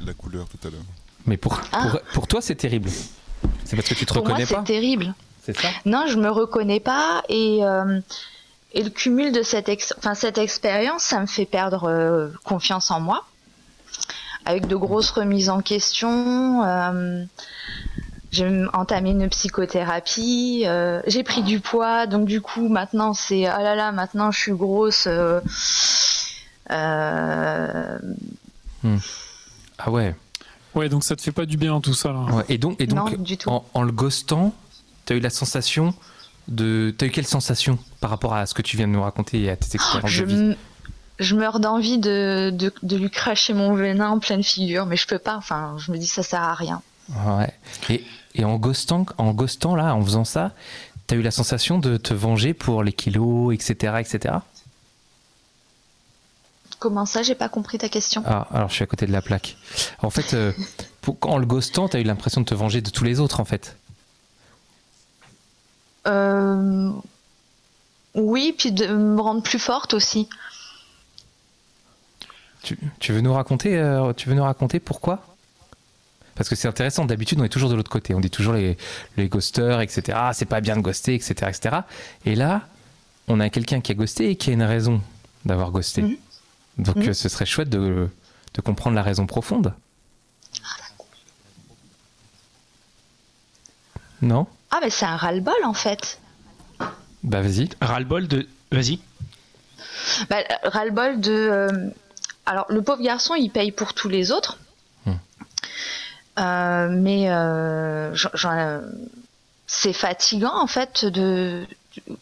la 0.06 0.14
couleur 0.14 0.48
tout 0.48 0.68
à 0.68 0.72
l'heure. 0.72 0.82
Mais 1.26 1.38
pour, 1.38 1.60
Ah. 1.72 1.88
pour, 1.90 2.02
pour 2.14 2.28
toi, 2.28 2.42
c'est 2.42 2.56
terrible. 2.56 2.90
C'est 3.66 3.76
parce 3.76 3.88
que 3.88 3.94
tu 3.94 4.06
te 4.06 4.14
Pour 4.14 4.24
moi, 4.24 4.32
reconnais 4.34 4.46
c'est 4.48 4.56
pas 4.56 4.62
terrible. 4.64 5.14
C'est 5.44 5.58
ça? 5.60 5.70
Non, 5.86 6.06
je 6.08 6.18
me 6.18 6.30
reconnais 6.30 6.80
pas 6.80 7.24
et, 7.30 7.60
euh, 7.64 8.00
et 8.74 8.84
le 8.84 8.90
cumul 8.90 9.32
de 9.32 9.42
cette, 9.44 9.70
ex- 9.70 9.94
enfin, 9.98 10.14
cette 10.14 10.38
expérience, 10.38 11.04
ça 11.04 11.20
me 11.20 11.26
fait 11.26 11.46
perdre 11.46 11.86
euh, 11.90 12.28
confiance 12.44 12.92
en 12.92 13.00
moi, 13.00 13.26
avec 14.46 14.68
de 14.68 14.76
grosses 14.76 15.10
remises 15.12 15.50
en 15.50 15.62
question. 15.62 16.64
euh, 16.64 17.24
j'ai 18.32 18.66
entamé 18.74 19.10
une 19.12 19.28
psychothérapie, 19.30 20.64
euh, 20.66 21.02
j'ai 21.06 21.22
pris 21.24 21.44
du 21.44 21.60
poids, 21.60 22.08
donc 22.08 22.26
du 22.26 22.40
coup 22.40 22.70
maintenant 22.70 23.14
c'est 23.14 23.46
ah 23.46 23.62
là 23.62 23.76
là, 23.76 23.92
maintenant 23.92 24.32
je 24.32 24.40
suis 24.40 24.54
grosse. 24.54 25.06
euh, 25.08 25.42
Ah 29.78 29.90
ouais. 29.90 30.16
Ouais, 30.76 30.88
donc 30.90 31.04
ça 31.04 31.16
te 31.16 31.22
fait 31.22 31.32
pas 31.32 31.46
du 31.46 31.58
bien 31.58 31.80
tout 31.82 31.94
ça 31.94 32.12
là. 32.14 32.20
Ouais, 32.34 32.44
Et 32.50 32.58
donc, 32.58 32.80
et 32.80 32.88
donc 32.88 33.12
non, 33.12 33.18
du 33.24 33.38
tout. 33.38 33.50
en, 33.50 33.66
en 33.74 33.84
le 33.84 33.92
ghostant, 33.92 34.54
t'as 35.06 35.16
eu 35.16 35.20
la 35.20 35.30
sensation 35.30 35.94
de. 36.48 36.94
T'as 36.98 37.08
eu 37.08 37.12
quelle 37.12 37.28
sensation 37.28 37.78
par 38.00 38.10
rapport 38.10 38.34
à 38.34 38.46
ce 38.46 38.54
que 38.54 38.62
tu 38.62 38.78
viens 38.78 38.88
de 38.88 38.94
nous 38.94 39.02
raconter 39.04 39.42
et 39.42 39.50
à 39.50 39.56
tes 39.58 39.76
expériences 39.76 40.10
je, 40.10 40.24
de 40.24 40.30
vie 40.30 40.36
m- 40.36 40.56
je 41.20 41.36
meurs 41.36 41.60
d'envie 41.60 41.98
de, 42.00 42.50
de, 42.52 42.74
de 42.84 42.96
lui 42.98 43.10
cracher 43.10 43.54
mon 43.54 43.74
venin 43.76 44.10
en 44.10 44.20
pleine 44.20 44.44
figure, 44.44 44.86
mais 44.86 44.96
je 44.96 45.06
peux 45.08 45.20
pas. 45.20 45.36
Enfin, 45.38 45.76
je 45.78 45.92
me 45.92 45.98
dis 45.98 46.08
ça 46.08 46.24
sert 46.24 46.42
à 46.42 46.54
rien. 46.56 46.82
Ouais. 47.10 47.54
Et, 47.90 48.04
et 48.36 48.46
en 48.46 48.56
ghostant, 48.56 49.06
en 49.18 49.32
ghostant 49.34 49.76
là, 49.76 49.94
en 49.94 50.02
faisant 50.04 50.24
ça, 50.26 50.54
t'as 51.08 51.18
eu 51.18 51.22
la 51.22 51.32
sensation 51.32 51.78
de 51.80 51.98
te 51.98 52.14
venger 52.14 52.54
pour 52.54 52.82
les 52.84 52.94
kilos, 52.94 53.54
etc., 53.54 53.96
etc. 54.00 54.36
Comment 56.82 57.06
ça 57.06 57.22
J'ai 57.22 57.36
pas 57.36 57.48
compris 57.48 57.78
ta 57.78 57.90
question? 57.90 58.24
Ah, 58.26 58.48
alors 58.52 58.70
je 58.70 58.74
suis 58.74 58.84
à 58.84 58.88
côté 58.88 59.06
de 59.06 59.12
la 59.12 59.22
plaque. 59.22 59.56
En 60.02 60.10
fait, 60.10 60.34
euh, 60.34 60.52
pour- 61.02 61.16
en 61.22 61.38
le 61.38 61.46
ghostant, 61.46 61.88
t'as 61.88 62.00
eu 62.00 62.04
l'impression 62.04 62.42
de 62.42 62.46
te 62.48 62.56
venger 62.56 62.82
de 62.82 62.90
tous 62.90 63.04
les 63.04 63.20
autres, 63.20 63.40
en 63.40 63.46
fait. 63.46 63.78
Euh, 66.08 66.92
Oui, 68.16 68.56
puis 68.58 68.72
de 68.72 68.88
me 68.88 69.22
rendre 69.22 69.44
plus 69.44 69.60
forte 69.60 69.94
aussi. 69.94 70.28
Tu, 72.64 72.80
tu 73.00 73.14
veux 73.14 73.22
nous 73.22 73.34
raconter, 73.34 73.78
euh, 73.78 74.12
tu 74.14 74.28
veux 74.28 74.34
nous 74.36 74.44
raconter 74.44 74.80
pourquoi? 74.80 75.24
Parce 76.34 76.50
que 76.50 76.56
c'est 76.56 76.68
intéressant. 76.68 77.06
D'habitude, 77.06 77.40
on 77.40 77.44
est 77.44 77.50
toujours 77.50 77.70
de 77.70 77.76
l'autre 77.76 77.92
côté. 77.92 78.16
On 78.16 78.20
dit 78.20 78.32
toujours 78.32 78.54
les, 78.54 78.76
les 79.18 79.28
ghosters, 79.30 79.82
etc. 79.82 80.18
Ah, 80.20 80.32
c'est 80.34 80.46
pas 80.46 80.62
bien 80.62 80.76
de 80.78 80.82
ghoster, 80.82 81.14
etc., 81.14 81.34
etc. 81.50 81.76
Et 82.26 82.34
là, 82.34 82.62
on 83.28 83.40
a 83.40 83.52
quelqu'un 83.52 83.82
qui 83.82 83.92
a 83.92 83.96
ghosté 83.96 84.32
et 84.32 84.36
qui 84.36 84.50
a 84.50 84.54
une 84.54 84.64
raison 84.64 85.00
d'avoir 85.46 85.70
ghosté. 85.70 86.02
Mhm. 86.02 86.18
Donc, 86.82 86.98
Mhm. 86.98 87.10
euh, 87.10 87.14
ce 87.14 87.30
serait 87.30 87.46
chouette 87.46 87.70
de, 87.70 88.10
de 88.54 88.62
comprendre 88.62 88.96
la 88.96 89.04
raison 89.04 89.26
profonde. 89.26 89.74
Non? 94.22 94.46
Ah, 94.70 94.80
mais 94.82 94.90
c'est 94.90 95.06
un 95.06 95.16
ras-le-bol 95.16 95.64
en 95.66 95.74
fait. 95.74 96.20
Bah 97.24 97.42
vas-y. 97.42 97.70
Ras-le-bol 97.82 98.28
de, 98.28 98.48
Vas-y. 98.72 99.00
Bah, 100.30 100.38
ras-le-bol 100.64 101.20
de. 101.20 101.32
euh, 101.32 101.90
Alors, 102.46 102.66
le 102.70 102.82
pauvre 102.82 103.02
garçon, 103.02 103.36
il 103.36 103.50
paye 103.50 103.72
pour 103.72 103.94
tous 103.94 104.10
les 104.10 104.32
autres. 104.32 104.58
Hmm. 105.06 105.14
Euh, 106.40 106.88
mais 106.90 107.30
euh, 107.30 108.16
c'est 109.68 109.94
fatigant, 109.94 110.56
en 110.56 110.68
fait, 110.68 111.06
de. 111.06 111.66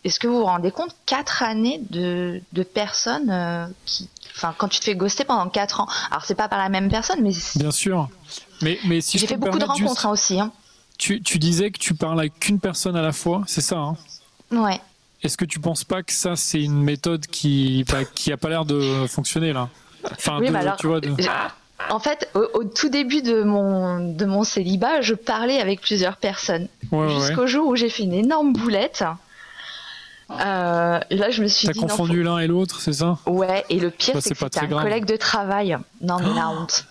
Est-ce 0.03 0.19
que 0.19 0.27
vous 0.27 0.39
vous 0.39 0.45
rendez 0.45 0.71
compte 0.71 0.95
Quatre 1.05 1.43
années 1.43 1.79
de, 1.89 2.41
de 2.53 2.63
personnes 2.63 3.29
euh, 3.29 3.67
qui. 3.85 4.09
Enfin, 4.39 4.55
quand 4.57 4.69
tu 4.69 4.79
te 4.79 4.85
fais 4.85 4.95
ghoster 4.95 5.25
pendant 5.25 5.49
quatre 5.49 5.81
ans. 5.81 5.87
Alors, 6.11 6.23
c'est 6.25 6.35
pas 6.35 6.47
par 6.47 6.59
la 6.59 6.69
même 6.69 6.89
personne, 6.89 7.19
mais 7.21 7.31
Bien 7.55 7.71
sûr. 7.71 8.07
Mais, 8.61 8.79
mais 8.85 9.01
si 9.01 9.17
j'ai 9.17 9.27
fait 9.27 9.35
beaucoup 9.37 9.57
de 9.59 9.65
juste- 9.65 9.81
rencontres 9.81 10.05
hein, 10.05 10.11
aussi. 10.11 10.39
Hein. 10.39 10.51
tu, 10.97 11.21
tu 11.21 11.39
disais 11.39 11.71
que 11.71 11.77
tu 11.79 11.93
parles 11.93 12.19
avec 12.19 12.39
qu'une 12.39 12.59
personne 12.59 12.95
à 12.95 13.01
la 13.01 13.11
fois, 13.11 13.43
c'est 13.47 13.61
ça 13.61 13.77
hein? 13.77 13.97
Ouais. 14.51 14.79
Est-ce 15.21 15.35
que 15.37 15.43
tu 15.45 15.59
penses 15.59 15.83
pas 15.83 16.01
que 16.03 16.13
ça, 16.13 16.35
c'est 16.37 16.61
une 16.63 16.81
méthode 16.81 17.27
qui 17.27 17.83
bah, 17.91 18.05
qui 18.05 18.31
a 18.31 18.37
pas 18.37 18.47
l'air 18.49 18.63
de 18.65 19.05
fonctionner 19.07 19.51
là? 19.51 19.67
Enfin, 20.11 20.37
Oui, 20.39 20.47
de- 20.47 20.51
mais 20.53 20.59
alors, 20.59 20.77
tu 20.77 20.87
vois, 20.87 21.01
de- 21.01 21.13
j'ai- 21.19 21.27
En 21.89 21.99
fait, 21.99 22.29
au, 22.35 22.45
au 22.59 22.63
tout 22.63 22.89
début 22.89 23.21
de 23.21 23.43
mon, 23.43 24.13
de 24.13 24.25
mon 24.25 24.43
célibat, 24.45 25.01
je 25.01 25.13
parlais 25.13 25.59
avec 25.59 25.81
plusieurs 25.81 26.15
personnes. 26.17 26.67
Ouais, 26.91 26.99
ouais, 26.99 27.05
ouais. 27.13 27.19
Jusqu'au 27.27 27.47
jour 27.47 27.67
où 27.67 27.75
j'ai 27.75 27.89
fait 27.89 28.03
une 28.03 28.13
énorme 28.13 28.53
boulette. 28.53 29.03
Euh, 30.31 30.99
là, 31.09 31.29
je 31.31 31.41
me 31.41 31.47
suis 31.47 31.65
T'as 31.67 31.73
dit. 31.73 31.79
non, 31.79 31.87
confondu 31.87 32.21
l'un 32.23 32.37
et 32.39 32.47
l'autre, 32.47 32.81
c'est 32.81 32.93
ça? 32.93 33.17
Ouais, 33.25 33.65
et 33.69 33.79
le 33.79 33.89
pire, 33.89 34.13
Bah, 34.13 34.21
c'est 34.21 34.31
que 34.33 34.37
c'était 34.39 34.59
un 34.59 34.67
grave. 34.67 34.83
collègue 34.83 35.05
de 35.05 35.15
travail. 35.15 35.77
Non, 36.01 36.17
mais 36.19 36.33
la 36.33 36.49
honte. 36.49 36.85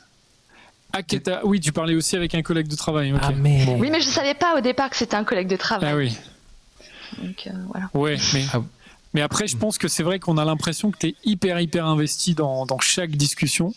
Ah, 0.93 1.03
qui 1.03 1.17
était- 1.17 1.39
oui, 1.45 1.61
tu 1.61 1.71
parlais 1.71 1.95
aussi 1.95 2.17
avec 2.17 2.35
un 2.35 2.43
collègue 2.43 2.67
de 2.67 2.75
travail. 2.77 3.15
Ah, 3.21 3.31
mais. 3.37 3.65
Oui, 3.79 3.91
mais 3.91 4.01
je 4.01 4.07
savais 4.09 4.35
pas 4.35 4.57
au 4.57 4.61
départ 4.61 4.91
que 4.91 4.97
c'était 4.97 5.17
un 5.17 5.25
collègue 5.25 5.47
de 5.49 5.57
travail. 5.57 5.89
Ah 5.93 5.97
oui. 5.97 6.17
Donc, 7.23 7.47
euh, 7.47 7.51
voilà. 7.69 7.91
Ouais, 7.95 8.17
mais, 8.35 8.45
Ah. 8.53 8.61
mais 9.15 9.21
après, 9.21 9.47
je 9.47 9.57
pense 9.57 9.79
que 9.79 9.87
c'est 9.89 10.03
vrai 10.03 10.19
qu'on 10.19 10.37
a 10.39 10.45
l'impression 10.45 10.91
que 10.91 10.99
tu 10.99 11.09
es 11.09 11.15
hyper, 11.25 11.61
hyper 11.61 11.87
investi 11.87 12.35
dans, 12.35 12.67
dans 12.67 12.79
chaque 12.81 13.11
discussion. 13.13 13.73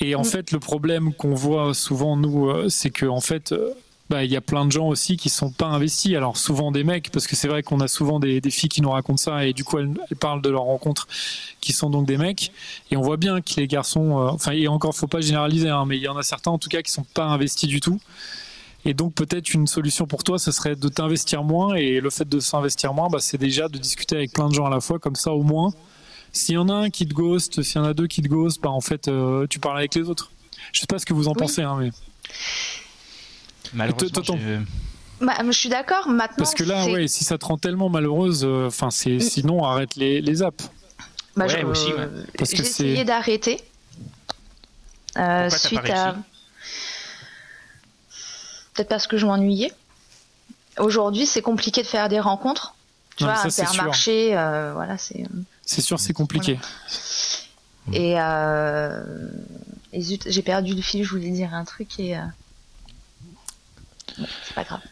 Et 0.00 0.14
en 0.14 0.22
Mm. 0.22 0.24
fait, 0.24 0.52
le 0.52 0.58
problème 0.60 1.12
qu'on 1.12 1.34
voit 1.34 1.74
souvent, 1.74 2.16
nous, 2.16 2.48
euh, 2.48 2.68
c'est 2.70 2.90
que 2.90 3.04
en 3.06 3.20
fait, 3.20 3.52
euh, 3.52 3.74
bah, 4.10 4.24
il 4.24 4.30
y 4.30 4.36
a 4.36 4.40
plein 4.40 4.66
de 4.66 4.72
gens 4.72 4.88
aussi 4.88 5.16
qui 5.16 5.30
sont 5.30 5.50
pas 5.50 5.66
investis. 5.68 6.14
Alors, 6.16 6.36
souvent 6.36 6.72
des 6.72 6.84
mecs, 6.84 7.10
parce 7.10 7.26
que 7.26 7.36
c'est 7.36 7.48
vrai 7.48 7.62
qu'on 7.62 7.80
a 7.80 7.88
souvent 7.88 8.18
des, 8.20 8.40
des 8.40 8.50
filles 8.50 8.68
qui 8.68 8.82
nous 8.82 8.90
racontent 8.90 9.16
ça 9.16 9.46
et 9.46 9.52
du 9.52 9.64
coup, 9.64 9.78
elles, 9.78 9.88
elles 10.10 10.16
parlent 10.16 10.42
de 10.42 10.50
leurs 10.50 10.64
rencontres 10.64 11.06
qui 11.60 11.72
sont 11.72 11.88
donc 11.88 12.06
des 12.06 12.18
mecs. 12.18 12.52
Et 12.90 12.96
on 12.96 13.02
voit 13.02 13.16
bien 13.16 13.40
que 13.40 13.54
les 13.56 13.66
garçons, 13.68 14.18
euh, 14.18 14.30
enfin, 14.30 14.52
et 14.52 14.66
encore, 14.68 14.94
faut 14.94 15.06
pas 15.06 15.20
généraliser, 15.20 15.68
hein, 15.68 15.84
mais 15.86 15.96
il 15.96 16.02
y 16.02 16.08
en 16.08 16.16
a 16.16 16.22
certains 16.22 16.50
en 16.50 16.58
tout 16.58 16.68
cas 16.68 16.82
qui 16.82 16.90
sont 16.90 17.04
pas 17.14 17.24
investis 17.24 17.68
du 17.68 17.80
tout. 17.80 18.00
Et 18.84 18.94
donc 18.94 19.14
peut-être 19.14 19.52
une 19.54 19.66
solution 19.66 20.06
pour 20.06 20.24
toi, 20.24 20.38
ce 20.38 20.50
serait 20.52 20.74
de 20.74 20.88
t'investir 20.88 21.44
moins. 21.44 21.74
Et 21.74 22.00
le 22.00 22.10
fait 22.10 22.28
de 22.28 22.40
s'investir 22.40 22.92
moins, 22.94 23.08
bah, 23.08 23.18
c'est 23.20 23.38
déjà 23.38 23.68
de 23.68 23.78
discuter 23.78 24.16
avec 24.16 24.32
plein 24.32 24.48
de 24.48 24.54
gens 24.54 24.66
à 24.66 24.70
la 24.70 24.80
fois, 24.80 24.98
comme 24.98 25.16
ça 25.16 25.32
au 25.32 25.42
moins. 25.42 25.72
S'il 26.32 26.54
y 26.54 26.58
en 26.58 26.68
a 26.68 26.74
un 26.74 26.90
qui 26.90 27.06
te 27.06 27.12
ghost, 27.14 27.62
s'il 27.62 27.76
y 27.76 27.78
en 27.78 27.84
a 27.84 27.94
deux 27.94 28.06
qui 28.06 28.22
te 28.22 28.28
ghost, 28.28 28.60
bah, 28.62 28.70
en 28.70 28.80
fait, 28.80 29.08
euh, 29.08 29.46
tu 29.48 29.58
parles 29.58 29.78
avec 29.78 29.94
les 29.94 30.08
autres. 30.08 30.30
Je 30.72 30.80
sais 30.80 30.86
pas 30.86 30.98
ce 30.98 31.06
que 31.06 31.12
vous 31.12 31.28
en 31.28 31.32
Oui. 31.32 31.38
pensez, 31.38 31.62
hein, 31.62 31.76
mais 31.78 31.90
Malheureusement, 33.74 34.22
Bah, 35.20 35.34
je 35.46 35.50
suis 35.52 35.68
d'accord. 35.68 36.08
Maintenant, 36.08 36.36
parce 36.38 36.54
que 36.54 36.64
là, 36.64 36.86
ouais, 36.86 37.06
si 37.08 37.24
ça 37.24 37.36
te 37.38 37.44
rend 37.44 37.58
tellement 37.58 37.88
malheureuse, 37.90 38.42
euh, 38.44 38.66
enfin, 38.68 38.90
c'est 38.90 39.16
Mm. 39.16 39.20
sinon 39.20 39.64
arrête 39.64 39.96
les, 39.96 40.20
les 40.22 40.42
apps. 40.42 40.70
bah, 41.36 41.44
Ouais, 41.46 41.60
je- 41.60 41.66
aussi, 41.66 41.92
ouais. 41.92 42.08
Parce 42.38 42.50
que 42.50 42.56
j'ai 42.56 42.62
essayé 42.62 43.04
d'arrêter. 43.04 43.60
Euh, 45.18 45.50
suite 45.50 45.90
à. 45.90 46.16
Peut-être 48.74 48.88
parce 48.88 49.06
que 49.06 49.16
je 49.16 49.26
m'ennuyais. 49.26 49.72
Aujourd'hui, 50.78 51.26
c'est 51.26 51.42
compliqué 51.42 51.82
de 51.82 51.86
faire 51.86 52.08
des 52.08 52.20
rencontres. 52.20 52.74
Tu 53.16 53.24
Non, 53.24 53.32
vois. 53.32 53.44
Intermarché, 53.46 54.36
euh, 54.36 54.72
voilà, 54.74 54.96
c'est. 54.96 55.24
C'est 55.66 55.80
sûr, 55.82 55.98
c'est 56.00 56.12
compliqué. 56.12 56.58
Et, 57.92 58.14
euh... 58.18 59.02
et 59.92 60.00
zut, 60.00 60.22
j'ai 60.26 60.42
perdu 60.42 60.74
le 60.74 60.82
fil, 60.82 61.02
je 61.04 61.10
voulais 61.10 61.30
dire 61.30 61.52
un 61.54 61.64
truc 61.64 61.98
et. 62.00 62.16
C'est 64.44 64.54
pas 64.54 64.64
grave. 64.64 64.80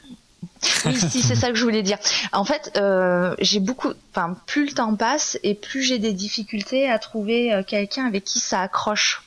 Oui, 0.85 0.95
si, 0.97 1.23
c'est 1.23 1.35
ça 1.35 1.51
que 1.51 1.57
je 1.57 1.63
voulais 1.65 1.83
dire. 1.83 1.99
En 2.33 2.45
fait, 2.45 2.73
euh, 2.77 3.35
j'ai 3.41 3.59
beaucoup. 3.61 3.91
Enfin, 4.11 4.37
plus 4.47 4.67
le 4.67 4.73
temps 4.73 4.95
passe 4.95 5.39
et 5.43 5.55
plus 5.55 5.83
j'ai 5.83 5.99
des 5.99 6.13
difficultés 6.13 6.89
à 6.89 6.99
trouver 6.99 7.53
euh, 7.53 7.63
quelqu'un 7.63 8.07
avec 8.07 8.25
qui 8.25 8.39
ça 8.39 8.61
accroche. 8.63 9.23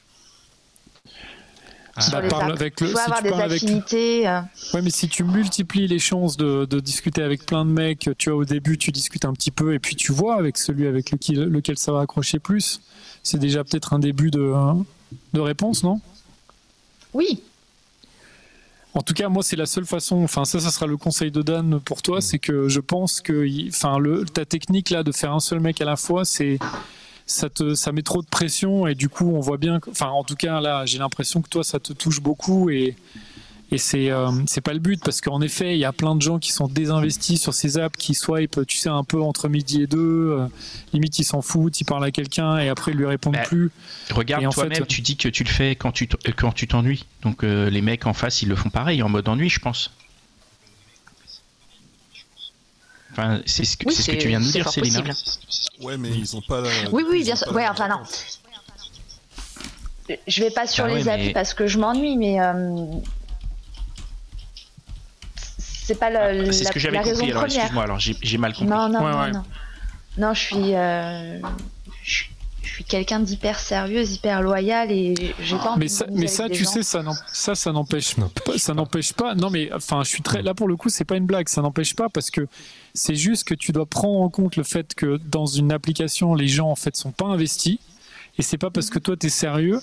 Ah, 1.96 2.02
sur 2.02 2.22
Bah, 2.22 2.28
parle 2.30 2.52
avec 2.54 2.80
le- 2.80 2.88
tu 2.88 2.94
si 2.94 3.00
avoir 3.00 3.18
tu 3.18 3.24
des 3.24 3.30
parles 3.32 3.42
avec- 3.44 3.64
affinités. 3.64 4.28
euh, 4.28 4.39
Ouais, 4.74 4.82
mais 4.82 4.89
si 4.89 5.10
tu 5.10 5.24
multiplies 5.24 5.88
les 5.88 6.00
chances 6.00 6.38
de, 6.38 6.64
de 6.66 6.80
discuter 6.80 7.22
avec 7.22 7.46
plein 7.46 7.66
de 7.66 7.72
mecs, 7.72 8.10
tu 8.18 8.30
vois, 8.30 8.39
au 8.39 8.46
début, 8.46 8.78
tu 8.78 8.92
discutes 8.92 9.26
un 9.26 9.34
petit 9.34 9.52
peu 9.52 9.74
et 9.74 9.80
puis 9.80 9.96
tu 9.98 10.12
vois 10.14 10.36
avec 10.38 10.58
celui 10.58 10.88
avec 10.88 11.12
lequel, 11.12 11.44
lequel 11.46 11.78
ça 11.78 11.92
va 11.92 12.02
accrocher 12.02 12.39
plus. 12.39 12.80
C'est 13.24 13.39
déjà 13.39 13.64
peut-être 13.66 13.94
un 13.94 14.00
début 14.00 14.32
de, 14.32 14.54
de 15.34 15.39
réponse, 15.39 15.84
non? 15.84 16.00
Oui, 17.14 17.44
En 18.94 19.02
tout 19.02 19.14
cas, 19.14 19.30
moi, 19.30 19.42
c'est 19.42 19.56
la 19.56 19.66
seule 19.66 19.86
façon. 19.86 20.24
Enfin, 20.24 20.44
ça, 20.44 20.60
ça 20.60 20.70
sera 20.70 20.86
le 20.86 20.98
conseil 20.98 21.32
de 21.32 21.42
Dan 21.42 21.80
pour 21.80 22.02
toi. 22.02 22.20
C'est 22.20 22.39
que 22.39 22.68
je 22.68 22.80
pense 22.80 23.22
que, 23.22 23.48
enfin, 23.70 23.98
le, 23.98 24.26
ta 24.26 24.46
technique 24.46 24.89
là 24.89 25.04
de 25.04 25.12
faire 25.12 25.32
un 25.32 25.39
seul 25.39 25.60
mec 25.60 25.80
à 25.82 25.86
la 25.86 25.96
fois, 25.96 26.26
c'est 26.26 26.60
ça 27.26 27.50
te, 27.50 27.74
ça 27.76 27.92
met 27.92 28.02
trop 28.02 28.22
de 28.22 28.28
pression 28.28 28.88
et 28.88 28.96
du 28.96 29.08
coup, 29.08 29.32
on 29.34 29.39
voit 29.39 29.58
bien. 29.58 29.80
Enfin, 29.89 30.08
en 30.08 30.24
tout 30.24 30.36
cas, 30.36 30.60
là, 30.60 30.86
j'ai 30.86 30.98
l'impression 30.98 31.42
que 31.42 31.50
toi, 31.50 31.64
ça 31.64 31.80
te 31.80 31.94
touche 31.94 32.22
beaucoup 32.22 32.70
et 32.70 32.96
et 33.74 33.78
c'est 33.78 34.11
euh, 34.11 34.30
c'est 34.47 34.59
pas 34.61 34.74
le 34.74 34.80
but 34.80 35.01
parce 35.03 35.22
qu'en 35.22 35.41
effet, 35.41 35.74
il 35.76 35.80
y 35.80 35.86
a 35.86 35.93
plein 35.93 36.13
de 36.15 36.22
gens 36.22 36.39
qui 36.39 36.51
sont 36.51 36.67
désinvestis 36.67 37.41
sur 37.41 37.53
ces 37.53 37.78
apps, 37.78 37.95
qui 37.97 38.13
swipe, 38.13 38.59
tu 38.67 38.78
sais, 38.78 38.89
un 38.89 39.03
peu 39.05 39.22
entre 39.22 39.47
midi 39.47 39.82
et 39.84 39.88
deux. 39.88 39.97
euh, 40.39 40.47
limite, 40.93 41.17
ils 41.19 41.24
s'en 41.24 41.41
foutent, 41.41 41.80
ils 41.80 41.86
parlent 41.86 42.03
à 42.03 42.11
quelqu'un 42.11 42.57
et 42.59 42.67
après, 42.69 42.91
ils 42.91 42.97
lui 42.97 43.05
répondent 43.05 43.36
Bah, 43.36 43.43
plus. 43.43 43.72
Regarde 44.11 44.51
toi-même, 44.53 44.76
fait- 44.76 44.86
tu 44.88 45.01
dis 45.01 45.15
que 45.15 45.30
tu 45.30 45.43
le 45.45 45.49
fais 45.49 45.76
quand 45.76 45.91
tu 45.93 46.09
euh, 46.28 46.32
quand 46.36 46.51
tu 46.51 46.67
t'ennuies. 46.67 47.05
Donc 47.22 47.43
euh, 47.43 47.69
les 47.69 47.82
mecs 47.82 48.05
en 48.05 48.13
face, 48.13 48.41
ils 48.41 48.49
le 48.49 48.55
font 48.57 48.69
pareil 48.69 49.01
en 49.03 49.09
mode 49.09 49.28
ennui, 49.30 49.49
je 49.49 49.59
pense. 49.59 49.91
Enfin, 53.13 53.41
c'est 53.45 53.65
ce 53.65 53.76
que, 53.76 53.88
oui 53.89 53.93
ce 53.93 54.09
que 54.09 54.15
tu 54.17 54.30
viens 54.30 54.39
de 54.39 54.45
nous 54.45 54.51
dire, 54.51 54.69
Céline. 54.69 54.95
hein. 54.97 55.01
possible. 55.03 55.86
Ouais, 55.86 55.97
mais 55.97 56.09
ils 56.09 56.36
ont 56.38 56.41
pas 56.41 56.61
la. 56.61 56.69
Oui, 56.91 57.03
oui, 57.09 57.24
bien 57.24 57.36
sûr. 57.36 57.51
Ouais, 57.53 57.67
enfin, 57.67 57.88
non. 57.89 58.01
Je 60.28 60.43
vais 60.43 60.49
pas 60.51 60.67
sur 60.67 60.86
Ah 60.86 60.88
ouais, 60.88 60.95
les 60.99 61.09
applis 61.09 61.28
mais- 61.28 61.34
parce 61.34 61.53
que 61.53 61.67
je 61.67 61.78
m'ennuie, 61.78 62.17
mais 62.17 62.39
euh, 62.41 62.86
c'est 65.84 66.00
pas 66.00 66.10
la, 66.10 66.26
Ah, 66.28 66.34
c'est 66.46 66.52
ce 66.54 66.64
la- 66.66 66.70
que 66.72 66.80
j'avais 66.80 66.98
la 66.98 67.04
raison 67.04 67.16
compris. 67.16 67.32
Alors 67.32 67.44
première. 67.44 67.58
excuse-moi, 67.62 67.84
alors 67.84 68.00
j'ai 68.00 68.16
j'ai 68.22 68.38
mal 68.38 68.54
compris. 68.54 68.68
Non, 68.70 68.90
non, 68.90 69.04
Ouais, 69.06 69.12
non, 69.12 69.20
ouais. 69.22 69.32
non. 69.32 69.44
Non, 70.18 70.34
je 70.34 70.40
suis, 70.42 70.76
euh, 70.76 71.40
je, 72.04 72.24
je 72.64 72.70
suis 72.70 72.84
quelqu'un 72.84 73.20
d'hyper 73.22 73.58
sérieuse, 73.60 74.14
hyper 74.16 74.42
loyale 74.42 74.92
et 74.92 75.34
j'ai 75.42 75.56
pas 75.58 75.72
envie 75.72 75.80
Mais 75.80 75.88
ça, 75.88 76.06
mais 76.12 76.28
ça 76.28 76.50
tu 76.50 76.64
gens. 76.64 76.70
sais, 76.70 76.84
ça, 76.84 77.56
ça 77.56 77.72
n'empêche 77.72 78.16
pas, 78.16 78.58
ça 78.58 78.74
n'empêche 78.74 79.14
pas. 79.14 79.36
Non, 79.36 79.50
mais 79.50 79.72
enfin, 79.74 80.04
je 80.04 80.10
suis 80.10 80.22
très 80.22 80.42
là 80.42 80.54
pour 80.54 80.68
le 80.68 80.76
coup, 80.76 80.90
c'est 80.90 81.06
pas 81.06 81.16
une 81.16 81.26
blague. 81.26 81.48
Ça 81.48 81.62
n'empêche 81.62 81.96
pas 81.96 82.10
parce 82.10 82.30
que 82.30 82.48
c'est 82.94 83.16
juste 83.16 83.46
que 83.46 83.54
tu 83.54 83.72
dois 83.72 83.86
prendre 83.86 84.20
en 84.22 84.30
compte 84.30 84.58
le 84.58 84.64
fait 84.64 84.94
que 84.96 85.18
dans 85.26 85.46
une 85.46 85.72
application, 85.72 86.36
les 86.36 86.48
gens 86.48 86.70
en 86.70 86.76
fait 86.76 86.96
sont 86.98 87.12
pas 87.12 87.26
investis 87.26 87.80
et 88.38 88.42
c'est 88.42 88.58
pas 88.58 88.70
parce 88.70 88.90
que 88.90 89.00
toi 89.00 89.16
tu 89.18 89.28
es 89.28 89.30
sérieux 89.30 89.80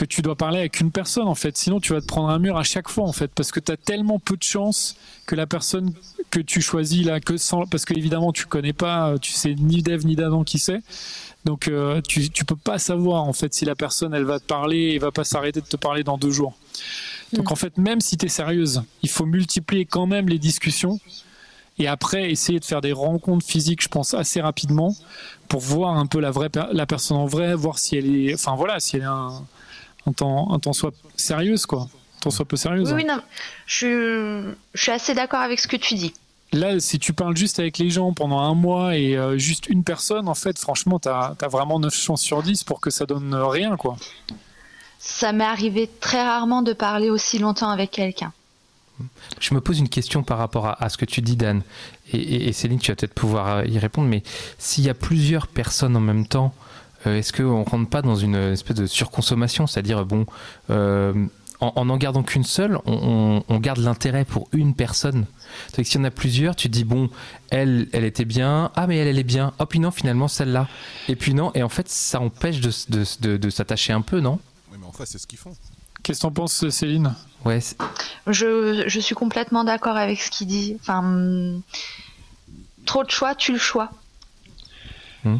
que 0.00 0.06
tu 0.06 0.22
dois 0.22 0.34
parler 0.34 0.60
avec 0.60 0.80
une 0.80 0.90
personne 0.90 1.28
en 1.28 1.34
fait. 1.34 1.58
Sinon, 1.58 1.78
tu 1.78 1.92
vas 1.92 2.00
te 2.00 2.06
prendre 2.06 2.30
un 2.30 2.38
mur 2.38 2.56
à 2.56 2.62
chaque 2.62 2.88
fois 2.88 3.04
en 3.04 3.12
fait 3.12 3.30
parce 3.34 3.52
que 3.52 3.60
tu 3.60 3.70
as 3.70 3.76
tellement 3.76 4.18
peu 4.18 4.34
de 4.34 4.42
chances 4.42 4.96
que 5.26 5.34
la 5.34 5.46
personne 5.46 5.92
que 6.30 6.40
tu 6.40 6.62
choisis 6.62 7.04
là, 7.04 7.20
que 7.20 7.36
sans, 7.36 7.66
parce 7.66 7.84
que 7.84 7.92
évidemment 7.92 8.32
tu 8.32 8.46
connais 8.46 8.72
pas, 8.72 9.18
tu 9.18 9.32
sais 9.32 9.54
ni 9.54 9.82
d'Ève 9.82 10.06
ni 10.06 10.16
d'Adam 10.16 10.42
qui 10.42 10.58
c'est. 10.58 10.80
Donc 11.44 11.68
euh, 11.68 12.00
tu, 12.00 12.30
tu 12.30 12.46
peux 12.46 12.56
pas 12.56 12.78
savoir 12.78 13.24
en 13.24 13.34
fait 13.34 13.52
si 13.52 13.66
la 13.66 13.74
personne 13.74 14.14
elle 14.14 14.24
va 14.24 14.40
te 14.40 14.46
parler 14.46 14.92
et 14.94 14.98
va 14.98 15.10
pas 15.10 15.24
s'arrêter 15.24 15.60
de 15.60 15.66
te 15.66 15.76
parler 15.76 16.02
dans 16.02 16.16
deux 16.16 16.30
jours. 16.30 16.54
Donc 17.34 17.50
en 17.50 17.56
fait 17.56 17.76
même 17.76 18.00
si 18.00 18.16
tu 18.16 18.24
es 18.24 18.30
sérieuse, 18.30 18.82
il 19.02 19.10
faut 19.10 19.26
multiplier 19.26 19.84
quand 19.84 20.06
même 20.06 20.30
les 20.30 20.38
discussions 20.38 20.98
et 21.78 21.88
après 21.88 22.30
essayer 22.30 22.58
de 22.58 22.64
faire 22.64 22.80
des 22.80 22.92
rencontres 22.92 23.44
physiques, 23.44 23.82
je 23.82 23.88
pense 23.88 24.14
assez 24.14 24.40
rapidement 24.40 24.96
pour 25.48 25.60
voir 25.60 25.98
un 25.98 26.06
peu 26.06 26.20
la 26.20 26.30
vraie 26.30 26.48
la 26.72 26.86
personne 26.86 27.18
en 27.18 27.26
vrai, 27.26 27.54
voir 27.54 27.78
si 27.78 27.96
elle 27.96 28.16
est 28.16 28.32
enfin 28.32 28.54
voilà, 28.56 28.80
si 28.80 28.96
elle 28.96 29.02
est 29.02 29.04
un 29.04 29.44
un 30.06 30.12
temps 30.12 30.52
un 30.52 30.58
temps 30.58 30.72
soit 30.72 30.92
sérieuse 31.16 31.66
quoi. 31.66 31.82
Un 32.16 32.20
temps 32.20 32.30
soit 32.30 32.44
peu 32.44 32.56
sérieuse. 32.56 32.90
Oui, 32.92 33.02
oui, 33.02 33.04
non, 33.06 33.20
je, 33.66 33.74
suis- 33.76 34.56
je 34.74 34.82
suis 34.82 34.92
assez 34.92 35.14
d'accord 35.14 35.40
avec 35.40 35.58
ce 35.60 35.66
que 35.68 35.76
tu 35.76 35.94
dis. 35.94 36.12
Là, 36.52 36.80
si 36.80 36.98
tu 36.98 37.12
parles 37.12 37.36
juste 37.36 37.60
avec 37.60 37.78
les 37.78 37.90
gens 37.90 38.12
pendant 38.12 38.40
un 38.40 38.54
mois 38.54 38.96
et 38.96 39.16
euh, 39.16 39.38
juste 39.38 39.68
une 39.68 39.84
personne, 39.84 40.28
en 40.28 40.34
fait, 40.34 40.58
franchement, 40.58 40.98
tu 40.98 41.08
as, 41.08 41.36
vraiment 41.48 41.78
9 41.78 41.94
chances 41.94 42.22
sur 42.22 42.42
10 42.42 42.64
pour 42.64 42.80
que 42.80 42.90
ça 42.90 43.06
donne 43.06 43.32
rien, 43.34 43.76
quoi. 43.76 43.96
Ça 44.98 45.32
m'est 45.32 45.44
arrivé 45.44 45.88
très 46.00 46.22
rarement 46.22 46.62
de 46.62 46.72
parler 46.72 47.08
aussi 47.08 47.38
longtemps 47.38 47.70
avec 47.70 47.90
quelqu'un. 47.92 48.32
Je 49.38 49.54
me 49.54 49.60
pose 49.60 49.78
une 49.78 49.88
question 49.88 50.22
par 50.22 50.38
rapport 50.38 50.66
à, 50.66 50.82
à 50.82 50.88
ce 50.90 50.98
que 50.98 51.04
tu 51.06 51.22
dis, 51.22 51.36
Dan. 51.36 51.62
Et, 52.12 52.18
et- 52.18 52.48
et 52.48 52.52
Céline, 52.52 52.78
tu 52.80 52.90
vas 52.90 52.96
peut-être 52.96 53.14
pouvoir 53.14 53.48
euh, 53.58 53.64
y 53.66 53.78
répondre. 53.78 54.08
Mais 54.08 54.22
s'il 54.58 54.84
y 54.84 54.90
a 54.90 54.94
plusieurs 54.94 55.46
personnes 55.46 55.96
en 55.96 56.00
même 56.00 56.26
temps, 56.26 56.52
euh, 56.52 56.69
est-ce 57.06 57.32
qu'on 57.32 57.60
ne 57.60 57.64
rentre 57.68 57.88
pas 57.88 58.02
dans 58.02 58.16
une 58.16 58.34
espèce 58.34 58.76
de 58.76 58.86
surconsommation 58.86 59.66
C'est-à-dire, 59.66 60.04
bon, 60.04 60.26
euh, 60.70 61.12
en 61.62 61.72
en 61.88 61.96
gardant 61.98 62.22
qu'une 62.22 62.44
seule, 62.44 62.78
on, 62.86 63.42
on- 63.48 63.54
on 63.54 63.58
garde 63.58 63.78
l'intérêt 63.78 64.24
pour 64.24 64.48
une 64.52 64.74
personne? 64.74 65.26
Donc 65.76 65.84
si 65.86 65.98
on 65.98 66.04
a 66.04 66.10
plusieurs, 66.10 66.56
tu 66.56 66.68
te 66.68 66.72
dis 66.72 66.84
bon, 66.84 67.10
elle, 67.50 67.88
elle 67.92 68.04
était 68.04 68.24
bien, 68.24 68.70
ah 68.76 68.86
mais 68.86 68.96
elle, 68.98 69.08
elle 69.08 69.18
est 69.18 69.24
bien, 69.24 69.52
oh 69.58 69.66
puis 69.66 69.78
non, 69.80 69.90
finalement 69.90 70.28
celle-là, 70.28 70.68
et 71.08 71.16
puis 71.16 71.34
non, 71.34 71.50
et 71.54 71.62
en 71.62 71.68
fait 71.68 71.88
ça 71.88 72.20
empêche 72.20 72.60
de, 72.60 72.70
de, 72.88 73.04
de, 73.20 73.36
de 73.36 73.50
s'attacher 73.50 73.92
un 73.92 74.00
peu, 74.00 74.20
non? 74.20 74.38
Oui, 74.72 74.78
mais 74.80 74.86
enfin, 74.86 75.04
c'est 75.06 75.18
ce 75.18 75.26
qu'ils 75.26 75.38
font. 75.38 75.54
Qu'est-ce 76.02 76.20
que 76.20 76.22
t'en 76.22 76.30
penses, 76.30 76.66
Céline? 76.70 77.14
Ouais, 77.44 77.60
c'est- 77.60 77.76
Je, 78.26 78.84
je 78.86 79.00
suis 79.00 79.14
complètement 79.14 79.64
d'accord 79.64 79.96
avec 79.98 80.20
ce 80.22 80.30
qu'il 80.30 80.46
dit. 80.46 80.76
Enfin, 80.80 81.00
hum, 81.00 81.60
trop 82.86 83.04
de 83.04 83.10
choix, 83.10 83.34
tu 83.34 83.52
le 83.52 83.58
choix. 83.58 83.90
Euh, 85.26 85.36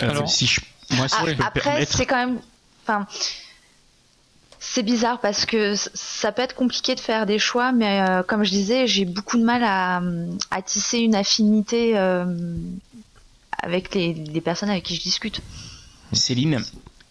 Alors- 0.00 0.28
si 0.28 0.46
je, 0.46 0.60
moi, 0.90 1.08
si 1.08 1.14
Ah, 1.18 1.46
après, 1.46 1.86
c'est 1.86 2.06
quand 2.06 2.16
même. 2.26 2.38
Enfin, 2.86 3.06
c'est 4.60 4.82
bizarre 4.82 5.20
parce 5.20 5.44
que 5.46 5.74
ça 5.76 6.32
peut 6.32 6.42
être 6.42 6.54
compliqué 6.54 6.94
de 6.94 7.00
faire 7.00 7.26
des 7.26 7.38
choix, 7.38 7.72
mais 7.72 8.00
euh, 8.00 8.22
comme 8.22 8.44
je 8.44 8.50
disais, 8.50 8.86
j'ai 8.86 9.04
beaucoup 9.04 9.36
de 9.38 9.44
mal 9.44 9.62
à, 9.64 10.02
à 10.50 10.62
tisser 10.62 10.98
une 10.98 11.14
affinité 11.14 11.96
euh, 11.98 12.24
avec 13.62 13.94
les, 13.94 14.14
les 14.14 14.40
personnes 14.40 14.70
avec 14.70 14.84
qui 14.84 14.96
je 14.96 15.02
discute. 15.02 15.40
Céline, 16.12 16.62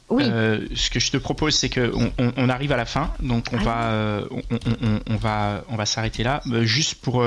Oui, 0.09 0.24
Euh, 0.26 0.67
ce 0.76 0.89
que 0.89 0.99
je 0.99 1.11
te 1.11 1.17
propose, 1.17 1.55
c'est 1.55 1.69
que 1.69 1.91
on, 2.38 2.49
arrive 2.49 2.71
à 2.71 2.78
la 2.78 2.86
fin, 2.86 3.11
donc 3.19 3.45
on 3.51 3.57
Ah. 3.59 3.63
va, 3.63 4.24
on, 4.32 5.01
on- 5.11 5.15
va, 5.17 5.63
on 5.69 5.76
va 5.76 5.86
s'arrêter 5.86 6.24
là, 6.24 6.41
juste 6.61 6.95
pour 6.95 7.24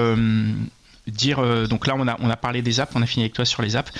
dire. 1.06 1.38
euh, 1.38 1.66
donc 1.66 1.86
là, 1.86 1.94
on 1.96 2.06
a, 2.08 2.16
on 2.20 2.30
a 2.30 2.36
parlé 2.36 2.62
des 2.62 2.80
apps, 2.80 2.92
on 2.94 3.02
a 3.02 3.06
fini 3.06 3.24
avec 3.24 3.34
toi 3.34 3.44
sur 3.44 3.62
les 3.62 3.76
apps. 3.76 3.92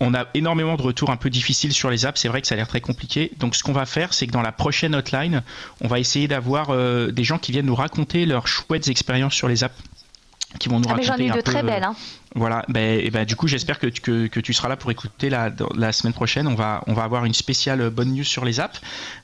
On 0.00 0.14
a 0.14 0.26
énormément 0.34 0.76
de 0.76 0.82
retours 0.82 1.10
un 1.10 1.16
peu 1.16 1.30
difficiles 1.30 1.72
sur 1.72 1.90
les 1.90 2.06
apps. 2.06 2.20
C'est 2.20 2.28
vrai 2.28 2.40
que 2.40 2.46
ça 2.46 2.54
a 2.54 2.56
l'air 2.56 2.68
très 2.68 2.80
compliqué. 2.80 3.32
Donc, 3.38 3.56
ce 3.56 3.62
qu'on 3.62 3.72
va 3.72 3.86
faire, 3.86 4.14
c'est 4.14 4.26
que 4.26 4.32
dans 4.32 4.42
la 4.42 4.52
prochaine 4.52 4.94
hotline, 4.94 5.42
on 5.80 5.88
va 5.88 5.98
essayer 5.98 6.28
d'avoir 6.28 6.70
euh, 6.70 7.10
des 7.10 7.24
gens 7.24 7.38
qui 7.38 7.52
viennent 7.52 7.66
nous 7.66 7.74
raconter 7.74 8.26
leurs 8.26 8.46
chouettes 8.46 8.88
expériences 8.88 9.34
sur 9.34 9.48
les 9.48 9.64
apps, 9.64 9.74
qui 10.58 10.68
vont 10.68 10.80
nous 10.80 10.86
Ah, 10.88 10.94
mais 10.96 11.02
raconter 11.04 11.06
j'en 11.06 11.24
ai 11.24 11.26
eu 11.26 11.30
de 11.30 11.34
peu, 11.36 11.42
très 11.42 11.58
euh, 11.58 11.62
belles. 11.62 11.84
Hein. 11.84 11.94
voilà, 12.34 12.64
ben, 12.68 12.98
et 13.04 13.10
ben, 13.10 13.24
du 13.26 13.36
coup, 13.36 13.46
j'espère 13.48 13.78
que, 13.78 13.86
tu- 13.86 14.00
que, 14.00 14.26
que 14.28 14.40
tu 14.40 14.52
seras 14.54 14.68
là 14.68 14.76
pour 14.76 14.90
écouter 14.90 15.28
la, 15.28 15.50
la 15.76 15.92
semaine 15.92 16.14
prochaine. 16.14 16.46
On 16.46 16.54
va, 16.54 16.82
on 16.86 16.94
va 16.94 17.02
avoir 17.04 17.26
une 17.26 17.34
spéciale 17.34 17.82
euh, 17.82 17.90
bonne 17.90 18.14
news 18.14 18.24
sur 18.24 18.44
les 18.46 18.58
apps. 18.58 18.80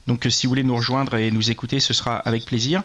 Donc, 0.06 0.26
euh, 0.26 0.30
si 0.30 0.46
vous 0.46 0.50
voulez 0.50 0.62
nous 0.64 0.76
rejoindre 0.76 1.14
et 1.16 1.30
nous 1.30 1.50
écouter, 1.50 1.80
ce 1.80 1.94
sera 1.94 2.16
avec 2.16 2.44
plaisir. 2.44 2.82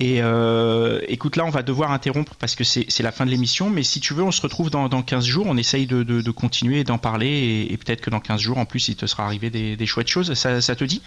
Et 0.00 0.22
euh, 0.22 1.00
écoute, 1.08 1.36
là, 1.36 1.44
on 1.44 1.50
va 1.50 1.62
devoir 1.62 1.92
interrompre 1.92 2.34
parce 2.36 2.54
que 2.54 2.64
c'est 2.64 3.02
la 3.02 3.12
fin 3.12 3.26
de 3.26 3.30
l'émission. 3.30 3.68
Mais 3.68 3.82
si 3.82 4.00
tu 4.00 4.14
veux, 4.14 4.22
on 4.24 4.32
se 4.32 4.40
retrouve 4.40 4.70
dans, 4.70 4.88
dans 4.88 5.02
15 5.02 5.24
jours. 5.26 5.46
On 5.48 5.56
essaye 5.58 5.86
de, 5.86 6.02
de, 6.02 6.22
de 6.22 6.30
continuer 6.30 6.80
et 6.80 6.84
d'en 6.84 6.98
parler. 6.98 7.28
Et, 7.28 7.72
et 7.72 7.76
peut-être 7.76 8.00
que 8.00 8.10
dans 8.10 8.20
15 8.20 8.40
jours, 8.40 8.58
en 8.58 8.64
plus, 8.64 8.88
il 8.88 8.96
te 8.96 9.04
sera 9.06 9.26
arrivé 9.26 9.50
des, 9.50 9.76
des 9.76 9.86
chouettes 9.86 10.08
choses. 10.08 10.32
Ça, 10.34 10.60
ça 10.62 10.74
te 10.76 10.84
dit? 10.84 11.02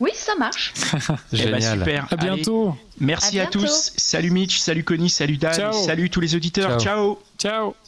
Oui, 0.00 0.10
ça 0.14 0.34
marche. 0.36 0.72
Eh 1.32 1.36
ben, 1.36 1.60
génial. 1.60 1.78
super. 1.78 2.04
À 2.04 2.14
Allez, 2.14 2.30
bientôt. 2.34 2.76
merci 3.00 3.38
À 3.38 3.42
à, 3.42 3.44
bientôt. 3.44 3.60
tous. 3.60 3.92
Salut 3.96 4.30
Mitch, 4.30 4.58
salut 4.58 4.84
Connie, 4.84 5.10
salut 5.10 5.36
Dan, 5.36 5.52
Ciao. 5.54 5.72
salut 5.72 6.08
tous 6.10 6.20
les 6.20 6.34
auditeurs. 6.36 6.80
Ciao. 6.80 7.18
Ciao. 7.38 7.74
Ciao. 7.74 7.87